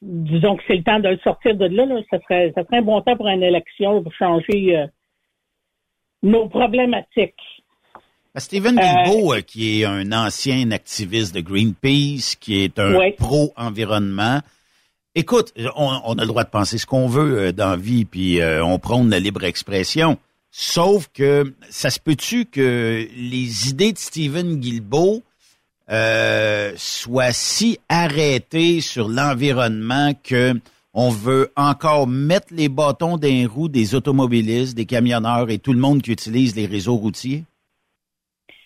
disons 0.02 0.58
que 0.58 0.64
c'est 0.68 0.78
le 0.78 0.84
temps 0.84 1.00
de 1.00 1.10
le 1.10 1.20
sortir 1.24 1.56
de 1.56 1.66
là, 1.66 1.86
ça, 2.10 2.20
serait, 2.22 2.52
ça 2.56 2.64
serait 2.64 2.78
un 2.78 2.82
bon 2.82 3.02
temps 3.02 3.16
pour 3.16 3.28
une 3.28 3.44
élection 3.44 4.02
pour 4.02 4.14
changer 4.14 4.78
euh, 4.78 4.88
nos 6.24 6.48
problématiques. 6.48 7.36
Ben, 8.34 8.40
Stephen 8.40 8.76
Guilbeault, 8.76 9.34
euh, 9.34 9.42
qui 9.42 9.82
est 9.82 9.86
un 9.86 10.12
ancien 10.12 10.72
activiste 10.72 11.36
de 11.36 11.42
Greenpeace, 11.42 12.36
qui 12.40 12.64
est 12.64 12.80
un 12.80 13.12
pro-environnement. 13.18 14.40
Écoute, 15.14 15.54
on, 15.76 16.18
a 16.18 16.22
le 16.22 16.28
droit 16.28 16.46
de 16.46 16.50
penser 16.50 16.78
ce 16.78 16.86
qu'on 16.86 17.08
veut 17.08 17.40
euh, 17.40 17.52
dans 17.52 17.72
la 17.72 17.76
vie, 17.76 18.06
puis 18.06 18.40
on 18.42 18.80
prône 18.80 19.10
la 19.10 19.20
libre 19.20 19.44
expression. 19.44 20.18
Sauf 20.52 21.08
que 21.14 21.56
ça 21.70 21.90
se 21.90 22.00
peut-tu 22.00 22.46
que 22.46 23.08
les 23.16 23.70
idées 23.70 23.94
de 23.94 23.98
Stephen 23.98 24.60
Guilbeault 24.60 25.24
euh, 25.90 26.74
soit 26.76 27.32
si 27.32 27.80
arrêté 27.90 28.82
sur 28.82 29.08
l'environnement 29.08 30.12
que 30.24 30.54
on 30.94 31.10
veut 31.10 31.52
encore 31.56 32.06
mettre 32.06 32.48
les 32.52 32.68
bâtons 32.68 33.18
d'un 33.18 33.48
roues 33.48 33.70
des 33.70 33.96
automobilistes, 33.96 34.76
des 34.76 34.86
camionneurs 34.86 35.50
et 35.50 35.58
tout 35.58 35.72
le 35.72 35.80
monde 35.80 36.02
qui 36.02 36.12
utilise 36.12 36.56
les 36.56 36.66
réseaux 36.66 36.98
routiers? 36.98 37.44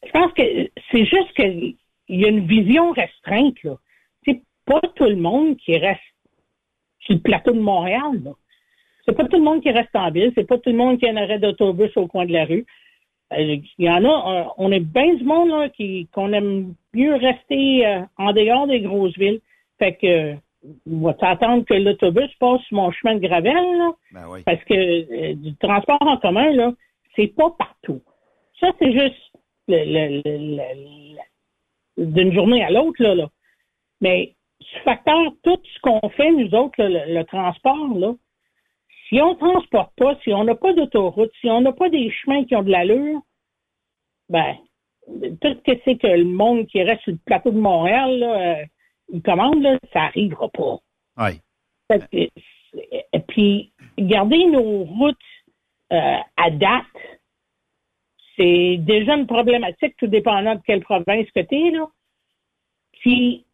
Je 0.06 0.12
pense 0.12 0.34
que 0.34 0.44
c'est 0.92 1.06
juste 1.06 1.34
qu'il 1.36 1.76
y 2.10 2.26
a 2.26 2.30
une 2.30 2.48
vision 2.48 2.92
restreinte. 2.92 3.58
C'est 4.26 4.42
pas 4.66 4.82
tout 4.96 5.06
le 5.06 5.18
monde 5.18 5.56
qui 5.58 5.78
reste 5.78 6.02
sur 7.00 7.16
le 7.16 7.22
plateau 7.22 7.52
de 7.52 7.60
Montréal. 7.60 8.34
C'est 9.06 9.16
pas 9.16 9.26
tout 9.26 9.38
le 9.38 9.44
monde 9.44 9.62
qui 9.62 9.72
reste 9.72 9.96
en 9.96 10.10
ville. 10.12 10.32
C'est 10.36 10.48
pas 10.48 10.58
tout 10.58 10.70
le 10.70 10.78
monde 10.78 11.00
qui 11.00 11.08
a 11.08 11.12
un 11.12 11.18
arrêt 11.18 11.40
d'autobus 11.40 11.96
au 11.96 12.08
coin 12.08 12.26
de 12.26 12.34
la 12.34 12.46
rue. 12.46 12.66
Euh, 13.34 13.58
il 13.78 13.86
y 13.86 13.90
en 13.90 14.04
a, 14.06 14.08
euh, 14.08 14.44
on 14.58 14.72
est 14.72 14.80
bien 14.80 15.14
du 15.16 15.24
monde 15.24 15.50
là, 15.50 15.70
qui 15.70 16.08
qu'on 16.14 16.32
aime 16.34 16.74
mieux 16.94 17.16
rester 17.16 17.86
euh, 17.86 18.02
en 18.18 18.34
dehors 18.34 18.68
des 18.68 18.82
grosses 18.82 19.18
villes. 19.18 19.42
Fait 19.80 19.96
que 19.96 20.34
on 20.92 21.06
va 21.06 21.14
t'attendre 21.14 21.64
que 21.66 21.74
l'autobus 21.74 22.34
passe 22.40 22.62
sur 22.62 22.78
mon 22.78 22.92
chemin 22.92 23.16
de 23.16 23.28
gravel, 23.28 23.54
là, 23.54 23.92
ben 24.12 24.28
oui. 24.30 24.42
parce 24.46 24.64
que 24.64 25.34
du 25.34 25.56
transport 25.58 26.02
en 26.02 26.18
commun, 26.18 26.52
là, 26.54 26.74
c'est 27.16 27.28
pas 27.28 27.52
partout. 27.52 28.02
Ça, 28.60 28.72
c'est 28.80 28.92
juste 28.92 29.32
d'une 31.98 32.34
journée 32.34 32.64
à 32.64 32.72
l'autre, 32.72 33.02
là, 33.02 33.14
là. 33.14 33.30
Mais 34.02 34.34
ce 34.60 34.80
facteur, 34.80 35.34
tout 35.44 35.60
ce 35.64 35.80
qu'on 35.82 36.10
fait, 36.10 36.32
nous 36.32 36.54
autres, 36.56 36.76
le, 36.80 37.24
transport, 37.24 37.96
là, 37.98 38.16
si 39.08 39.22
on 39.22 39.34
ne 39.34 39.40
transporte 39.40 39.94
pas, 39.96 40.18
si 40.24 40.34
on 40.34 40.44
n'a 40.44 40.56
pas 40.56 40.74
d'autoroute, 40.74 41.32
si 41.40 41.50
on 41.50 41.62
n'a 41.62 41.72
pas 41.72 41.90
des 41.90 42.10
chemins 42.12 42.44
qui 42.46 42.56
ont 42.56 42.64
de 42.64 42.72
l'allure, 42.72 43.22
ben, 44.30 44.56
tout 45.08 45.54
ce 45.54 45.72
que 45.72 45.80
c'est 45.86 45.98
que 45.98 46.08
le 46.08 46.26
monde 46.26 46.66
qui 46.68 46.82
reste 46.82 47.04
sur 47.04 47.12
le 47.12 47.20
plateau 47.26 47.52
de 47.52 47.60
Montréal, 47.60 48.20
là, 48.20 48.40
euh, 48.40 48.66
il 49.14 49.22
commande, 49.22 49.62
là, 49.62 49.78
ça 49.94 50.02
n'arrivera 50.02 50.50
pas. 50.50 50.78
Oui. 51.18 51.40
Et 52.12 53.20
puis, 53.28 53.72
garder 53.98 54.46
nos 54.46 54.84
routes 54.84 55.18
euh, 55.94 56.18
à 56.38 56.50
date, 56.50 56.86
c'est 58.36 58.78
déjà 58.80 59.16
une 59.16 59.28
problématique, 59.28 59.96
tout 59.98 60.08
dépendant 60.08 60.56
de 60.56 60.62
quelle 60.66 60.82
province 60.82 61.30
que 61.32 61.42
tu 61.42 61.56
es, 61.56 61.72
là. 61.72 61.88
Puis, 63.00 63.46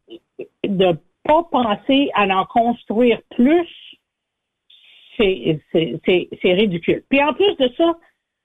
de 0.64 0.98
pas 1.24 1.44
penser 1.44 2.10
à 2.14 2.26
en 2.26 2.46
construire 2.46 3.22
plus, 3.32 3.68
c'est 5.72 6.54
ridicule. 6.54 7.04
Puis 7.10 7.22
en 7.22 7.34
plus 7.34 7.56
de 7.58 7.70
ça, 7.78 7.98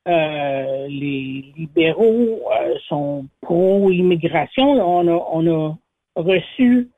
euh, 0.09 0.87
les 0.89 1.53
libéraux 1.57 2.41
euh, 2.53 2.75
sont 2.89 3.27
pro-immigration. 3.41 4.65
On 4.65 5.09
a, 5.09 5.27
on 5.33 5.47
a 5.49 5.75
reçu, 6.15 6.91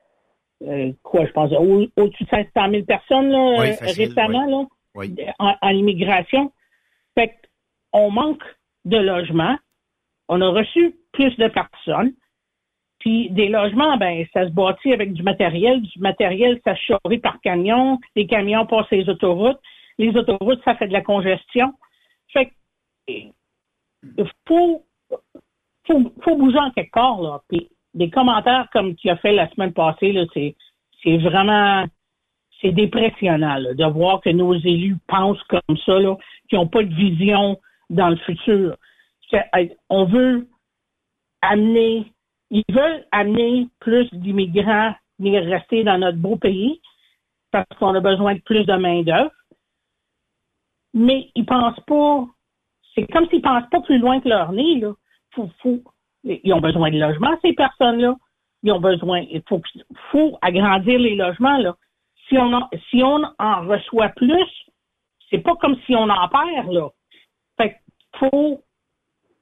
euh, 0.67 0.91
quoi, 1.01 1.25
je 1.25 1.31
pense, 1.31 1.51
au-dessus 1.51 2.23
de 2.25 2.29
500 2.29 2.71
000 2.71 2.83
personnes 2.83 3.29
là, 3.29 3.75
récemment 3.81 4.45
là, 4.45 5.03
En, 5.39 5.69
immigration. 5.69 6.51
Fait 7.17 7.33
qu'on 7.91 8.11
manque 8.11 8.43
de 8.85 8.97
logements. 8.97 9.57
On 10.27 10.41
a 10.41 10.49
reçu 10.49 10.95
plus 11.11 11.35
de 11.37 11.47
personnes. 11.47 12.13
Puis 12.99 13.29
des 13.31 13.47
logements, 13.47 13.97
ben, 13.97 14.25
ça 14.33 14.45
se 14.45 14.51
bâtit 14.51 14.91
avec 14.93 15.13
du 15.13 15.23
matériel. 15.23 15.81
Du 15.81 15.99
matériel, 15.99 16.59
ça 16.65 16.75
se 16.75 17.17
par 17.17 17.39
camion. 17.41 17.97
Les 18.15 18.27
camions 18.27 18.65
passent 18.65 18.91
les 18.91 19.07
autoroutes. 19.09 19.59
Les 19.97 20.15
autoroutes, 20.15 20.61
ça 20.63 20.75
fait 20.75 20.87
de 20.87 20.93
la 20.93 21.01
congestion. 21.01 21.73
Fait 22.33 22.51
il 23.07 23.31
faut, 24.47 24.85
faut, 25.87 26.13
faut 26.21 26.35
bouger 26.35 26.59
en 26.59 26.71
quelque 26.71 26.91
part, 26.91 27.21
là. 27.21 27.41
Puis 27.49 27.69
des 27.93 28.09
commentaires 28.09 28.67
comme 28.71 28.95
tu 28.95 29.09
as 29.09 29.17
fait 29.17 29.31
la 29.31 29.49
semaine 29.49 29.73
passée, 29.73 30.11
là, 30.11 30.25
c'est, 30.33 30.55
c'est 31.03 31.17
vraiment 31.17 31.85
c'est 32.61 32.71
dépressionnant 32.71 33.59
de 33.61 33.85
voir 33.85 34.21
que 34.21 34.29
nos 34.29 34.53
élus 34.53 34.97
pensent 35.07 35.41
comme 35.43 35.77
ça, 35.85 35.97
là, 35.99 36.15
qui 36.49 36.55
n'ont 36.55 36.67
pas 36.67 36.83
de 36.83 36.93
vision 36.93 37.57
dans 37.89 38.09
le 38.09 38.17
futur. 38.17 38.75
On 39.89 40.05
veut 40.05 40.47
amener 41.41 42.11
ils 42.51 42.63
veulent 42.69 43.05
amener 43.11 43.67
plus 43.79 44.09
d'immigrants 44.11 44.93
venir 45.19 45.43
rester 45.43 45.83
dans 45.83 45.97
notre 45.97 46.17
beau 46.17 46.37
pays 46.37 46.81
parce 47.51 47.67
qu'on 47.79 47.95
a 47.95 47.99
besoin 47.99 48.35
de 48.35 48.41
plus 48.41 48.65
de 48.65 48.73
main-d'œuvre. 48.73 49.31
Mais 50.93 51.29
ils 51.35 51.45
pensent 51.45 51.79
pas. 51.81 52.25
C'est 52.95 53.05
comme 53.11 53.27
s'ils 53.29 53.41
pensent 53.41 53.69
pas 53.69 53.81
plus 53.81 53.99
loin 53.99 54.19
que 54.19 54.29
leur 54.29 54.51
nez, 54.51 54.79
là. 54.79 54.93
Ils 56.23 56.53
ont 56.53 56.59
besoin 56.59 56.89
de 56.89 56.97
logements, 56.97 57.37
ces 57.41 57.53
personnes-là. 57.53 58.15
Ils 58.63 58.71
ont 58.71 58.79
besoin. 58.79 59.21
Il 59.29 59.41
faut, 59.47 59.61
faut 60.11 60.37
agrandir 60.41 60.99
les 60.99 61.15
logements, 61.15 61.57
là. 61.57 61.75
Si 62.27 62.37
on 62.37 62.53
en, 62.53 62.69
si 62.89 63.03
on 63.03 63.23
en 63.37 63.67
reçoit 63.67 64.09
plus, 64.09 64.49
c'est 65.29 65.39
pas 65.39 65.55
comme 65.55 65.77
si 65.85 65.95
on 65.95 66.09
en 66.09 66.27
perd, 66.27 66.71
là. 66.71 66.89
Fait 67.57 67.77
faut 68.19 68.63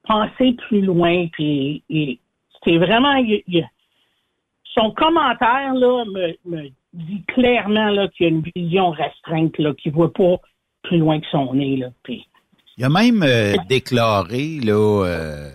penser 0.04 0.52
plus 0.68 0.82
loin 0.82 1.26
puis 1.32 1.82
c'est 2.64 2.78
vraiment. 2.78 3.14
son 4.74 4.90
commentaire 4.92 5.74
là, 5.74 6.04
me, 6.44 6.70
dit 6.92 7.22
clairement 7.28 7.90
là, 7.90 8.08
qu'il 8.08 8.26
y 8.26 8.28
a 8.28 8.32
une 8.32 8.42
vision 8.54 8.90
restreinte, 8.90 9.56
là, 9.58 9.72
qu'il 9.74 9.92
ne 9.92 9.96
voit 9.96 10.12
pas 10.12 10.36
plus 10.82 10.98
loin 10.98 11.20
que 11.20 11.26
son 11.30 11.54
nez. 11.54 11.76
Là, 11.76 11.88
Il 12.76 12.84
a 12.84 12.88
même 12.88 13.22
euh, 13.22 13.54
déclaré, 13.68 14.60
là, 14.62 15.04
euh, 15.04 15.50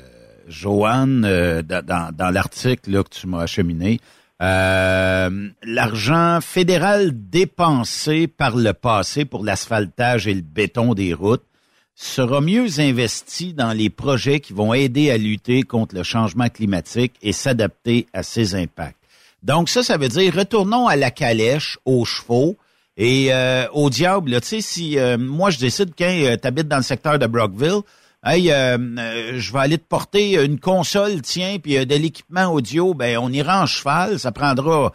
Joanne, 0.48 1.26
euh, 1.26 1.62
dans, 1.62 2.16
dans 2.16 2.30
l'article 2.30 3.04
que 3.04 3.10
tu 3.10 3.28
m'as 3.28 3.44
acheminé, 3.44 4.00
l'argent 4.40 6.40
fédéral 6.42 7.12
dépensé 7.14 8.28
par 8.28 8.58
le 8.58 8.74
passé 8.74 9.26
pour 9.26 9.46
l'asphaltage 9.46 10.28
et 10.28 10.34
le 10.34 10.42
béton 10.42 10.94
des 10.94 11.14
routes 11.14 11.46
sera 11.95 12.41
mieux 12.41 12.80
investi 12.80 13.53
dans 13.53 13.72
les 13.72 13.90
projets 13.90 14.40
qui 14.40 14.53
vont 14.53 14.74
aider 14.74 15.11
à 15.11 15.18
lutter 15.18 15.64
contre 15.64 15.95
le 15.95 16.03
changement 16.03 16.49
climatique 16.49 17.14
et 17.22 17.34
s'adapter 17.34 18.07
à 18.14 18.24
ses 18.24 18.56
impacts. 18.56 18.98
Donc 19.44 19.70
ça, 19.70 19.84
ça 19.84 19.98
veut 19.98 20.07
dire 20.07 20.34
retournons 20.34 20.88
à 20.88 20.95
la 20.95 21.11
calèche, 21.11 21.78
aux 21.86 22.06
chevaux 22.06 22.57
et 22.98 23.34
euh, 23.34 23.68
au 23.74 23.90
diable. 23.90 24.40
Tu 24.41 24.48
sais, 24.48 24.61
si 24.61 24.98
euh, 24.98 25.18
moi 25.18 25.49
je 25.49 25.60
décide 25.60 25.91
quand 25.98 26.06
euh, 26.06 26.38
tu 26.41 26.48
habites 26.48 26.68
dans 26.68 26.78
le 26.78 26.84
secteur 26.84 27.20
de 27.20 27.28
Brockville, 27.28 27.82
hey, 28.26 28.48
je 28.48 29.53
vais 29.53 29.60
aller 29.60 29.78
te 29.78 29.84
porter 29.84 30.44
une 30.44 30.60
console, 30.60 31.22
tiens, 31.22 31.57
puis 31.61 31.86
de 31.86 31.95
l'équipement 31.95 32.48
audio, 32.48 32.94
ben 32.94 33.18
on 33.18 33.30
ira 33.32 33.64
en 33.64 33.65
cheval, 33.65 34.18
ça 34.18 34.32
prendra 34.32 34.94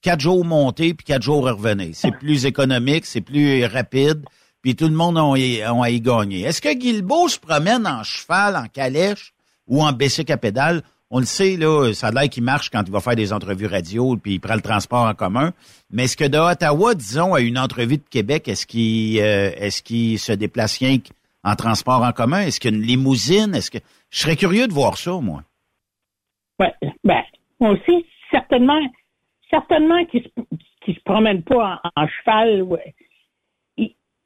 quatre 0.00 0.20
jours 0.20 0.44
monter 0.44 0.94
puis 0.94 1.04
quatre 1.04 1.22
jours 1.22 1.44
revenir. 1.44 1.90
C'est 1.92 2.12
plus 2.12 2.46
économique, 2.46 3.04
c'est 3.04 3.20
plus 3.20 3.64
rapide 3.64 4.22
puis 4.68 4.76
tout 4.76 4.88
le 4.88 4.94
monde 4.94 5.16
a, 5.16 5.88
y 5.88 6.00
gagné. 6.02 6.42
Est-ce 6.42 6.60
que 6.60 6.74
Guilbeault 6.74 7.28
se 7.28 7.40
promène 7.40 7.86
en 7.86 8.02
cheval, 8.02 8.54
en 8.54 8.66
calèche 8.66 9.32
ou 9.66 9.82
en 9.82 9.92
bicycle 9.92 10.30
à 10.30 10.36
pédale? 10.36 10.82
On 11.10 11.20
le 11.20 11.24
sait, 11.24 11.56
là, 11.56 11.94
ça 11.94 12.08
a 12.08 12.10
l'air 12.10 12.28
qu'il 12.28 12.42
marche 12.42 12.68
quand 12.68 12.82
il 12.86 12.92
va 12.92 13.00
faire 13.00 13.16
des 13.16 13.32
entrevues 13.32 13.64
radio, 13.64 14.18
puis 14.18 14.34
il 14.34 14.40
prend 14.40 14.56
le 14.56 14.60
transport 14.60 15.06
en 15.06 15.14
commun. 15.14 15.52
Mais 15.90 16.04
est-ce 16.04 16.18
que 16.18 16.28
de 16.28 16.36
Ottawa, 16.36 16.94
disons, 16.94 17.32
à 17.32 17.40
une 17.40 17.58
entrevue 17.58 17.96
de 17.96 18.04
Québec, 18.10 18.46
est-ce 18.46 18.66
qu'il 18.66 19.18
euh, 19.20 19.52
est-ce 19.56 19.82
qu'il 19.82 20.18
se 20.18 20.32
déplace 20.32 20.76
rien 20.80 20.98
en 21.44 21.56
transport 21.56 22.02
en 22.02 22.12
commun? 22.12 22.42
Est-ce 22.42 22.60
qu'il 22.60 22.70
y 22.70 22.74
a 22.74 22.76
une 22.76 22.84
limousine? 22.84 23.54
Est-ce 23.54 23.70
que 23.70 23.78
je 24.10 24.18
serais 24.18 24.36
curieux 24.36 24.66
de 24.66 24.74
voir 24.74 24.98
ça, 24.98 25.12
moi. 25.12 25.44
Ouais, 26.60 26.74
ben, 27.04 27.22
moi 27.58 27.70
aussi, 27.70 28.04
certainement, 28.30 28.82
certainement 29.48 30.04
qu'il 30.04 30.24
se, 30.24 30.92
se 30.92 31.00
promène 31.06 31.42
pas 31.42 31.80
en, 31.96 32.06
cheval. 32.06 32.64
Ouais 32.64 32.94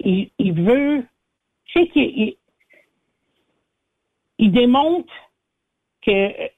il, 0.05 0.53
veut, 0.53 1.05
je 1.66 1.73
sais 1.73 1.89
qu'il 1.89 2.35
il, 4.39 4.53
démontre 4.53 5.12
que 6.05 6.51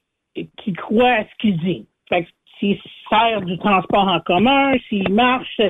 qu'il 0.57 0.75
croit 0.75 1.11
à 1.11 1.23
ce 1.23 1.35
qu'il 1.39 1.57
dit. 1.57 1.87
Fait 2.09 2.23
que 2.23 2.29
s'il 2.59 2.79
sert 3.09 3.41
du 3.41 3.57
transport 3.57 4.07
en 4.07 4.19
commun, 4.19 4.73
s'il 4.89 5.09
marche, 5.09 5.61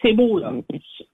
c'est 0.00 0.12
beau 0.12 0.38
là. 0.38 0.52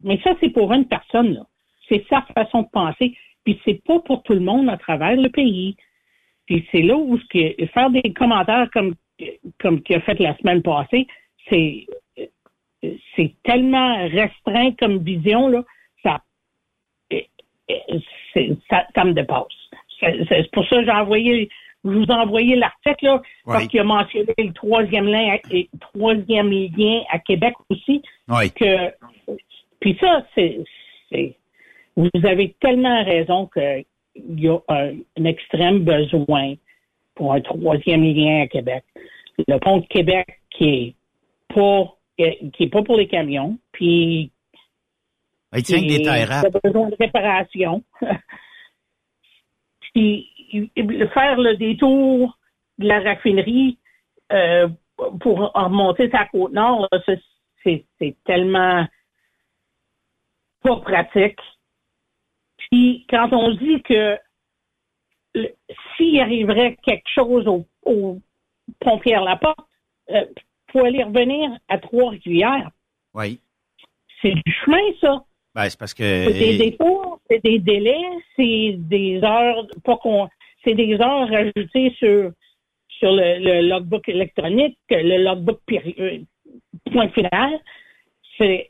Mais 0.03 0.21
ça 0.23 0.35
c'est 0.41 0.51
pour 0.51 0.73
une 0.73 0.87
personne 0.87 1.35
là. 1.35 1.47
C'est 1.89 2.07
sa 2.09 2.23
façon 2.35 2.63
de 2.63 2.69
penser. 2.69 3.17
Puis 3.45 3.61
c'est 3.65 3.83
pas 3.85 3.99
pour 4.01 4.23
tout 4.23 4.35
le 4.35 4.41
monde 4.41 4.69
à 4.69 4.77
travers 4.77 5.17
le 5.17 5.29
pays. 5.29 5.77
Puis 6.47 6.67
c'est 6.71 6.83
là 6.83 6.97
où 6.97 7.19
que, 7.31 7.67
faire 7.67 7.91
des 7.91 8.13
commentaires 8.13 8.71
comme 8.73 8.95
comme 9.59 9.83
qu'il 9.83 9.97
a 9.97 10.01
fait 10.01 10.19
la 10.19 10.37
semaine 10.39 10.63
passée, 10.63 11.07
c'est 11.49 11.87
c'est 13.17 13.35
tellement 13.45 14.09
restreint 14.09 14.73
comme 14.73 14.99
vision 14.99 15.49
là 15.49 15.65
ça, 17.69 19.05
me 19.05 19.13
dépasse. 19.13 19.47
C'est 20.01 20.51
pour 20.53 20.67
ça 20.67 20.77
que 20.77 20.85
j'ai 20.85 20.91
envoyé, 20.91 21.49
je 21.85 21.91
vous 21.91 22.05
ai 22.05 22.13
envoyé 22.13 22.57
l'article, 22.57 23.05
là, 23.05 23.23
parce 23.45 23.67
qu'il 23.69 23.81
a 23.81 23.85
mentionné 23.85 24.35
le 24.39 24.53
troisième 24.53 25.07
lien, 25.07 25.37
et 25.51 25.69
troisième 25.81 26.51
lien 26.51 27.03
à 27.11 27.19
Québec 27.19 27.55
aussi. 27.71 28.03
Que, 28.29 28.93
puis 29.81 29.97
ça, 30.01 30.25
c'est, 30.35 30.65
vous 31.97 32.09
avez 32.25 32.55
tellement 32.61 33.05
raison 33.05 33.49
qu'il 33.53 33.85
y 34.41 34.49
a 34.49 34.59
un, 34.69 35.25
extrême 35.25 35.81
besoin 35.81 36.55
pour 37.15 37.33
un 37.33 37.41
troisième 37.41 38.03
lien 38.03 38.43
à 38.43 38.47
Québec. 38.47 38.85
Le 39.47 39.59
pont 39.59 39.79
de 39.79 39.87
Québec 39.87 40.27
qui 40.51 40.69
est 40.69 40.95
pas, 41.55 41.97
qui 42.17 42.65
est 42.65 42.71
pas 42.71 42.83
pour 42.83 42.97
les 42.97 43.09
camions, 43.09 43.59
puis 43.73 44.31
il 45.55 45.63
tient 45.63 45.83
des 45.83 46.03
terres. 46.03 46.43
Il 46.43 46.57
a 46.57 46.61
besoin 46.63 46.89
de 46.89 46.97
réparation. 46.99 47.83
Puis, 49.95 50.31
faire 51.15 51.39
le 51.39 51.57
détour 51.57 52.39
de 52.79 52.89
la 52.89 53.01
raffinerie 53.01 53.79
euh, 54.33 54.69
pour 55.21 55.53
remonter 55.55 56.11
sa 56.11 56.27
côte 56.27 56.53
nord, 56.53 56.89
c'est 57.65 58.17
tellement 58.25 58.87
pas 60.63 60.77
pratique. 60.77 61.41
Puis, 62.57 63.07
quand 63.11 63.33
on 63.33 63.51
dit 63.55 63.83
que 63.83 64.19
s'il 65.97 66.21
arriverait 66.21 66.77
quelque 66.83 67.09
chose 67.15 67.47
au, 67.47 67.67
au 67.83 68.21
pont 68.81 68.99
Pierre-Laporte, 68.99 69.59
euh, 70.11 70.25
pour 70.69 70.85
aller 70.85 71.03
revenir 71.03 71.51
à 71.69 71.79
Trois-Rivières, 71.79 72.71
oui. 73.15 73.41
c'est 74.21 74.33
du 74.33 74.53
chemin, 74.65 74.81
ça. 75.01 75.25
Ben, 75.55 75.69
c'est 75.69 75.79
parce 75.79 75.95
que. 75.95 76.25
C'est 76.33 76.57
des 76.57 76.77
c'est 77.31 77.43
des 77.43 77.59
délais, 77.59 78.05
c'est 78.37 78.75
des 78.77 79.21
heures, 79.23 79.67
pas 79.85 79.97
qu'on, 79.97 80.29
c'est 80.65 80.75
des 80.75 80.95
heures 80.95 81.29
rajoutées 81.29 81.95
sur, 81.99 82.33
sur 82.89 83.13
le, 83.13 83.69
logbook 83.69 84.09
électronique, 84.09 84.79
le 84.91 85.23
logbook 85.23 85.61
euh, 85.73 86.19
point 86.93 87.09
final. 87.09 87.59
C'est, 88.39 88.67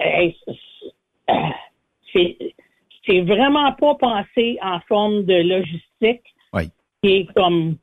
c'est, 2.13 2.37
c'est 3.07 3.21
vraiment 3.23 3.73
pas 3.73 3.95
pensé 3.95 4.59
en 4.63 4.81
forme 4.81 5.25
de 5.25 5.35
logistique. 5.35 6.23
Oui. 6.53 6.65
Qui 7.03 7.11
est 7.11 7.33
comme, 7.35 7.77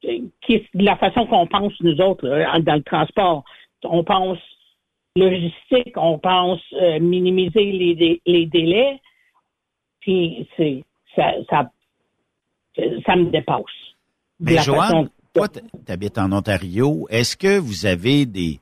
qui 0.00 0.54
est 0.54 0.66
de 0.74 0.84
la 0.84 0.96
façon 0.96 1.26
qu'on 1.26 1.46
pense 1.46 1.72
nous 1.80 2.00
autres, 2.00 2.28
dans 2.60 2.74
le 2.74 2.82
transport. 2.82 3.44
On 3.84 4.04
pense 4.04 4.38
logistique, 5.16 5.94
on 5.96 6.18
pense 6.18 6.60
euh, 6.72 6.98
minimiser 7.00 7.64
les, 7.64 8.20
les, 8.24 8.46
délais, 8.46 9.00
puis 10.00 10.48
c'est 10.56 10.84
ça, 11.14 11.32
ça, 11.50 11.70
ça 13.06 13.16
me 13.16 13.30
dépasse. 13.30 13.62
Mais 14.40 14.58
Joanne, 14.58 15.10
toi, 15.34 15.48
tu 15.48 15.60
habites 15.92 16.18
en 16.18 16.32
Ontario. 16.32 17.06
Est-ce 17.10 17.36
que 17.36 17.58
vous 17.58 17.86
avez 17.86 18.26
des 18.26 18.58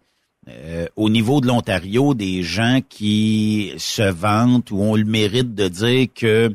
euh, 0.49 0.87
au 0.97 1.11
niveau 1.11 1.41
de 1.41 1.47
l'Ontario 1.47 2.15
des 2.15 2.43
gens 2.43 2.81
qui 2.89 3.73
se 3.77 4.03
vantent 4.03 4.71
ou 4.71 4.81
ont 4.81 4.97
le 4.97 5.05
mérite 5.05 5.55
de 5.55 5.69
dire 5.69 6.09
que 6.15 6.55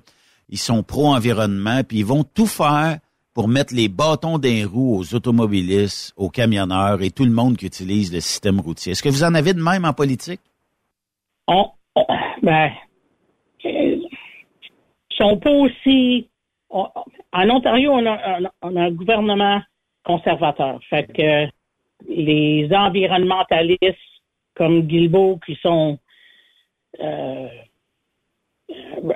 ils 0.50 0.58
sont 0.58 0.84
pro-environnement, 0.84 1.84
puis 1.84 2.00
ils 2.00 2.06
vont 2.06 2.24
tout 2.24 2.48
faire 2.48 3.00
pour 3.36 3.50
mettre 3.50 3.76
les 3.76 3.90
bâtons 3.90 4.38
des 4.40 4.64
roues 4.64 4.98
aux 4.98 5.14
automobilistes, 5.14 6.14
aux 6.16 6.30
camionneurs 6.30 7.04
et 7.04 7.12
tout 7.12 7.26
le 7.26 7.32
monde 7.32 7.58
qui 7.58 7.66
utilise 7.66 8.12
le 8.14 8.22
système 8.22 8.62
routier. 8.62 8.94
Est-ce 8.94 9.04
que 9.04 9.10
vous 9.10 9.26
en 9.26 9.36
avez 9.36 9.54
de 9.54 9.62
même 9.62 9.84
en 9.84 9.94
politique? 9.94 10.40
On, 11.48 11.70
ben, 12.42 12.72
sont 15.12 15.38
pas 15.38 15.52
aussi. 15.52 16.30
en 16.70 16.90
Ontario, 17.34 17.92
on 17.92 18.06
a, 18.06 18.40
un 18.62 18.92
gouvernement 18.92 19.62
conservateur. 20.06 20.80
Fait 20.90 21.06
que 21.06 21.48
les 22.08 22.70
environnementalistes 22.72 23.98
comme 24.56 24.84
Guilbeault 24.84 25.40
qui 25.46 25.58
sont 25.62 26.00
euh, 27.02 27.48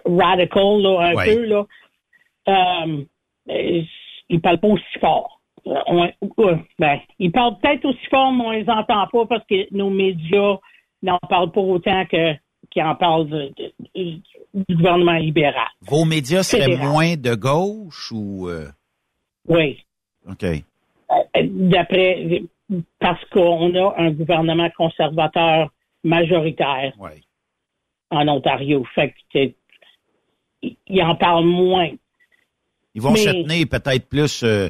radical 0.06 0.86
un 0.86 1.14
peu 1.24 1.46
là, 1.46 1.66
euh, 2.50 3.04
ils 4.30 4.42
parlent 4.42 4.60
pas 4.60 4.68
aussi 4.68 5.00
fort. 5.00 5.40
Euh, 5.68 6.56
ben, 6.78 7.00
ils 7.20 7.32
parlent 7.32 7.58
peut-être 7.60 7.86
aussi 7.86 8.06
fort, 8.10 8.32
mais 8.32 8.44
on 8.46 8.52
les 8.52 8.70
entend 8.70 9.08
pas 9.12 9.26
parce 9.26 9.46
que 9.46 9.74
nos 9.76 9.90
médias 9.90 10.58
n'en 11.04 11.20
parlent 11.30 11.52
pas 11.52 11.62
autant 11.62 12.06
que 12.06 12.34
qu'ils 12.70 12.84
en 12.84 12.96
parlent 12.96 13.52
du 13.96 14.76
gouvernement 14.76 15.14
libéral. 15.14 15.68
Vos 15.82 16.06
médias 16.06 16.44
seraient 16.44 16.78
moins 16.78 17.16
de 17.16 17.36
gauche 17.36 18.12
ou 18.12 18.48
euh? 18.48 18.68
Oui. 19.48 19.84
OK. 20.30 20.44
Euh, 20.44 20.54
d'après 21.44 22.44
parce 23.00 23.24
qu'on 23.26 23.74
a 23.76 23.96
un 23.98 24.12
gouvernement 24.12 24.70
conservateur 24.78 25.72
majoritaire 26.04 26.94
en 28.12 28.28
Ontario. 28.28 28.86
Fait 28.94 29.14
que 29.34 29.52
ils 30.62 31.02
en 31.02 31.16
parlent 31.16 31.46
moins. 31.46 31.90
Ils 32.96 33.02
vont 33.02 33.16
se 33.16 33.30
tenir 33.30 33.68
peut-être 33.68 34.08
plus 34.08 34.44
euh, 34.44 34.70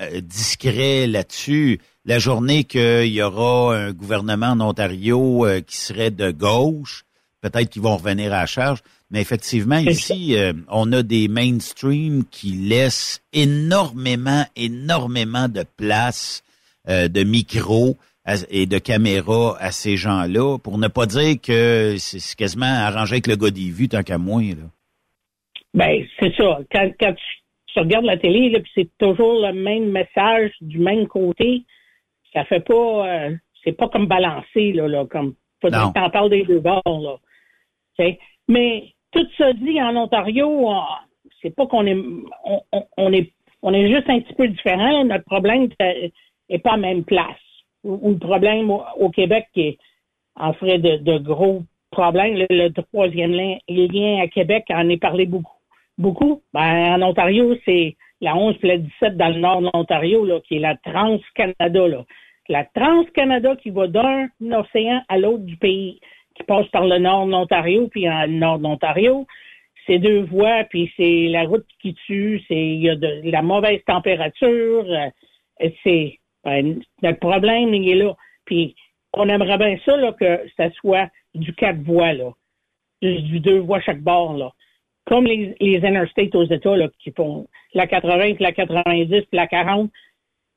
euh, 0.00 0.20
discrets 0.20 1.06
là-dessus. 1.06 1.80
La 2.04 2.18
journée 2.18 2.64
qu'il 2.64 3.06
y 3.06 3.22
aura 3.22 3.76
un 3.76 3.92
gouvernement 3.92 4.48
en 4.48 4.60
Ontario 4.60 5.46
euh, 5.46 5.60
qui 5.60 5.76
serait 5.76 6.10
de 6.10 6.30
gauche, 6.30 7.04
peut-être 7.40 7.70
qu'ils 7.70 7.82
vont 7.82 7.96
revenir 7.96 8.32
à 8.32 8.40
la 8.40 8.46
charge. 8.46 8.80
Mais 9.10 9.20
effectivement, 9.20 9.78
ici, 9.78 10.36
on 10.68 10.90
a 10.92 11.02
des 11.04 11.28
mainstream 11.28 12.24
qui 12.30 12.48
laissent 12.48 13.22
énormément, 13.32 14.44
énormément 14.56 15.48
de 15.48 15.64
place, 15.76 16.42
de 16.88 17.22
micros 17.22 17.96
et 18.48 18.66
de 18.66 18.78
caméras 18.78 19.56
à 19.60 19.70
ces 19.70 19.96
gens-là, 19.96 20.58
pour 20.58 20.78
ne 20.78 20.88
pas 20.88 21.06
dire 21.06 21.36
que 21.40 21.94
c'est 21.98 22.34
quasiment 22.34 22.66
arrangé 22.66 23.12
avec 23.12 23.28
le 23.28 23.36
gars 23.36 23.50
des 23.50 23.70
vues, 23.70 23.88
tant 23.88 24.02
qu'à 24.02 24.18
moins. 24.18 24.48
Là. 24.48 24.68
Ben, 25.74 26.04
c'est 26.18 26.34
ça. 26.36 26.58
Quand, 26.72 26.90
quand 26.98 27.12
tu, 27.12 27.43
tu 27.74 27.80
regardes 27.80 28.04
la 28.04 28.16
télé, 28.16 28.50
là, 28.50 28.60
puis 28.60 28.70
c'est 28.74 28.88
toujours 28.98 29.44
le 29.46 29.52
même 29.52 29.90
message 29.90 30.52
du 30.60 30.78
même 30.78 31.06
côté, 31.08 31.64
ça 32.32 32.44
fait 32.44 32.60
pas, 32.60 33.06
euh, 33.08 33.36
c'est 33.62 33.72
pas 33.72 33.88
comme 33.88 34.06
balancé, 34.06 34.72
là, 34.72 34.86
là 34.88 35.04
comme, 35.06 35.34
t'en 35.92 36.10
parles 36.10 36.30
des 36.30 36.44
deux 36.44 36.60
bords, 36.60 36.82
là. 36.86 37.16
Mais, 38.48 38.92
tout 39.12 39.26
ça 39.38 39.52
dit, 39.52 39.80
en 39.80 39.96
Ontario, 39.96 40.48
on- 40.68 40.82
c'est 41.40 41.54
pas 41.54 41.66
qu'on 41.66 41.86
est, 41.86 41.96
on, 42.44 42.60
on- 42.96 43.12
est, 43.12 43.32
on 43.62 43.72
est 43.72 43.88
juste 43.90 44.08
un 44.08 44.20
petit 44.20 44.34
peu 44.34 44.48
différent. 44.48 45.04
Notre 45.04 45.24
problème 45.24 45.68
c'est- 45.80 46.12
est 46.48 46.58
pas 46.58 46.72
à 46.72 46.76
la 46.76 46.82
même 46.82 47.04
place. 47.04 47.38
Ou, 47.84 47.98
ou 48.02 48.10
le 48.10 48.18
problème 48.18 48.70
au, 48.70 48.82
au 48.98 49.10
Québec 49.10 49.46
qui 49.54 49.60
est, 49.60 49.78
en 50.36 50.52
ferait 50.52 50.78
de, 50.78 50.96
de 50.96 51.18
gros 51.18 51.62
problèmes. 51.90 52.34
Le, 52.36 52.46
le 52.50 52.68
troisième 52.70 53.32
lien, 53.32 53.56
lien 53.68 54.20
à 54.22 54.26
Québec 54.28 54.64
en 54.70 54.88
est 54.88 54.96
parlé 54.96 55.26
beaucoup. 55.26 55.56
Beaucoup. 55.98 56.42
Ben, 56.52 56.94
en 56.94 57.02
Ontario, 57.02 57.54
c'est 57.64 57.96
la 58.20 58.36
11 58.36 58.56
puis 58.58 58.68
la 58.68 58.78
17 58.78 59.16
dans 59.16 59.28
le 59.28 59.40
nord 59.40 59.60
de 59.60 59.70
l'Ontario, 59.72 60.24
là, 60.24 60.40
qui 60.40 60.56
est 60.56 60.60
la 60.60 60.76
Trans-Canada, 60.76 61.88
là. 61.88 62.04
La 62.48 62.64
Trans-Canada 62.64 63.56
qui 63.56 63.70
va 63.70 63.86
d'un 63.86 64.28
océan 64.52 65.02
à 65.08 65.18
l'autre 65.18 65.44
du 65.44 65.56
pays, 65.56 66.00
qui 66.34 66.42
passe 66.42 66.66
par 66.68 66.84
le 66.84 66.98
nord 66.98 67.26
de 67.26 67.30
l'Ontario 67.30 67.88
puis 67.88 68.08
en 68.08 68.22
le 68.22 68.32
nord 68.32 68.58
de 68.58 68.64
l'Ontario. 68.64 69.26
C'est 69.86 69.98
deux 69.98 70.22
voies, 70.22 70.64
puis 70.64 70.92
c'est 70.96 71.28
la 71.28 71.44
route 71.44 71.66
qui 71.80 71.94
tue, 72.06 72.42
c'est 72.48 72.54
il 72.56 72.80
y 72.80 72.90
a 72.90 72.96
de 72.96 73.30
la 73.30 73.42
mauvaise 73.42 73.82
température, 73.86 74.84
euh, 74.88 75.68
c'est 75.82 76.18
ben, 76.42 76.80
notre 77.02 77.18
problème 77.18 77.72
il 77.74 77.88
est 77.90 77.94
là. 77.94 78.14
Puis 78.44 78.74
on 79.12 79.28
aimerait 79.28 79.58
bien 79.58 79.76
ça 79.84 79.96
là, 79.96 80.12
que 80.12 80.40
ça 80.56 80.70
soit 80.72 81.08
du 81.34 81.54
quatre 81.54 81.80
voies 81.82 82.14
là, 82.14 82.30
du, 83.02 83.22
du 83.22 83.40
deux 83.40 83.58
voies 83.58 83.80
chaque 83.80 84.00
bord 84.00 84.34
là, 84.36 84.52
comme 85.06 85.26
les, 85.26 85.54
les 85.60 85.84
interstates 85.84 86.34
aux 86.34 86.44
États 86.44 86.76
là 86.76 86.88
qui 86.98 87.10
font 87.12 87.46
la 87.74 87.86
80 87.86 88.34
puis 88.34 88.44
la 88.44 88.52
90 88.52 89.06
puis 89.08 89.26
la 89.32 89.46
40 89.46 89.90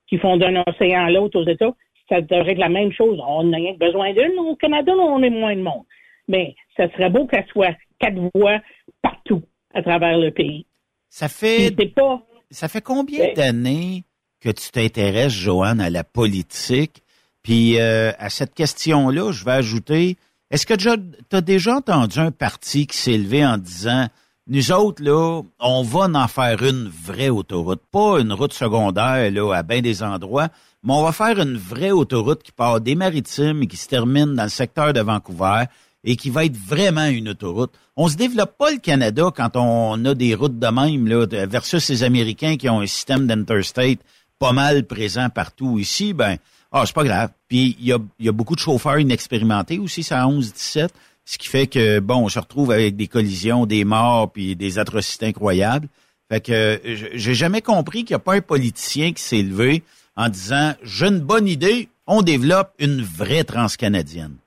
qui 0.08 0.18
font 0.18 0.38
d'un 0.38 0.64
océan 0.68 1.06
à 1.06 1.12
l'autre 1.12 1.40
aux 1.40 1.48
États. 1.48 1.74
Ça 2.10 2.22
devrait 2.22 2.54
être 2.54 2.58
la 2.58 2.70
même 2.70 2.94
chose. 2.94 3.20
On 3.28 3.44
n'a 3.44 3.58
rien 3.58 3.74
que 3.74 3.80
besoin 3.80 4.14
d'une. 4.14 4.40
Au 4.40 4.56
Canada, 4.56 4.94
là, 4.96 5.04
on 5.04 5.22
est 5.22 5.30
moins 5.30 5.56
de 5.56 5.62
monde. 5.62 5.84
Mais 6.30 6.56
ça 6.78 6.90
serait 6.94 7.10
beau 7.10 7.28
qu'elle 7.28 7.46
soit 7.48 7.76
quatre 8.00 8.18
voies 8.34 8.62
partout 9.02 9.44
à 9.74 9.82
travers 9.82 10.18
le 10.18 10.32
pays. 10.32 10.66
Ça 11.10 11.28
fait. 11.28 11.76
Pas. 11.94 12.22
Ça 12.50 12.70
fait 12.70 12.82
combien 12.82 13.34
d'années 13.34 14.04
que 14.40 14.50
tu 14.50 14.72
t'intéresses, 14.72 15.34
Joanne, 15.34 15.82
à 15.82 15.90
la 15.90 16.06
politique? 16.06 17.04
Puis 17.44 17.80
euh, 17.80 18.12
à 18.18 18.30
cette 18.30 18.54
question-là, 18.54 19.32
je 19.32 19.44
vais 19.44 19.52
ajouter 19.52 20.16
est-ce 20.50 20.66
que 20.66 20.74
tu 20.74 20.88
as 21.36 21.42
déjà 21.42 21.76
entendu 21.76 22.20
un 22.20 22.32
parti 22.32 22.88
qui 22.88 22.98
s'est 22.98 23.18
levé 23.18 23.46
en 23.46 23.58
disant 23.58 24.08
nous 24.50 24.72
autres, 24.72 25.04
là, 25.04 25.42
on 25.60 25.84
va 25.84 26.08
en 26.14 26.28
faire 26.28 26.64
une 26.64 26.88
vraie 26.88 27.30
autoroute, 27.30 27.82
pas 27.92 28.20
une 28.20 28.32
route 28.32 28.54
secondaire 28.54 29.30
là, 29.32 29.54
à 29.54 29.64
bien 29.64 29.82
des 29.82 30.04
endroits, 30.04 30.48
mais 30.84 30.94
on 30.94 31.04
va 31.04 31.12
faire 31.12 31.40
une 31.40 31.58
vraie 31.58 31.92
autoroute 31.92 32.44
qui 32.44 32.54
part 32.54 32.80
des 32.80 32.96
maritimes 32.96 33.64
et 33.64 33.68
qui 33.68 33.76
se 33.76 33.88
termine 33.88 34.36
dans 34.36 34.44
le 34.44 34.50
secteur 34.50 34.94
de 34.94 35.02
Vancouver 35.02 35.66
et 36.04 36.16
qui 36.16 36.30
va 36.30 36.46
être 36.46 36.56
vraiment 36.56 37.08
une 37.08 37.30
autoroute. 37.30 37.74
On 37.98 38.08
se 38.08 38.16
développe 38.16 38.58
pas 38.58 38.72
le 38.72 38.78
Canada 38.78 39.30
quand 39.36 39.58
on 39.58 40.06
a 40.06 40.14
des 40.14 40.34
routes 40.34 40.60
de 40.60 40.68
même 40.68 41.08
là, 41.08 41.26
versus 41.46 41.90
les 41.90 42.04
Américains 42.04 42.56
qui 42.56 42.70
ont 42.70 42.80
un 42.80 42.88
système 42.88 43.28
d'interstate 43.28 44.00
pas 44.40 44.54
mal 44.54 44.86
présent 44.86 45.30
partout. 45.30 45.78
Ici, 45.78 46.14
ben, 46.14 46.38
ah, 46.72 46.84
c'est 46.86 46.96
pas 46.96 47.04
grave. 47.04 47.32
Puis 47.50 47.76
il 47.80 47.86
y 47.86 47.92
a, 47.92 47.98
il 48.20 48.26
y 48.26 48.30
a 48.30 48.32
beaucoup 48.32 48.56
de 48.56 48.62
chauffeurs 48.62 49.00
inexpérimentés 49.00 49.80
aussi, 49.80 50.04
ça 50.04 50.26
11-17, 50.26 50.90
ce 51.28 51.38
qui 51.38 51.50
fait 51.50 51.68
que 51.68 52.00
bon, 52.00 52.24
on 52.24 52.30
se 52.30 52.40
retrouve 52.40 52.72
avec 52.72 52.96
des 52.96 53.08
collisions, 53.08 53.66
des 53.66 53.84
morts, 53.84 54.32
puis 54.32 54.56
des 54.56 54.80
atrocités 54.80 55.26
incroyables. 55.26 55.90
Fait 56.32 56.40
que 56.40 56.80
j'ai 57.14 57.34
jamais 57.34 57.62
compris 57.62 58.06
qu'il 58.06 58.14
n'y 58.14 58.22
a 58.22 58.24
pas 58.24 58.36
un 58.36 58.42
politicien 58.42 59.12
qui 59.12 59.22
s'est 59.22 59.42
levé 59.42 59.84
en 60.16 60.30
disant 60.30 60.74
j'ai 60.84 61.08
une 61.08 61.20
bonne 61.20 61.48
idée, 61.48 61.90
on 62.08 62.22
développe 62.22 62.74
une 62.80 63.02
vraie 63.02 63.44
transcanadienne. 63.44 64.38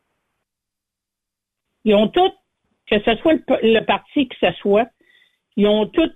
Ils 1.84 1.94
ont 1.94 2.08
tous, 2.08 2.32
que 2.90 2.98
ce 3.04 3.14
soit 3.16 3.34
le, 3.34 3.42
le 3.62 3.84
parti 3.84 4.26
que 4.26 4.36
ce 4.40 4.52
soit, 4.60 4.88
ils 5.56 5.66
ont 5.66 5.86
tous 5.86 6.10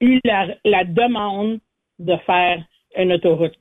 eu 0.00 0.20
la, 0.24 0.54
la 0.64 0.84
demande 0.84 1.58
de 1.98 2.16
faire 2.26 2.64
une 2.96 3.12
autoroute 3.12 3.58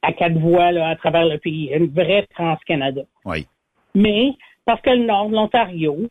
à 0.00 0.12
quatre 0.14 0.38
voies 0.38 0.72
là, 0.72 0.88
à 0.88 0.96
travers 0.96 1.26
le 1.26 1.36
pays, 1.38 1.70
une 1.74 1.90
vraie 1.90 2.26
Trans-Canada. 2.34 3.02
Oui. 3.26 3.46
Mais 3.94 4.32
parce 4.64 4.80
que 4.80 4.90
le 4.90 5.04
nord 5.04 5.28
de 5.28 5.34
l'Ontario, 5.34 6.08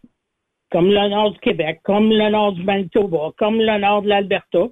comme 0.71 0.89
le 0.89 1.09
nord 1.09 1.31
du 1.31 1.39
Québec, 1.39 1.79
comme 1.83 2.09
le 2.09 2.29
nord 2.29 2.53
du 2.53 2.63
Manitoba, 2.63 3.31
comme 3.37 3.59
le 3.59 3.77
nord 3.77 4.01
de 4.01 4.09
l'Alberta, 4.09 4.67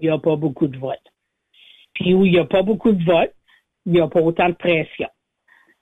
il 0.00 0.04
n'y 0.04 0.10
a 0.10 0.18
pas 0.18 0.36
beaucoup 0.36 0.66
de 0.66 0.78
votes. 0.78 0.98
Puis 1.94 2.14
où 2.14 2.24
il 2.24 2.32
n'y 2.32 2.38
a 2.38 2.44
pas 2.44 2.62
beaucoup 2.62 2.92
de 2.92 3.04
votes, 3.04 3.34
il 3.86 3.92
n'y 3.92 4.00
a 4.00 4.08
pas 4.08 4.20
autant 4.20 4.48
de 4.48 4.54
pression. 4.54 5.08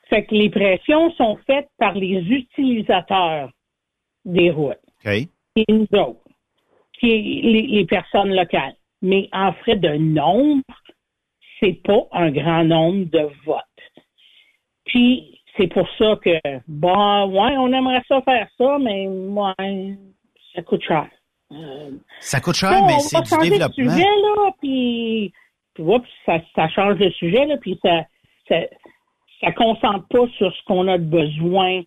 Fait 0.08 0.24
que 0.24 0.34
les 0.34 0.50
pressions 0.50 1.12
sont 1.12 1.38
faites 1.46 1.68
par 1.78 1.94
les 1.94 2.18
utilisateurs 2.18 3.50
des 4.24 4.50
routes. 4.50 4.78
OK. 5.04 5.28
Et 5.56 5.64
nous 5.68 5.86
autres, 5.92 6.20
les, 7.02 7.62
les 7.62 7.86
personnes 7.86 8.34
locales. 8.34 8.74
Mais 9.02 9.28
en 9.32 9.52
frais 9.52 9.76
de 9.76 9.96
nombre, 9.96 10.64
c'est 11.58 11.80
pas 11.82 12.06
un 12.12 12.30
grand 12.30 12.64
nombre 12.64 13.04
de 13.06 13.28
votes. 13.44 13.64
Puis 14.84 15.39
c'est 15.56 15.68
pour 15.68 15.86
ça 15.98 16.16
que 16.24 16.38
bon, 16.68 17.26
ouais, 17.30 17.56
on 17.58 17.72
aimerait 17.72 18.02
ça 18.08 18.20
faire 18.22 18.48
ça, 18.58 18.78
mais 18.80 19.08
ouais, 19.08 19.96
ça 20.54 20.62
coûte 20.62 20.82
cher. 20.82 21.08
Euh, 21.52 21.90
Ça 22.20 22.40
coûte 22.40 22.54
cher, 22.54 22.84
mais 22.86 22.98
c'est 23.00 23.20
du 23.20 23.28
changer 23.28 23.50
de 23.50 23.54
développement. 23.54 23.90
sujet, 23.90 24.04
là, 24.04 24.50
puis, 24.60 25.32
puis 25.74 25.84
ça, 26.26 26.38
ça 26.54 26.68
change 26.68 26.98
de 26.98 27.10
sujet, 27.10 27.44
là, 27.46 27.56
puis 27.60 27.78
ça, 27.82 28.04
ça, 28.48 28.56
ça 29.40 29.52
concentre 29.52 30.06
pas 30.08 30.26
sur 30.38 30.52
ce 30.54 30.64
qu'on 30.66 30.86
a 30.88 30.98
de 30.98 31.04
besoin 31.04 31.82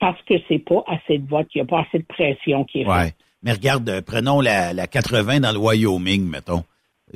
parce 0.00 0.20
que 0.22 0.34
c'est 0.46 0.60
pas 0.60 0.84
assez 0.86 1.18
de 1.18 1.28
votes, 1.28 1.48
il 1.54 1.58
n'y 1.58 1.62
a 1.62 1.64
pas 1.66 1.80
assez 1.80 1.98
de 1.98 2.06
pression 2.06 2.64
qui 2.64 2.82
est 2.82 2.84
faite. 2.84 2.92
Ouais. 2.92 3.12
Mais 3.42 3.52
regarde, 3.52 3.88
euh, 3.88 4.00
prenons 4.04 4.40
la, 4.40 4.72
la 4.72 4.86
80 4.86 5.40
dans 5.40 5.52
le 5.52 5.58
Wyoming, 5.58 6.28
mettons. 6.28 6.62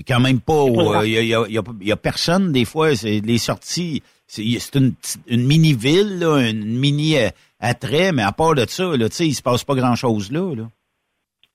Quand 0.06 0.20
même 0.20 0.40
pas, 0.40 0.64
il 1.05 1.10
y, 1.12 1.19
a, 1.19 1.23
y 1.23 1.35
a- 1.59 1.62
y 1.82 1.93
a 1.93 1.97
personne 1.97 2.52
des 2.52 2.64
fois. 2.64 2.90
Les 3.02 3.39
sorties, 3.39 4.02
c'est 4.27 4.43
une, 4.74 4.94
petite- 4.94 5.20
une 5.28 5.44
mini 5.47 5.74
ville, 5.74 6.19
là, 6.19 6.39
une 6.48 6.78
mini 6.78 7.16
euh, 7.19 7.28
attrait, 7.60 8.12
mais 8.12 8.23
à 8.23 8.32
part 8.32 8.55
de 8.55 8.64
ça, 8.66 8.97
là, 8.97 9.06
il 9.20 9.35
se 9.35 9.43
passe 9.43 9.64
pas 9.64 9.74
grand 9.74 9.94
chose 9.94 10.32
là. 10.32 10.55
là. 10.55 10.69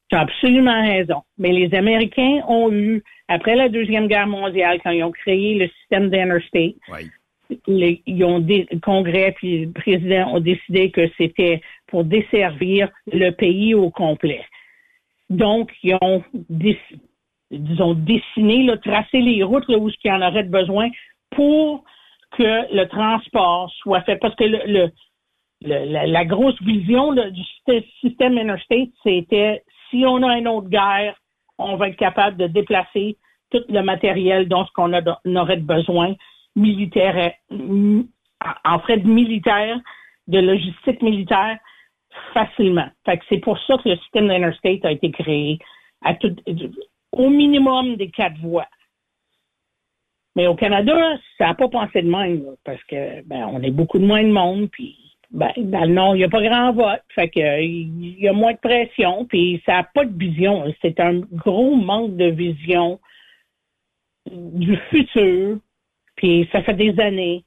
Tu 0.09 0.15
as 0.15 0.21
absolument 0.21 0.81
raison. 0.87 1.23
Mais 1.37 1.51
les 1.51 1.73
Américains 1.75 2.41
ont 2.47 2.71
eu, 2.71 3.03
après 3.27 3.55
la 3.55 3.67
Deuxième 3.69 4.07
Guerre 4.07 4.27
mondiale, 4.27 4.79
quand 4.83 4.91
ils 4.91 5.03
ont 5.03 5.11
créé 5.11 5.55
le 5.55 5.67
système 5.79 6.09
d'Interstate, 6.09 6.75
les- 7.67 8.01
ils 8.05 8.23
ont 8.23 8.39
dé- 8.39 8.67
le 8.71 8.79
Congrès 8.79 9.33
puis 9.37 9.65
le 9.65 9.71
président 9.71 10.33
ont 10.35 10.39
décidé 10.39 10.91
que 10.91 11.09
c'était 11.17 11.61
pour 11.87 12.03
desservir 12.03 12.89
le 13.11 13.31
pays 13.31 13.73
au 13.73 13.89
complet. 13.89 14.43
Donc, 15.29 15.71
ils 15.83 15.97
ont, 16.01 16.23
disons, 17.51 17.93
dessiné, 17.93 18.63
là, 18.63 18.77
tracé 18.77 19.21
les 19.21 19.43
routes 19.43 19.67
là, 19.69 19.77
où 19.77 19.89
il 19.89 19.95
y 20.03 20.11
en 20.11 20.21
aurait 20.21 20.43
besoin 20.43 20.89
pour 21.31 21.83
que 22.31 22.73
le 22.75 22.85
transport 22.87 23.71
soit 23.81 24.01
fait. 24.01 24.17
Parce 24.17 24.35
que 24.35 24.43
le, 24.43 24.59
le- 24.65 24.91
le- 25.61 26.05
la, 26.11 26.25
grosse 26.25 26.61
vision 26.61 27.11
là, 27.11 27.29
du 27.29 27.41
système 28.01 28.37
interstate, 28.37 28.89
c'était 29.03 29.63
si 29.89 30.03
on 30.05 30.21
a 30.23 30.37
une 30.37 30.47
autre 30.47 30.69
guerre, 30.69 31.15
on 31.57 31.75
va 31.77 31.89
être 31.89 31.97
capable 31.97 32.37
de 32.37 32.47
déplacer 32.47 33.17
tout 33.51 33.63
le 33.69 33.81
matériel 33.81 34.47
dont 34.47 34.65
ce 34.65 34.71
qu'on 34.73 34.91
aurait 35.35 35.57
besoin 35.57 36.15
militaire, 36.55 37.33
en 38.65 38.79
frais 38.79 38.97
de 38.97 39.07
militaire, 39.07 39.79
de 40.27 40.39
logistique 40.39 41.01
militaire, 41.01 41.57
facilement. 42.33 42.87
Fait 43.05 43.17
que 43.17 43.25
c'est 43.29 43.39
pour 43.39 43.57
ça 43.59 43.77
que 43.77 43.89
le 43.89 43.97
système 43.97 44.27
d'interstate 44.27 44.83
a 44.85 44.91
été 44.91 45.11
créé 45.11 45.59
à 46.03 46.13
tout, 46.15 46.35
au 47.17 47.29
minimum 47.29 47.95
des 47.95 48.09
quatre 48.09 48.37
voies. 48.39 48.67
Mais 50.35 50.47
au 50.47 50.55
Canada, 50.55 51.17
ça 51.37 51.47
n'a 51.47 51.55
pas 51.55 51.67
pensé 51.67 52.01
de 52.01 52.09
même, 52.09 52.43
parce 52.63 52.83
que 52.83 53.21
ben, 53.23 53.47
on 53.51 53.61
est 53.63 53.71
beaucoup 53.71 53.97
de 53.97 54.05
moins 54.05 54.23
de 54.23 54.31
monde, 54.31 54.69
puis 54.69 54.95
ben, 55.31 55.51
dans 55.57 55.85
le 55.85 55.93
Nord, 55.93 56.15
il 56.15 56.19
n'y 56.19 56.25
a 56.25 56.29
pas 56.29 56.43
grand 56.43 56.73
vote, 56.73 57.01
fait 57.09 57.29
que 57.29 57.61
il 57.61 58.19
y 58.19 58.27
a 58.27 58.33
moins 58.33 58.53
de 58.53 58.59
pression, 58.59 59.25
puis 59.25 59.61
ça 59.65 59.73
n'a 59.73 59.83
pas 59.83 60.05
de 60.05 60.17
vision. 60.17 60.71
C'est 60.81 60.99
un 60.99 61.19
gros 61.19 61.75
manque 61.75 62.15
de 62.17 62.29
vision 62.29 62.99
du 64.31 64.77
futur, 64.91 65.57
puis 66.15 66.47
ça 66.51 66.61
fait 66.61 66.75
des 66.75 66.99
années 66.99 67.43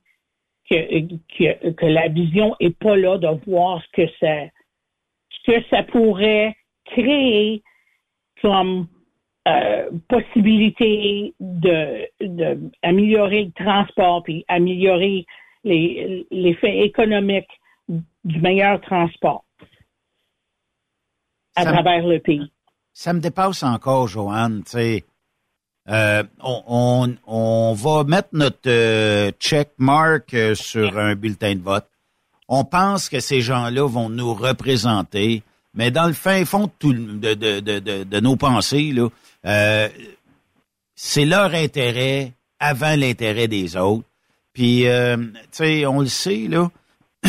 que, 0.69 1.01
que, 1.39 1.71
que 1.71 1.87
la 1.87 2.09
vision 2.09 2.57
est 2.59 2.77
pas 2.77 2.97
là 2.97 3.19
de 3.19 3.29
voir 3.47 3.83
ce 3.83 4.03
que 4.03 4.13
ça 4.19 4.47
ce 5.31 5.53
que 5.53 5.65
ça 5.71 5.83
pourrait 5.85 6.57
créer 6.85 7.63
comme 8.43 8.89
euh, 9.49 9.91
possibilité 10.09 11.35
de, 11.41 12.07
de 12.21 12.71
améliorer 12.83 13.45
le 13.45 13.53
transport 13.65 14.23
puis 14.23 14.45
améliorer 14.49 15.25
les- 15.65 16.27
l'effet 16.31 16.81
économique 16.81 17.49
du 18.25 18.41
meilleur 18.41 18.81
transport. 18.83 19.45
à 21.57 21.65
travers 21.65 22.07
le 22.07 22.19
pays. 22.21 22.51
Ça 22.93 23.13
me 23.13 23.21
dépasse 23.21 23.63
encore, 23.63 24.09
Joanne. 24.09 24.63
Tu 24.65 24.71
sais, 24.71 25.05
euh, 25.89 26.23
on, 26.43 27.15
on, 27.27 27.73
va 27.75 28.05
mettre 28.05 28.29
notre 28.33 28.69
euh, 28.69 29.31
check 29.39 29.71
mark 29.79 30.35
sur 30.55 30.97
un 30.99 31.15
bulletin 31.17 31.55
de 31.57 31.61
vote. 31.63 31.89
On 32.49 32.65
pense 32.65 33.09
que 33.09 33.21
ces 33.21 33.41
gens-là 33.41 33.87
vont 33.89 34.09
nous 34.09 34.33
représenter, 34.33 35.43
mais 35.75 35.91
dans 35.91 36.07
le 36.07 36.13
fin 36.13 36.45
fond 36.45 36.67
de, 36.67 36.73
tout, 36.79 36.93
de, 36.93 37.35
de, 37.35 37.61
de, 37.61 38.05
de 38.05 38.21
nos 38.21 38.37
pensées, 38.37 38.93
là, 38.93 39.09
euh, 39.47 39.89
c'est 40.95 41.25
leur 41.25 41.55
intérêt 41.55 42.33
avant 42.59 42.97
l'intérêt 42.97 43.49
des 43.49 43.77
autres. 43.77 44.07
Puis, 44.53 44.87
euh, 44.87 45.17
tu 45.17 45.33
sais, 45.53 45.87
on 45.87 46.01
le 46.01 46.07
sait, 46.07 46.47
là. 46.49 46.71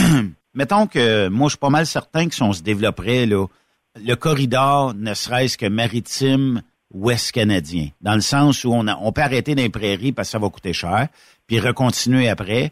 Mettons 0.54 0.88
que 0.88 1.30
moi, 1.30 1.48
je 1.48 1.52
suis 1.52 1.60
pas 1.60 1.70
mal 1.70 1.86
certain 1.86 2.28
que 2.28 2.36
si 2.36 2.44
on 2.44 2.52
se 2.52 2.62
développerait, 2.62 3.26
là, 3.26 3.48
le 3.96 4.16
corridor 4.16 4.94
ne 4.94 5.14
serait-ce 5.14 5.58
que 5.58 5.68
maritime 5.68 6.62
ouest 6.94 7.32
canadien, 7.32 7.90
dans 8.02 8.16
le 8.16 8.22
sens 8.22 8.66
où 8.66 8.74
on, 8.74 8.88
a, 8.88 8.98
on 8.98 9.14
peut 9.14 9.22
arrêter 9.22 9.56
dans 9.56 9.70
prairies 9.70 10.12
parce 10.12 10.28
que 10.28 10.32
ça 10.34 10.40
va 10.40 10.50
coûter 10.50 10.74
cher, 10.74 11.08
puis 11.48 11.60
recontinuer 11.60 12.28
après. 12.28 12.72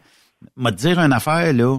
M'a 0.56 0.70
dire 0.70 0.98
une 0.98 1.12
affaire, 1.12 1.52
là, 1.52 1.78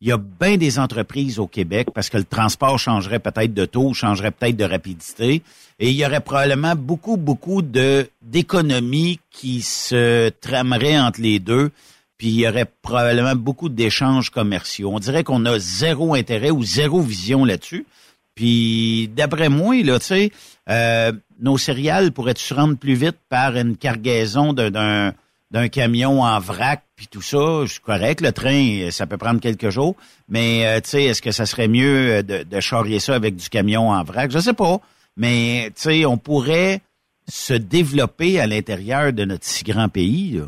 il 0.00 0.08
y 0.08 0.12
a 0.12 0.18
bien 0.18 0.56
des 0.56 0.78
entreprises 0.78 1.38
au 1.38 1.46
Québec 1.46 1.88
parce 1.94 2.08
que 2.08 2.18
le 2.18 2.24
transport 2.24 2.78
changerait 2.78 3.18
peut-être 3.18 3.52
de 3.52 3.64
taux, 3.64 3.94
changerait 3.94 4.30
peut-être 4.30 4.56
de 4.56 4.64
rapidité, 4.64 5.42
et 5.80 5.90
il 5.90 5.96
y 5.96 6.06
aurait 6.06 6.20
probablement 6.20 6.74
beaucoup, 6.76 7.16
beaucoup 7.16 7.62
de 7.62 8.08
d'économies 8.22 9.20
qui 9.30 9.62
se 9.62 10.28
trameraient 10.40 10.98
entre 10.98 11.20
les 11.20 11.38
deux, 11.38 11.70
puis 12.16 12.28
il 12.28 12.40
y 12.40 12.48
aurait 12.48 12.70
probablement 12.82 13.34
beaucoup 13.34 13.68
d'échanges 13.68 14.30
commerciaux. 14.30 14.90
On 14.92 14.98
dirait 14.98 15.24
qu'on 15.24 15.44
a 15.46 15.58
zéro 15.58 16.14
intérêt 16.14 16.50
ou 16.50 16.62
zéro 16.62 17.00
vision 17.00 17.44
là-dessus. 17.44 17.86
Puis 18.34 19.08
d'après 19.16 19.48
moi, 19.48 19.82
là, 19.82 19.98
tu 19.98 20.06
sais, 20.06 20.32
euh, 20.68 21.12
nos 21.40 21.58
céréales 21.58 22.12
pourraient 22.12 22.34
se 22.36 22.54
rendre 22.54 22.76
plus 22.76 22.94
vite 22.94 23.16
par 23.28 23.56
une 23.56 23.76
cargaison 23.76 24.52
d'un 24.52 25.12
d'un 25.50 25.68
camion 25.68 26.22
en 26.22 26.38
vrac 26.38 26.82
puis 26.98 27.06
tout 27.06 27.22
ça, 27.22 27.62
je 27.62 27.74
suis 27.74 27.80
correct. 27.80 28.20
Le 28.20 28.32
train, 28.32 28.90
ça 28.90 29.06
peut 29.06 29.16
prendre 29.16 29.40
quelques 29.40 29.70
jours, 29.70 29.94
mais 30.28 30.66
euh, 30.66 30.80
tu 30.80 30.90
sais, 30.90 31.04
est-ce 31.04 31.22
que 31.22 31.30
ça 31.30 31.46
serait 31.46 31.68
mieux 31.68 32.16
euh, 32.18 32.22
de, 32.22 32.60
charrier 32.60 32.98
ça 32.98 33.14
avec 33.14 33.36
du 33.36 33.48
camion 33.48 33.90
en 33.90 34.02
vrac? 34.02 34.32
Je 34.32 34.40
sais 34.40 34.52
pas, 34.52 34.78
mais 35.16 35.66
tu 35.76 35.82
sais, 35.82 36.04
on 36.06 36.18
pourrait 36.18 36.80
se 37.28 37.54
développer 37.54 38.40
à 38.40 38.48
l'intérieur 38.48 39.12
de 39.12 39.24
notre 39.24 39.44
si 39.44 39.62
grand 39.62 39.88
pays. 39.88 40.40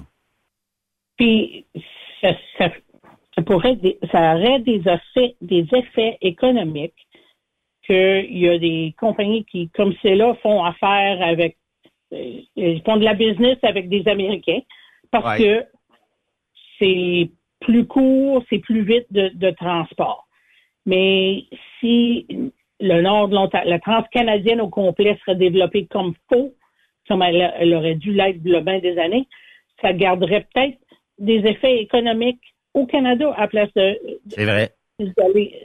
Puis 1.17 1.67
ça, 2.21 2.33
pourrait, 3.47 3.79
ça 4.11 4.35
aurait 4.35 4.59
des 4.59 4.81
effets, 4.81 5.37
des 5.41 5.67
effets 5.73 6.19
économiques 6.21 7.07
qu'il 7.87 8.39
y 8.39 8.49
a 8.49 8.59
des 8.59 8.93
compagnies 8.99 9.45
qui, 9.45 9.69
comme 9.69 9.95
c'est 10.03 10.17
là, 10.17 10.35
font 10.43 10.65
affaire 10.65 11.23
avec, 11.23 11.57
euh, 12.13 12.41
ils 12.57 12.83
font 12.83 12.97
de 12.97 13.05
la 13.05 13.15
business 13.15 13.59
avec 13.63 13.89
des 13.89 14.09
Américains 14.09 14.63
parce 15.11 15.39
que 15.39 15.65
c'est 16.79 17.31
plus 17.61 17.87
court, 17.87 18.43
c'est 18.49 18.59
plus 18.59 18.83
vite 18.83 19.07
de, 19.11 19.51
transport. 19.51 20.27
Mais 20.87 21.45
si 21.79 22.27
le 22.81 23.03
nord 23.03 23.29
de 23.29 23.35
l'Ontario, 23.35 23.71
la 23.71 23.79
transcanadienne 23.79 24.61
au 24.61 24.69
complet 24.69 25.19
serait 25.21 25.37
développée 25.37 25.87
comme 25.87 26.15
faux, 26.29 26.55
comme 27.07 27.23
elle, 27.23 27.75
aurait 27.75 27.97
dû 27.97 28.13
l'être 28.13 28.41
le 28.45 28.61
bien 28.61 28.79
des 28.79 28.99
années, 28.99 29.29
ça 29.83 29.93
garderait 29.93 30.47
peut-être 30.53 30.79
des 31.19 31.39
effets 31.39 31.81
économiques 31.81 32.43
au 32.73 32.87
Canada 32.87 33.35
à 33.37 33.49
place 33.49 33.73
de, 33.75 33.99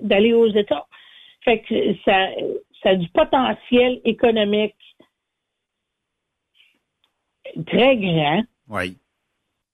d'aller 0.02 0.34
aux 0.34 0.50
États. 0.50 0.86
Fait 1.44 1.62
que 1.62 1.94
ça, 2.04 2.30
ça 2.82 2.90
a 2.90 2.96
du 2.96 3.08
potentiel 3.10 4.02
économique 4.04 4.76
très 7.68 7.96
grand. 7.98 8.44
Oui. 8.68 8.98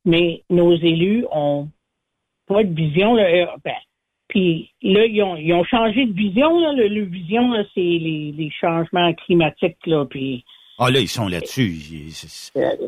Mais 0.06 0.44
nos 0.49 0.76
élus 0.76 1.26
ont 1.32 1.68
pas 2.48 2.64
de 2.64 2.73
vision. 2.73 3.18
Euh, 3.18 3.45
ben, 3.64 3.76
puis 4.28 4.72
là, 4.82 5.06
ils 5.06 5.22
ont, 5.22 5.36
ils 5.36 5.53
ont, 5.53 5.64
changé 5.64 6.06
de 6.06 6.14
vision. 6.14 6.60
Là. 6.60 6.73
Le, 6.73 7.03
vision, 7.03 7.53
c'est 7.73 7.82
les, 7.82 8.34
les, 8.38 8.49
changements 8.60 9.14
climatiques. 9.14 9.86
Là, 9.86 10.06
puis, 10.06 10.44
ah 10.84 10.90
là, 10.90 10.99
ils 10.99 11.07
sont 11.07 11.28
là-dessus. 11.28 12.10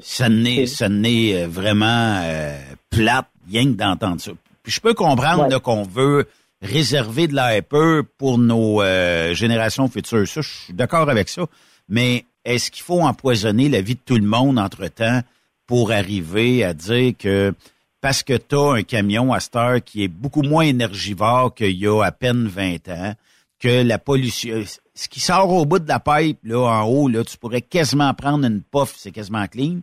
Ça 0.02 0.28
n'est, 0.28 0.66
ça 0.66 0.90
n'est 0.90 1.44
euh, 1.44 1.48
vraiment 1.48 2.22
euh, 2.24 2.58
plate, 2.90 3.28
rien 3.52 3.66
que 3.66 3.78
d'entendre 3.78 4.20
ça. 4.20 4.32
Puis 4.64 4.72
je 4.72 4.82
peux 4.82 4.96
comprendre 4.96 5.62
qu'on 5.62 5.84
veut 5.84 6.26
réserver 6.60 7.28
de 7.28 7.36
l'air 7.36 7.62
peu 7.64 8.04
pour 8.18 8.40
nos 8.40 8.82
euh, 8.82 9.36
générations 9.36 9.88
futures. 9.90 10.28
Ça, 10.28 10.42
je 10.42 10.50
suis 10.50 10.74
d'accord 10.74 11.08
avec 11.08 11.30
ça. 11.30 11.46
Mais 11.88 12.26
est-ce 12.46 12.72
qu'il 12.72 12.82
faut 12.82 13.02
empoisonner 13.02 13.70
la 13.70 13.82
vie 13.82 13.94
de 13.94 14.02
tout 14.04 14.16
le 14.16 14.26
monde 14.26 14.58
entre-temps? 14.58 15.22
Pour 15.68 15.92
arriver 15.92 16.64
à 16.64 16.74
dire 16.74 17.14
que 17.18 17.54
parce 18.02 18.22
que 18.22 18.34
tu 18.34 18.56
as 18.56 18.74
un 18.74 18.84
camion 18.84 19.32
à 19.32 19.40
cette 19.40 19.56
heure 19.56 19.84
qui 19.84 20.04
est 20.04 20.10
beaucoup 20.10 20.42
moins 20.42 20.66
énergivore 20.66 21.56
qu'il 21.56 21.78
y 21.78 21.88
a 21.88 22.04
à 22.04 22.12
peine 22.12 22.48
20 22.48 22.90
ans, 22.90 23.16
que 23.60 23.82
la 23.82 23.98
pollution, 23.98 24.62
ce 24.94 25.08
qui 25.08 25.22
sort 25.22 25.50
au 25.50 25.66
bout 25.66 25.80
de 25.80 25.88
la 25.88 26.02
pipe, 26.02 26.40
là, 26.44 26.60
en 26.60 26.84
haut, 26.84 27.08
là, 27.08 27.24
tu 27.24 27.38
pourrais 27.38 27.62
quasiment 27.62 28.14
prendre 28.14 28.46
une 28.46 28.62
puff, 28.62 28.94
c'est 28.98 29.12
quasiment 29.12 29.48
clean. 29.48 29.80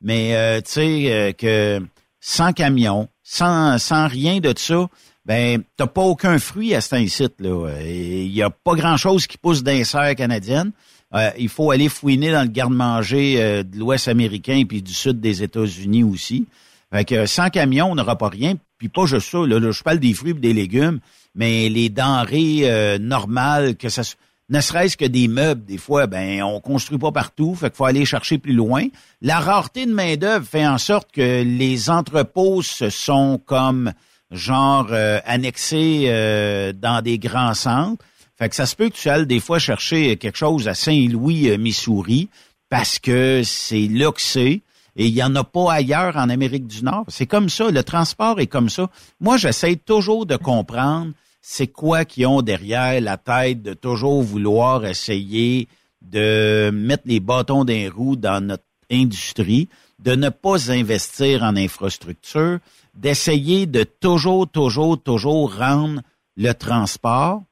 Mais, 0.00 0.36
euh, 0.36 0.60
tu 0.60 0.70
sais, 0.70 1.12
euh, 1.12 1.32
que 1.32 1.84
sans 2.20 2.52
camion, 2.52 3.08
sans, 3.24 3.78
sans 3.78 4.06
rien 4.06 4.38
de 4.38 4.54
ça, 4.56 4.88
ben 5.24 5.62
t'as 5.76 5.86
pas 5.86 6.02
aucun 6.02 6.38
fruit 6.38 6.74
à 6.74 6.80
cet 6.80 7.08
site 7.08 7.40
là. 7.40 7.70
Il 7.80 8.32
y 8.32 8.42
a 8.42 8.50
pas 8.50 8.74
grand 8.74 8.96
chose 8.96 9.26
qui 9.26 9.38
pousse 9.38 9.62
dans 9.62 9.72
les 9.72 10.14
canadiennes. 10.14 10.72
Euh, 11.14 11.30
il 11.38 11.48
faut 11.48 11.70
aller 11.70 11.88
fouiner 11.88 12.32
dans 12.32 12.42
le 12.42 12.48
garde-manger 12.48 13.36
euh, 13.38 13.62
de 13.62 13.78
l'Ouest 13.78 14.08
américain 14.08 14.62
puis 14.68 14.82
du 14.82 14.92
sud 14.92 15.20
des 15.20 15.42
États-Unis 15.42 16.04
aussi. 16.04 16.46
Fait 16.92 17.04
que 17.04 17.26
sans 17.26 17.50
camion, 17.50 17.90
on 17.90 17.94
n'aura 17.94 18.16
pas 18.16 18.28
rien. 18.28 18.54
Puis 18.78 18.88
pas 18.88 19.06
juste 19.06 19.30
ça. 19.30 19.38
Là, 19.38 19.70
je 19.70 19.82
parle 19.82 19.98
des 19.98 20.12
fruits 20.14 20.32
et 20.32 20.34
des 20.34 20.52
légumes, 20.52 21.00
mais 21.34 21.68
les 21.68 21.88
denrées 21.88 22.62
euh, 22.64 22.98
normales, 22.98 23.76
que 23.76 23.88
ça 23.88 24.02
ne 24.50 24.60
serait-ce 24.60 24.96
que 24.96 25.04
des 25.04 25.28
meubles, 25.28 25.64
des 25.64 25.78
fois, 25.78 26.06
ben 26.06 26.42
on 26.42 26.60
construit 26.60 26.98
pas 26.98 27.12
partout, 27.12 27.54
fait 27.54 27.70
qu'il 27.70 27.76
faut 27.76 27.86
aller 27.86 28.04
chercher 28.04 28.38
plus 28.38 28.52
loin. 28.52 28.84
La 29.22 29.40
rareté 29.40 29.86
de 29.86 29.92
main 29.92 30.16
d'œuvre 30.16 30.46
fait 30.46 30.66
en 30.66 30.78
sorte 30.78 31.12
que 31.12 31.42
les 31.42 31.88
entrepôts 31.88 32.62
sont 32.62 33.40
comme 33.44 33.92
genre 34.30 34.88
euh, 34.90 35.20
annexé 35.24 36.04
euh, 36.08 36.72
dans 36.72 37.02
des 37.02 37.18
grands 37.18 37.54
centres. 37.54 38.04
Fait 38.36 38.48
que 38.48 38.56
ça 38.56 38.66
se 38.66 38.74
peut 38.74 38.88
que 38.88 38.96
tu 38.96 39.08
ailles 39.08 39.26
des 39.26 39.40
fois 39.40 39.58
chercher 39.58 40.16
quelque 40.16 40.36
chose 40.36 40.66
à 40.66 40.74
Saint-Louis, 40.74 41.50
euh, 41.50 41.56
Missouri, 41.56 42.28
parce 42.68 42.98
que 42.98 43.42
c'est 43.44 43.86
là 43.86 44.10
que 44.10 44.20
c'est. 44.20 44.62
Et 44.96 45.06
il 45.06 45.14
n'y 45.14 45.22
en 45.22 45.34
a 45.34 45.44
pas 45.44 45.72
ailleurs 45.72 46.16
en 46.16 46.28
Amérique 46.28 46.66
du 46.66 46.84
Nord. 46.84 47.04
C'est 47.08 47.26
comme 47.26 47.48
ça. 47.48 47.70
Le 47.70 47.82
transport 47.82 48.40
est 48.40 48.46
comme 48.46 48.68
ça. 48.68 48.90
Moi, 49.20 49.36
j'essaie 49.36 49.76
toujours 49.76 50.26
de 50.26 50.36
comprendre 50.36 51.12
c'est 51.40 51.66
quoi 51.66 52.04
qui 52.04 52.24
ont 52.24 52.42
derrière 52.42 53.00
la 53.00 53.16
tête 53.16 53.62
de 53.62 53.74
toujours 53.74 54.22
vouloir 54.22 54.86
essayer 54.86 55.68
de 56.00 56.70
mettre 56.72 57.04
les 57.06 57.20
bâtons 57.20 57.64
d'un 57.64 57.90
roues 57.90 58.16
dans 58.16 58.44
notre 58.44 58.64
industrie, 58.90 59.68
de 59.98 60.14
ne 60.14 60.28
pas 60.28 60.70
investir 60.70 61.42
en 61.42 61.56
infrastructure, 61.56 62.58
d'essayer 62.94 63.66
de 63.66 63.84
toujours, 63.84 64.48
toujours, 64.48 65.02
toujours 65.02 65.56
rendre 65.56 66.02
le 66.36 66.52
transport, 66.52 67.42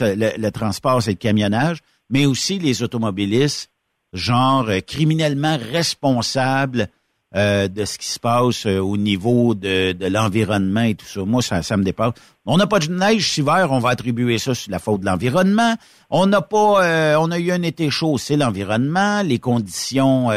le, 0.00 0.50
transport, 0.50 1.02
c'est 1.02 1.12
le 1.12 1.16
camionnage, 1.16 1.78
mais 2.10 2.26
aussi 2.26 2.58
les 2.58 2.82
automobilistes, 2.82 3.70
genre 4.12 4.68
euh, 4.68 4.80
criminellement 4.80 5.58
responsables 5.72 6.88
euh, 7.34 7.68
de 7.68 7.84
ce 7.84 7.98
qui 7.98 8.06
se 8.06 8.20
passe 8.20 8.66
euh, 8.66 8.78
au 8.78 8.96
niveau 8.96 9.54
de, 9.54 9.92
de 9.92 10.06
l'environnement 10.06 10.82
et 10.82 10.94
tout 10.94 11.06
ça. 11.06 11.24
Moi, 11.24 11.42
ça, 11.42 11.62
ça 11.62 11.76
me 11.76 11.84
dépasse. 11.84 12.12
On 12.46 12.56
n'a 12.56 12.66
pas 12.66 12.78
de 12.78 12.86
neige 12.86 13.28
cet 13.28 13.38
hiver, 13.38 13.68
on 13.72 13.80
va 13.80 13.90
attribuer 13.90 14.38
ça 14.38 14.54
sur 14.54 14.70
la 14.70 14.78
faute 14.78 15.00
de 15.00 15.06
l'environnement. 15.06 15.74
On 16.10 16.26
n'a 16.26 16.40
pas, 16.40 17.18
on 17.18 17.30
a 17.30 17.38
eu 17.38 17.50
un 17.50 17.62
été 17.62 17.90
chaud, 17.90 18.18
c'est 18.18 18.36
l'environnement, 18.36 19.22
les 19.22 19.40
conditions 19.40 20.30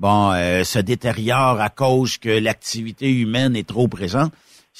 bon, 0.00 0.32
euh, 0.32 0.64
se 0.64 0.78
détériore 0.78 1.60
à 1.60 1.68
cause 1.68 2.18
que 2.18 2.30
l'activité 2.30 3.10
humaine 3.10 3.54
est 3.54 3.68
trop 3.68 3.86
présente. 3.86 4.32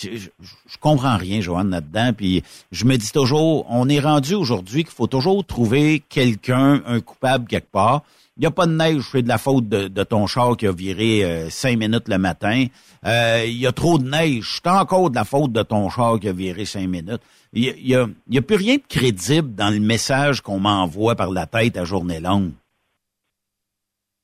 Je, 0.03 0.79
comprends 0.81 1.17
rien, 1.17 1.41
Joanne, 1.41 1.71
là-dedans. 1.71 2.13
Puis 2.17 2.43
je 2.73 2.85
me 2.85 2.97
dis 2.97 3.13
toujours, 3.13 3.67
on 3.69 3.89
est 3.89 4.01
rendu 4.01 4.35
aujourd'hui 4.35 4.85
qu'il 4.85 4.93
faut 4.93 5.07
toujours 5.07 5.45
trouver 5.45 6.03
quelqu'un, 6.09 6.83
un 6.87 7.01
coupable 7.01 7.47
quelque 7.47 7.71
part. 7.71 8.03
Il 8.37 8.41
n'y 8.41 8.47
a 8.47 8.51
pas 8.51 8.67
de 8.67 8.73
neige, 8.73 9.03
c'est 9.13 9.23
de 9.23 9.29
la 9.29 9.37
faute 9.37 9.69
de, 9.69 10.03
ton 10.03 10.27
char 10.27 10.57
qui 10.57 10.67
a 10.67 10.73
viré 10.73 11.25
euh, 11.25 11.51
cinq 11.51 11.79
minutes 11.79 12.09
le 12.09 12.17
matin. 12.17 12.67
Euh, 13.05 13.45
il 13.47 13.59
y 13.59 13.67
a 13.67 13.73
trop 13.73 13.99
de 13.99 14.09
neige, 14.09 14.61
c'est 14.63 14.71
encore 14.71 15.11
de 15.11 15.15
la 15.15 15.25
faute 15.25 15.53
de 15.53 15.63
ton 15.63 15.91
char 15.91 16.19
qui 16.19 16.29
a 16.29 16.33
viré 16.33 16.65
cinq 16.65 16.89
minutes. 16.89 17.21
Il 17.53 17.87
y 17.87 17.95
a, 17.95 18.05
a 18.05 18.41
plus 18.43 18.57
rien 18.57 18.77
de 18.77 18.83
crédible 18.89 19.55
dans 19.55 19.71
le 19.71 19.81
message 19.81 20.41
qu'on 20.41 20.61
m'envoie 20.61 21.17
par 21.17 21.31
la 21.31 21.47
tête 21.47 21.77
à 21.77 21.85
journée 21.85 22.21
longue. 22.21 22.53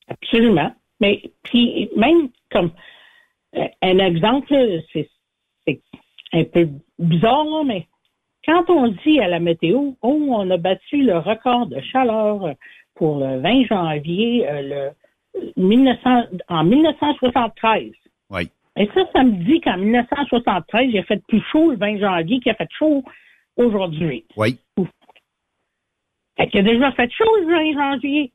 Absolument. 0.07 0.73
Mais 0.99 1.21
puis 1.43 1.89
même 1.95 2.29
comme 2.51 2.71
euh, 3.55 3.67
un 3.81 3.99
exemple, 3.99 4.55
c'est 4.93 5.09
un 6.33 6.43
peu 6.43 6.69
bizarre, 6.99 7.63
mais 7.65 7.87
quand 8.45 8.69
on 8.69 8.87
dit 9.05 9.19
à 9.19 9.27
la 9.27 9.39
météo, 9.39 9.93
oh, 10.01 10.27
on 10.29 10.49
a 10.49 10.57
battu 10.57 11.03
le 11.03 11.17
record 11.17 11.67
de 11.67 11.81
chaleur 11.81 12.53
pour 12.95 13.19
le 13.19 13.39
20 13.39 13.65
janvier 13.65 14.47
euh, 14.49 14.93
le 15.35 15.53
1900, 15.57 16.23
en 16.47 16.63
1973. 16.63 17.91
Oui. 18.29 18.49
Et 18.77 18.87
ça, 18.93 19.01
ça 19.13 19.23
me 19.23 19.43
dit 19.43 19.59
qu'en 19.61 19.77
1973, 19.77 20.89
il 20.89 20.97
a 20.99 21.03
fait 21.03 21.21
plus 21.27 21.41
chaud 21.51 21.71
le 21.71 21.77
20 21.77 21.99
janvier 21.99 22.39
qu'il 22.39 22.51
a 22.51 22.55
fait 22.55 22.69
chaud 22.77 23.03
aujourd'hui. 23.57 24.25
Oui. 24.37 24.59
Fait 26.37 26.47
qu'il 26.47 26.59
a 26.59 26.63
déjà 26.63 26.91
fait 26.91 27.11
chaud 27.11 27.35
le 27.41 27.73
20 27.73 27.73
janvier. 27.73 28.31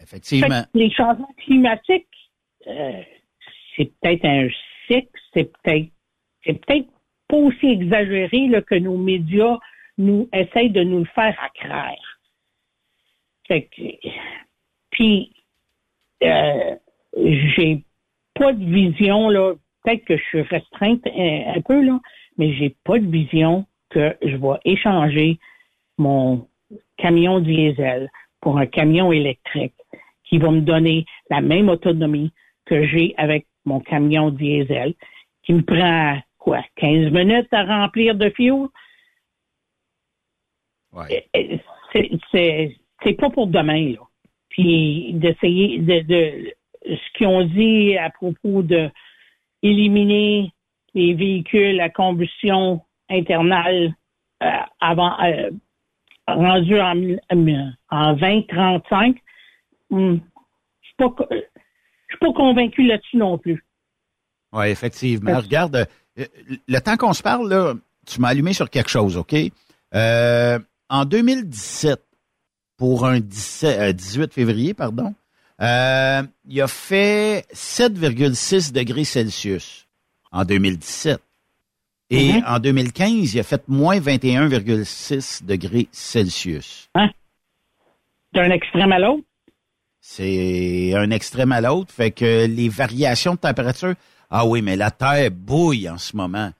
Effectivement. 0.00 0.62
les 0.74 0.90
changements 0.90 1.34
climatiques, 1.44 2.06
euh, 2.66 3.02
c'est 3.76 3.92
peut-être 4.00 4.24
un 4.24 4.48
cycle, 4.88 5.08
c'est 5.32 5.52
peut-être 5.62 5.90
c'est 6.44 6.64
peut-être 6.64 6.88
pas 7.28 7.36
aussi 7.36 7.66
exagéré 7.66 8.50
que 8.66 8.74
nos 8.74 8.96
médias 8.96 9.58
nous 9.98 10.28
essayent 10.32 10.70
de 10.70 10.82
nous 10.82 11.00
le 11.00 11.04
faire 11.14 11.36
à 11.40 11.94
Fait 13.46 13.62
que, 13.62 13.82
puis 14.90 15.32
euh, 16.22 16.76
j'ai 17.16 17.84
pas 18.34 18.52
de 18.52 18.64
vision 18.64 19.28
là. 19.28 19.54
Peut-être 19.84 20.04
que 20.04 20.16
je 20.16 20.22
suis 20.22 20.42
restreinte 20.42 21.04
un, 21.06 21.54
un 21.56 21.60
peu 21.60 21.84
là, 21.84 21.98
mais 22.38 22.54
j'ai 22.54 22.76
pas 22.84 22.98
de 22.98 23.06
vision 23.06 23.66
que 23.90 24.16
je 24.22 24.36
vais 24.36 24.58
échanger 24.64 25.38
mon 25.98 26.46
camion 26.96 27.40
diesel 27.40 28.10
pour 28.40 28.58
un 28.58 28.66
camion 28.66 29.12
électrique 29.12 29.74
qui 30.24 30.38
va 30.38 30.50
me 30.50 30.60
donner 30.60 31.04
la 31.30 31.40
même 31.40 31.68
autonomie 31.68 32.32
que 32.64 32.86
j'ai 32.86 33.14
avec 33.16 33.46
mon 33.64 33.80
camion 33.80 34.30
diesel, 34.30 34.94
qui 35.42 35.52
me 35.52 35.62
prend 35.62 36.18
quoi, 36.42 36.62
15 36.76 37.12
minutes 37.12 37.52
à 37.52 37.64
remplir 37.64 38.16
de 38.16 38.28
fioul. 38.30 38.68
Ouais. 40.92 41.28
C'est 41.92 43.14
pas 43.14 43.30
pour 43.30 43.46
demain, 43.46 43.92
là. 43.92 44.00
Puis 44.48 45.12
d'essayer 45.14 45.78
de, 45.78 46.00
de 46.00 46.54
ce 46.84 47.16
qu'ils 47.16 47.26
ont 47.26 47.44
dit 47.44 47.96
à 47.96 48.10
propos 48.10 48.62
de 48.62 48.90
éliminer 49.62 50.52
les 50.94 51.14
véhicules 51.14 51.80
à 51.80 51.88
combustion 51.88 52.82
internale 53.08 53.94
euh, 54.42 54.50
avant 54.80 55.18
euh, 55.22 55.50
rendu 56.26 56.80
en, 56.80 57.16
en 57.90 58.12
2035, 58.14 59.16
hmm, 59.90 60.16
je 60.82 60.90
pas, 60.98 61.14
suis 61.30 62.18
pas 62.20 62.32
convaincu 62.34 62.82
là-dessus 62.82 63.16
non 63.16 63.38
plus. 63.38 63.64
Oui, 64.52 64.66
effectivement. 64.66 65.38
Regarde, 65.38 65.76
euh, 65.76 65.84
le 66.16 66.78
temps 66.80 66.96
qu'on 66.96 67.12
se 67.12 67.22
parle, 67.22 67.48
là, 67.48 67.74
tu 68.06 68.20
m'as 68.20 68.28
allumé 68.28 68.52
sur 68.52 68.68
quelque 68.70 68.90
chose, 68.90 69.16
OK? 69.16 69.34
Euh, 69.94 70.58
en 70.88 71.04
2017, 71.04 72.02
pour 72.76 73.06
un 73.06 73.20
17, 73.20 73.94
18 73.96 74.22
euh, 74.22 74.26
février, 74.32 74.74
pardon, 74.74 75.14
euh, 75.60 76.22
il 76.48 76.60
a 76.60 76.68
fait 76.68 77.46
7,6 77.52 78.72
degrés 78.72 79.04
Celsius 79.04 79.86
en 80.32 80.44
2017. 80.44 81.20
Et 82.10 82.32
Mhm. 82.34 82.44
en 82.46 82.58
2015, 82.58 83.34
il 83.34 83.40
a 83.40 83.42
fait 83.42 83.66
moins 83.68 83.98
21,6 83.98 85.44
degrés 85.44 85.88
Celsius. 85.92 86.90
Hein? 86.94 87.08
D'un 88.34 88.50
extrême 88.50 88.92
à 88.92 88.98
l'autre? 88.98 89.24
C'est 90.00 90.92
un 90.94 91.10
extrême 91.10 91.52
à 91.52 91.60
l'autre. 91.60 91.92
Fait 91.92 92.10
que 92.10 92.46
les 92.46 92.68
variations 92.68 93.34
de 93.34 93.38
température, 93.38 93.94
ah 94.34 94.46
oui, 94.46 94.62
mais 94.62 94.76
la 94.76 94.90
Terre 94.90 95.30
bouille 95.30 95.90
en 95.90 95.98
ce 95.98 96.16
moment. 96.16 96.50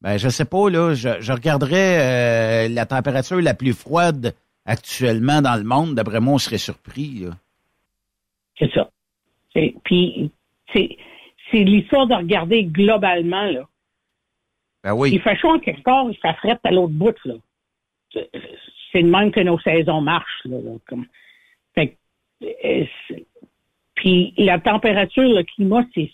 Ben, 0.00 0.16
je 0.16 0.28
sais 0.28 0.44
pas, 0.44 0.70
là, 0.70 0.94
je, 0.94 1.20
je 1.20 1.32
regarderais 1.32 2.66
euh, 2.66 2.68
la 2.68 2.86
température 2.86 3.40
la 3.40 3.52
plus 3.52 3.72
froide 3.72 4.32
actuellement 4.64 5.42
dans 5.42 5.56
le 5.56 5.64
monde. 5.64 5.96
D'après 5.96 6.20
moi, 6.20 6.34
on 6.34 6.38
serait 6.38 6.58
surpris. 6.58 7.24
C'est 8.56 8.70
ça. 8.72 8.88
Puis, 9.84 10.30
c'est 10.72 10.98
l'histoire 11.52 12.06
de 12.06 12.14
regarder 12.14 12.62
globalement, 12.62 13.50
là. 13.50 13.66
Ben 14.84 14.94
oui. 14.94 15.10
Il 15.12 15.20
fait 15.20 15.36
chaud 15.36 15.50
en 15.50 15.58
quelque 15.58 15.82
part, 15.82 16.06
il 16.08 16.16
fait 16.18 16.34
fret 16.34 16.58
à 16.62 16.70
l'autre 16.70 16.92
bout, 16.92 17.16
là. 17.24 17.34
C'est 18.92 19.02
de 19.02 19.10
même 19.10 19.32
que 19.32 19.40
nos 19.40 19.58
saisons 19.58 20.00
marchent, 20.00 20.44
là. 20.44 20.58
là, 20.58 20.76
comme. 20.86 21.06
Fait 21.74 21.88
que, 21.88 22.46
euh, 22.64 22.84
puis 23.96 24.32
la 24.36 24.60
température, 24.60 25.24
le 25.24 25.42
climat, 25.42 25.84
c'est 25.92 26.12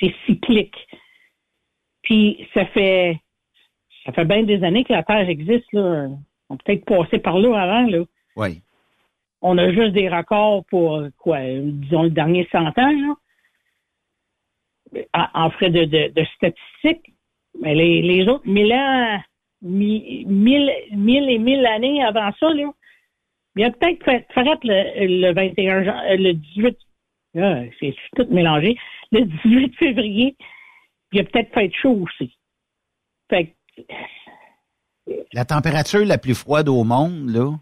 c'est 0.00 0.14
cyclique. 0.26 0.76
Puis 2.02 2.48
ça 2.54 2.64
fait 2.66 3.20
ça 4.04 4.12
fait 4.12 4.24
bien 4.24 4.42
des 4.42 4.64
années 4.64 4.84
que 4.84 4.92
la 4.92 5.02
Terre 5.02 5.28
existe, 5.28 5.70
là. 5.72 6.08
On 6.48 6.56
peut 6.56 6.62
peut-être 6.64 6.84
passé 6.86 7.18
par 7.18 7.38
là 7.38 7.60
avant, 7.60 7.86
là. 7.86 8.04
Oui. 8.36 8.62
On 9.42 9.56
a 9.58 9.70
juste 9.72 9.92
des 9.92 10.08
records 10.08 10.64
pour, 10.66 11.02
quoi, 11.18 11.38
disons, 11.42 12.02
le 12.04 12.10
dernier 12.10 12.48
100 12.50 12.58
ans, 12.66 12.72
là. 12.76 13.14
En, 15.14 15.44
en 15.46 15.50
frais 15.50 15.70
de, 15.70 15.84
de, 15.84 16.08
de 16.08 16.24
statistiques. 16.34 17.12
Mais 17.60 17.74
les, 17.74 18.02
les 18.02 18.26
autres 18.28 18.46
mille 18.46 18.72
ans, 18.72 19.20
mi- 19.62 20.24
mille, 20.26 20.72
mille 20.92 21.28
et 21.30 21.38
mille 21.38 21.64
années 21.66 22.02
avant 22.02 22.30
ça, 22.40 22.52
là, 22.52 22.72
il 23.56 23.62
y 23.62 23.64
a 23.64 23.70
peut-être 23.70 24.02
fait, 24.04 24.26
fait 24.32 24.58
le, 24.64 25.26
le 25.28 25.32
21 25.34 25.84
jan- 25.84 26.02
euh, 26.08 26.16
le 26.16 26.32
18, 26.34 26.76
ah, 27.36 27.62
c'est 27.78 27.94
tout 28.16 28.26
mélangé, 28.30 28.76
le 29.12 29.24
18 29.44 29.76
février, 29.76 30.36
il 31.12 31.18
y 31.18 31.20
a 31.20 31.24
peut-être 31.24 31.52
fait 31.52 31.70
chaud 31.72 32.04
aussi. 32.04 32.36
Fait 33.28 33.54
que, 33.76 35.12
La 35.32 35.44
température 35.44 36.04
la 36.04 36.18
plus 36.18 36.34
froide 36.34 36.68
au 36.68 36.84
monde, 36.84 37.30
là, 37.30 37.52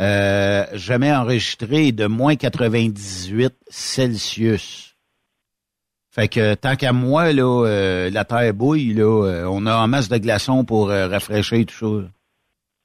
euh, 0.00 0.66
jamais 0.72 1.12
enregistrée 1.12 1.88
est 1.88 1.92
de 1.92 2.06
moins 2.06 2.36
98 2.36 3.54
Celsius. 3.68 4.94
Fait 6.14 6.28
que 6.28 6.54
tant 6.54 6.76
qu'à 6.76 6.92
moi, 6.92 7.32
là, 7.32 7.66
euh, 7.66 8.10
la 8.10 8.24
terre 8.24 8.54
bouille, 8.54 8.94
là, 8.94 9.26
euh, 9.26 9.48
on 9.50 9.66
a 9.66 9.76
en 9.76 9.88
masse 9.88 10.08
de 10.08 10.16
glaçons 10.18 10.64
pour 10.64 10.90
euh, 10.90 11.08
rafraîchir 11.08 11.66
tout 11.66 11.74
ça. 11.74 12.08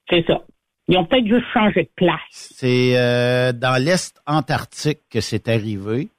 c'est 0.09 0.25
ça. 0.25 0.41
Ils 0.89 0.97
ont 0.97 1.05
peut-être 1.05 1.27
juste 1.27 1.45
changé 1.53 1.83
de 1.83 1.89
place. 1.95 2.19
C'est 2.31 2.97
euh, 2.97 3.53
dans 3.53 3.81
l'Est 3.81 4.19
antarctique 4.25 4.99
que 5.09 5.21
c'est 5.21 5.47
arrivé. 5.47 6.09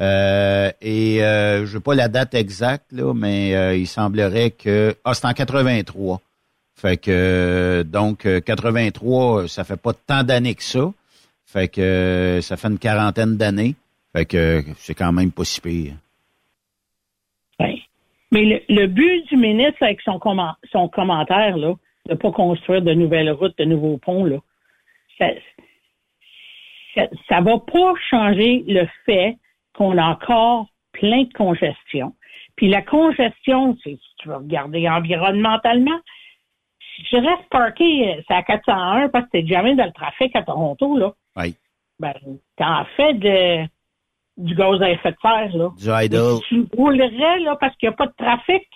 Euh, 0.00 0.70
et 0.80 1.24
euh, 1.24 1.64
je 1.66 1.72
veux 1.74 1.80
pas 1.80 1.94
la 1.94 2.08
date 2.08 2.34
exacte, 2.34 2.92
là, 2.92 3.12
mais 3.14 3.78
il 3.80 3.86
semblerait 3.86 4.50
que. 4.50 4.94
Ah, 5.04 5.14
c'est 5.14 5.26
en 5.26 5.32
83. 5.32 6.20
Fait 6.74 6.96
que 6.96 7.84
donc 7.86 8.26
euh, 8.26 8.40
83, 8.40 9.48
ça 9.48 9.64
fait 9.64 9.76
pas 9.80 9.92
tant 9.94 10.24
d'années 10.24 10.54
que 10.54 10.62
ça. 10.62 10.92
Fait 11.46 11.68
que 11.68 12.40
ça 12.42 12.56
fait 12.56 12.68
une 12.68 12.78
quarantaine 12.78 13.36
d'années. 13.36 13.74
Fait 14.14 14.24
que 14.26 14.62
c'est 14.76 14.94
quand 14.94 15.12
même 15.12 15.30
pas 15.32 15.44
si 15.44 15.60
pire. 15.60 15.94
Mais 18.30 18.44
le, 18.46 18.60
le 18.70 18.86
but 18.86 19.26
du 19.28 19.36
ministre 19.36 19.82
avec 19.82 20.00
son, 20.00 20.18
comment- 20.18 20.54
son 20.72 20.88
commentaire, 20.88 21.58
là, 21.58 21.74
de 22.06 22.12
ne 22.12 22.18
pas 22.18 22.32
construire 22.32 22.82
de 22.82 22.92
nouvelles 22.94 23.30
routes, 23.30 23.56
de 23.58 23.64
nouveaux 23.64 23.98
ponts, 23.98 24.24
là, 24.24 24.38
ça, 25.18 25.26
ça, 26.94 27.06
ça 27.28 27.40
va 27.40 27.58
pas 27.58 27.94
changer 28.10 28.64
le 28.66 28.86
fait 29.06 29.36
qu'on 29.74 29.96
a 29.98 30.04
encore 30.04 30.66
plein 30.92 31.22
de 31.24 31.32
congestion. 31.32 32.14
Puis 32.56 32.68
la 32.68 32.82
congestion, 32.82 33.76
si 33.82 33.98
tu 34.18 34.28
veux 34.28 34.36
regarder 34.36 34.88
environnementalement, 34.88 35.98
si 36.96 37.04
je 37.10 37.16
reste 37.16 37.48
parké, 37.50 38.10
euh, 38.10 38.22
c'est 38.28 38.34
à 38.34 38.42
401 38.42 39.08
parce 39.08 39.24
que 39.26 39.30
t'es 39.30 39.46
jamais 39.46 39.74
dans 39.74 39.86
le 39.86 39.92
trafic 39.92 40.34
à 40.36 40.42
Toronto, 40.42 40.98
là, 40.98 41.12
Oui. 41.36 41.54
ben, 41.98 42.12
t'en 42.56 42.84
fais 42.96 43.14
de, 43.14 43.64
du 44.36 44.54
gaz 44.54 44.82
à 44.82 44.90
effet 44.90 45.12
de 45.12 45.16
serre, 45.22 45.56
là. 45.56 45.70
Du 45.78 46.04
idle. 46.06 46.40
Tu 46.48 46.66
roulerais, 46.76 47.38
là, 47.40 47.56
parce 47.58 47.74
qu'il 47.76 47.88
n'y 47.88 47.94
a 47.94 47.96
pas 47.96 48.06
de 48.06 48.14
trafic, 48.18 48.68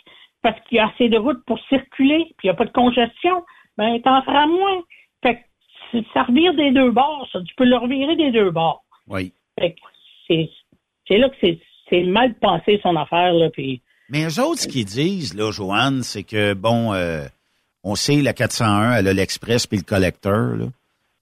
parce 0.46 0.60
qu'il 0.68 0.76
y 0.76 0.80
a 0.80 0.86
assez 0.94 1.08
de 1.08 1.18
routes 1.18 1.44
pour 1.44 1.58
circuler, 1.68 2.24
puis 2.38 2.44
il 2.44 2.46
n'y 2.46 2.50
a 2.50 2.54
pas 2.54 2.66
de 2.66 2.70
congestion, 2.70 3.44
ben, 3.76 4.00
t'en 4.02 4.22
feras 4.22 4.46
moins. 4.46 4.80
Fait 5.24 5.44
que 5.92 5.98
ça 6.14 6.22
revire 6.22 6.54
des 6.54 6.70
deux 6.70 6.92
bords, 6.92 7.28
ça. 7.32 7.40
Tu 7.44 7.52
peux 7.56 7.64
le 7.64 7.76
revirer 7.76 8.14
des 8.14 8.30
deux 8.30 8.52
bords. 8.52 8.84
Oui. 9.08 9.32
Fait 9.58 9.72
que 9.72 9.78
c'est, 10.28 10.48
c'est 11.08 11.18
là 11.18 11.28
que 11.30 11.34
c'est, 11.90 12.02
mal 12.04 12.34
pensé, 12.34 12.78
son 12.80 12.94
affaire, 12.94 13.32
là, 13.32 13.50
puis 13.50 13.80
Mais 14.08 14.24
eux 14.24 14.40
autres, 14.40 14.60
ce 14.60 14.68
qu'ils 14.68 14.84
disent, 14.84 15.34
là, 15.34 15.50
Joanne, 15.50 16.04
c'est 16.04 16.22
que, 16.22 16.54
bon, 16.54 16.92
euh, 16.94 17.24
on 17.82 17.96
sait, 17.96 18.22
la 18.22 18.32
401, 18.32 18.98
elle 18.98 19.08
a 19.08 19.12
l'express 19.12 19.66
puis 19.66 19.78
le 19.78 19.84
collecteur, 19.84 20.54
là, 20.56 20.66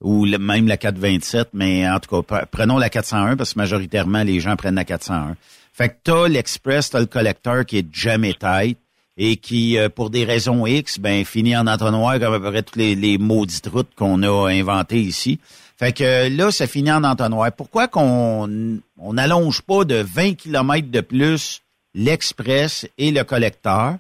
ou 0.03 0.27
le- 0.27 0.37
même 0.39 0.67
la 0.69 0.77
427, 0.77 1.49
mais 1.55 1.89
en 1.89 1.99
tout 1.99 2.23
cas, 2.23 2.37
pre- 2.37 2.47
prenons 2.47 2.77
la 2.77 2.91
401 2.91 3.37
parce 3.39 3.55
que 3.55 3.59
majoritairement, 3.59 4.23
les 4.23 4.39
gens 4.41 4.55
prennent 4.57 4.75
la 4.75 4.85
401. 4.85 5.35
Fait 5.73 5.89
que 5.89 5.95
t'as 6.05 6.29
l'express, 6.29 6.91
t'as 6.91 7.01
le 7.01 7.07
collecteur 7.07 7.65
qui 7.65 7.79
est 7.79 7.95
jamais 7.95 8.35
tête 8.35 8.79
et 9.17 9.37
qui, 9.37 9.79
euh, 9.79 9.89
pour 9.89 10.11
des 10.11 10.25
raisons 10.25 10.67
X, 10.67 10.99
ben, 10.99 11.25
finit 11.25 11.57
en 11.57 11.67
entonnoir 11.67 12.19
comme 12.19 12.35
à 12.35 12.41
peu 12.41 12.51
près 12.51 12.63
toutes 12.63 12.77
les, 12.77 13.19
maudites 13.19 13.69
routes 13.69 13.95
qu'on 13.95 14.23
a 14.23 14.49
inventées 14.51 15.01
ici. 15.01 15.39
Fait 15.77 15.93
que 15.93 16.05
euh, 16.05 16.29
là, 16.29 16.51
ça 16.51 16.67
finit 16.67 16.93
en 16.93 17.05
entonnoir. 17.05 17.53
Pourquoi 17.53 17.89
qu'on 17.89 18.81
on 18.99 19.13
n'allonge 19.13 19.63
pas 19.63 19.85
de 19.85 19.97
20 19.97 20.35
km 20.35 20.91
de 20.91 21.01
plus 21.01 21.63
l'express 21.95 22.87
et 22.99 23.11
le 23.11 23.25
collecteur 23.25 23.97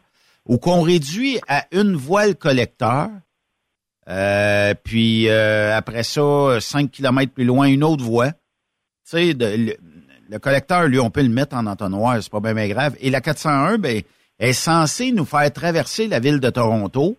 ou 0.46 0.58
qu'on 0.58 0.82
réduit 0.82 1.40
à 1.48 1.66
une 1.72 1.94
voie 1.94 2.26
le 2.26 2.34
collecteur, 2.34 3.08
euh, 4.08 4.74
puis 4.84 5.28
euh, 5.28 5.74
après 5.74 6.02
ça, 6.02 6.58
5 6.60 6.90
km 6.90 7.32
plus 7.32 7.44
loin, 7.44 7.66
une 7.66 7.84
autre 7.84 8.04
voie? 8.04 8.30
Tu 8.30 8.36
sais, 9.04 9.32
le, 9.32 9.74
le, 10.28 10.38
collecteur, 10.38 10.86
lui, 10.86 10.98
on 10.98 11.10
peut 11.10 11.22
le 11.22 11.28
mettre 11.28 11.56
en 11.56 11.66
entonnoir, 11.66 12.22
c'est 12.22 12.30
pas 12.30 12.40
bien 12.40 12.68
grave. 12.68 12.94
Et 13.00 13.10
la 13.10 13.20
401, 13.20 13.78
ben, 13.78 14.02
est 14.44 14.52
censée 14.52 15.12
nous 15.12 15.24
faire 15.24 15.52
traverser 15.52 16.06
la 16.06 16.20
ville 16.20 16.40
de 16.40 16.50
Toronto, 16.50 17.16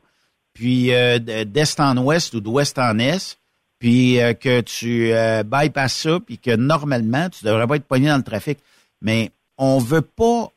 puis 0.55 0.93
euh, 0.93 1.19
d'est 1.19 1.79
en 1.79 1.97
ouest 1.97 2.33
ou 2.33 2.39
d'ouest 2.39 2.79
en 2.79 2.97
est, 2.97 3.37
puis 3.77 4.19
euh, 4.19 4.33
que 4.33 4.61
tu 4.61 5.11
euh, 5.11 5.43
bypasses 5.43 5.97
ça, 5.97 6.19
puis 6.19 6.39
que 6.39 6.55
normalement, 6.55 7.29
tu 7.29 7.45
devrais 7.45 7.67
pas 7.67 7.75
être 7.75 7.85
pogné 7.85 8.07
dans 8.07 8.17
le 8.17 8.23
trafic. 8.23 8.57
Mais 9.01 9.31
on 9.57 9.77
veut 9.77 10.01
pas... 10.01 10.51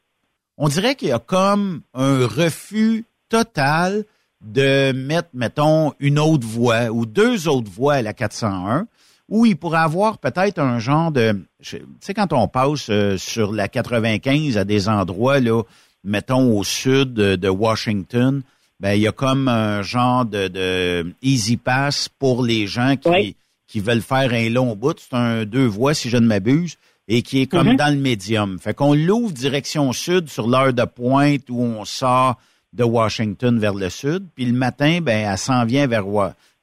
On 0.56 0.68
dirait 0.68 0.94
qu'il 0.94 1.08
y 1.08 1.12
a 1.12 1.18
comme 1.18 1.82
un 1.94 2.26
refus 2.26 3.04
total 3.28 4.04
de 4.40 4.92
mettre, 4.92 5.28
mettons, 5.34 5.92
une 5.98 6.18
autre 6.18 6.46
voie 6.46 6.86
ou 6.86 7.04
deux 7.04 7.48
autres 7.48 7.70
voies 7.70 7.94
à 7.94 8.02
la 8.02 8.12
401, 8.12 8.86
où 9.28 9.46
il 9.46 9.56
pourrait 9.56 9.78
avoir 9.78 10.18
peut-être 10.18 10.58
un 10.58 10.78
genre 10.78 11.10
de... 11.10 11.44
Tu 11.60 11.82
sais, 12.00 12.14
quand 12.14 12.32
on 12.32 12.48
passe 12.48 12.90
sur 13.16 13.52
la 13.52 13.68
95 13.68 14.56
à 14.56 14.64
des 14.64 14.88
endroits, 14.88 15.40
là, 15.40 15.62
mettons, 16.04 16.56
au 16.58 16.64
sud 16.64 17.14
de 17.14 17.48
Washington, 17.48 18.42
ben 18.80 18.92
il 18.92 19.02
y 19.02 19.08
a 19.08 19.12
comme 19.12 19.48
un 19.48 19.82
genre 19.82 20.24
de, 20.24 20.48
de 20.48 21.14
easy 21.22 21.56
pass 21.56 22.08
pour 22.18 22.44
les 22.44 22.66
gens 22.66 22.96
qui, 22.96 23.36
qui 23.66 23.80
veulent 23.80 24.02
faire 24.02 24.32
un 24.32 24.48
long 24.50 24.76
bout. 24.76 24.98
C'est 24.98 25.16
un 25.16 25.44
deux 25.44 25.66
voies, 25.66 25.94
si 25.94 26.08
je 26.10 26.16
ne 26.16 26.26
m'abuse, 26.26 26.76
et 27.08 27.22
qui 27.22 27.40
est 27.40 27.46
comme 27.46 27.68
Mhm. 27.70 27.76
dans 27.76 27.94
le 27.94 28.00
médium. 28.00 28.58
Fait 28.58 28.74
qu'on 28.74 28.94
l'ouvre 28.94 29.32
direction 29.32 29.92
sud 29.92 30.28
sur 30.28 30.46
l'heure 30.46 30.72
de 30.72 30.84
pointe 30.84 31.48
où 31.48 31.60
on 31.62 31.84
sort 31.84 32.36
de 32.72 32.84
Washington 32.84 33.58
vers 33.58 33.74
le 33.74 33.88
sud, 33.90 34.26
puis 34.34 34.44
le 34.44 34.52
matin, 34.52 35.00
ben 35.00 35.28
elle 35.30 35.38
s'en 35.38 35.64
vient 35.64 35.86
vers, 35.86 36.04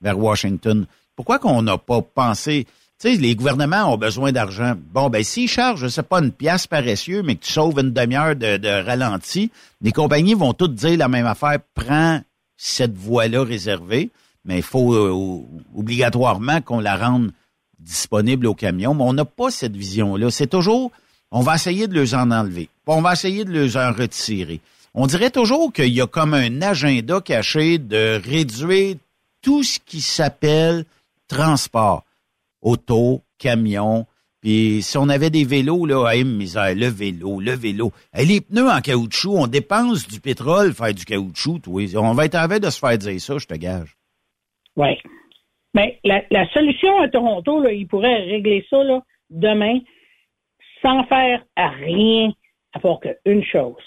vers 0.01 0.17
Washington. 0.19 0.85
Pourquoi 1.15 1.39
qu'on 1.39 1.61
n'a 1.63 1.77
pas 1.77 2.01
pensé 2.01 2.67
les 3.03 3.35
gouvernements 3.35 3.93
ont 3.93 3.97
besoin 3.97 4.31
d'argent. 4.31 4.75
Bon, 4.93 5.09
ben, 5.09 5.23
s'ils 5.23 5.49
chargent, 5.49 5.81
je 5.81 5.87
sais 5.87 6.03
pas, 6.03 6.19
une 6.19 6.31
pièce 6.31 6.67
paressieux, 6.67 7.21
mais 7.23 7.35
que 7.35 7.45
tu 7.45 7.51
sauves 7.51 7.79
une 7.79 7.91
demi-heure 7.91 8.35
de, 8.35 8.85
ralenti, 8.85 9.51
les 9.81 9.91
compagnies 9.91 10.33
vont 10.33 10.53
toutes 10.53 10.75
dire 10.75 10.97
la 10.97 11.07
même 11.07 11.25
affaire. 11.25 11.59
Prends 11.73 12.21
cette 12.57 12.95
voie-là 12.95 13.43
réservée, 13.43 14.09
mais 14.45 14.57
il 14.57 14.63
faut 14.63 14.93
euh, 14.93 15.43
obligatoirement 15.75 16.61
qu'on 16.61 16.79
la 16.79 16.95
rende 16.95 17.31
disponible 17.79 18.47
aux 18.47 18.55
camions. 18.55 18.93
Mais 18.93 19.03
on 19.03 19.13
n'a 19.13 19.25
pas 19.25 19.51
cette 19.51 19.75
vision-là. 19.75 20.31
C'est 20.31 20.47
toujours, 20.47 20.91
on 21.31 21.41
va 21.41 21.55
essayer 21.55 21.87
de 21.87 21.93
les 21.93 22.15
en 22.15 22.31
enlever. 22.31 22.69
On 22.87 23.01
va 23.01 23.13
essayer 23.13 23.43
de 23.43 23.51
les 23.51 23.77
en 23.77 23.91
retirer. 23.91 24.61
On 24.93 25.07
dirait 25.07 25.31
toujours 25.31 25.73
qu'il 25.73 25.93
y 25.93 26.01
a 26.01 26.07
comme 26.07 26.33
un 26.33 26.61
agenda 26.61 27.19
caché 27.19 27.77
de 27.77 28.21
réduire 28.23 28.95
tout 29.41 29.61
ce 29.61 29.77
qui 29.85 29.99
s'appelle 29.99 30.85
transport 31.27 32.04
auto, 32.65 33.21
camion. 33.37 34.05
Puis 34.41 34.81
si 34.81 34.97
on 34.97 35.07
avait 35.07 35.29
des 35.29 35.45
vélos, 35.45 35.85
là, 35.85 36.11
hey, 36.11 36.25
misère, 36.25 36.75
le 36.75 36.87
vélo, 36.87 37.39
le 37.39 37.53
vélo. 37.53 37.91
Hey, 38.13 38.25
les 38.25 38.41
pneus 38.41 38.69
en 38.69 38.81
caoutchouc, 38.81 39.37
on 39.37 39.47
dépense 39.47 40.07
du 40.07 40.19
pétrole 40.19 40.73
faire 40.73 40.93
du 40.93 41.05
caoutchouc, 41.05 41.59
toi. 41.59 41.81
On 41.95 42.13
va 42.13 42.25
être 42.25 42.33
train 42.33 42.59
de 42.59 42.69
se 42.69 42.79
faire 42.79 42.97
dire 42.97 43.19
ça, 43.21 43.37
je 43.37 43.47
te 43.47 43.55
gage. 43.55 43.95
Oui. 44.75 44.97
Mais 45.73 45.99
la, 46.03 46.21
la 46.31 46.47
solution 46.49 47.01
à 47.01 47.07
Toronto, 47.07 47.61
là, 47.61 47.71
ils 47.71 47.87
pourraient 47.87 48.23
régler 48.23 48.65
ça 48.69 48.83
là, 48.83 49.01
demain 49.29 49.79
sans 50.81 51.03
faire 51.05 51.43
rien 51.57 52.31
à 52.73 52.79
part 52.79 52.99
qu'une 52.99 53.43
chose. 53.43 53.81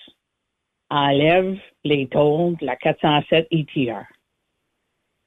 Enlève 0.91 1.57
les 1.85 2.09
tôles 2.09 2.57
de 2.57 2.67
la 2.67 2.77
407 2.77 3.47
ETR. 3.51 4.05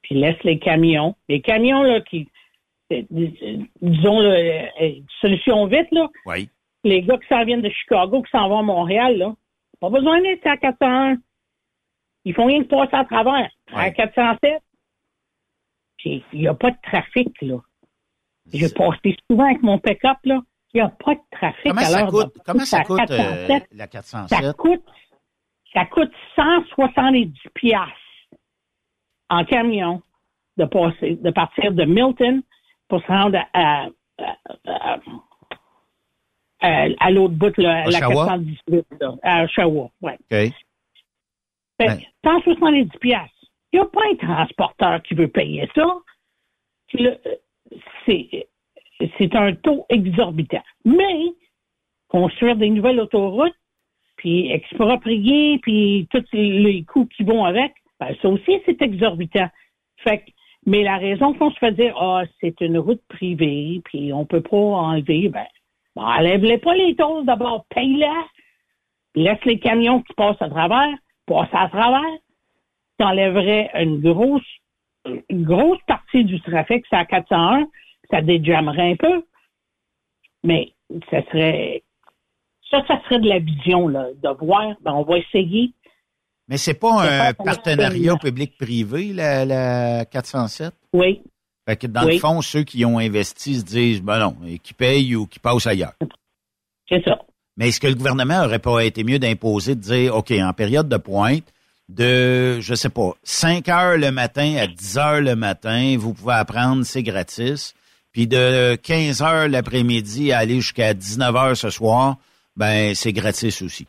Puis 0.01 0.15
laisse 0.15 0.43
les 0.43 0.59
camions. 0.59 1.15
Les 1.29 1.41
camions 1.41 1.83
là, 1.83 2.01
qui, 2.01 2.27
disons, 3.09 4.19
là, 4.19 4.29
euh, 4.29 4.65
euh, 4.81 4.91
solution 5.19 5.65
vite, 5.67 5.87
là, 5.91 6.07
Oui. 6.25 6.49
les 6.83 7.01
gars 7.01 7.17
qui 7.17 7.27
s'en 7.27 7.43
viennent 7.45 7.61
de 7.61 7.69
Chicago, 7.69 8.21
qui 8.21 8.31
s'en 8.31 8.49
vont 8.49 8.59
à 8.59 8.63
Montréal, 8.63 9.17
là, 9.17 9.33
pas 9.79 9.89
besoin 9.89 10.21
d'être 10.21 10.45
à 10.47 10.57
401. 10.57 11.17
Ils 12.25 12.33
font 12.35 12.45
rien 12.45 12.63
que 12.63 12.67
passer 12.67 12.95
à 12.95 13.05
travers. 13.05 13.49
À 13.73 13.89
407, 13.89 14.61
puis 15.97 16.23
il 16.33 16.41
n'y 16.41 16.47
a 16.47 16.53
pas 16.53 16.71
de 16.71 16.77
trafic, 16.83 17.29
là. 17.41 17.57
J'ai 18.53 18.69
passé 18.69 19.15
souvent 19.29 19.45
avec 19.45 19.61
mon 19.63 19.77
pick-up, 19.79 20.17
là. 20.25 20.41
Il 20.73 20.77
n'y 20.77 20.81
a 20.81 20.89
pas 20.89 21.15
de 21.15 21.19
trafic 21.31 21.63
Comment 21.65 21.81
ça 21.81 22.03
coûte, 22.07 22.33
comment 22.45 22.65
ça 22.65 22.83
coûte 22.83 22.99
euh, 23.11 23.47
407. 23.47 23.67
la 23.73 23.87
407? 23.87 24.39
Ça 24.45 24.53
coûte, 24.53 24.83
ça 25.73 25.85
coûte 25.85 26.11
170 26.35 27.33
piastres 27.53 27.91
en 29.29 29.43
camion 29.45 30.01
de 30.57 30.65
passer, 30.65 31.15
de 31.15 31.31
partir 31.31 31.71
de 31.73 31.83
Milton 31.85 32.41
à, 32.93 33.41
à, 33.53 33.87
à- 34.65 34.99
à- 36.61 36.87
à 36.99 37.11
l'autre 37.11 37.33
bout, 37.33 37.55
là, 37.57 37.85
la 37.89 38.07
Oshawa? 38.09 38.25
418, 38.27 38.85
là, 38.99 39.15
à 39.23 39.43
Oshawa, 39.43 39.89
ouais. 40.01 40.13
OK. 40.13 40.19
Fait 40.29 40.53
que 41.79 41.83
Ouais. 41.83 42.07
170 42.23 42.89
piastres. 42.99 43.35
Il 43.73 43.79
n'y 43.79 43.85
a 43.85 43.85
pas 43.85 44.01
un 44.11 44.15
transporteur 44.15 45.01
qui 45.01 45.15
veut 45.15 45.29
payer 45.29 45.67
ça. 45.73 45.97
C'est 49.17 49.35
un 49.35 49.53
taux 49.55 49.85
exorbitant. 49.89 50.63
Mais 50.85 51.31
construire 52.09 52.55
des 52.57 52.69
nouvelles 52.69 52.99
autoroutes, 52.99 53.55
puis 54.17 54.51
exproprier, 54.51 55.57
puis 55.59 56.07
tous 56.11 56.23
les 56.33 56.83
coûts 56.83 57.05
qui 57.07 57.23
vont 57.23 57.45
avec, 57.45 57.73
ben, 57.99 58.13
ça 58.21 58.27
aussi, 58.29 58.61
c'est 58.65 58.81
exorbitant. 58.81 59.49
Fait 59.97 60.19
que, 60.19 60.31
mais 60.65 60.83
la 60.83 60.97
raison 60.97 61.33
qu'on 61.33 61.51
se 61.51 61.57
fait 61.57 61.71
dire, 61.71 61.95
ah, 61.99 62.23
c'est 62.39 62.61
une 62.61 62.77
route 62.77 63.01
privée, 63.07 63.81
puis 63.85 64.13
on 64.13 64.25
peut 64.25 64.41
pas 64.41 64.57
enlever, 64.57 65.29
ben, 65.29 65.45
ben 65.95 66.03
enlève-les 66.03 66.59
pas 66.59 66.75
les 66.75 66.95
tôles 66.95 67.25
d'abord, 67.25 67.65
paye-la, 67.69 68.25
laisse 69.15 69.43
les 69.45 69.59
camions 69.59 70.01
qui 70.01 70.13
passent 70.13 70.41
à 70.41 70.49
travers, 70.49 70.93
passe 71.25 71.49
à 71.53 71.67
travers, 71.69 72.17
t'enlèverais 72.97 73.71
une 73.81 74.01
grosse, 74.01 74.45
une 75.29 75.43
grosse 75.43 75.81
partie 75.87 76.23
du 76.23 76.39
trafic, 76.41 76.85
c'est 76.89 76.95
à 76.95 77.05
401, 77.05 77.65
ça 78.11 78.21
déjammerait 78.21 78.91
un 78.91 78.95
peu, 78.95 79.25
mais 80.43 80.73
ça 81.09 81.23
serait, 81.23 81.83
ça, 82.69 82.85
ça 82.87 83.01
serait 83.03 83.19
de 83.19 83.27
la 83.27 83.39
vision, 83.39 83.87
là, 83.87 84.07
de 84.13 84.45
voir, 84.45 84.75
ben, 84.81 84.93
on 84.93 85.03
va 85.03 85.17
essayer. 85.17 85.73
Mais 86.51 86.57
c'est 86.57 86.73
pas 86.73 87.01
un 87.29 87.33
partenariat 87.33 88.17
public-privé, 88.17 89.13
la, 89.13 89.45
la 89.45 90.03
407? 90.05 90.73
Oui. 90.91 91.21
Fait 91.65 91.77
que 91.77 91.87
dans 91.87 92.05
Oui. 92.05 92.15
le 92.15 92.19
fond, 92.19 92.41
ceux 92.41 92.63
qui 92.63 92.83
ont 92.83 92.99
investi 92.99 93.59
se 93.59 93.63
disent, 93.63 94.01
ben 94.01 94.19
non, 94.19 94.35
et 94.45 94.59
qui 94.59 94.73
payent 94.73 95.15
ou 95.15 95.27
qui 95.27 95.39
passent 95.39 95.65
ailleurs. 95.65 95.93
C'est 96.89 97.01
ça. 97.05 97.19
Mais 97.55 97.69
est-ce 97.69 97.79
que 97.79 97.87
le 97.87 97.95
gouvernement 97.95 98.43
aurait 98.43 98.59
pas 98.59 98.81
été 98.83 99.05
mieux 99.05 99.17
d'imposer, 99.17 99.75
de 99.75 99.79
dire, 99.79 100.13
OK, 100.13 100.31
en 100.31 100.51
période 100.51 100.89
de 100.89 100.97
pointe, 100.97 101.45
de, 101.87 102.59
je 102.59 102.73
sais 102.75 102.89
pas, 102.89 103.13
5 103.23 103.69
heures 103.69 103.97
le 103.97 104.11
matin 104.11 104.55
à 104.57 104.67
10 104.67 104.97
heures 104.97 105.21
le 105.21 105.37
matin, 105.37 105.95
vous 105.97 106.13
pouvez 106.13 106.33
apprendre, 106.33 106.83
c'est 106.83 107.03
gratis. 107.03 107.73
Puis 108.11 108.27
de 108.27 108.75
15 108.75 109.21
heures 109.21 109.47
l'après-midi 109.47 110.33
à 110.33 110.39
aller 110.39 110.55
jusqu'à 110.59 110.93
19 110.93 111.33
heures 111.33 111.55
ce 111.57 111.69
soir, 111.69 112.17
ben, 112.57 112.93
c'est 112.93 113.13
gratis 113.13 113.61
aussi. 113.61 113.87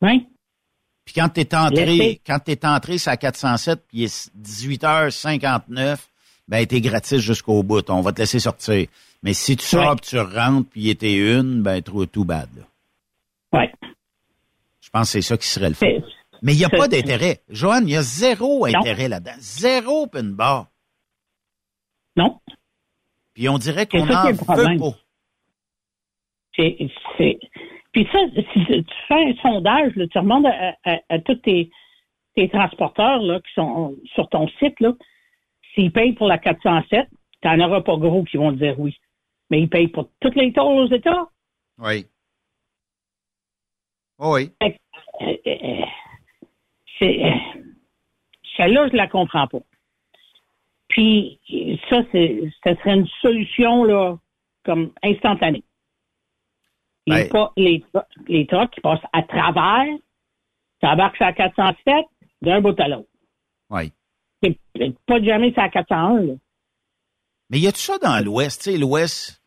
Oui. 0.00 0.26
Puis 1.08 1.14
quand 1.14 1.30
t'es 1.30 1.54
entré, 1.54 2.20
quand 2.26 2.38
t'es 2.38 2.66
entré, 2.66 2.98
c'est 2.98 3.08
à 3.08 3.16
407, 3.16 3.80
puis 3.88 3.98
il 4.00 4.04
est 4.04 4.30
18h59, 4.36 5.96
ben, 6.46 6.66
t'es 6.66 6.82
gratis 6.82 7.18
jusqu'au 7.20 7.62
bout. 7.62 7.88
On 7.88 8.02
va 8.02 8.12
te 8.12 8.20
laisser 8.20 8.38
sortir. 8.40 8.86
Mais 9.22 9.32
si 9.32 9.56
tu 9.56 9.64
sors, 9.64 9.92
Ouais. 9.92 9.96
tu 10.02 10.18
rentres, 10.18 10.68
puis 10.68 10.82
il 10.82 10.90
était 10.90 11.14
une, 11.16 11.62
ben, 11.62 11.80
trop 11.80 12.04
tout 12.04 12.26
bad, 12.26 12.50
là. 12.54 13.58
Ouais. 13.58 13.72
Je 14.82 14.90
pense 14.90 15.06
que 15.06 15.12
c'est 15.12 15.22
ça 15.22 15.38
qui 15.38 15.46
serait 15.46 15.70
le. 15.70 15.74
C'est- 15.76 16.04
Mais 16.42 16.52
il 16.52 16.58
n'y 16.58 16.66
a 16.66 16.68
pas 16.68 16.88
d'intérêt. 16.88 17.40
Joanne, 17.48 17.88
il 17.88 17.92
y 17.92 17.96
a 17.96 18.02
zéro 18.02 18.68
Non. 18.68 18.78
intérêt 18.78 19.08
là-dedans. 19.08 19.32
Zéro 19.38 20.08
pin 20.08 20.24
bar. 20.24 20.66
Non. 22.16 22.38
Puis 23.32 23.48
on 23.48 23.56
dirait 23.56 23.86
qu'on 23.86 24.06
en 24.10 24.30
veut 24.30 24.78
pas. 24.78 24.98
C'est... 26.54 26.76
Puis 27.98 28.06
ça, 28.12 28.20
si 28.52 28.64
tu 28.64 28.94
fais 29.08 29.24
un 29.30 29.34
sondage, 29.42 29.96
là, 29.96 30.06
tu 30.06 30.18
remontes 30.18 30.46
à, 30.46 30.76
à- 30.84 31.00
à 31.08 31.18
tous 31.18 31.34
tes, 31.34 31.68
tes 32.36 32.48
transporteurs 32.48 33.20
là, 33.22 33.40
qui 33.40 33.52
sont 33.54 33.96
sur 34.14 34.28
ton 34.28 34.46
site, 34.60 34.78
là, 34.78 34.92
s'ils 35.74 35.90
payent 35.90 36.12
pour 36.12 36.28
la 36.28 36.38
407, 36.38 37.08
tu 37.42 37.48
n'en 37.48 37.66
auras 37.66 37.80
pas 37.80 37.96
gros 37.96 38.22
qui 38.22 38.36
vont 38.36 38.52
te 38.52 38.58
dire 38.58 38.78
oui. 38.78 38.96
Mais 39.50 39.62
ils 39.62 39.68
payent 39.68 39.88
pour 39.88 40.10
toutes 40.20 40.36
les 40.36 40.52
tôles 40.52 40.76
aux 40.86 40.94
États. 40.94 41.26
Oui. 41.78 42.06
Oh 44.20 44.34
oui. 44.36 44.52
Euh, 44.62 44.70
euh, 45.48 45.84
c'est, 47.00 47.24
euh, 47.24 47.30
celle-là, 48.56 48.90
je 48.92 48.96
la 48.96 49.08
comprends 49.08 49.48
pas. 49.48 49.58
Puis, 50.86 51.40
ça, 51.90 52.02
c'est, 52.12 52.42
ça 52.62 52.76
serait 52.76 52.94
une 52.94 53.08
solution, 53.22 53.82
là, 53.82 54.18
comme 54.64 54.92
instantanée. 55.02 55.64
Les, 57.08 57.24
Ben- 57.24 57.28
pas, 57.30 57.52
les, 57.56 57.84
les 58.28 58.46
trucks 58.46 58.70
qui 58.70 58.80
passent 58.80 59.00
à 59.12 59.22
travers 59.22 59.86
Ça 60.80 60.94
sur 60.96 61.24
la 61.24 61.32
407 61.32 61.94
d'un 62.42 62.60
bout 62.60 62.78
à 62.80 62.88
l'autre. 62.88 63.08
Oui. 63.70 63.92
C'est 64.42 64.58
pas 65.06 65.22
jamais 65.22 65.52
sur 65.52 65.62
la 65.62 65.68
401, 65.68 66.20
là. 66.22 66.32
Mais 67.50 67.58
y 67.58 67.66
a 67.66 67.72
tout 67.72 67.78
ça 67.78 67.98
dans 67.98 68.22
l'Ouest, 68.24 68.62
tu 68.62 68.72
sais, 68.72 68.78
l'Ouest 68.78 69.42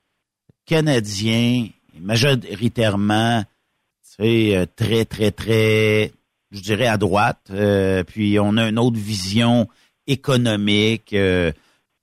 canadien, 0.65 1.67
majoritairement, 1.99 3.43
tu 3.43 4.23
sais, 4.23 4.57
euh, 4.57 4.65
très, 4.75 5.05
très, 5.05 5.31
très, 5.31 6.11
je 6.51 6.61
dirais 6.61 6.87
à 6.87 6.97
droite. 6.97 7.41
Euh, 7.51 8.03
puis 8.03 8.39
on 8.39 8.57
a 8.57 8.69
une 8.69 8.79
autre 8.79 8.97
vision 8.97 9.67
économique. 10.07 11.13
euh, 11.13 11.51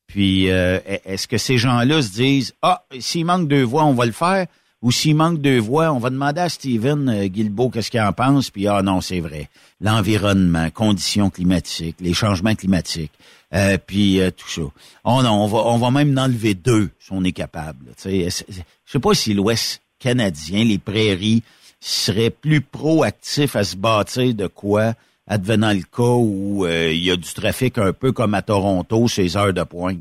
puis 0.07 0.51
euh, 0.51 0.79
est-ce 1.05 1.29
que 1.29 1.37
ces 1.37 1.59
gens-là 1.59 2.01
se 2.01 2.13
disent 2.13 2.55
Ah, 2.63 2.85
s'il 2.99 3.27
manque 3.27 3.49
deux 3.49 3.63
voix, 3.63 3.85
on 3.85 3.93
va 3.95 4.07
le 4.07 4.13
faire? 4.13 4.47
Ou 4.81 4.93
s'il 4.93 5.17
manque 5.17 5.41
deux 5.41 5.59
voix, 5.59 5.93
on 5.93 5.99
va 5.99 6.11
demander 6.11 6.41
à 6.41 6.49
Steven 6.49 7.09
euh, 7.09 7.27
Guilbeault 7.27 7.71
qu'est-ce 7.71 7.91
qu'il 7.91 8.01
en 8.01 8.13
pense, 8.13 8.51
puis 8.51 8.69
ah 8.69 8.83
non, 8.83 9.01
c'est 9.01 9.21
vrai. 9.21 9.49
L'environnement, 9.81 10.71
conditions 10.71 11.31
climatiques, 11.31 11.97
les 12.01 12.15
changements 12.15 12.55
climatiques, 12.55 13.13
euh, 13.55 13.77
puis 13.85 14.21
euh, 14.21 14.31
tout 14.31 14.49
ça. 14.49 14.63
Oh 15.05 15.21
non, 15.23 15.43
on 15.43 15.47
va, 15.47 15.59
on 15.67 15.79
va 15.79 15.91
même 15.91 16.17
en 16.17 16.23
enlever 16.23 16.55
deux 16.55 16.91
si 17.01 17.13
on 17.13 17.25
est 17.25 17.33
capable. 17.33 17.87
Je 18.05 18.31
sais 18.31 19.01
pas 19.01 19.15
si 19.15 19.35
l'Ouest 19.35 19.83
canadien, 19.99 20.65
les 20.65 20.79
prairies, 20.79 21.43
seraient 21.81 22.31
plus 22.31 22.61
proactifs 22.61 23.57
à 23.57 23.65
se 23.65 23.77
bâtir 23.77 24.35
de 24.35 24.47
quoi, 24.47 24.95
advenant 25.27 25.73
le 25.73 25.83
cas 25.83 26.03
où 26.03 26.65
euh, 26.65 26.93
il 26.93 27.05
y 27.05 27.11
a 27.11 27.17
du 27.17 27.33
trafic 27.33 27.79
un 27.79 27.93
peu 27.93 28.13
comme 28.13 28.35
à 28.35 28.43
Toronto, 28.43 29.09
ces 29.09 29.37
heures 29.37 29.53
de 29.53 29.63
pointe. 29.63 29.99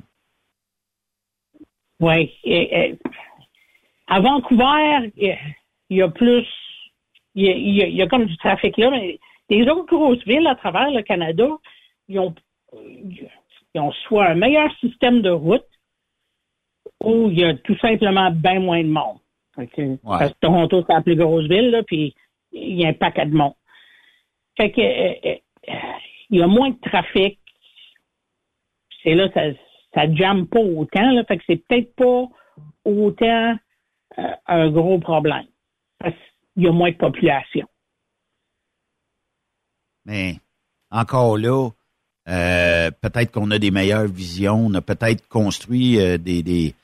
Oui. 1.99 2.31
À 4.07 4.19
Vancouver, 4.21 5.11
il 5.17 5.35
y 5.97 6.01
a 6.01 6.09
plus. 6.09 6.47
Il 7.35 7.43
y 7.45 7.49
a, 7.49 7.53
il 7.55 7.75
y 7.75 7.81
a- 7.83 7.87
il 7.87 7.95
y 7.95 8.01
a 8.01 8.07
comme 8.07 8.25
du 8.25 8.35
trafic 8.37 8.77
là, 8.77 8.89
mais 8.89 9.19
les 9.49 9.67
autres 9.69 9.85
grosses 9.85 10.23
villes 10.25 10.47
à 10.47 10.55
travers 10.55 10.89
le 10.91 11.01
Canada, 11.03 11.47
ils 12.07 12.19
ont, 12.19 12.33
ils 12.73 13.27
ont 13.79 13.91
soit 14.07 14.27
un 14.29 14.35
meilleur 14.35 14.73
système 14.79 15.21
de 15.21 15.29
route 15.29 15.65
ou 17.03 17.29
il 17.29 17.39
y 17.39 17.43
a 17.43 17.53
tout 17.53 17.77
simplement 17.77 18.31
bien 18.31 18.59
moins 18.59 18.81
de 18.83 18.89
monde. 18.89 19.17
Que- 19.75 19.97
Parce 20.19 20.33
que 20.33 20.39
Toronto, 20.39 20.83
c'est 20.87 20.93
la 20.93 21.01
plus 21.01 21.15
grosse 21.15 21.47
ville, 21.47 21.69
là, 21.71 21.83
puis 21.83 22.15
il 22.51 22.79
y 22.79 22.85
a 22.85 22.89
un 22.89 22.93
paquet 22.93 23.25
de 23.25 23.35
monde. 23.35 23.53
Fait 24.55 24.71
que 24.71 24.81
euh, 24.81 25.35
euh, 25.69 25.73
il 26.29 26.39
y 26.39 26.41
a 26.41 26.47
moins 26.47 26.71
de 26.71 26.79
trafic. 26.79 27.39
C'est 29.03 29.13
là, 29.15 29.29
ça, 29.33 29.41
ça 29.93 30.11
jamme 30.13 30.47
pas 30.47 30.59
autant, 30.59 31.11
là. 31.11 31.23
Fait 31.25 31.37
que 31.37 31.43
c'est 31.47 31.67
peut-être 31.67 31.93
pas 31.95 32.25
autant 32.85 33.55
euh, 34.19 34.23
un 34.47 34.69
gros 34.69 34.99
problème. 34.99 35.45
Parce 35.99 36.15
qu'il 36.53 36.63
y 36.63 36.67
a 36.67 36.71
moins 36.71 36.91
de 36.91 36.97
population. 36.97 37.67
Mais 40.05 40.39
encore 40.89 41.37
là, 41.37 41.69
euh, 42.29 42.91
peut-être 43.01 43.31
qu'on 43.31 43.51
a 43.51 43.59
des 43.59 43.71
meilleures 43.71 44.07
visions, 44.07 44.67
on 44.67 44.73
a 44.73 44.81
peut-être 44.81 45.27
construit 45.27 45.99
euh, 45.99 46.17
des, 46.17 46.43
des, 46.43 46.75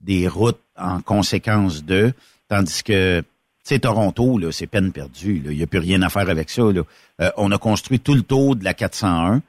des 0.00 0.28
routes 0.28 0.60
en 0.76 1.00
conséquence 1.00 1.84
d'eux, 1.84 2.12
tandis 2.48 2.82
que, 2.82 3.22
sais, 3.64 3.78
Toronto, 3.80 4.38
là, 4.38 4.52
c'est 4.52 4.66
peine 4.66 4.92
perdue. 4.92 5.42
Il 5.44 5.56
n'y 5.56 5.62
a 5.62 5.66
plus 5.66 5.78
rien 5.78 6.02
à 6.02 6.10
faire 6.10 6.28
avec 6.28 6.50
ça. 6.50 6.62
Là. 6.62 6.82
Euh, 7.20 7.30
on 7.36 7.50
a 7.50 7.58
construit 7.58 7.98
tout 7.98 8.14
le 8.14 8.22
tour 8.22 8.56
de 8.56 8.64
la 8.64 8.74
401, 8.74 9.42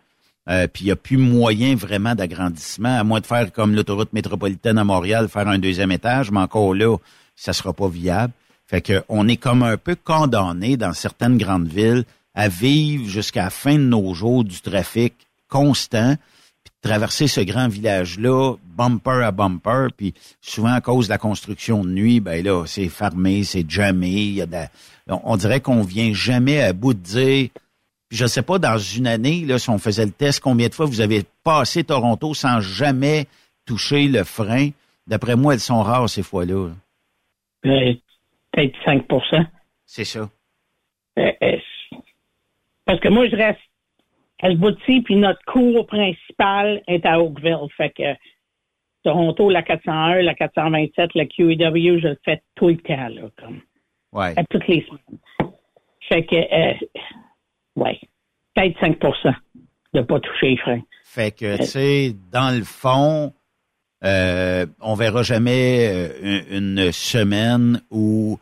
euh, 0.47 0.67
puis 0.67 0.84
il 0.84 0.88
n'y 0.88 0.91
a 0.91 0.95
plus 0.95 1.17
moyen 1.17 1.76
vraiment 1.76 2.13
d'agrandissement, 2.13 2.99
à 2.99 3.03
moins 3.03 3.19
de 3.19 3.26
faire 3.26 3.51
comme 3.51 3.73
l'autoroute 3.73 4.13
métropolitaine 4.13 4.77
à 4.77 4.84
Montréal, 4.84 5.27
faire 5.27 5.47
un 5.47 5.57
deuxième 5.57 5.91
étage, 5.91 6.31
mais 6.31 6.39
encore 6.39 6.76
là, 6.76 6.97
ça 7.35 7.53
sera 7.53 7.73
pas 7.73 7.88
viable. 7.88 8.34
Fait 8.67 8.81
que 8.81 9.03
on 9.09 9.27
est 9.27 9.38
comme 9.38 9.63
un 9.63 9.77
peu 9.77 9.95
condamné 9.95 10.77
dans 10.77 10.93
certaines 10.93 11.38
grandes 11.38 11.67
villes 11.67 12.03
à 12.35 12.47
vivre 12.47 13.07
jusqu'à 13.07 13.45
la 13.45 13.49
fin 13.49 13.73
de 13.73 13.84
nos 13.84 14.13
jours 14.13 14.43
du 14.43 14.61
trafic 14.61 15.13
constant, 15.49 16.15
puis 16.63 16.73
traverser 16.81 17.27
ce 17.27 17.41
grand 17.41 17.67
village-là, 17.67 18.55
bumper 18.76 19.23
à 19.23 19.31
bumper, 19.31 19.88
puis 19.95 20.13
souvent 20.41 20.73
à 20.73 20.81
cause 20.81 21.07
de 21.07 21.11
la 21.11 21.17
construction 21.17 21.84
de 21.84 21.89
nuit, 21.89 22.19
ben 22.19 22.43
là, 22.43 22.65
c'est 22.67 22.89
fermé, 22.89 23.43
c'est 23.43 23.69
jamais, 23.69 24.43
on, 25.07 25.22
on 25.23 25.38
dirait 25.38 25.61
qu'on 25.61 25.81
vient 25.81 26.13
jamais 26.13 26.61
à 26.61 26.73
bout 26.73 26.93
de 26.93 26.99
dire, 26.99 27.49
puis 28.10 28.18
je 28.18 28.26
sais 28.26 28.41
pas, 28.44 28.60
dans 28.60 28.77
une 28.77 29.07
année, 29.07 29.41
là, 29.45 29.57
si 29.57 29.69
on 29.69 29.77
faisait 29.77 30.06
le 30.06 30.11
test, 30.11 30.40
combien 30.40 30.68
de 30.68 30.73
fois 30.73 30.86
vous 30.86 31.02
avez 31.02 31.23
passé 31.44 31.84
Toronto 31.84 32.34
sans 32.34 32.60
jamais 32.61 33.26
toucher 33.65 34.07
le 34.07 34.23
frein? 34.23 34.69
D'après 35.07 35.36
moi, 35.36 35.53
elles 35.53 35.60
sont 35.60 35.82
rares 35.82 36.10
ces 36.10 36.23
fois-là. 36.23 36.69
Euh, 37.65 37.94
Peut-être 38.52 38.76
5% 38.86 39.45
C'est 39.86 40.06
ça. 40.06 40.30
Euh, 41.19 41.32
euh, 41.44 41.57
parce 42.86 42.99
que 42.99 43.10
moi, 43.10 43.27
je 43.27 43.36
reste 43.36 43.60
à 44.41 44.49
puis 45.03 45.15
notre 45.15 45.44
cours 45.45 45.88
principal 45.88 46.82
est 46.88 47.06
à 47.06 47.19
Oakville. 47.22 47.68
Fait 47.76 47.90
que 47.90 48.03
Toronto, 49.03 49.49
la 49.49 49.61
401, 49.64 50.22
la 50.22 50.34
427, 50.36 51.11
la 51.15 51.26
QEW, 51.26 51.99
je 51.99 52.07
le 52.10 52.19
fais 52.23 52.41
tout 52.56 52.68
le 52.69 52.77
temps, 52.77 53.07
là, 53.07 53.30
comme 53.40 53.61
Ouais. 54.11 54.34
à 54.38 54.44
toutes 54.45 54.68
les 54.68 54.86
semaines. 54.86 55.19
Fait 56.07 56.26
que, 56.26 56.36
euh, 56.36 56.73
ouais, 57.76 57.99
peut-être 58.56 58.80
5 58.80 58.99
de 59.93 60.02
pas 60.02 60.19
toucher 60.19 60.49
les 60.49 60.57
freins. 60.57 60.81
Fait 61.03 61.31
que, 61.31 61.57
tu 61.57 61.65
sais, 61.65 62.15
dans 62.31 62.56
le 62.56 62.64
fond, 62.64 63.34
euh, 64.03 64.65
on 64.81 64.95
verra 64.95 65.23
jamais 65.23 65.88
euh, 65.89 66.41
une, 66.52 66.77
une 66.80 66.91
semaine 66.91 67.81
où 67.91 68.38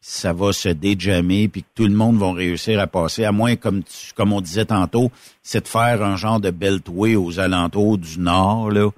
ça 0.00 0.32
va 0.32 0.52
se 0.52 0.68
déjammer 0.68 1.48
puis 1.48 1.62
que 1.62 1.68
tout 1.74 1.86
le 1.86 1.94
monde 1.94 2.18
va 2.18 2.32
réussir 2.32 2.78
à 2.80 2.86
passer, 2.86 3.24
à 3.24 3.32
moins, 3.32 3.56
comme 3.56 3.82
tu- 3.82 4.12
comme 4.14 4.32
on 4.32 4.40
disait 4.40 4.64
tantôt, 4.64 5.10
c'est 5.42 5.62
de 5.62 5.68
faire 5.68 6.02
un 6.02 6.16
genre 6.16 6.40
de 6.40 6.50
beltway 6.50 7.14
aux 7.16 7.38
alentours 7.40 7.98
du 7.98 8.18
nord, 8.20 8.70
là. 8.70 8.90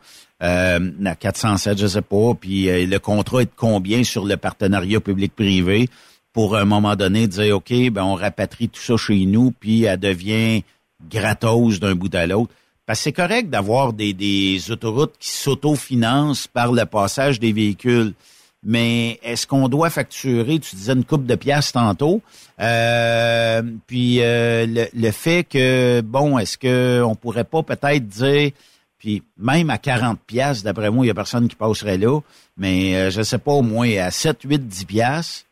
Euh, 0.42 0.90
à 1.06 1.14
407, 1.14 1.78
je 1.78 1.86
sais 1.86 2.02
pas, 2.02 2.34
puis 2.38 2.68
euh, 2.68 2.84
le 2.86 2.98
contrat 2.98 3.42
est 3.42 3.46
de 3.46 3.50
combien 3.56 4.02
sur 4.04 4.24
le 4.26 4.36
partenariat 4.36 5.00
public-privé? 5.00 5.88
Pour 6.34 6.56
un 6.56 6.66
moment 6.66 6.96
donné 6.96 7.26
dire 7.26 7.56
OK, 7.56 7.72
ben 7.90 8.02
on 8.02 8.14
rapatrie 8.14 8.68
tout 8.68 8.82
ça 8.82 8.98
chez 8.98 9.24
nous, 9.24 9.52
puis 9.52 9.84
elle 9.84 10.00
devient 10.00 10.62
gratos 11.08 11.80
d'un 11.80 11.94
bout 11.94 12.14
à 12.14 12.26
l'autre. 12.26 12.52
Parce 12.84 12.98
que 12.98 13.04
c'est 13.04 13.12
correct 13.12 13.48
d'avoir 13.48 13.94
des, 13.94 14.12
des 14.12 14.70
autoroutes 14.70 15.14
qui 15.18 15.30
s'autofinancent 15.30 16.48
par 16.48 16.72
le 16.72 16.84
passage 16.84 17.40
des 17.40 17.52
véhicules. 17.52 18.12
Mais 18.62 19.20
est-ce 19.22 19.46
qu'on 19.46 19.68
doit 19.68 19.90
facturer, 19.90 20.58
tu 20.58 20.74
disais 20.76 20.92
une 20.92 21.04
coupe 21.04 21.24
de 21.24 21.34
pièces 21.34 21.72
tantôt, 21.72 22.20
euh, 22.60 23.62
puis 23.86 24.22
euh, 24.22 24.66
le, 24.66 24.86
le 24.92 25.10
fait 25.10 25.44
que, 25.44 26.00
bon, 26.00 26.38
est-ce 26.38 26.58
qu'on 26.58 27.14
pourrait 27.14 27.44
pas 27.44 27.62
peut-être 27.62 28.08
dire, 28.08 28.50
puis 28.98 29.22
même 29.38 29.68
à 29.68 29.76
40 29.76 30.18
pièces, 30.26 30.62
d'après 30.62 30.90
moi, 30.90 31.04
il 31.04 31.08
y 31.08 31.10
a 31.10 31.14
personne 31.14 31.46
qui 31.46 31.56
passerait 31.56 31.98
là, 31.98 32.20
mais 32.56 32.96
euh, 32.96 33.10
je 33.10 33.22
sais 33.22 33.38
pas, 33.38 33.52
au 33.52 33.62
moins 33.62 33.98
à 33.98 34.10
7, 34.10 34.38
8, 34.44 34.66
10 34.66 34.84
pièces, 34.86 35.44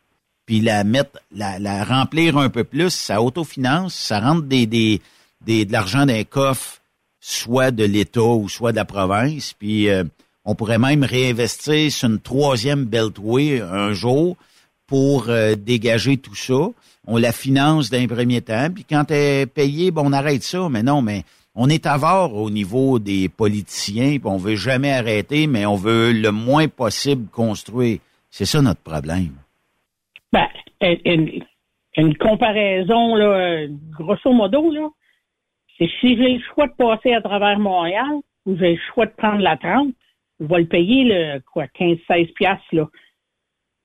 puis 0.45 0.61
la 0.61 0.83
mettre, 0.83 1.19
la, 1.35 1.59
la 1.59 1.83
remplir 1.83 2.37
un 2.37 2.49
peu 2.49 2.63
plus, 2.63 2.89
ça 2.89 3.21
autofinance, 3.21 3.93
ça 3.93 4.19
rentre 4.19 4.43
des, 4.43 4.65
des, 4.65 5.01
des, 5.45 5.65
de 5.65 5.71
l'argent 5.71 6.05
d'un 6.05 6.23
coffre, 6.23 6.81
soit 7.19 7.71
de 7.71 7.85
l'État 7.85 8.21
ou 8.21 8.49
soit 8.49 8.71
de 8.71 8.77
la 8.77 8.85
province, 8.85 9.53
puis 9.53 9.89
euh, 9.89 10.03
on 10.45 10.55
pourrait 10.55 10.79
même 10.79 11.03
réinvestir 11.03 11.91
sur 11.91 12.09
une 12.09 12.19
troisième 12.19 12.85
Beltway 12.85 13.61
un 13.61 13.93
jour 13.93 14.35
pour 14.87 15.29
euh, 15.29 15.55
dégager 15.55 16.17
tout 16.17 16.35
ça. 16.35 16.69
On 17.07 17.17
la 17.17 17.31
finance 17.31 17.89
d'un 17.89 18.07
premier 18.07 18.41
temps, 18.41 18.69
puis 18.73 18.85
quand 18.89 19.09
elle 19.11 19.41
est 19.41 19.45
payée, 19.45 19.91
bon, 19.91 20.03
on 20.05 20.13
arrête 20.13 20.43
ça. 20.43 20.67
Mais 20.69 20.83
non, 20.83 21.01
mais 21.01 21.23
on 21.55 21.69
est 21.69 21.85
avare 21.85 22.33
au 22.33 22.49
niveau 22.49 22.99
des 22.99 23.29
politiciens, 23.29 24.19
puis 24.19 24.21
on 24.25 24.37
veut 24.37 24.55
jamais 24.55 24.91
arrêter, 24.91 25.47
mais 25.47 25.65
on 25.65 25.75
veut 25.75 26.11
le 26.11 26.31
moins 26.31 26.67
possible 26.67 27.27
construire. 27.29 27.99
C'est 28.31 28.45
ça 28.45 28.61
notre 28.61 28.81
problème. 28.81 29.33
Ben, 30.33 30.47
une, 31.95 32.17
comparaison, 32.17 33.15
là, 33.15 33.67
grosso 33.91 34.33
modo, 34.33 34.71
là, 34.71 34.89
c'est 35.77 35.89
si 36.01 36.17
j'ai 36.17 36.33
le 36.33 36.41
choix 36.53 36.67
de 36.67 36.73
passer 36.73 37.13
à 37.13 37.21
travers 37.21 37.59
Montréal 37.59 38.19
ou 38.45 38.57
j'ai 38.57 38.73
le 38.73 38.79
choix 38.93 39.05
de 39.05 39.11
prendre 39.11 39.41
la 39.41 39.57
30, 39.57 39.93
je 40.39 40.45
vais 40.45 40.61
le 40.61 40.67
payer, 40.67 41.39
quoi, 41.51 41.65
15-16 41.67 42.33
piastres, 42.33 42.65
là, 42.71 42.87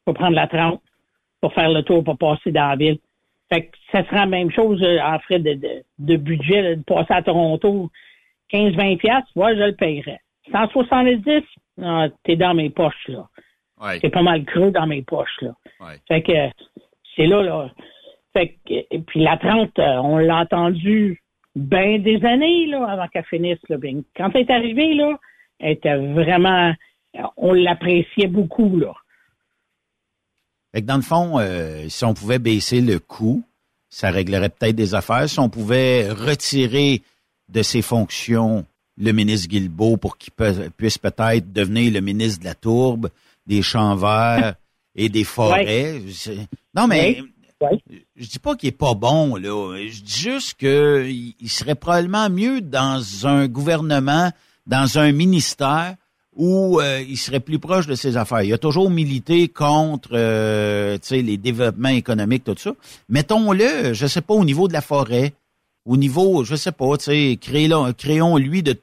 pour 0.06 0.14
prendre 0.14 0.36
la 0.36 0.46
30, 0.46 0.80
pour 1.42 1.52
faire 1.52 1.70
le 1.70 1.82
tour, 1.82 2.02
pour 2.02 2.16
passer 2.16 2.50
dans 2.50 2.68
la 2.68 2.76
ville. 2.76 2.98
Fait 3.52 3.66
que 3.66 3.76
ça 3.92 4.04
sera 4.04 4.20
la 4.20 4.26
même 4.26 4.50
chose 4.50 4.82
euh, 4.82 4.98
en 5.00 5.18
frais 5.20 5.38
de, 5.38 5.58
de, 5.98 6.16
budget, 6.16 6.76
de 6.76 6.82
passer 6.82 7.12
à 7.12 7.22
Toronto, 7.22 7.90
15-20 8.52 8.96
piastres, 8.98 9.30
ouais, 9.36 9.54
je 9.54 9.62
le 9.64 9.74
payerais. 9.74 10.20
170, 10.50 11.42
non, 11.76 12.10
t'es 12.24 12.36
dans 12.36 12.54
mes 12.54 12.70
poches, 12.70 13.08
là. 13.08 13.26
Ouais. 13.80 13.98
C'est 14.00 14.10
pas 14.10 14.22
mal 14.22 14.44
creux 14.44 14.70
dans 14.70 14.86
mes 14.86 15.02
poches, 15.02 15.40
là. 15.40 15.54
Fait 16.08 16.22
que 16.22 16.32
c'est 17.16 17.26
là, 17.26 17.42
là. 17.42 17.70
Fait 18.32 18.56
que, 18.66 18.74
et 18.90 19.00
puis 19.06 19.20
la 19.20 19.36
30, 19.36 19.78
euh, 19.78 19.96
on 19.96 20.18
l'a 20.18 20.40
entendu 20.40 21.22
bien 21.54 21.98
des 21.98 22.24
années, 22.24 22.66
là, 22.66 22.86
avant 22.86 23.08
qu'elle 23.08 23.24
finisse, 23.24 23.58
là. 23.68 23.76
Ben, 23.78 24.02
Quand 24.16 24.30
elle 24.34 24.42
est 24.42 24.50
arrivée, 24.50 24.94
là, 24.94 25.18
elle 25.60 25.72
était 25.72 25.96
vraiment, 25.96 26.72
on 27.36 27.52
l'appréciait 27.52 28.28
beaucoup, 28.28 28.76
là. 28.78 28.92
Fait 30.72 30.82
que 30.82 30.86
dans 30.86 30.96
le 30.96 31.02
fond, 31.02 31.38
euh, 31.38 31.88
si 31.88 32.04
on 32.04 32.14
pouvait 32.14 32.38
baisser 32.38 32.80
le 32.80 32.98
coût, 32.98 33.42
ça 33.88 34.10
réglerait 34.10 34.50
peut-être 34.50 34.76
des 34.76 34.94
affaires. 34.94 35.28
Si 35.28 35.38
on 35.40 35.48
pouvait 35.48 36.10
retirer 36.10 37.02
de 37.48 37.62
ses 37.62 37.82
fonctions 37.82 38.66
le 38.98 39.12
ministre 39.12 39.48
Guilbeault 39.48 39.96
pour 39.96 40.18
qu'il 40.18 40.32
puisse 40.76 40.98
peut-être 40.98 41.52
devenir 41.52 41.92
le 41.92 42.00
ministre 42.00 42.40
de 42.40 42.44
la 42.44 42.54
tourbe, 42.54 43.10
des 43.48 43.62
champs 43.62 43.96
verts 43.96 44.54
et 44.94 45.08
des 45.08 45.24
forêts. 45.24 46.00
Non, 46.74 46.86
mais 46.86 47.20
je 48.16 48.28
dis 48.28 48.38
pas 48.38 48.54
qu'il 48.54 48.68
est 48.68 48.72
pas 48.72 48.94
bon, 48.94 49.34
là. 49.34 49.76
Je 49.88 50.00
dis 50.00 50.20
juste 50.20 50.54
qu'il 50.54 51.34
il 51.40 51.50
serait 51.50 51.74
probablement 51.74 52.30
mieux 52.30 52.60
dans 52.60 53.26
un 53.26 53.48
gouvernement, 53.48 54.30
dans 54.66 54.98
un 54.98 55.10
ministère 55.10 55.96
où 56.36 56.80
euh, 56.80 57.02
il 57.06 57.16
serait 57.16 57.40
plus 57.40 57.58
proche 57.58 57.88
de 57.88 57.96
ses 57.96 58.16
affaires. 58.16 58.42
Il 58.42 58.52
a 58.52 58.58
toujours 58.58 58.90
milité 58.90 59.48
contre 59.48 60.10
euh, 60.12 60.96
les 61.10 61.36
développements 61.36 61.88
économiques, 61.88 62.44
tout 62.44 62.54
ça. 62.56 62.74
Mettons-le, 63.08 63.92
je 63.92 64.06
sais 64.06 64.20
pas, 64.20 64.34
au 64.34 64.44
niveau 64.44 64.68
de 64.68 64.72
la 64.72 64.80
forêt, 64.80 65.34
au 65.84 65.96
niveau, 65.96 66.44
je 66.44 66.54
sais 66.54 66.70
pas, 66.70 66.96
créons-lui 66.96 68.62
de 68.62 68.76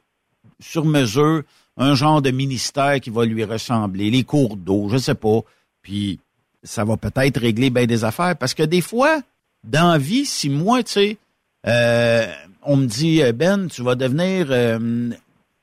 sur 0.60 0.84
mesure 0.84 1.42
un 1.76 1.94
genre 1.94 2.22
de 2.22 2.30
ministère 2.30 3.00
qui 3.00 3.10
va 3.10 3.24
lui 3.24 3.44
ressembler, 3.44 4.10
les 4.10 4.24
cours 4.24 4.56
d'eau, 4.56 4.88
je 4.90 4.96
sais 4.96 5.14
pas. 5.14 5.40
Puis 5.82 6.18
ça 6.62 6.84
va 6.84 6.96
peut-être 6.96 7.40
régler 7.40 7.70
bien 7.70 7.86
des 7.86 8.04
affaires. 8.04 8.36
Parce 8.36 8.54
que 8.54 8.62
des 8.62 8.80
fois, 8.80 9.20
dans 9.64 9.92
la 9.92 9.98
vie, 9.98 10.24
si 10.24 10.48
moi, 10.48 10.82
tu 10.82 10.92
sais, 10.92 11.18
euh, 11.66 12.26
on 12.62 12.76
me 12.76 12.86
dit, 12.86 13.20
Ben, 13.34 13.68
tu 13.68 13.82
vas 13.82 13.94
devenir 13.94 14.48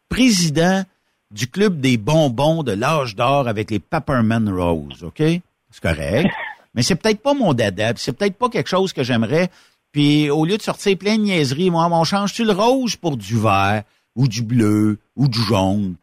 président 0.10 0.84
du 1.32 1.48
club 1.48 1.82
des 1.82 1.98
bonbons 1.98 2.64
de 2.64 2.72
l'âge 2.72 3.16
d'or 3.16 3.48
avec 3.48 3.72
les 3.72 3.80
Peppermint 3.80 4.52
Rose, 4.54 5.04
OK? 5.04 5.18
C'est 5.18 5.82
correct. 5.82 6.30
Mais 6.76 6.84
c'est 6.84 6.96
peut-être 6.96 7.22
pas 7.22 7.34
mon 7.34 7.54
dada, 7.54 7.94
c'est 7.98 8.14
peut-être 8.14 8.36
pas 8.36 8.50
quelque 8.50 8.70
chose 8.70 8.94
que 8.94 9.04
j'aimerais. 9.04 9.50
Puis 9.92 10.30
au 10.30 10.46
lieu 10.46 10.58
de 10.58 10.62
sortir 10.62 10.98
plein 10.98 11.18
de 11.18 11.24
niaiseries, 11.24 11.70
moi, 11.70 11.88
on 11.92 12.04
change-tu 12.04 12.46
le 12.46 12.52
rose 12.52 12.96
pour 12.96 13.18
du 13.18 13.38
vert 13.38 13.84
ou 14.16 14.28
du 14.28 14.42
bleu 14.42 14.98
ou 15.16 15.28
du 15.28 15.40
jaune? 15.42 15.96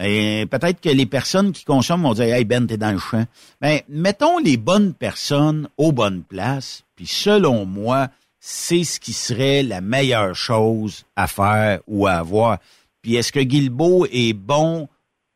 Et 0.00 0.46
peut-être 0.50 0.80
que 0.80 0.88
les 0.88 1.06
personnes 1.06 1.52
qui 1.52 1.64
consomment 1.64 2.02
vont 2.02 2.14
dire 2.14 2.34
Hey 2.34 2.44
Ben, 2.44 2.66
t'es 2.66 2.76
dans 2.76 2.92
le 2.92 2.98
champ. 2.98 3.24
Mais 3.60 3.84
ben, 3.88 4.00
mettons 4.00 4.38
les 4.38 4.56
bonnes 4.56 4.92
personnes 4.92 5.68
aux 5.76 5.92
bonnes 5.92 6.22
places, 6.22 6.84
puis 6.96 7.06
selon 7.06 7.64
moi, 7.64 8.08
c'est 8.40 8.84
ce 8.84 9.00
qui 9.00 9.12
serait 9.12 9.62
la 9.62 9.80
meilleure 9.80 10.34
chose 10.34 11.04
à 11.16 11.26
faire 11.26 11.80
ou 11.86 12.06
à 12.06 12.14
avoir. 12.14 12.58
Puis 13.02 13.14
est-ce 13.14 13.32
que 13.32 13.40
Guilbeault 13.40 14.06
est 14.12 14.32
bon 14.32 14.88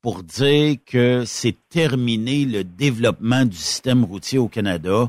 pour 0.02 0.22
dire 0.22 0.76
que 0.84 1.24
c'est 1.26 1.56
terminé 1.70 2.44
le 2.44 2.64
développement 2.64 3.44
du 3.44 3.56
système 3.56 4.04
routier 4.04 4.38
au 4.38 4.48
Canada? 4.48 5.08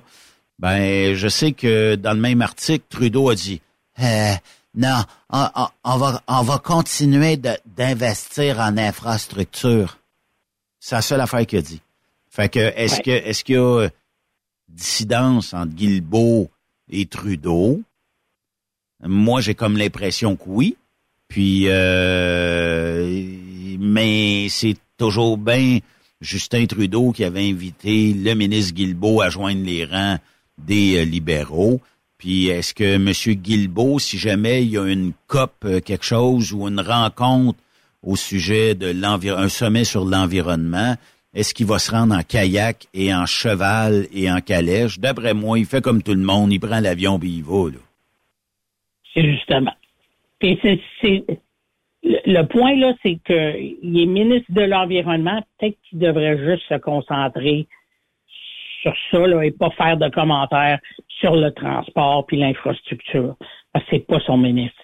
Ben, 0.60 1.16
je 1.16 1.28
sais 1.28 1.54
que 1.54 1.96
dans 1.96 2.14
le 2.14 2.20
même 2.20 2.42
article, 2.42 2.86
Trudeau 2.90 3.30
a 3.30 3.36
dit 3.36 3.62
euh, 4.02 4.34
non, 4.80 5.04
on, 5.30 5.98
va, 5.98 6.24
on 6.26 6.42
va 6.42 6.58
continuer 6.60 7.36
d'investir 7.36 8.60
en 8.60 8.78
infrastructure. 8.78 9.98
C'est 10.80 10.96
la 10.96 11.02
seule 11.02 11.20
affaire 11.20 11.46
qu'il 11.46 11.60
a 11.60 11.62
dit. 11.62 11.82
Fait 12.30 12.48
que 12.48 12.60
est-ce 12.60 13.02
que 13.02 13.12
est-ce 13.12 13.44
qu'il 13.44 13.56
y 13.56 13.58
a 13.58 13.90
dissidence 14.70 15.54
entre 15.54 15.74
Guilbeault 15.74 16.50
et 16.90 17.06
Trudeau? 17.08 17.82
Moi, 19.04 19.42
j'ai 19.42 19.54
comme 19.54 19.76
l'impression 19.76 20.38
que 20.38 20.44
oui. 20.48 20.78
Puis, 21.28 21.66
euh, 21.68 23.36
mais 23.80 24.48
c'est 24.50 24.78
toujours 24.98 25.38
bien 25.38 25.80
Justin 26.22 26.66
Trudeau 26.68 27.12
qui 27.12 27.26
avait 27.26 27.50
invité 27.50 28.14
le 28.14 28.34
ministre 28.34 28.74
Guilbeault 28.74 29.22
à 29.22 29.30
joindre 29.30 29.66
les 29.66 29.84
rangs 29.84 30.20
des 30.58 31.00
euh, 31.00 31.04
libéraux. 31.04 31.82
Puis 32.20 32.48
est-ce 32.48 32.74
que 32.74 32.96
M. 32.96 33.12
Guilbeault, 33.42 33.98
si 33.98 34.18
jamais 34.18 34.62
il 34.62 34.72
y 34.72 34.78
a 34.78 34.86
une 34.86 35.14
COP, 35.28 35.54
euh, 35.64 35.80
quelque 35.80 36.04
chose, 36.04 36.52
ou 36.52 36.68
une 36.68 36.82
rencontre 36.82 37.58
au 38.04 38.18
sujet 38.18 38.76
de 38.76 38.92
l'environnement, 38.92 39.46
un 39.46 39.50
sommet 39.50 39.86
sur 39.86 40.04
l'environnement, 40.04 40.96
est-ce 41.34 41.54
qu'il 41.54 41.66
va 41.66 41.80
se 41.80 41.92
rendre 41.92 42.14
en 42.14 42.22
kayak 42.22 42.88
et 42.94 43.14
en 43.14 43.26
cheval 43.26 44.08
et 44.14 44.30
en 44.30 44.42
calèche? 44.42 45.00
D'après 45.00 45.34
moi, 45.34 45.58
il 45.60 45.66
fait 45.66 45.82
comme 45.82 46.04
tout 46.04 46.14
le 46.14 46.24
monde, 46.24 46.52
il 46.52 46.60
prend 46.60 46.82
l'avion 46.82 47.18
puis 47.18 47.38
il 47.38 47.44
va. 47.44 47.70
C'est 49.14 49.24
justement. 49.24 49.74
Puis 50.40 50.60
c'est, 50.62 51.24
le 52.04 52.44
point 52.44 52.76
là, 52.76 52.94
c'est 53.02 53.20
qu'il 53.26 54.02
est 54.02 54.06
ministre 54.06 54.52
de 54.52 54.62
l'environnement, 54.62 55.42
peut-être 55.58 55.78
qu'il 55.90 56.00
devrait 56.00 56.38
juste 56.38 56.68
se 56.68 56.78
concentrer 56.80 57.68
sur 58.82 58.94
ça 59.12 59.28
là, 59.28 59.44
et 59.44 59.52
pas 59.52 59.70
faire 59.72 59.98
de 59.98 60.10
commentaires 60.10 60.80
sur 61.08 61.36
le 61.36 61.52
transport 61.52 62.26
puis 62.26 62.38
l'infrastructure. 62.38 63.36
Parce 63.74 63.86
que 63.86 63.92
c'est 63.92 64.08
pas 64.08 64.20
son 64.26 64.38
ministre. 64.38 64.82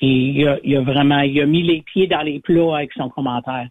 Et 0.00 0.06
il 0.06 0.48
a, 0.48 0.52
a 0.52 0.82
vraiment, 0.82 1.20
il 1.20 1.40
a 1.40 1.46
mis 1.46 1.62
les 1.62 1.82
pieds 1.82 2.06
dans 2.06 2.22
les 2.22 2.40
plats 2.40 2.76
avec 2.76 2.92
son 2.94 3.10
commentaire. 3.10 3.68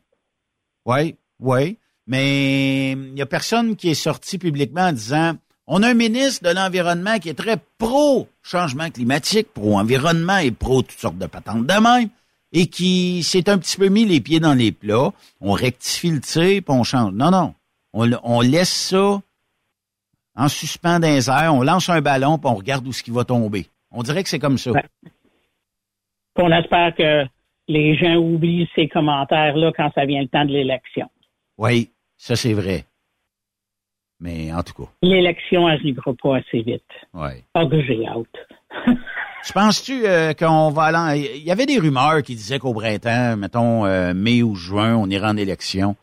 Oui, 0.85 1.15
oui. 1.39 1.77
Mais 2.05 2.91
il 2.91 3.17
y 3.17 3.21
a 3.21 3.25
personne 3.25 3.75
qui 3.75 3.89
est 3.89 3.95
sorti 3.95 4.37
publiquement 4.37 4.87
en 4.87 4.91
disant 4.91 5.33
on 5.71 5.83
a 5.83 5.89
un 5.89 5.93
ministre 5.93 6.49
de 6.49 6.53
l'Environnement 6.53 7.19
qui 7.19 7.29
est 7.29 7.35
très 7.35 7.57
pro-changement 7.77 8.89
climatique, 8.89 9.53
pro-environnement 9.53 10.39
et 10.39 10.49
pro 10.49 10.81
toutes 10.81 10.99
sortes 10.99 11.19
de 11.19 11.27
patentes 11.27 11.67
de 11.67 11.73
même, 11.73 12.09
et 12.51 12.65
qui 12.65 13.21
s'est 13.21 13.47
un 13.51 13.59
petit 13.59 13.77
peu 13.77 13.89
mis 13.89 14.05
les 14.05 14.19
pieds 14.19 14.39
dans 14.39 14.55
les 14.55 14.71
plats. 14.71 15.13
On 15.39 15.51
rectifie 15.51 16.09
le 16.09 16.21
tir, 16.21 16.63
puis 16.63 16.63
on 16.69 16.83
change. 16.83 17.13
Non, 17.13 17.29
non. 17.29 17.53
On, 17.93 18.41
laisse 18.41 18.73
ça 18.73 19.21
en 20.39 20.47
suspens 20.47 20.99
dans 20.99 21.07
les 21.07 21.29
airs, 21.29 21.53
on 21.53 21.63
lance 21.63 21.89
un 21.89 22.01
ballon, 22.01 22.37
puis 22.37 22.49
on 22.49 22.55
regarde 22.55 22.87
où 22.87 22.93
ce 22.93 23.03
qui 23.03 23.11
va 23.11 23.25
tomber. 23.25 23.65
On 23.91 24.03
dirait 24.03 24.23
que 24.23 24.29
c'est 24.29 24.39
comme 24.39 24.57
ça. 24.57 24.71
On 26.37 26.51
espère 26.51 26.95
que 26.95 27.25
les 27.67 27.97
gens 27.97 28.15
oublient 28.15 28.69
ces 28.73 28.87
commentaires-là 28.87 29.73
quand 29.75 29.91
ça 29.93 30.05
vient 30.05 30.21
le 30.21 30.29
temps 30.29 30.45
de 30.45 30.51
l'élection. 30.51 31.09
Oui, 31.57 31.91
ça 32.15 32.37
c'est 32.37 32.53
vrai. 32.53 32.85
Mais 34.21 34.53
en 34.53 34.63
tout 34.63 34.73
cas. 34.73 34.89
L'élection 35.01 35.67
n'arrivera 35.67 36.13
pas 36.21 36.37
assez 36.37 36.61
vite. 36.61 36.83
Oui. 37.13 37.43
Pas 37.53 37.67
que 37.67 37.81
j'ai 37.81 38.07
hâte. 38.07 38.87
tu 39.45 39.53
penses-tu 39.53 40.05
euh, 40.05 40.33
qu'on 40.33 40.69
va 40.69 40.83
aller... 40.83 41.31
Il 41.35 41.43
y 41.43 41.51
avait 41.51 41.65
des 41.65 41.79
rumeurs 41.79 42.23
qui 42.23 42.35
disaient 42.35 42.59
qu'au 42.59 42.73
printemps, 42.73 43.35
mettons 43.37 43.85
euh, 43.85 44.13
mai 44.13 44.41
ou 44.41 44.55
juin, 44.55 44.95
on 44.95 45.09
ira 45.09 45.29
en 45.29 45.37
élection. 45.37 45.95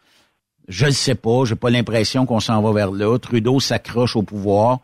Je 0.68 0.86
ne 0.86 0.90
sais 0.90 1.14
pas. 1.14 1.44
J'ai 1.44 1.54
pas 1.54 1.70
l'impression 1.70 2.26
qu'on 2.26 2.40
s'en 2.40 2.60
va 2.62 2.72
vers 2.72 2.90
là. 2.90 3.18
Trudeau 3.18 3.60
s'accroche 3.60 4.16
au 4.16 4.22
pouvoir. 4.22 4.80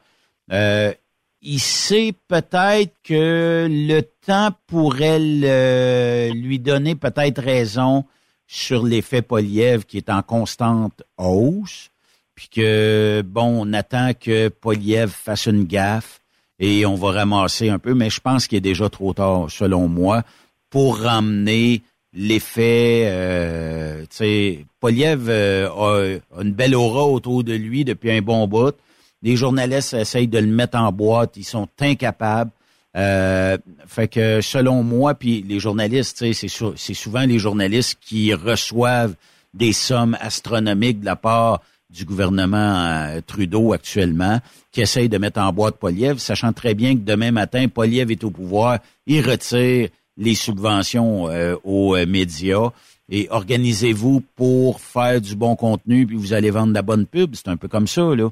Euh, 0.53 0.93
il 1.41 1.61
sait 1.61 2.15
peut-être 2.29 2.95
que 3.03 3.67
le 3.69 4.01
temps 4.25 4.51
pourrait 4.67 5.19
lui 5.19 6.59
donner 6.59 6.95
peut-être 6.95 7.43
raison 7.43 8.05
sur 8.47 8.85
l'effet 8.85 9.23
Poliev 9.23 9.85
qui 9.85 9.97
est 9.97 10.11
en 10.11 10.23
constante 10.23 11.03
hausse 11.17 11.91
puis 12.35 12.49
que, 12.49 13.23
bon, 13.25 13.67
on 13.67 13.73
attend 13.73 14.13
que 14.19 14.49
Poliev 14.49 15.11
fasse 15.11 15.47
une 15.47 15.65
gaffe 15.65 16.21
et 16.59 16.87
on 16.87 16.95
va 16.95 17.13
ramasser 17.13 17.69
un 17.69 17.79
peu, 17.79 17.95
mais 17.95 18.11
je 18.11 18.21
pense 18.21 18.47
qu'il 18.47 18.59
est 18.59 18.63
déjà 18.63 18.89
trop 18.89 19.13
tard, 19.13 19.51
selon 19.51 19.89
moi, 19.89 20.23
pour 20.71 20.99
ramener 20.99 21.83
l'effet, 22.13 23.05
euh, 23.07 24.03
tu 24.03 24.07
sais, 24.11 24.67
Poliev 24.81 25.29
euh, 25.29 25.69
a, 25.69 26.43
une 26.43 26.53
belle 26.53 26.75
aura 26.75 27.05
autour 27.05 27.45
de 27.45 27.55
lui 27.55 27.85
depuis 27.85 28.11
un 28.11 28.21
bon 28.21 28.47
bout. 28.47 28.75
Les 29.23 29.37
journalistes 29.37 29.95
essayent 29.95 30.29
de 30.29 30.39
le 30.39 30.47
mettre 30.47 30.79
en 30.79 30.93
boîte, 30.93 31.37
ils 31.37 31.45
sont 31.45 31.69
incapables. 31.81 32.51
Euh, 32.95 33.57
fait 33.87 34.09
que 34.09 34.41
selon 34.43 34.83
moi, 34.83 35.15
puis 35.15 35.43
les 35.49 35.61
journalistes, 35.61 36.19
c'est, 36.19 36.49
c'est 36.77 36.95
souvent 36.95 37.23
les 37.23 37.39
journalistes 37.39 37.99
qui 38.01 38.35
reçoivent 38.35 39.15
des 39.55 39.73
sommes 39.73 40.17
astronomiques 40.21 41.01
de 41.01 41.07
la 41.07 41.17
part 41.17 41.63
du 41.89 42.05
gouvernement 42.05 42.87
euh, 42.87 43.21
Trudeau 43.27 43.73
actuellement, 43.73 44.41
qui 44.73 44.81
essaye 44.81 45.09
de 45.09 45.19
mettre 45.19 45.41
en 45.41 45.53
boîte 45.53 45.77
Poliev, 45.77 46.19
sachant 46.19 46.53
très 46.53 46.75
bien 46.75 46.95
que 46.95 47.01
demain 47.01 47.31
matin, 47.33 47.69
Poliev 47.69 48.11
est 48.11 48.25
au 48.25 48.31
pouvoir, 48.31 48.79
il 49.07 49.27
retire 49.27 49.89
les 50.17 50.35
subventions 50.35 51.29
euh, 51.29 51.57
aux 51.65 51.97
euh, 51.97 52.07
médias 52.07 52.71
et 53.11 53.29
organisez-vous 53.31 54.23
pour 54.37 54.81
faire 54.81 55.21
du 55.21 55.37
bon 55.37 55.57
contenu 55.57 56.07
puis 56.07 56.17
vous 56.17 56.33
allez 56.33 56.51
vendre 56.51 56.69
de 56.69 56.75
la 56.75 56.83
bonne 56.83 57.07
pub. 57.07 57.35
C'est 57.35 57.49
un 57.49 57.57
peu 57.57 57.69
comme 57.69 57.87
ça, 57.87 58.15
là. 58.15 58.31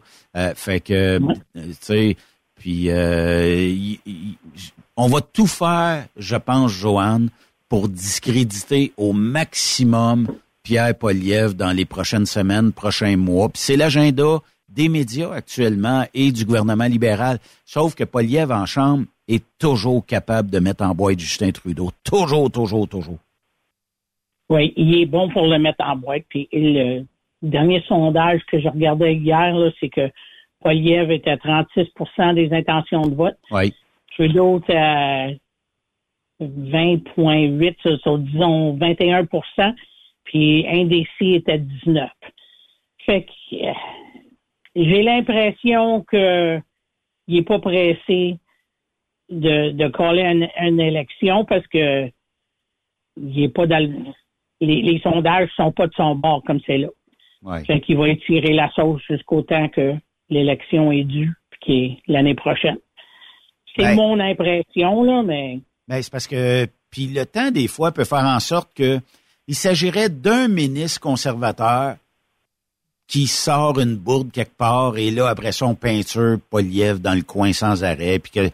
fait 0.54 0.80
que, 0.80 1.18
tu 1.54 1.74
sais, 1.80 2.16
puis 2.54 2.88
on 4.96 5.08
va 5.08 5.20
tout 5.20 5.46
faire, 5.46 6.06
je 6.16 6.36
pense, 6.36 6.72
Joanne, 6.72 7.30
pour 7.68 7.88
discréditer 7.88 8.92
au 8.96 9.12
maximum 9.12 10.28
Pierre 10.62 10.94
Poliev 10.94 11.54
dans 11.54 11.72
les 11.72 11.84
prochaines 11.84 12.26
semaines, 12.26 12.72
prochains 12.72 13.16
mois. 13.16 13.48
Puis 13.48 13.62
c'est 13.62 13.76
l'agenda 13.76 14.40
des 14.70 14.88
médias 14.88 15.32
actuellement 15.32 16.04
et 16.14 16.32
du 16.32 16.44
gouvernement 16.44 16.86
libéral. 16.86 17.38
Sauf 17.64 17.94
que 17.94 18.04
Poliev 18.04 18.50
en 18.50 18.66
chambre 18.66 19.04
est 19.28 19.44
toujours 19.58 20.04
capable 20.04 20.50
de 20.50 20.58
mettre 20.58 20.84
en 20.84 20.94
boîte 20.94 21.18
Justin 21.18 21.50
Trudeau. 21.50 21.90
Toujours, 22.04 22.50
toujours, 22.50 22.88
toujours. 22.88 23.18
Oui, 24.48 24.72
il 24.76 25.00
est 25.00 25.06
bon 25.06 25.28
pour 25.30 25.46
le 25.46 25.58
mettre 25.58 25.84
en 25.84 25.96
boîte. 25.96 26.24
Puis 26.28 26.48
le 26.52 27.04
dernier 27.42 27.82
sondage 27.86 28.40
que 28.50 28.60
je 28.60 28.68
regardais 28.68 29.14
hier, 29.14 29.54
c'est 29.78 29.88
que 29.88 30.10
Poliev 30.60 31.10
était 31.10 31.30
à 31.30 31.36
36% 31.36 32.34
des 32.34 32.52
intentions 32.52 33.02
de 33.02 33.14
vote. 33.14 33.38
Oui. 33.50 33.72
Trudeau 34.14 34.58
était 34.58 34.76
à 34.76 35.28
20,8, 36.40 37.76
sur, 37.80 37.98
sur, 38.00 38.18
disons 38.18 38.76
21% 38.76 39.74
puis 40.30 40.66
indécis 40.68 41.34
était 41.34 41.52
à 41.52 41.58
19. 41.58 42.10
Fait 43.04 43.24
que 43.24 43.56
euh, 43.56 43.72
j'ai 44.84 45.02
l'impression 45.02 46.02
que 46.02 46.58
il 47.26 47.38
est 47.38 47.42
pas 47.42 47.58
pressé 47.58 48.38
de, 49.28 49.70
de 49.70 49.88
coller 49.88 50.22
une, 50.22 50.48
une 50.60 50.80
élection 50.80 51.44
parce 51.44 51.66
que 51.68 52.10
il 53.16 53.42
est 53.42 53.48
pas 53.48 53.66
dans 53.66 53.78
le, 53.78 54.12
les, 54.60 54.82
les 54.82 55.00
sondages 55.00 55.48
sont 55.56 55.72
pas 55.72 55.86
de 55.86 55.94
son 55.94 56.14
bord 56.14 56.42
comme 56.44 56.60
c'est 56.66 56.78
là. 56.78 56.88
Ouais. 57.42 57.64
Fait 57.64 57.80
qu'il 57.80 57.96
va 57.96 58.08
étirer 58.08 58.52
la 58.52 58.70
sauce 58.72 59.02
jusqu'au 59.08 59.42
temps 59.42 59.68
que 59.68 59.94
l'élection 60.28 60.92
est 60.92 61.04
due, 61.04 61.32
qui 61.60 61.72
est 61.72 61.98
l'année 62.06 62.34
prochaine. 62.34 62.78
C'est 63.76 63.94
mon 63.94 64.18
impression, 64.18 65.04
là, 65.04 65.22
mais 65.22 65.60
Ben, 65.88 66.02
c'est 66.02 66.10
parce 66.10 66.26
que 66.26 66.66
puis 66.90 67.06
le 67.06 67.24
temps 67.24 67.50
des 67.50 67.68
fois 67.68 67.92
peut 67.92 68.04
faire 68.04 68.24
en 68.24 68.40
sorte 68.40 68.74
que 68.74 68.98
il 69.46 69.54
s'agirait 69.54 70.08
d'un 70.08 70.48
ministre 70.48 71.00
conservateur 71.00 71.96
qui 73.10 73.26
sort 73.26 73.80
une 73.80 73.96
bourde 73.96 74.30
quelque 74.30 74.56
part 74.56 74.96
et 74.96 75.10
là 75.10 75.28
après 75.28 75.50
son 75.50 75.74
peinture 75.74 76.38
Poliev 76.48 77.00
dans 77.00 77.14
le 77.14 77.22
coin 77.22 77.52
sans 77.52 77.82
arrêt 77.82 78.20
puis 78.20 78.30
que 78.30 78.50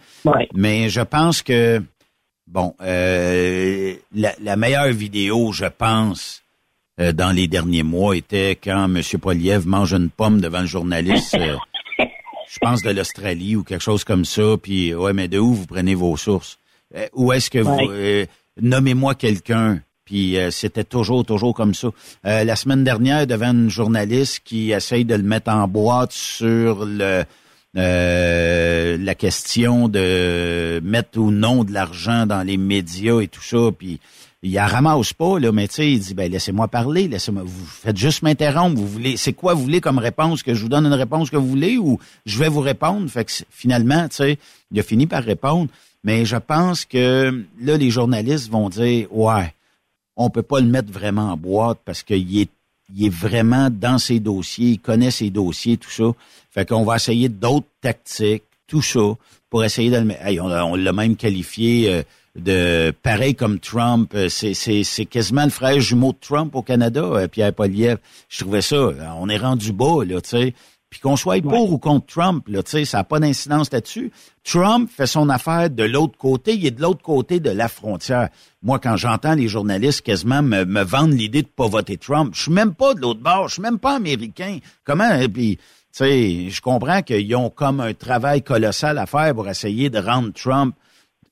mais 0.54 0.88
je 0.88 1.02
pense 1.02 1.42
que 1.42 1.82
bon 2.46 2.74
euh, 2.80 3.94
la, 4.14 4.32
la 4.42 4.56
meilleure 4.56 4.92
vidéo 4.92 5.52
je 5.52 5.66
pense 5.66 6.42
euh, 6.98 7.12
dans 7.12 7.32
les 7.32 7.48
derniers 7.48 7.82
mois 7.82 8.16
était 8.16 8.56
quand 8.56 8.86
M. 8.86 9.02
Poliev 9.20 9.66
mange 9.66 9.92
une 9.92 10.08
pomme 10.08 10.40
devant 10.40 10.60
le 10.60 10.66
journaliste 10.66 11.34
euh, 11.34 11.56
je 11.98 12.58
pense 12.58 12.80
de 12.80 12.90
l'Australie 12.90 13.56
ou 13.56 13.62
quelque 13.62 13.84
chose 13.84 14.04
comme 14.04 14.24
ça 14.24 14.56
puis 14.62 14.94
ouais 14.94 15.12
mais 15.12 15.28
de 15.28 15.38
où 15.38 15.52
vous 15.52 15.66
prenez 15.66 15.94
vos 15.94 16.16
sources? 16.16 16.58
Euh, 16.94 17.08
où 17.12 17.30
est-ce 17.32 17.50
que 17.50 17.58
vous 17.58 17.90
euh, 17.90 18.24
nommez-moi 18.58 19.14
quelqu'un 19.16 19.80
puis 20.06 20.38
euh, 20.38 20.50
c'était 20.50 20.84
toujours, 20.84 21.26
toujours 21.26 21.52
comme 21.52 21.74
ça. 21.74 21.88
Euh, 22.24 22.44
la 22.44 22.56
semaine 22.56 22.84
dernière, 22.84 23.26
devant 23.26 23.50
une 23.50 23.68
journaliste 23.68 24.40
qui 24.44 24.70
essaye 24.70 25.04
de 25.04 25.14
le 25.14 25.22
mettre 25.22 25.50
en 25.50 25.68
boîte 25.68 26.12
sur 26.12 26.86
le 26.86 27.24
euh, 27.76 28.96
la 28.98 29.14
question 29.14 29.88
de 29.88 30.80
mettre 30.82 31.18
ou 31.18 31.30
non 31.30 31.62
de 31.62 31.74
l'argent 31.74 32.24
dans 32.24 32.42
les 32.42 32.56
médias 32.56 33.20
et 33.20 33.28
tout 33.28 33.42
ça, 33.42 33.70
puis 33.76 34.00
il 34.42 34.52
la 34.52 34.66
ramasse 34.66 35.12
pas, 35.12 35.38
là, 35.38 35.52
mais 35.52 35.68
tu 35.68 35.74
sais, 35.74 35.92
il 35.92 35.98
dit, 35.98 36.14
ben 36.14 36.30
laissez-moi 36.30 36.68
parler, 36.68 37.06
laissez-moi, 37.06 37.42
vous 37.44 37.66
faites 37.66 37.98
juste 37.98 38.22
m'interrompre, 38.22 38.80
vous 38.80 38.86
voulez, 38.86 39.18
c'est 39.18 39.34
quoi 39.34 39.52
vous 39.52 39.62
voulez 39.64 39.82
comme 39.82 39.98
réponse, 39.98 40.42
que 40.42 40.54
je 40.54 40.62
vous 40.62 40.70
donne 40.70 40.86
une 40.86 40.94
réponse 40.94 41.28
que 41.28 41.36
vous 41.36 41.48
voulez 41.48 41.76
ou 41.76 41.98
je 42.24 42.38
vais 42.38 42.48
vous 42.48 42.60
répondre? 42.60 43.10
Fait 43.10 43.26
que 43.26 43.32
finalement, 43.50 44.08
tu 44.08 44.16
sais, 44.16 44.38
il 44.70 44.80
a 44.80 44.82
fini 44.82 45.06
par 45.06 45.22
répondre, 45.22 45.68
mais 46.02 46.24
je 46.24 46.36
pense 46.36 46.86
que 46.86 47.44
là, 47.60 47.76
les 47.76 47.90
journalistes 47.90 48.50
vont 48.50 48.70
dire, 48.70 49.14
ouais, 49.14 49.52
on 50.16 50.30
peut 50.30 50.42
pas 50.42 50.60
le 50.60 50.66
mettre 50.66 50.90
vraiment 50.90 51.32
en 51.32 51.36
boîte 51.36 51.78
parce 51.84 52.02
qu'il 52.02 52.38
est, 52.40 52.48
il 52.94 53.06
est 53.06 53.10
vraiment 53.14 53.68
dans 53.70 53.98
ses 53.98 54.20
dossiers, 54.20 54.70
il 54.70 54.78
connaît 54.78 55.10
ses 55.10 55.30
dossiers, 55.30 55.76
tout 55.76 55.90
ça. 55.90 56.04
Fait 56.50 56.66
qu'on 56.68 56.84
va 56.84 56.96
essayer 56.96 57.28
d'autres 57.28 57.66
tactiques, 57.80 58.44
tout 58.66 58.82
ça, 58.82 59.00
pour 59.50 59.64
essayer 59.64 59.90
de 59.90 59.96
le 59.96 60.04
mettre. 60.04 60.22
On, 60.42 60.74
l'a- 60.76 60.92
même 60.92 61.16
qualifié 61.16 61.90
euh, 61.92 62.02
de 62.36 62.92
pareil 63.02 63.34
comme 63.34 63.58
Trump. 63.58 64.12
Euh, 64.14 64.28
C'est, 64.28 64.54
c'est, 64.54 64.82
c'est 64.84 65.04
quasiment 65.06 65.44
le 65.44 65.50
frère 65.50 65.78
jumeau 65.80 66.12
de 66.12 66.18
Trump 66.20 66.54
au 66.54 66.62
Canada, 66.62 67.02
euh, 67.02 67.28
Pierre 67.28 67.52
Poliev. 67.52 67.98
Je 68.28 68.40
trouvais 68.42 68.62
ça, 68.62 68.90
on 69.20 69.28
est 69.28 69.36
rendu 69.36 69.72
bas, 69.72 70.04
là, 70.04 70.20
tu 70.20 70.30
sais. 70.30 70.54
Puis 70.96 71.02
qu'on 71.02 71.16
soit 71.16 71.42
pour 71.42 71.72
ou 71.72 71.76
contre 71.76 72.06
Trump, 72.06 72.48
là, 72.48 72.62
tu 72.62 72.70
sais, 72.70 72.84
ça 72.86 72.96
n'a 72.96 73.04
pas 73.04 73.20
d'incidence 73.20 73.70
là-dessus. 73.70 74.10
Trump 74.44 74.90
fait 74.90 75.06
son 75.06 75.28
affaire 75.28 75.68
de 75.68 75.82
l'autre 75.84 76.16
côté, 76.16 76.54
il 76.54 76.64
est 76.64 76.70
de 76.70 76.80
l'autre 76.80 77.02
côté 77.02 77.38
de 77.38 77.50
la 77.50 77.68
frontière. 77.68 78.30
Moi, 78.62 78.78
quand 78.78 78.96
j'entends 78.96 79.34
les 79.34 79.46
journalistes 79.46 80.00
quasiment 80.00 80.40
me, 80.40 80.64
me 80.64 80.82
vendre 80.82 81.12
l'idée 81.12 81.42
de 81.42 81.48
pas 81.48 81.68
voter 81.68 81.98
Trump, 81.98 82.32
je 82.34 82.44
suis 82.44 82.50
même 82.50 82.72
pas 82.72 82.94
de 82.94 83.02
l'autre 83.02 83.20
bord, 83.20 83.48
je 83.48 83.54
suis 83.54 83.62
même 83.62 83.78
pas 83.78 83.94
américain. 83.94 84.56
Comment, 84.84 85.12
et 85.20 85.28
puis, 85.28 85.58
tu 85.58 85.62
sais, 85.92 86.48
je 86.48 86.62
comprends 86.62 87.02
qu'ils 87.02 87.36
ont 87.36 87.50
comme 87.50 87.80
un 87.80 87.92
travail 87.92 88.40
colossal 88.40 88.96
à 88.96 89.04
faire 89.04 89.34
pour 89.34 89.50
essayer 89.50 89.90
de 89.90 89.98
rendre 89.98 90.32
Trump 90.32 90.74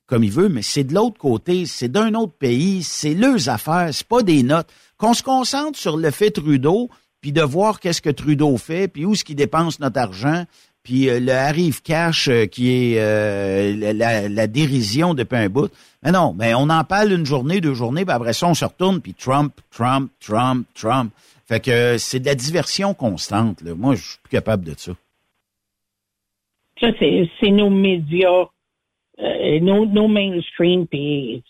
comme 0.07 0.24
il 0.24 0.31
veut, 0.31 0.51
mais 0.51 0.61
c'est 0.61 0.85
de 0.85 0.93
l'autre 0.93 1.16
côté, 1.16 1.65
c'est 1.65 1.89
d'un 1.89 2.12
autre 2.12 2.35
pays, 2.35 2.82
c'est 2.82 3.15
leurs 3.15 3.49
affaires, 3.49 3.89
c'est 3.93 4.07
pas 4.07 4.23
des 4.23 4.43
notes. 4.43 4.69
Qu'on 4.99 5.15
se 5.15 5.23
concentre 5.23 5.78
sur 5.78 5.97
le 5.97 6.11
fait 6.11 6.32
Trudeau, 6.32 6.91
puis 7.24 7.32
de 7.32 7.40
voir 7.40 7.80
qu'est-ce 7.80 8.02
que 8.02 8.10
Trudeau 8.10 8.59
fait, 8.59 8.86
puis 8.86 9.06
où 9.06 9.14
est-ce 9.14 9.24
qu'il 9.24 9.36
dépense 9.36 9.80
notre 9.80 9.98
argent, 9.98 10.44
puis 10.82 11.09
euh, 11.09 11.20
le 11.20 11.32
arrive 11.32 11.80
cash 11.80 12.28
euh, 12.28 12.44
qui 12.44 12.68
est 12.68 12.98
euh, 12.98 13.94
la, 13.94 14.46
dérision 14.46 15.14
depuis 15.14 15.38
un 15.38 15.48
bout. 15.48 15.72
Mais 16.02 16.12
non, 16.12 16.34
mais 16.38 16.52
on 16.52 16.68
en 16.68 16.84
parle 16.84 17.12
une 17.12 17.24
journée, 17.24 17.62
deux 17.62 17.72
journées, 17.72 18.05
puis 18.05 18.12
après 18.12 18.34
ça, 18.34 18.46
on 18.46 18.52
se 18.52 18.66
retourne, 18.66 19.01
puis 19.01 19.14
Trump, 19.14 19.55
Trump, 19.70 20.10
Trump, 20.20 20.66
Trump. 20.74 21.14
Fait 21.48 21.60
que 21.60 21.96
c'est 21.96 22.20
de 22.20 22.26
la 22.26 22.34
diversion 22.34 22.92
constante. 22.92 23.62
Là. 23.62 23.74
Moi, 23.74 23.94
je 23.94 24.02
suis 24.02 24.18
plus 24.22 24.30
capable 24.30 24.66
de 24.66 24.74
ça. 24.76 24.92
ça, 26.78 26.88
c'est 27.01 27.51
nos 27.51 27.70
médias, 27.70 28.48
nos, 29.62 29.86
nos 29.86 30.09
mainstream, 30.09 30.86
puis 30.86 31.42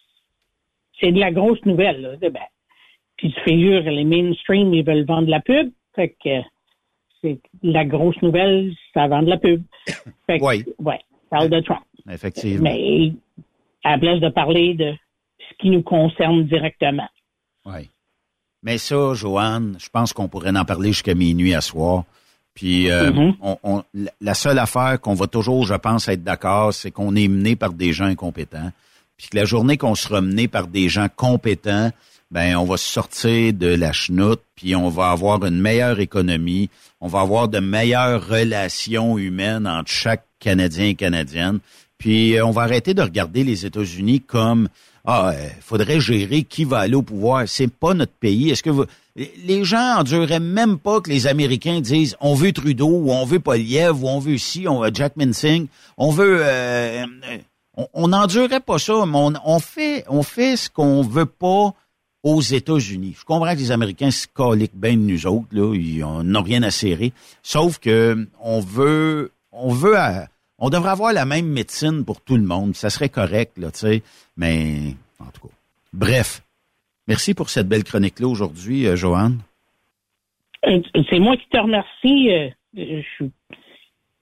c'est 1.00 1.10
de 1.10 1.18
la 1.18 1.32
grosse 1.32 1.64
nouvelle. 1.64 2.00
Là. 2.00 2.30
Ben, 2.30 2.38
puis 3.24 3.32
tu 3.32 3.40
figures, 3.40 3.80
les 3.82 4.04
mainstream, 4.04 4.74
ils 4.74 4.84
veulent 4.84 5.06
vendre 5.06 5.28
la 5.30 5.40
pub. 5.40 5.70
Fait 5.94 6.10
que 6.22 6.40
c'est 7.22 7.38
la 7.62 7.86
grosse 7.86 8.20
nouvelle, 8.20 8.70
ça 8.92 9.06
vend 9.08 9.22
de 9.22 9.30
la 9.30 9.38
pub. 9.38 9.62
Fait 10.26 10.38
que, 10.38 10.44
Oui. 10.44 10.64
Ouais, 10.78 11.00
parle 11.30 11.48
de 11.48 11.60
Trump. 11.60 11.80
Effectivement. 12.10 12.64
Mais 12.64 13.12
à 13.82 13.92
la 13.92 13.98
place 13.98 14.20
de 14.20 14.28
parler 14.28 14.74
de 14.74 14.92
ce 15.38 15.54
qui 15.58 15.70
nous 15.70 15.80
concerne 15.82 16.44
directement. 16.44 17.08
Oui. 17.64 17.88
Mais 18.62 18.76
ça, 18.76 19.14
Joanne, 19.14 19.76
je 19.78 19.88
pense 19.88 20.12
qu'on 20.12 20.28
pourrait 20.28 20.54
en 20.54 20.64
parler 20.66 20.88
jusqu'à 20.88 21.14
minuit 21.14 21.54
à 21.54 21.62
soir. 21.62 22.04
Puis 22.54 22.90
euh, 22.90 23.10
Mhm. 23.10 23.34
on, 23.40 23.56
on- 23.62 23.82
la- 23.94 24.10
la 24.20 24.34
seule 24.34 24.58
affaire 24.58 25.00
qu'on 25.00 25.14
va 25.14 25.26
toujours, 25.28 25.64
je 25.66 25.74
pense, 25.74 26.08
être 26.08 26.22
d'accord, 26.24 26.74
c'est 26.74 26.90
qu'on 26.90 27.16
est 27.16 27.28
mené 27.28 27.56
par 27.56 27.72
des 27.72 27.92
gens 27.94 28.04
incompétents. 28.04 28.70
Puis 29.16 29.28
que 29.30 29.36
la 29.36 29.44
journée 29.46 29.76
qu'on 29.78 29.94
sera 29.94 30.20
mené 30.20 30.46
par 30.46 30.66
des 30.66 30.88
gens 30.90 31.06
compétents, 31.16 31.90
ben 32.30 32.56
on 32.56 32.64
va 32.64 32.76
sortir 32.76 33.52
de 33.52 33.66
la 33.68 33.92
chenoute, 33.92 34.40
puis 34.56 34.74
on 34.74 34.88
va 34.88 35.10
avoir 35.10 35.44
une 35.44 35.60
meilleure 35.60 36.00
économie, 36.00 36.68
on 37.00 37.08
va 37.08 37.20
avoir 37.20 37.48
de 37.48 37.60
meilleures 37.60 38.26
relations 38.26 39.18
humaines 39.18 39.66
entre 39.66 39.90
chaque 39.90 40.24
Canadien 40.40 40.86
et 40.86 40.94
Canadienne. 40.94 41.60
Puis 41.98 42.36
euh, 42.36 42.44
on 42.46 42.50
va 42.50 42.62
arrêter 42.62 42.92
de 42.94 43.02
regarder 43.02 43.44
les 43.44 43.66
États-Unis 43.66 44.20
comme 44.20 44.68
ah, 45.06 45.30
euh, 45.30 45.48
faudrait 45.60 46.00
gérer 46.00 46.42
qui 46.44 46.64
va 46.64 46.78
aller 46.80 46.94
au 46.94 47.02
pouvoir. 47.02 47.44
C'est 47.46 47.68
pas 47.72 47.94
notre 47.94 48.12
pays. 48.12 48.50
Est-ce 48.50 48.62
que 48.62 48.70
vous 48.70 48.84
les 49.16 49.62
gens 49.64 49.98
endureraient 49.98 50.40
même 50.40 50.76
pas 50.78 51.00
que 51.00 51.08
les 51.08 51.28
Américains 51.28 51.80
disent 51.80 52.16
on 52.20 52.34
veut 52.34 52.52
Trudeau 52.52 52.88
ou 52.88 53.12
on 53.12 53.24
veut 53.24 53.38
Poliev 53.38 54.02
ou 54.02 54.08
on 54.08 54.18
veut 54.18 54.38
ci, 54.38 54.66
on 54.66 54.80
veut 54.80 54.90
Jack 54.92 55.14
Minsing, 55.16 55.68
on 55.98 56.10
veut 56.10 56.38
euh, 56.40 57.04
euh, 57.04 57.38
on- 57.76 57.86
on 57.94 58.08
n'endurerait 58.08 58.58
pas 58.60 58.78
ça, 58.80 59.04
mais 59.06 59.16
on, 59.18 59.32
on 59.44 59.58
fait 59.60 60.04
on 60.08 60.22
fait 60.24 60.56
ce 60.56 60.68
qu'on 60.68 61.02
veut 61.02 61.26
pas 61.26 61.74
aux 62.24 62.40
États-Unis. 62.40 63.14
Je 63.18 63.24
comprends 63.24 63.52
que 63.54 63.58
les 63.58 63.70
Américains 63.70 64.10
se 64.10 64.26
caliquent 64.26 64.74
bien 64.74 64.94
de 64.94 65.02
nous 65.02 65.26
autres, 65.28 65.46
là, 65.52 65.72
ils 65.74 66.02
on- 66.02 66.24
n'ont 66.24 66.42
rien 66.42 66.62
à 66.64 66.70
serrer. 66.72 67.12
Sauf 67.42 67.78
que 67.78 68.26
on 68.40 68.58
veut, 68.60 69.30
on 69.52 69.68
veut, 69.72 69.96
euh, 69.96 70.24
on 70.58 70.70
devrait 70.70 70.90
avoir 70.90 71.12
la 71.12 71.26
même 71.26 71.46
médecine 71.46 72.04
pour 72.04 72.20
tout 72.22 72.36
le 72.36 72.42
monde. 72.42 72.74
Ça 72.74 72.90
serait 72.90 73.10
correct, 73.10 73.56
là, 73.58 73.70
tu 73.70 73.78
sais. 73.80 74.02
Mais 74.36 74.96
en 75.20 75.26
tout 75.26 75.46
cas, 75.48 75.54
bref. 75.92 76.42
Merci 77.06 77.34
pour 77.34 77.50
cette 77.50 77.68
belle 77.68 77.84
chronique-là 77.84 78.26
aujourd'hui, 78.26 78.86
euh, 78.86 78.96
Joanne. 78.96 79.40
Euh, 80.66 80.80
C'est 81.10 81.18
moi 81.20 81.36
qui 81.36 81.46
te 81.50 81.58
remercie. 81.58 82.30
Je 82.74 83.02
suis 83.16 83.30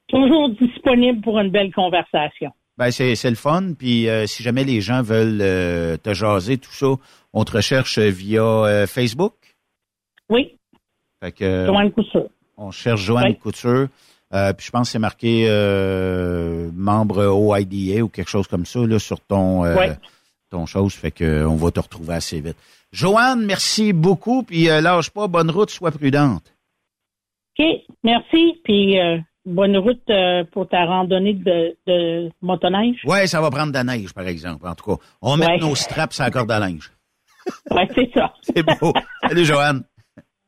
toujours 0.09 0.49
disponible 0.51 1.21
pour 1.23 1.39
une 1.39 1.51
belle 1.51 1.73
conversation. 1.73 2.51
Ben 2.79 2.91
c'est 2.91 3.15
c'est 3.15 3.31
le 3.31 3.37
fun. 3.37 3.75
Puis 3.79 4.09
euh, 4.09 4.27
si 4.27 4.43
jamais 4.43 4.65
les 4.65 4.81
gens 4.81 5.03
veulent 5.03 5.39
euh, 5.41 5.97
te 5.99 6.13
jaser 6.15 6.57
tout 6.59 6.73
ça, 6.73 6.95
on 7.33 7.45
te 7.45 7.53
recherche 7.53 7.99
via 7.99 8.43
euh, 8.43 8.87
Facebook? 8.87 9.35
Oui, 10.29 10.57
Fait 11.23 11.33
que, 11.33 11.45
euh, 11.45 11.67
Joanne 11.67 11.93
Couture. 11.93 12.29
On 12.57 12.71
cherche 12.71 13.01
Joanne 13.03 13.29
Oui. 13.29 13.37
Couture. 13.39 13.89
Euh, 14.35 14.53
puis 14.55 14.65
je 14.67 14.71
pense 14.71 14.89
que 14.89 14.93
c'est 14.93 14.99
marqué 14.99 15.47
euh, 15.49 16.71
membre 16.75 17.27
OIDA 17.27 18.03
ou 18.03 18.09
quelque 18.09 18.31
chose 18.31 18.47
comme 18.47 18.65
ça 18.65 18.81
là, 18.87 18.99
sur 18.99 19.21
ton 19.21 19.65
euh, 19.65 19.77
Oui. 19.79 19.87
ton 20.51 20.65
chose. 20.67 20.95
Fait 20.95 21.11
que 21.11 21.25
euh, 21.25 21.49
on 21.49 21.57
va 21.57 21.71
te 21.71 21.81
retrouver 21.81 22.15
assez 22.15 22.41
vite. 22.41 22.57
Joanne, 22.93 23.45
merci 23.45 23.93
beaucoup. 23.93 24.43
Puis 24.43 24.71
euh, 24.71 24.81
lâche 24.81 25.11
pas, 25.11 25.27
bonne 25.29 25.51
route, 25.51 25.71
sois 25.71 25.91
prudente. 25.91 26.55
OK, 27.59 27.67
merci. 28.05 28.61
Puis 28.65 28.99
euh, 28.99 29.19
bonne 29.45 29.77
route 29.77 30.01
euh, 30.09 30.45
pour 30.53 30.67
ta 30.69 30.87
randonnée 30.87 31.35
de, 31.35 31.77
de 31.87 32.31
motoneige. 32.41 33.01
Ouais, 33.05 33.27
ça 33.27 33.41
va 33.43 33.51
prendre 33.51 33.69
de 33.73 33.77
la 33.77 33.85
neige, 33.85 34.15
par 34.15 34.27
exemple. 34.27 34.67
En 34.67 34.75
tout 34.75 34.85
cas, 34.97 35.03
on 35.21 35.39
Ouais. 35.39 35.47
mettre 35.49 35.67
nos 35.67 35.75
straps 35.75 36.19
à 36.21 36.25
la 36.25 36.31
corde 36.31 36.51
à 36.51 36.59
linge. 36.59 36.91
Ouais, 37.71 37.89
c'est 37.95 38.11
ça. 38.15 38.33
C'est 38.43 38.63
beau. 38.63 38.93
Salut, 39.29 39.45
Joanne. 39.45 39.83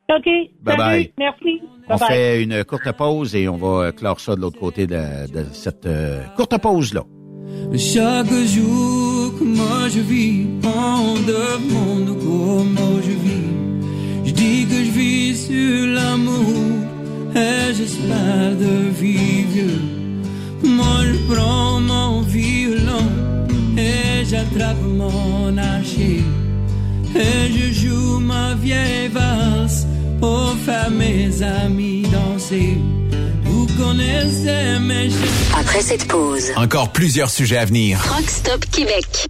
OK. 0.09 0.25
Bye 0.25 0.51
salut, 0.65 0.77
bye. 0.77 1.13
Merci. 1.17 1.61
On 1.87 1.95
Bye 1.95 1.99
bye. 1.99 2.07
fait 2.09 2.43
une 2.43 2.63
courte 2.63 2.91
pause 2.91 3.35
et 3.35 3.47
on 3.49 3.57
va 3.57 3.91
clore 3.91 4.19
ça 4.19 4.35
de 4.35 4.41
l'autre 4.41 4.59
côté 4.59 4.85
de, 4.87 5.31
de 5.31 5.45
cette 5.51 5.85
euh, 5.87 6.23
courte 6.35 6.57
pause-là. 6.59 7.01
Chaque 7.77 8.27
jour 8.27 9.33
que 9.39 9.43
moi 9.43 9.89
je 9.89 9.99
vis, 9.99 10.45
on 10.63 11.15
demande 11.15 12.17
comment 12.19 13.01
je 13.01 13.11
vis. 13.11 14.25
Je 14.25 14.31
dis 14.31 14.65
que 14.67 14.75
je 14.75 14.91
vis 14.91 15.47
sur 15.47 15.87
l'amour 15.87 17.35
et 17.35 17.73
j'espère 17.73 18.55
de 18.57 18.89
vivre. 18.91 19.79
Moi 20.63 21.03
je 21.03 21.33
prends 21.33 21.79
mon 21.81 22.21
violon 22.21 23.07
et 23.77 24.23
j'attrape 24.25 24.81
mon 24.83 25.57
archer. 25.57 26.21
Et 27.15 27.51
je 27.51 27.71
joue 27.87 28.19
ma 28.19 28.55
vieille 28.55 29.07
valse 29.07 29.85
pour 30.19 30.53
faire 30.65 30.91
mes 30.91 31.41
amis 31.41 32.03
danser. 32.11 32.77
Vous 33.43 33.67
connaissez 33.77 34.79
mes 34.81 35.09
Après 35.57 35.81
cette 35.81 36.07
pause, 36.07 36.51
Encore 36.57 36.91
plusieurs 36.91 37.29
sujets 37.29 37.57
à 37.57 37.65
venir. 37.65 37.99
Truck 38.03 38.29
Stop 38.29 38.65
Québec. 38.71 39.27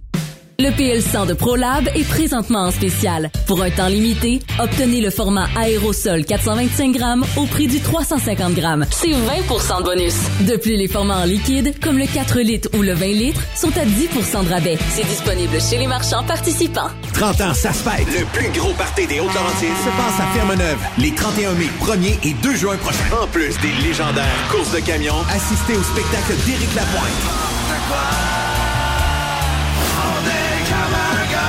Le 0.58 0.70
PL100 0.70 1.26
de 1.26 1.34
ProLab 1.34 1.86
est 1.94 2.08
présentement 2.08 2.60
en 2.60 2.70
spécial. 2.70 3.30
Pour 3.46 3.60
un 3.60 3.68
temps 3.68 3.88
limité, 3.88 4.40
obtenez 4.58 5.02
le 5.02 5.10
format 5.10 5.48
aérosol 5.54 6.24
425 6.24 6.92
grammes 6.92 7.26
au 7.36 7.44
prix 7.44 7.66
du 7.66 7.78
350 7.78 8.54
grammes. 8.54 8.86
C'est 8.90 9.10
20% 9.10 9.80
de 9.80 9.84
bonus. 9.84 10.14
De 10.48 10.56
plus, 10.56 10.76
les 10.76 10.88
formats 10.88 11.18
en 11.18 11.24
liquide, 11.24 11.78
comme 11.82 11.98
le 11.98 12.06
4 12.06 12.40
litres 12.40 12.70
ou 12.74 12.80
le 12.80 12.94
20 12.94 13.06
litres, 13.06 13.42
sont 13.54 13.68
à 13.76 13.84
10% 13.84 14.46
de 14.46 14.48
rabais. 14.48 14.78
C'est 14.88 15.06
disponible 15.06 15.60
chez 15.60 15.76
les 15.76 15.86
marchands 15.86 16.24
participants. 16.24 16.88
30 17.12 17.40
ans, 17.42 17.54
ça 17.54 17.74
se 17.74 17.82
fête. 17.82 18.06
Le 18.18 18.24
plus 18.32 18.48
gros 18.58 18.72
party 18.72 19.06
des 19.06 19.20
Hautes-Laurentides 19.20 19.76
se 19.84 19.90
passe 19.90 20.20
à 20.20 20.26
Ferme-Neuve 20.32 20.78
les 20.96 21.12
31 21.12 21.52
mai, 21.52 21.68
1er 21.82 22.30
et 22.30 22.32
2 22.32 22.56
juin 22.56 22.76
prochains. 22.78 23.22
En 23.22 23.26
plus 23.26 23.54
des 23.60 23.72
légendaires 23.86 24.48
courses 24.50 24.72
de 24.72 24.80
camions, 24.80 25.20
assistez 25.28 25.76
au 25.76 25.82
spectacle 25.82 26.32
d'Éric 26.46 26.74
Lapointe. 26.74 28.45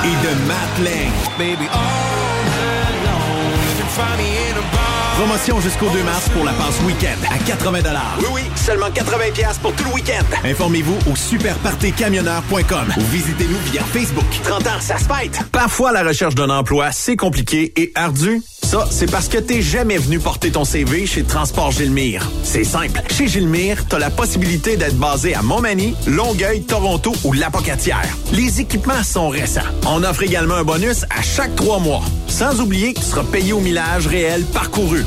et 0.04 0.16
de 0.24 0.32
Matt 0.46 0.78
Lang. 0.78 1.12
Baby, 1.38 1.66
all 1.72 2.44
alone, 2.90 3.58
you 3.68 3.74
can 3.78 3.88
find 3.88 4.18
me 4.18 4.28
in 4.48 4.56
a 4.56 4.62
bar. 4.72 4.87
Promotion 5.18 5.60
jusqu'au 5.60 5.88
2 5.90 6.04
mars 6.04 6.28
pour 6.28 6.44
la 6.44 6.52
passe 6.52 6.80
week-end 6.86 7.18
à 7.28 7.38
80 7.38 7.80
Oui, 8.20 8.26
oui, 8.34 8.40
seulement 8.54 8.88
80 8.88 9.16
pour 9.60 9.72
tout 9.74 9.82
le 9.82 9.94
week-end. 9.94 10.22
Informez-vous 10.44 10.96
au 11.10 11.16
superpartycamionneur.com 11.16 12.94
ou 12.96 13.00
visitez-nous 13.10 13.58
via 13.72 13.82
Facebook. 13.82 14.24
30 14.44 14.66
ans, 14.68 14.80
ça 14.80 14.96
se 14.96 15.06
fête. 15.06 15.40
Parfois, 15.50 15.90
la 15.90 16.04
recherche 16.04 16.36
d'un 16.36 16.50
emploi, 16.50 16.92
c'est 16.92 17.16
compliqué 17.16 17.72
et 17.74 17.90
ardu. 17.96 18.42
Ça, 18.62 18.86
c'est 18.90 19.10
parce 19.10 19.28
que 19.28 19.38
t'es 19.38 19.62
jamais 19.62 19.96
venu 19.96 20.18
porter 20.18 20.50
ton 20.50 20.64
CV 20.64 21.06
chez 21.06 21.24
Transport 21.24 21.72
Gilmire. 21.72 22.30
C'est 22.42 22.64
simple. 22.64 23.00
Chez 23.10 23.26
Gilmire, 23.26 23.86
t'as 23.88 23.98
la 23.98 24.10
possibilité 24.10 24.76
d'être 24.76 24.98
basé 24.98 25.34
à 25.34 25.40
Montmagny, 25.40 25.94
Longueuil, 26.06 26.60
Toronto 26.62 27.14
ou 27.24 27.32
Lapocatière. 27.32 28.06
Les 28.34 28.60
équipements 28.60 29.02
sont 29.02 29.30
récents. 29.30 29.62
On 29.86 30.04
offre 30.04 30.22
également 30.22 30.56
un 30.56 30.64
bonus 30.64 31.04
à 31.04 31.22
chaque 31.22 31.56
trois 31.56 31.78
mois. 31.78 32.02
Sans 32.26 32.60
oublier 32.60 32.92
que 32.92 33.00
tu 33.00 33.06
seras 33.06 33.24
payé 33.24 33.54
au 33.54 33.60
millage 33.60 34.06
réel 34.06 34.44
parcouru. 34.52 35.02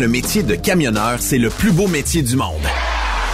le 0.00 0.08
métier 0.08 0.42
de 0.42 0.54
camionneur, 0.54 1.18
c'est 1.20 1.38
le 1.38 1.48
plus 1.48 1.72
beau 1.72 1.86
métier 1.86 2.22
du 2.22 2.36
monde. 2.36 2.62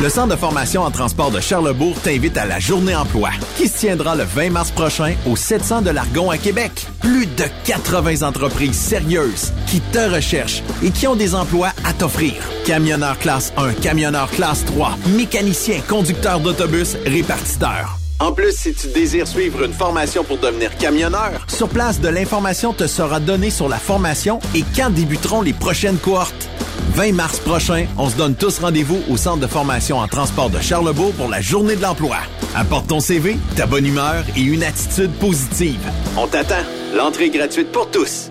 Le 0.01 0.09
Centre 0.09 0.35
de 0.35 0.37
formation 0.37 0.83
en 0.83 0.91
transport 0.91 1.31
de 1.31 1.41
Charlebourg 1.41 1.97
t'invite 2.03 2.37
à 2.37 2.47
la 2.47 2.59
Journée 2.59 2.95
emploi, 2.95 3.31
qui 3.57 3.69
se 3.69 3.79
tiendra 3.79 4.15
le 4.15 4.25
20 4.25 4.51
mars 4.51 4.71
prochain 4.71 5.15
au 5.27 5.37
700 5.37 5.83
de 5.83 5.91
l'Argon 5.91 6.31
à 6.31 6.39
Québec. 6.39 6.73
Plus 7.01 7.27
de 7.27 7.45
80 7.65 8.27
entreprises 8.27 8.77
sérieuses 8.77 9.53
qui 9.67 9.81
te 9.81 9.99
recherchent 9.99 10.63
et 10.83 10.91
qui 10.91 11.07
ont 11.07 11.17
des 11.17 11.35
emplois 11.35 11.73
à 11.85 11.93
t'offrir. 11.93 12.35
Camionneur 12.65 13.19
classe 13.19 13.53
1, 13.57 13.75
camionneur 13.75 14.31
classe 14.31 14.65
3, 14.65 14.97
mécanicien, 15.17 15.81
conducteur 15.89 16.41
d'autobus, 16.41 16.97
répartiteur. 17.07 18.02
En 18.23 18.31
plus, 18.31 18.57
si 18.57 18.73
tu 18.73 18.87
désires 18.87 19.27
suivre 19.27 19.65
une 19.65 19.73
formation 19.73 20.23
pour 20.23 20.39
devenir 20.39 20.77
camionneur, 20.77 21.45
sur 21.49 21.69
place, 21.69 22.01
de 22.01 22.07
l'information 22.07 22.73
te 22.73 22.87
sera 22.87 23.19
donnée 23.19 23.51
sur 23.51 23.69
la 23.69 23.79
formation 23.79 24.39
et 24.55 24.63
quand 24.77 24.91
débuteront 24.91 25.43
les 25.43 25.53
prochaines 25.53 25.99
cohortes. 25.99 26.49
20 26.95 27.15
mars 27.15 27.41
prochain, 27.41 27.87
on 27.99 28.09
se 28.09 28.15
donne 28.15 28.37
tous 28.37 28.61
rendez-vous 28.61 29.01
au 29.11 29.17
Centre 29.17 29.41
de 29.41 29.49
formation 29.49 29.99
en 29.99 30.07
transport 30.07 30.51
de 30.51 30.61
Charlebourg 30.61 31.13
pour 31.15 31.29
la 31.29 31.41
Journée 31.41 31.75
de 31.75 31.83
l'emploi. 31.83 32.19
Apporte 32.55 32.87
ton 32.87 33.01
CV, 33.01 33.37
ta 33.57 33.67
bonne 33.67 33.87
humeur 33.87 34.23
et 34.37 34.43
une 34.43 34.63
attitude 34.63 35.11
positive. 35.15 35.81
On 36.17 36.29
t'attend. 36.29 36.63
L'entrée 36.95 37.25
est 37.25 37.31
gratuite 37.31 37.73
pour 37.73 37.91
tous. 37.91 38.31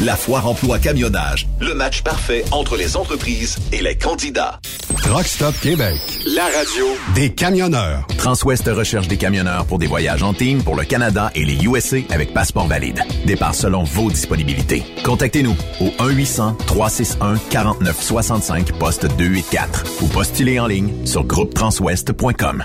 La 0.00 0.16
foire 0.16 0.46
emploi 0.46 0.78
camionnage. 0.78 1.46
Le 1.60 1.74
match 1.74 2.00
parfait 2.02 2.44
entre 2.50 2.76
les 2.76 2.96
entreprises 2.96 3.56
et 3.72 3.82
les 3.82 3.96
candidats. 3.96 4.60
Truck 5.02 5.26
Stop 5.26 5.54
Québec. 5.60 5.96
La 6.34 6.44
radio 6.44 6.86
des 7.14 7.30
camionneurs. 7.30 8.06
Transwest 8.18 8.68
recherche 8.68 9.08
des 9.08 9.16
camionneurs 9.16 9.64
pour 9.66 9.78
des 9.78 9.86
voyages 9.86 10.22
en 10.22 10.34
team 10.34 10.62
pour 10.62 10.76
le 10.76 10.84
Canada 10.84 11.30
et 11.34 11.44
les 11.44 11.64
USA 11.64 11.96
avec 12.10 12.34
passeport 12.34 12.66
valide. 12.66 13.00
Départ 13.26 13.54
selon 13.54 13.84
vos 13.84 14.10
disponibilités. 14.10 14.82
Contactez-nous 15.04 15.56
au 15.80 15.86
1-800-361-4965, 16.02 18.72
poste 18.78 19.06
284 19.16 19.84
ou 20.02 20.08
postulez 20.08 20.60
en 20.60 20.66
ligne 20.66 21.06
sur 21.06 21.24
groupetranswest.com. 21.24 22.64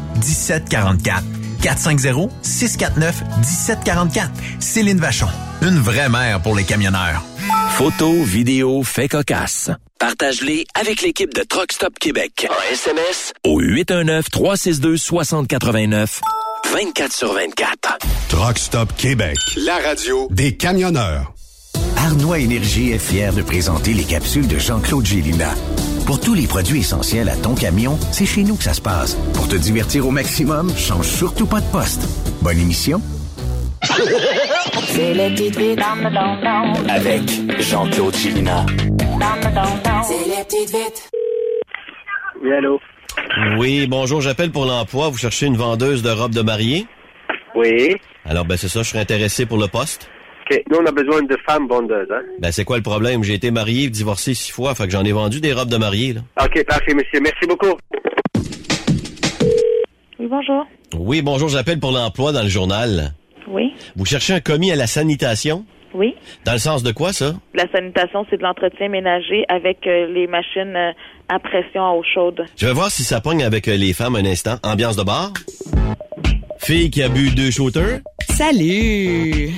1744. 0.21 1.23
450-649-1744. 1.61 4.29
Céline 4.59 4.99
Vachon. 4.99 5.27
Une 5.61 5.79
vraie 5.79 6.09
mère 6.09 6.41
pour 6.41 6.55
les 6.55 6.63
camionneurs. 6.63 7.23
Photos, 7.71 8.25
vidéos, 8.25 8.81
faits 8.83 9.11
cocasse. 9.11 9.69
Partage-les 9.99 10.65
avec 10.79 11.01
l'équipe 11.03 11.33
de 11.33 11.41
Truck 11.43 11.71
Stop 11.71 11.97
Québec. 11.99 12.47
En 12.49 12.73
SMS 12.73 13.33
au 13.45 13.61
819-362-6089. 13.61 16.19
24 16.73 17.13
sur 17.13 17.33
24. 17.33 17.97
Truck 18.29 18.57
Stop 18.57 18.95
Québec. 18.97 19.37
La 19.57 19.77
radio 19.77 20.27
des 20.31 20.55
camionneurs. 20.57 21.33
Arnois 21.97 22.39
Énergie 22.39 22.91
est 22.91 22.99
fier 22.99 23.33
de 23.33 23.41
présenter 23.41 23.93
les 23.93 24.05
capsules 24.05 24.47
de 24.47 24.57
Jean-Claude 24.57 25.05
Gélina. 25.05 25.53
Pour 26.11 26.19
tous 26.19 26.33
les 26.33 26.45
produits 26.45 26.81
essentiels 26.81 27.29
à 27.29 27.37
ton 27.37 27.55
camion, 27.55 27.97
c'est 28.11 28.25
chez 28.25 28.43
nous 28.43 28.57
que 28.57 28.65
ça 28.65 28.73
se 28.73 28.81
passe. 28.81 29.15
Pour 29.33 29.47
te 29.47 29.55
divertir 29.55 30.05
au 30.05 30.11
maximum, 30.11 30.69
change 30.75 31.07
surtout 31.07 31.45
pas 31.45 31.61
de 31.61 31.71
poste. 31.71 32.05
Bonne 32.41 32.59
émission. 32.59 33.01
C'est 33.81 35.13
le 35.13 35.29
don-don. 36.09 36.89
Avec 36.89 37.21
Jean-Claude 37.61 38.13
Chilina. 38.13 38.65
C'est 40.03 40.27
les 40.27 40.43
petites 40.43 40.75
vites. 40.75 41.09
Oui, 42.43 42.51
allô? 42.57 42.81
Oui, 43.57 43.87
bonjour, 43.87 44.19
j'appelle 44.19 44.51
pour 44.51 44.65
l'emploi. 44.65 45.07
Vous 45.07 45.17
cherchez 45.17 45.45
une 45.45 45.55
vendeuse 45.55 46.03
de 46.03 46.09
robes 46.09 46.35
de 46.35 46.41
mariée? 46.41 46.87
Oui. 47.55 47.95
Alors, 48.25 48.43
ben 48.43 48.57
c'est 48.57 48.67
ça, 48.67 48.83
je 48.83 48.89
serais 48.89 48.99
intéressé 48.99 49.45
pour 49.45 49.57
le 49.57 49.69
poste. 49.69 50.09
OK. 50.51 50.63
Nous, 50.69 50.77
on 50.77 50.85
a 50.85 50.91
besoin 50.91 51.21
de 51.23 51.37
femmes 51.47 51.67
vendeuses, 51.67 52.07
hein? 52.11 52.21
Ben, 52.39 52.51
c'est 52.51 52.63
quoi 52.65 52.77
le 52.77 52.83
problème? 52.83 53.23
J'ai 53.23 53.33
été 53.33 53.51
marié, 53.51 53.89
divorcé 53.89 54.33
six 54.33 54.51
fois, 54.51 54.75
fait 54.75 54.85
que 54.85 54.91
j'en 54.91 55.03
ai 55.03 55.11
vendu 55.11 55.39
des 55.39 55.53
robes 55.53 55.69
de 55.69 55.77
mariée, 55.77 56.13
là. 56.13 56.21
OK, 56.43 56.63
parfait, 56.65 56.93
monsieur. 56.93 57.19
Merci 57.21 57.45
beaucoup. 57.47 57.77
Oui, 60.19 60.27
bonjour. 60.29 60.65
Oui, 60.97 61.21
bonjour, 61.21 61.49
j'appelle 61.49 61.79
pour 61.79 61.91
l'emploi 61.91 62.31
dans 62.31 62.43
le 62.43 62.49
journal. 62.49 63.13
Oui. 63.47 63.73
Vous 63.95 64.05
cherchez 64.05 64.33
un 64.33 64.39
commis 64.39 64.71
à 64.71 64.75
la 64.75 64.87
sanitation? 64.87 65.65
Oui. 65.93 66.15
Dans 66.45 66.53
le 66.53 66.57
sens 66.57 66.83
de 66.83 66.91
quoi, 66.91 67.11
ça? 67.11 67.33
La 67.53 67.69
sanitation, 67.71 68.25
c'est 68.29 68.37
de 68.37 68.43
l'entretien 68.43 68.87
ménager 68.87 69.43
avec 69.49 69.85
euh, 69.87 70.07
les 70.07 70.27
machines 70.27 70.75
euh, 70.75 70.91
à 71.27 71.39
pression 71.39 71.83
à 71.85 71.91
eau 71.91 72.03
chaude. 72.03 72.45
Je 72.55 72.65
vais 72.65 72.73
voir 72.73 72.89
si 72.89 73.03
ça 73.03 73.19
pogne 73.19 73.43
avec 73.43 73.67
euh, 73.67 73.75
les 73.75 73.91
femmes 73.91 74.15
un 74.15 74.25
instant. 74.25 74.55
Ambiance 74.63 74.95
de 74.95 75.03
bar? 75.03 75.33
Fille 76.63 76.89
qui 76.91 77.01
a 77.03 77.09
bu 77.09 77.29
deux 77.31 77.51
shooters? 77.51 77.99
Salut! 78.29 79.49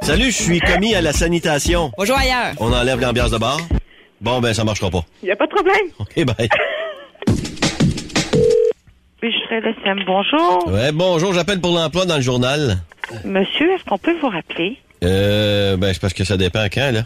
Salut, 0.00 0.26
je 0.26 0.42
suis 0.42 0.60
commis 0.60 0.94
à 0.94 1.00
la 1.00 1.12
sanitation. 1.12 1.90
Bonjour 1.98 2.16
ailleurs. 2.16 2.54
On 2.58 2.72
enlève 2.72 3.00
l'ambiance 3.00 3.30
de 3.32 3.38
bar? 3.38 3.58
Bon, 4.20 4.40
ben, 4.40 4.54
ça 4.54 4.64
marchera 4.64 4.90
pas. 4.90 5.02
Il 5.22 5.26
n'y 5.26 5.32
a 5.32 5.36
pas 5.36 5.46
de 5.46 5.50
problème. 5.52 5.86
OK, 5.98 6.24
bye. 6.24 6.48
Puis 9.20 9.32
je 9.32 9.38
serai 9.46 9.60
le 9.60 9.74
SEM. 9.84 10.00
Bonjour. 10.06 10.68
Ouais, 10.68 10.92
bonjour, 10.92 11.32
j'appelle 11.34 11.60
pour 11.60 11.72
l'emploi 11.74 12.06
dans 12.06 12.16
le 12.16 12.22
journal. 12.22 12.78
Monsieur, 13.24 13.72
est-ce 13.72 13.84
qu'on 13.84 13.98
peut 13.98 14.16
vous 14.20 14.28
rappeler? 14.28 14.76
Euh, 15.04 15.76
ben, 15.76 15.92
c'est 15.92 16.00
parce 16.00 16.14
que 16.14 16.24
ça 16.24 16.36
dépend 16.36 16.64
quand, 16.72 16.92
là. 16.92 17.02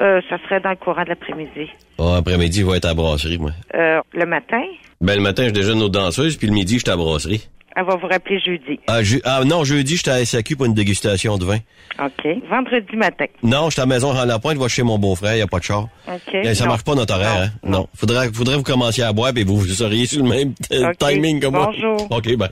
Euh, 0.00 0.20
ça 0.28 0.36
serait 0.44 0.60
dans 0.60 0.70
le 0.70 0.76
courant 0.76 1.04
de 1.04 1.08
l'après-midi. 1.10 1.70
Oh, 1.98 2.14
après-midi, 2.18 2.60
je 2.60 2.66
vais 2.66 2.76
être 2.76 2.84
à 2.84 2.88
la 2.88 2.94
brasserie, 2.94 3.38
moi. 3.38 3.52
Euh, 3.74 4.00
le 4.12 4.26
matin, 4.26 4.60
Ben, 5.00 5.14
le 5.16 5.22
matin, 5.22 5.44
je 5.46 5.50
déjeune 5.52 5.80
aux 5.82 5.88
danseuses, 5.88 6.36
puis 6.36 6.48
le 6.48 6.52
midi, 6.52 6.74
je 6.74 6.80
suis 6.80 6.88
à 6.88 6.92
la 6.92 6.96
brasserie. 6.98 7.48
Elle 7.76 7.84
va 7.84 7.96
vous 7.96 8.06
rappeler 8.06 8.40
jeudi. 8.40 8.80
Ah, 8.86 9.02
je- 9.02 9.18
ah, 9.24 9.42
non, 9.44 9.62
jeudi, 9.64 9.96
j'étais 9.96 10.10
à 10.10 10.24
SAQ 10.24 10.56
pour 10.56 10.66
une 10.66 10.74
dégustation 10.74 11.36
de 11.38 11.44
vin. 11.44 11.58
OK. 12.02 12.26
Vendredi 12.50 12.96
matin. 12.96 13.26
Non, 13.42 13.68
j'étais 13.70 13.82
à 13.82 13.84
la 13.86 13.94
maison 13.94 14.10
à 14.12 14.24
la 14.26 14.38
pointe, 14.38 14.56
je 14.56 14.62
vais 14.62 14.68
chez 14.68 14.82
mon 14.82 14.98
beau-frère, 14.98 15.36
il 15.36 15.42
a 15.42 15.46
pas 15.46 15.58
de 15.58 15.64
char. 15.64 15.88
OK. 16.08 16.20
Eh, 16.32 16.54
ça 16.54 16.64
Non. 16.64 16.70
marche 16.70 16.84
pas 16.84 16.94
notre 16.94 17.14
horaire, 17.14 17.42
hein? 17.42 17.50
Non. 17.62 17.86
Faudrait, 17.94 18.32
faudrait 18.32 18.56
vous 18.56 18.62
commenciez 18.62 19.04
à 19.04 19.12
boire, 19.12 19.32
et 19.36 19.44
vous, 19.44 19.56
vous 19.58 19.66
seriez 19.66 20.06
sur 20.06 20.22
le 20.22 20.28
même 20.28 20.54
euh, 20.72 20.92
timing 20.98 21.40
que 21.40 21.46
moi. 21.48 21.66
Bonjour. 21.72 22.10
OK, 22.10 22.36
ben. 22.36 22.48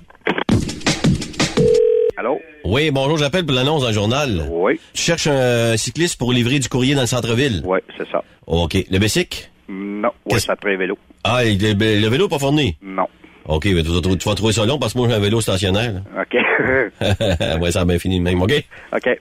Allô? 2.16 2.38
Oui, 2.64 2.90
bonjour, 2.90 3.18
j'appelle 3.18 3.44
pour 3.44 3.54
l'annonce 3.56 3.82
dans 3.82 3.88
le 3.88 3.92
journal. 3.94 4.46
Oui. 4.50 4.78
Tu 4.92 5.02
cherches 5.02 5.26
un 5.26 5.76
cycliste 5.76 6.16
pour 6.18 6.32
livrer 6.32 6.58
du 6.58 6.68
courrier 6.68 6.94
dans 6.94 7.00
le 7.02 7.06
centre-ville? 7.06 7.62
Oui, 7.64 7.78
c'est 7.98 8.08
ça. 8.10 8.22
OK. 8.46 8.76
Le 8.90 8.98
Bessic? 8.98 9.50
Non. 9.68 10.10
Oui, 10.26 10.40
ça 10.40 10.54
te 10.56 10.66
vélo. 10.68 10.96
Ah, 11.24 11.42
le, 11.42 11.50
le- 11.72 12.00
le 12.00 12.08
vélo 12.08 12.28
pas 12.28 12.38
fourni? 12.38 12.76
Non. 12.82 13.06
OK, 13.46 13.64
ben, 13.64 13.84
tu, 13.84 13.90
vas 13.90 14.00
tu 14.16 14.28
vas 14.28 14.34
trouver 14.34 14.52
ça 14.52 14.64
long 14.64 14.78
parce 14.78 14.94
que 14.94 14.98
moi, 14.98 15.08
j'ai 15.08 15.14
un 15.14 15.20
vélo 15.20 15.40
stationnaire. 15.40 15.92
là. 15.92 16.22
OK. 16.22 17.60
ouais, 17.60 17.70
ça 17.72 17.80
a 17.82 17.84
bien 17.84 17.98
fini 17.98 18.18
de 18.18 18.24
même, 18.24 18.40
OK? 18.40 18.52
OK. 18.94 19.20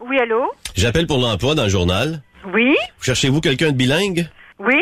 Oui, 0.00 0.18
allô? 0.20 0.50
J'appelle 0.76 1.06
pour 1.06 1.18
l'emploi 1.18 1.54
dans 1.54 1.64
le 1.64 1.68
journal. 1.68 2.22
Oui? 2.54 2.76
Cherchez-vous 3.00 3.40
quelqu'un 3.40 3.72
de 3.72 3.76
bilingue? 3.76 4.28
Oui? 4.58 4.80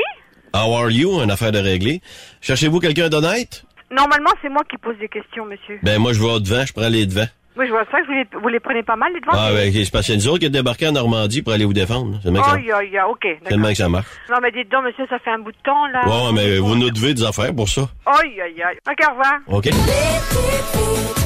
How 0.55 0.73
are 0.75 0.91
you? 0.91 1.21
Une 1.23 1.31
affaire 1.31 1.53
de 1.53 1.59
régler. 1.59 2.01
Cherchez-vous 2.41 2.79
quelqu'un 2.81 3.09
d'honnête? 3.09 3.65
Normalement, 3.91 4.31
c'est 4.43 4.49
moi 4.49 4.63
qui 4.71 4.77
pose 4.77 4.97
des 4.99 5.09
questions, 5.09 5.45
monsieur. 5.47 5.79
Ben, 5.83 5.99
moi, 5.99 6.13
je 6.13 6.21
vais 6.21 6.29
au 6.31 6.41
devant, 6.41 6.65
je 6.67 6.73
prends 6.73 6.89
les 6.89 7.07
devants. 7.07 7.29
Oui, 7.59 7.67
je 7.67 7.71
vois 7.71 7.85
ça, 7.91 8.01
que 8.01 8.07
vous 8.07 8.13
les, 8.13 8.27
vous 8.41 8.49
les 8.49 8.61
prenez 8.61 8.83
pas 8.83 8.97
mal, 8.97 9.13
les 9.15 9.21
devants. 9.21 9.33
Ah, 9.35 9.51
ben, 9.53 9.73
c'est 9.73 9.91
parce 9.91 10.07
a 10.07 10.15
nous 10.17 10.29
autres 10.29 10.41
qui 10.41 10.47
est 10.47 10.51
débarqué 10.51 10.89
en 10.89 10.93
Normandie 10.93 11.43
pour 11.43 11.53
aller 11.53 11.65
vous 11.65 11.73
défendre. 11.73 12.19
C'est 12.23 12.31
le 12.31 12.35
que 12.43 12.51
Aïe, 12.51 12.71
aïe, 12.73 12.99
aïe, 12.99 13.05
OK, 13.09 13.19
c'est 13.23 13.29
le 13.29 13.45
d'accord. 13.45 13.59
même 13.59 13.71
que 13.71 13.77
ça 13.77 13.89
marche. 13.89 14.07
Non, 14.31 14.37
mais 14.43 14.51
dites 14.53 14.71
donc, 14.71 14.85
monsieur, 14.85 15.07
ça 15.09 15.19
fait 15.19 15.31
un 15.31 15.39
bout 15.39 15.53
de 15.53 15.57
temps, 15.65 15.87
là. 15.87 16.07
Ouais, 16.07 16.33
mais 16.35 16.59
vous 16.59 16.75
nous 16.77 16.91
devez 16.91 17.15
des 17.15 17.25
affaires 17.25 17.55
pour 17.55 17.69
ça. 17.69 17.89
Aïe, 18.05 18.41
aïe, 18.41 18.63
aïe. 18.63 18.79
OK, 18.87 19.07
au 19.07 19.11
revoir. 19.11 19.39
OK? 19.49 21.26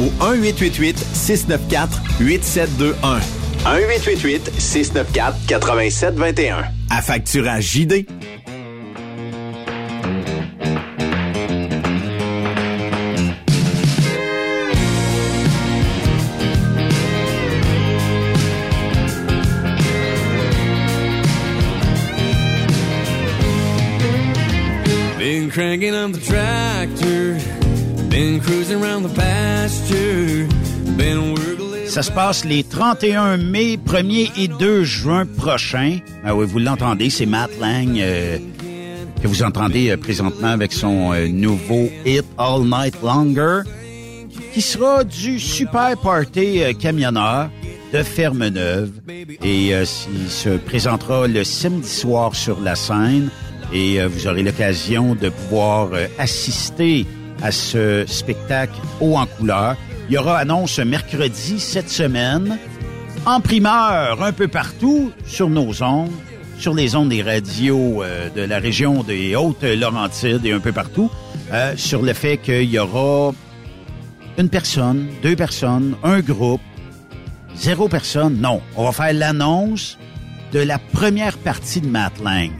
au 0.00 0.10
1-888-694-8721. 0.24 3.20
1-888-694-8721. 3.64 6.64
À 6.90 7.02
facturage 7.02 7.64
JD. 7.72 8.06
Been 25.18 25.50
cranking 25.50 25.94
up 25.94 26.12
the 26.12 26.20
tractor, 26.20 27.38
Ça 31.86 32.02
se 32.02 32.10
passe 32.10 32.46
les 32.46 32.64
31 32.64 33.36
mai, 33.36 33.76
1er 33.76 34.30
et 34.38 34.48
2 34.48 34.84
juin 34.84 35.26
prochains. 35.26 35.98
Ah 36.24 36.34
oui, 36.34 36.46
vous 36.48 36.58
l'entendez, 36.58 37.10
c'est 37.10 37.26
Matt 37.26 37.50
Lang 37.60 37.94
euh, 37.98 38.38
que 39.20 39.28
vous 39.28 39.42
entendez 39.42 39.90
euh, 39.90 39.98
présentement 39.98 40.48
avec 40.48 40.72
son 40.72 41.12
euh, 41.12 41.28
nouveau 41.28 41.90
hit 42.06 42.24
All 42.38 42.62
Night 42.62 42.94
Longer 43.02 43.68
qui 44.54 44.62
sera 44.62 45.04
du 45.04 45.38
super 45.38 45.94
party 45.98 46.74
camionneur 46.80 47.50
de 47.92 48.02
Ferme-Neuve. 48.02 48.92
Et 49.44 49.72
il 49.72 49.86
se 50.30 50.56
présentera 50.56 51.26
le 51.26 51.44
samedi 51.44 51.90
soir 51.90 52.34
sur 52.34 52.62
la 52.62 52.76
scène. 52.76 53.28
Et 53.74 54.02
vous 54.06 54.26
aurez 54.26 54.42
l'occasion 54.42 55.14
de 55.14 55.28
pouvoir 55.28 55.90
assister 56.18 57.04
à 57.42 57.52
ce 57.52 58.04
spectacle 58.06 58.78
haut 59.00 59.16
en 59.16 59.26
couleur. 59.26 59.76
Il 60.08 60.14
y 60.14 60.18
aura 60.18 60.38
annonce 60.38 60.78
mercredi 60.78 61.58
cette 61.58 61.90
semaine 61.90 62.58
en 63.24 63.40
primeur 63.40 64.22
un 64.22 64.32
peu 64.32 64.48
partout 64.48 65.12
sur 65.26 65.50
nos 65.50 65.82
ondes, 65.82 66.10
sur 66.58 66.74
les 66.74 66.94
ondes 66.94 67.08
des 67.08 67.22
radios 67.22 68.04
de 68.34 68.42
la 68.42 68.58
région 68.58 69.02
des 69.02 69.34
Hautes-Laurentides 69.34 70.46
et 70.46 70.52
un 70.52 70.60
peu 70.60 70.72
partout, 70.72 71.10
sur 71.76 72.02
le 72.02 72.12
fait 72.12 72.38
qu'il 72.38 72.70
y 72.70 72.78
aura 72.78 73.32
une 74.38 74.48
personne, 74.48 75.08
deux 75.22 75.34
personnes, 75.34 75.96
un 76.04 76.20
groupe, 76.20 76.60
zéro 77.56 77.88
personne. 77.88 78.40
Non, 78.40 78.60
on 78.76 78.84
va 78.84 78.92
faire 78.92 79.12
l'annonce 79.12 79.98
de 80.52 80.60
la 80.60 80.78
première 80.78 81.36
partie 81.38 81.80
de 81.80 81.88
Matt 81.88 82.12
Lang. 82.22 82.52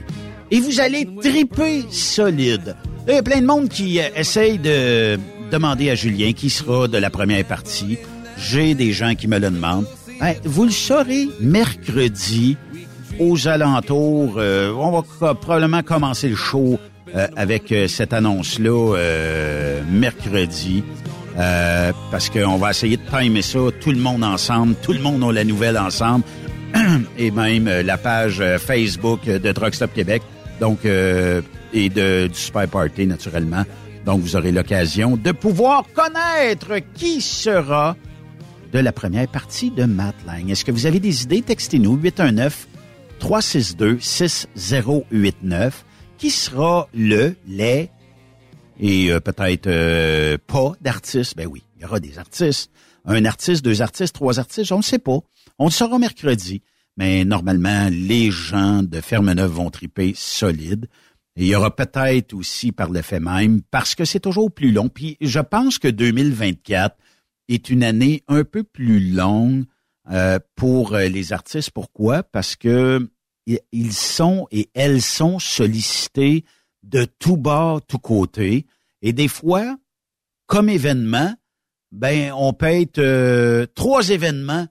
Et 0.51 0.59
vous 0.59 0.81
allez 0.81 1.09
triper 1.23 1.85
solide. 1.91 2.75
Il 3.09 3.15
y 3.15 3.19
a 3.19 3.23
plein 3.23 3.41
de 3.41 3.47
monde 3.47 3.69
qui 3.69 4.01
euh, 4.01 4.09
essaye 4.17 4.59
de 4.59 5.17
demander 5.53 5.91
à 5.91 5.95
Julien 5.95 6.33
qui 6.33 6.51
sera 6.51 6.89
de 6.89 6.99
la 6.99 7.09
première 7.09 7.45
partie. 7.45 7.99
J'ai 8.37 8.75
des 8.75 8.93
gens 8.93 9.15
qui 9.15 9.29
me 9.29 9.39
le 9.39 9.49
demandent. 9.49 9.87
Ben, 10.21 10.35
vous 10.43 10.65
le 10.65 10.73
saurez 10.73 11.29
mercredi 11.41 12.57
aux 13.21 13.47
alentours. 13.47 14.35
Euh, 14.39 14.73
on 14.73 14.91
va 15.21 15.35
probablement 15.35 15.85
commencer 15.85 16.29
le 16.29 16.35
show 16.35 16.81
euh, 17.15 17.29
avec 17.37 17.73
cette 17.87 18.13
annonce-là 18.13 18.97
mercredi. 19.89 20.83
Parce 22.11 22.29
qu'on 22.29 22.57
va 22.57 22.71
essayer 22.71 22.97
de 22.97 23.03
timer 23.09 23.43
ça, 23.43 23.59
tout 23.81 23.93
le 23.93 23.99
monde 23.99 24.25
ensemble, 24.25 24.75
tout 24.83 24.93
le 24.93 25.01
monde 25.01 25.23
a 25.23 25.33
la 25.33 25.45
nouvelle 25.45 25.79
ensemble, 25.79 26.25
et 27.19 27.31
même 27.31 27.69
la 27.85 27.99
page 27.99 28.43
Facebook 28.59 29.27
de 29.27 29.53
Drug 29.53 29.75
Stop 29.75 29.93
Québec, 29.95 30.23
donc 30.61 30.85
et 30.85 31.89
de, 31.89 32.27
du 32.29 32.35
Super 32.39 32.69
Party 32.69 33.07
naturellement. 33.07 33.65
Donc 34.05 34.21
vous 34.21 34.37
aurez 34.37 34.53
l'occasion 34.53 35.17
de 35.17 35.33
pouvoir 35.33 35.85
connaître 35.93 36.79
qui 36.95 37.21
sera 37.21 37.97
de 38.73 38.79
la 38.79 38.93
première 38.93 39.29
partie 39.29 39.71
de 39.71 39.85
Matt 39.85 40.15
Lang. 40.27 40.51
Est-ce 40.51 40.65
que 40.65 40.73
vous 40.73 40.87
avez 40.87 41.01
des 41.01 41.25
idées? 41.25 41.43
Textez-nous 41.43 41.97
819 41.97 42.69
362 43.19 43.99
6089. 44.01 45.85
Qui 46.19 46.31
sera 46.31 46.89
le, 46.95 47.37
les, 47.47 47.91
et 48.79 49.11
euh, 49.11 49.21
peut-être 49.21 49.67
euh, 49.67 50.39
pas 50.47 50.73
d'artistes. 50.81 51.37
Ben 51.37 51.47
oui, 51.47 51.63
il 51.77 51.83
y 51.83 51.85
aura 51.85 52.01
des 52.01 52.19
artistes. 52.19 52.71
Un 53.05 53.25
artiste, 53.25 53.65
deux 53.65 53.83
artistes, 53.83 54.15
trois 54.15 54.39
artistes, 54.39 54.73
on 54.73 54.79
ne 54.79 54.83
sait 54.83 54.99
pas. 54.99 55.19
On 55.59 55.67
le 55.67 55.71
saura 55.71 55.99
mercredi. 55.99 56.63
Mais 56.97 57.25
normalement, 57.25 57.89
les 57.91 58.31
gens 58.31 58.83
de 58.83 59.01
Ferme-Neuve 59.01 59.53
vont 59.53 59.71
triper 59.71 60.13
solide. 60.15 60.89
Et 61.37 61.43
il 61.43 61.49
y 61.49 61.55
aura 61.55 61.75
peut-être 61.75 62.33
aussi 62.33 62.73
par 62.73 62.91
le 62.91 63.03
fait 63.03 63.21
même, 63.21 63.61
parce 63.71 63.95
que 63.95 64.07
c'est 64.07 64.21
toujours 64.21 64.51
plus 64.51 64.73
long. 64.73 64.89
Puis 64.89 65.19
je 65.21 65.41
pense 65.41 65.79
que 65.79 65.89
2024 65.89 66.97
est 67.49 67.69
une 67.69 67.85
année 67.85 68.23
un 68.29 68.45
peu 68.45 68.65
plus 68.65 69.13
longue 69.13 69.65
euh, 70.11 70.39
pour 70.55 70.97
les 70.97 71.33
artistes. 71.33 71.71
Pourquoi? 71.73 72.23
Parce 72.23 72.57
que 72.57 73.11
ils 73.73 73.93
sont 73.93 74.49
et 74.51 74.71
elles 74.75 75.03
sont 75.03 75.39
sollicités 75.39 76.45
de 76.83 77.05
tout 77.05 77.37
bas, 77.37 77.79
tout 77.87 77.99
côté. 77.99 78.67
Et 79.03 79.13
des 79.13 79.29
fois, 79.29 79.77
comme 80.47 80.69
événement, 80.69 81.35
ben 81.93 82.33
on 82.37 82.53
peut 82.53 82.87
euh, 82.99 83.67
trois 83.75 84.11
événements 84.11 84.67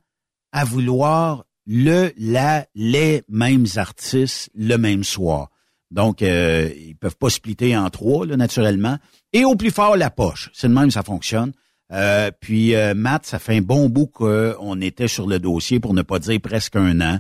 à 0.52 0.65
vouloir 0.65 1.45
le, 1.66 2.12
la, 2.18 2.66
les 2.76 3.24
mêmes 3.30 3.66
artistes 3.76 4.50
le 4.56 4.78
même 4.78 5.04
soir. 5.04 5.50
Donc, 5.92 6.22
euh, 6.22 6.70
ils 6.76 6.96
peuvent 6.96 7.18
pas 7.18 7.30
splitter 7.30 7.78
en 7.78 7.90
trois, 7.90 8.26
là, 8.26 8.38
naturellement. 8.38 8.98
Et 9.34 9.46
au 9.46 9.56
plus 9.56 9.72
fort, 9.72 9.96
la 9.96 10.10
poche. 10.10 10.50
C'est 10.54 10.68
de 10.68 10.74
même, 10.74 10.92
ça 10.92 11.04
fonctionne. 11.04 11.54
Euh, 11.92 12.32
puis, 12.40 12.76
euh, 12.76 12.94
Matt, 12.96 13.26
ça 13.26 13.40
fait 13.40 13.58
un 13.58 13.62
bon 13.62 13.90
bout 13.90 14.08
qu'on 14.08 14.82
était 14.82 15.08
sur 15.08 15.28
le 15.28 15.40
dossier, 15.40 15.80
pour 15.80 15.94
ne 15.94 16.02
pas 16.02 16.20
dire 16.20 16.40
presque 16.42 16.76
un 16.76 17.02
an. 17.02 17.20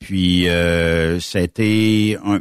puis, 0.00 0.46
ça 0.46 1.38
a 1.38 1.42
été 1.42 2.18
un 2.24 2.40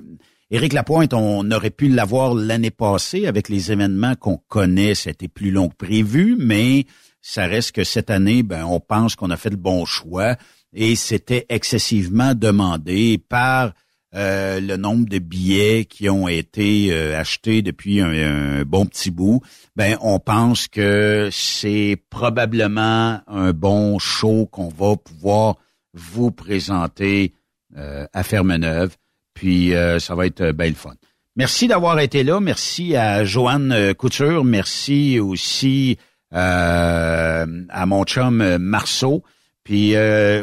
Éric 0.52 0.74
Lapointe, 0.74 1.14
on 1.14 1.50
aurait 1.50 1.72
pu 1.72 1.90
l'avoir 1.90 2.36
l'année 2.36 2.72
passée 2.72 3.26
avec 3.26 3.50
les 3.50 3.72
événements 3.72 4.16
qu'on 4.16 4.38
connaît. 4.48 4.94
C'était 4.94 5.28
plus 5.28 5.50
long 5.50 5.70
que 5.70 5.76
prévu, 5.76 6.36
mais 6.40 6.86
ça 7.20 7.48
reste 7.48 7.72
que 7.72 7.84
cette 7.84 8.12
année, 8.12 8.44
ben, 8.44 8.64
on 8.64 8.80
pense 8.80 9.16
qu'on 9.16 9.32
a 9.32 9.38
fait 9.38 9.50
le 9.50 9.56
bon 9.58 9.86
choix 9.86 10.36
et 10.76 10.96
c'était 10.96 11.46
excessivement 11.50 12.36
demandé 12.36 13.18
par 13.18 13.74
euh, 14.14 14.60
le 14.60 14.78
nombre 14.78 15.10
de 15.10 15.18
billets 15.20 15.86
qui 15.86 16.10
ont 16.10 16.28
été 16.28 16.90
euh, 16.92 17.20
achetés 17.20 17.62
depuis 17.62 18.02
un, 18.02 18.64
bon 18.64 18.86
petit 18.86 19.10
bout. 19.10 19.42
Ben, 19.76 19.98
on 20.02 20.20
pense 20.20 20.68
que 20.68 21.30
c'est 21.32 21.98
probablement 22.10 23.22
un 23.28 23.52
bon 23.52 23.98
show 24.00 24.46
qu'on 24.46 24.70
va 24.70 24.96
pouvoir 24.96 25.56
vous 25.94 26.32
présenter 26.32 27.34
euh, 27.76 28.06
à 28.14 28.24
Fermeneuve. 28.24 28.96
Puis 29.36 29.76
euh, 29.76 30.00
ça 30.00 30.16
va 30.16 30.26
être 30.26 30.42
euh, 30.42 30.54
belle 30.54 30.74
fun. 30.74 30.96
Merci 31.36 31.68
d'avoir 31.68 32.00
été 32.00 32.24
là. 32.24 32.40
Merci 32.40 32.96
à 32.96 33.26
Joanne 33.26 33.72
euh, 33.74 33.94
Couture. 33.94 34.44
Merci 34.44 35.20
aussi 35.20 35.98
à 36.32 37.46
mon 37.86 38.04
chum 38.04 38.58
Marceau. 38.58 39.24
Puis 39.66 39.96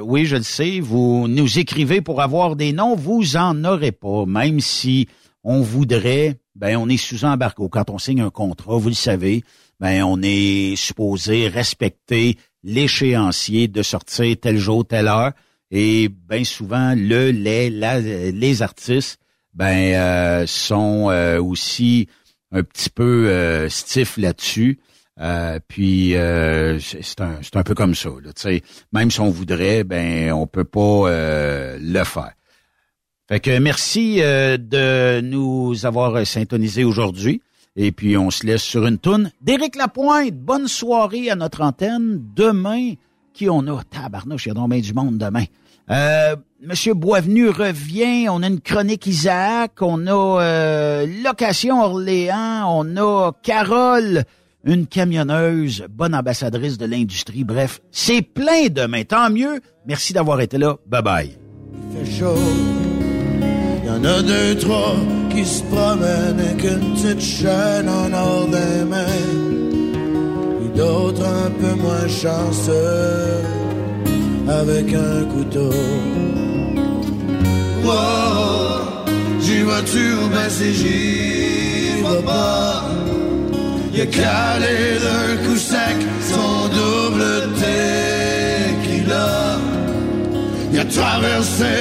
oui, 0.03 0.27
je 0.27 0.37
le 0.37 0.43
sais, 0.43 0.81
vous 0.81 1.29
nous 1.29 1.59
écrivez 1.59 2.03
pour 2.03 2.21
avoir 2.21 2.57
des 2.57 2.75
noms, 2.75 2.95
vous 2.95 3.37
en 3.37 3.65
aurez 3.65 3.93
pas. 3.93 4.27
Même 4.27 4.61
si 4.61 5.09
on 5.45 5.63
voudrait, 5.63 6.37
ben 6.55 6.77
on 6.77 6.89
est 6.89 6.97
sous 6.97 7.25
embargo. 7.25 7.69
Quand 7.71 7.89
on 7.89 7.99
signe 7.99 8.21
un 8.21 8.31
contrat, 8.31 8.77
vous 8.77 8.89
le 8.89 8.95
savez, 8.95 9.45
ben 9.81 10.03
on 10.03 10.21
est 10.23 10.75
supposé 10.77 11.49
respecter 11.49 12.37
l'échéancier 12.63 13.69
de 13.69 13.83
sortir 13.83 14.37
tel 14.41 14.59
jour, 14.59 14.87
telle 14.87 15.09
heure. 15.09 15.33
Et 15.71 16.09
bien 16.09 16.45
souvent, 16.45 16.95
le, 16.95 17.31
les, 17.31 17.71
les 17.71 18.63
artistes, 18.63 19.19
ben 19.55 19.95
euh, 19.95 20.47
sont 20.47 21.11
euh, 21.11 21.43
aussi 21.43 22.09
un 22.51 22.63
petit 22.63 22.91
peu 22.91 23.29
euh, 23.29 23.69
stiff 23.69 24.17
là-dessus. 24.17 24.79
Puis 25.69 26.15
c'est 26.81 27.21
un, 27.21 27.41
un 27.55 27.63
peu 27.63 27.75
comme 27.75 27.95
ça. 27.95 28.11
Là, 28.23 28.59
même 28.93 29.11
si 29.11 29.21
on 29.21 29.31
voudrait, 29.31 29.85
ben 29.85 30.33
on 30.33 30.47
peut 30.47 30.65
pas 30.65 31.09
le 31.09 32.05
faire. 32.05 32.33
Fait 33.29 33.41
que 33.41 33.59
merci 33.59 34.17
de 34.17 35.21
nous 35.21 35.87
avoir 35.87 36.27
syntonisés 36.27 36.85
aujourd'hui. 36.85 37.41
Et 37.77 37.91
puis 37.91 38.17
on 38.19 38.31
se 38.31 38.47
laisse 38.47 38.63
sur 38.63 38.87
une 38.87 38.99
toune 38.99 39.31
d'Éric 39.41 39.77
Lapointe. 39.77 40.35
Bonne 40.35 40.69
soirée 40.69 41.31
à 41.31 41.37
notre 41.37 41.63
antenne. 41.63 42.21
Demain, 42.37 42.95
qui 43.33 43.49
on 43.49 43.67
a? 43.67 43.83
Tabarnouche, 43.85 44.47
il 44.47 44.49
y 44.49 44.53
a 44.53 44.55
donc 44.55 44.73
du 44.75 44.93
monde 44.93 45.17
demain. 45.17 45.45
Euh, 45.91 46.37
Monsieur 46.61 46.95
Boisvenu 46.95 47.49
revient. 47.49 48.29
On 48.29 48.43
a 48.43 48.49
une 48.49 48.61
chronique 48.61 49.07
Isaac. 49.07 49.73
On 49.81 50.07
a 50.07 50.43
euh, 50.43 51.07
Location 51.25 51.81
Orléans. 51.83 52.67
On 52.69 52.97
a 52.99 53.33
Carole, 53.43 54.25
une 54.65 54.87
camionneuse, 54.87 55.85
bonne 55.91 56.15
ambassadrice 56.15 56.79
de 56.79 56.87
l'industrie. 56.87 57.45
Bref, 57.45 57.81
c'est 57.91 58.23
plein 58.23 58.69
demain. 58.71 59.05
Tant 59.05 59.31
mieux. 59.31 59.61
Merci 59.87 60.13
d'avoir 60.13 60.41
été 60.41 60.59
là. 60.59 60.77
Bye 60.87 61.03
bye. 61.03 61.39
Il 61.91 62.05
fait 62.05 62.13
chaud. 62.19 62.37
Il 63.83 63.89
y 63.89 63.91
en 63.91 64.05
a 64.05 64.23
deux, 64.23 64.57
trois 64.59 64.97
qui 65.31 65.45
se 65.45 65.63
promènent 65.65 66.39
avec 66.39 66.65
une 66.65 66.95
petite 66.95 67.21
chaîne 67.21 67.89
en 67.89 68.13
or 68.13 68.47
des 68.49 68.85
mains. 68.85 69.07
Puis 70.61 70.79
d'autres 70.79 71.25
un 71.27 71.51
peu 71.51 71.75
moins 71.81 72.09
chanceux 72.09 73.43
avec 74.49 74.93
un 74.95 75.25
couteau. 75.25 75.71
Wow, 77.85 79.07
j'y 79.41 79.63
vas-tu 79.63 80.13
ou 80.15 80.29
ben 80.29 80.49
si 80.49 80.73
j'y 80.75 82.03
vais 82.03 82.23
pas? 82.25 82.85
Y'a 83.95 84.07
calé 84.07 84.99
d'un 85.05 85.37
coup 85.45 85.59
sec 85.59 85.99
son 86.23 86.69
double 86.79 87.53
tequila. 87.61 89.29
Il 90.73 90.79
a 90.81 90.85
traversé 90.87 91.75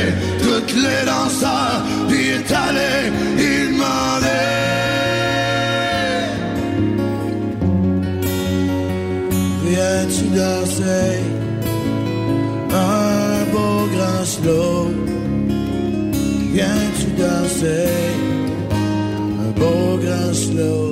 toutes 0.43 0.73
les 0.75 1.05
danseurs, 1.05 1.81
puis 2.09 2.31
est 2.31 2.51
allé, 2.51 3.11
il 3.37 3.71
demandait. 3.71 4.27
Viens-tu 9.69 10.25
danser? 10.35 11.13
un 12.73 13.45
beau 13.53 13.87
grand 13.95 14.25
slow? 14.25 14.91
Viens-tu 16.53 17.07
danser 17.21 17.87
un 19.39 19.51
beau 19.57 19.97
grand 19.97 20.33
slow? 20.33 20.91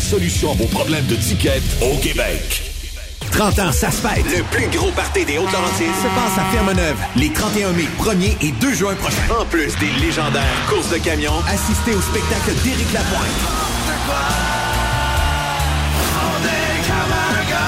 solution 0.01 0.51
à 0.51 0.55
vos 0.55 0.65
problèmes 0.65 1.05
de 1.05 1.15
ticket 1.15 1.61
au 1.81 1.95
Québec. 1.97 2.63
30 3.31 3.59
ans, 3.59 3.71
ça 3.71 3.91
se 3.91 4.01
fête. 4.01 4.25
Le 4.25 4.43
plus 4.43 4.67
gros 4.77 4.91
party 4.91 5.25
des 5.25 5.37
Hautes-Laurentides 5.37 5.95
se 5.95 6.07
passe 6.07 6.37
à 6.37 6.51
Ferme-Neuve 6.51 6.97
les 7.15 7.31
31 7.31 7.71
mai, 7.71 7.87
1er 7.99 8.35
et 8.41 8.51
2 8.51 8.73
juin 8.73 8.95
prochains. 8.95 9.39
En 9.39 9.45
plus 9.45 9.73
des 9.77 9.91
légendaires 10.05 10.43
courses 10.67 10.89
de 10.89 10.97
camions, 10.97 11.39
assistez 11.47 11.93
au 11.93 12.01
spectacle 12.01 12.51
d'Éric 12.63 12.91
Lapointe. 12.91 13.21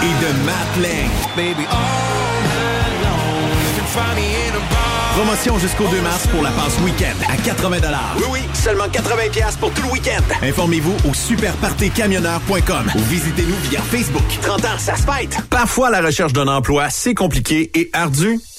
Et 0.02 0.26
de 0.26 0.46
Matt 0.46 0.78
Lang. 0.82 2.33
Promotion 5.16 5.60
jusqu'au 5.60 5.88
2 5.90 6.02
mars 6.02 6.26
pour 6.26 6.42
la 6.42 6.50
passe 6.50 6.80
week-end 6.80 7.14
à 7.32 7.38
80 7.38 7.78
Oui, 8.18 8.24
oui, 8.32 8.40
seulement 8.56 8.86
80 8.92 9.16
pour 9.60 9.72
tout 9.72 9.84
le 9.84 9.90
week-end. 9.92 10.24
Informez-vous 10.42 10.96
au 11.08 11.14
superpartycamionneur.com 11.14 12.92
ou 12.96 13.00
visitez-nous 13.00 13.56
via 13.70 13.80
Facebook. 13.80 14.24
30 14.42 14.66
ans, 14.66 14.78
ça 14.80 14.96
se 14.96 15.04
fête! 15.04 15.38
Parfois, 15.52 15.92
la 15.92 16.02
recherche 16.02 16.34
d'un 16.34 16.48
emploi, 16.48 16.90
c'est 16.90 17.14
compliqué 17.14 17.70
et 17.76 17.92
ardu. 17.94 18.40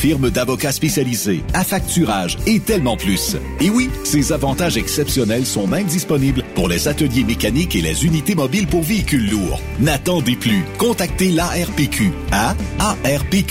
firme 0.00 0.30
d'avocats 0.30 0.72
spécialisés, 0.72 1.42
affacturage 1.52 2.38
et 2.46 2.58
tellement 2.58 2.96
plus. 2.96 3.36
Et 3.60 3.68
oui, 3.68 3.90
ces 4.02 4.32
avantages 4.32 4.78
exceptionnels 4.78 5.44
sont 5.44 5.66
même 5.66 5.86
disponibles 5.86 6.42
pour 6.54 6.68
les 6.68 6.88
ateliers 6.88 7.24
mécaniques 7.24 7.76
et 7.76 7.82
les 7.82 8.06
unités 8.06 8.34
mobiles 8.34 8.66
pour 8.66 8.82
véhicules 8.82 9.30
lourds. 9.30 9.60
N'attendez 9.78 10.36
plus. 10.36 10.64
Contactez 10.78 11.30
l'ARPQ 11.30 12.12
à 12.32 12.56
arpq.org. 12.78 13.50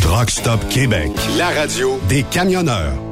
Truck 0.00 0.30
Stop 0.30 0.68
Québec, 0.70 1.10
la 1.36 1.50
radio 1.50 2.00
des 2.08 2.22
camionneurs. 2.22 3.11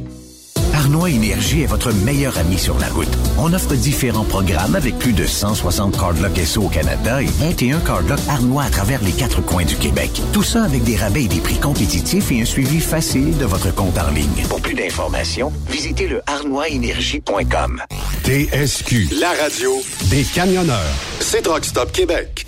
Arnois 0.81 1.11
Énergie 1.11 1.61
est 1.61 1.67
votre 1.67 1.93
meilleur 1.93 2.39
ami 2.39 2.57
sur 2.57 2.75
la 2.79 2.87
route. 2.87 3.07
On 3.37 3.53
offre 3.53 3.75
différents 3.75 4.23
programmes 4.23 4.73
avec 4.73 4.97
plus 4.97 5.13
de 5.13 5.27
160 5.27 5.95
cardlocks 5.95 6.39
SO 6.43 6.63
au 6.63 6.69
Canada 6.69 7.21
et 7.21 7.27
21 7.27 7.81
cardlocks 7.81 8.27
Arnois 8.27 8.63
à 8.63 8.69
travers 8.71 8.99
les 9.03 9.11
quatre 9.11 9.45
coins 9.45 9.63
du 9.63 9.75
Québec. 9.75 10.09
Tout 10.33 10.41
ça 10.41 10.63
avec 10.63 10.83
des 10.83 10.95
rabais 10.95 11.25
et 11.25 11.27
des 11.27 11.39
prix 11.39 11.59
compétitifs 11.59 12.31
et 12.31 12.41
un 12.41 12.45
suivi 12.45 12.79
facile 12.79 13.37
de 13.37 13.45
votre 13.45 13.71
compte 13.75 13.99
en 13.99 14.09
ligne. 14.09 14.43
Pour 14.49 14.59
plus 14.59 14.73
d'informations, 14.73 15.53
visitez 15.69 16.07
le 16.07 16.19
arnoisénergie.com. 16.25 17.83
TSQ, 18.23 19.09
la 19.19 19.33
radio 19.39 19.83
des 20.09 20.23
camionneurs. 20.23 20.95
C'est 21.19 21.43
Truck 21.43 21.63
Stop 21.63 21.91
Québec. 21.91 22.47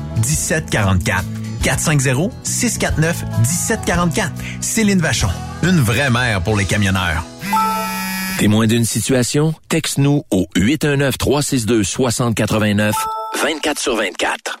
1744. 0.21 1.23
450-649-1744. 1.63 4.31
Céline 4.61 4.99
Vachon. 4.99 5.29
Une 5.63 5.79
vraie 5.79 6.09
mère 6.09 6.41
pour 6.41 6.57
les 6.57 6.65
camionneurs. 6.65 7.23
Témoin 8.39 8.65
d'une 8.65 8.85
situation? 8.85 9.53
Texte-nous 9.69 10.23
au 10.31 10.47
819-362-6089, 10.55 12.93
24 13.43 13.79
sur 13.79 13.95
24. 13.95 14.60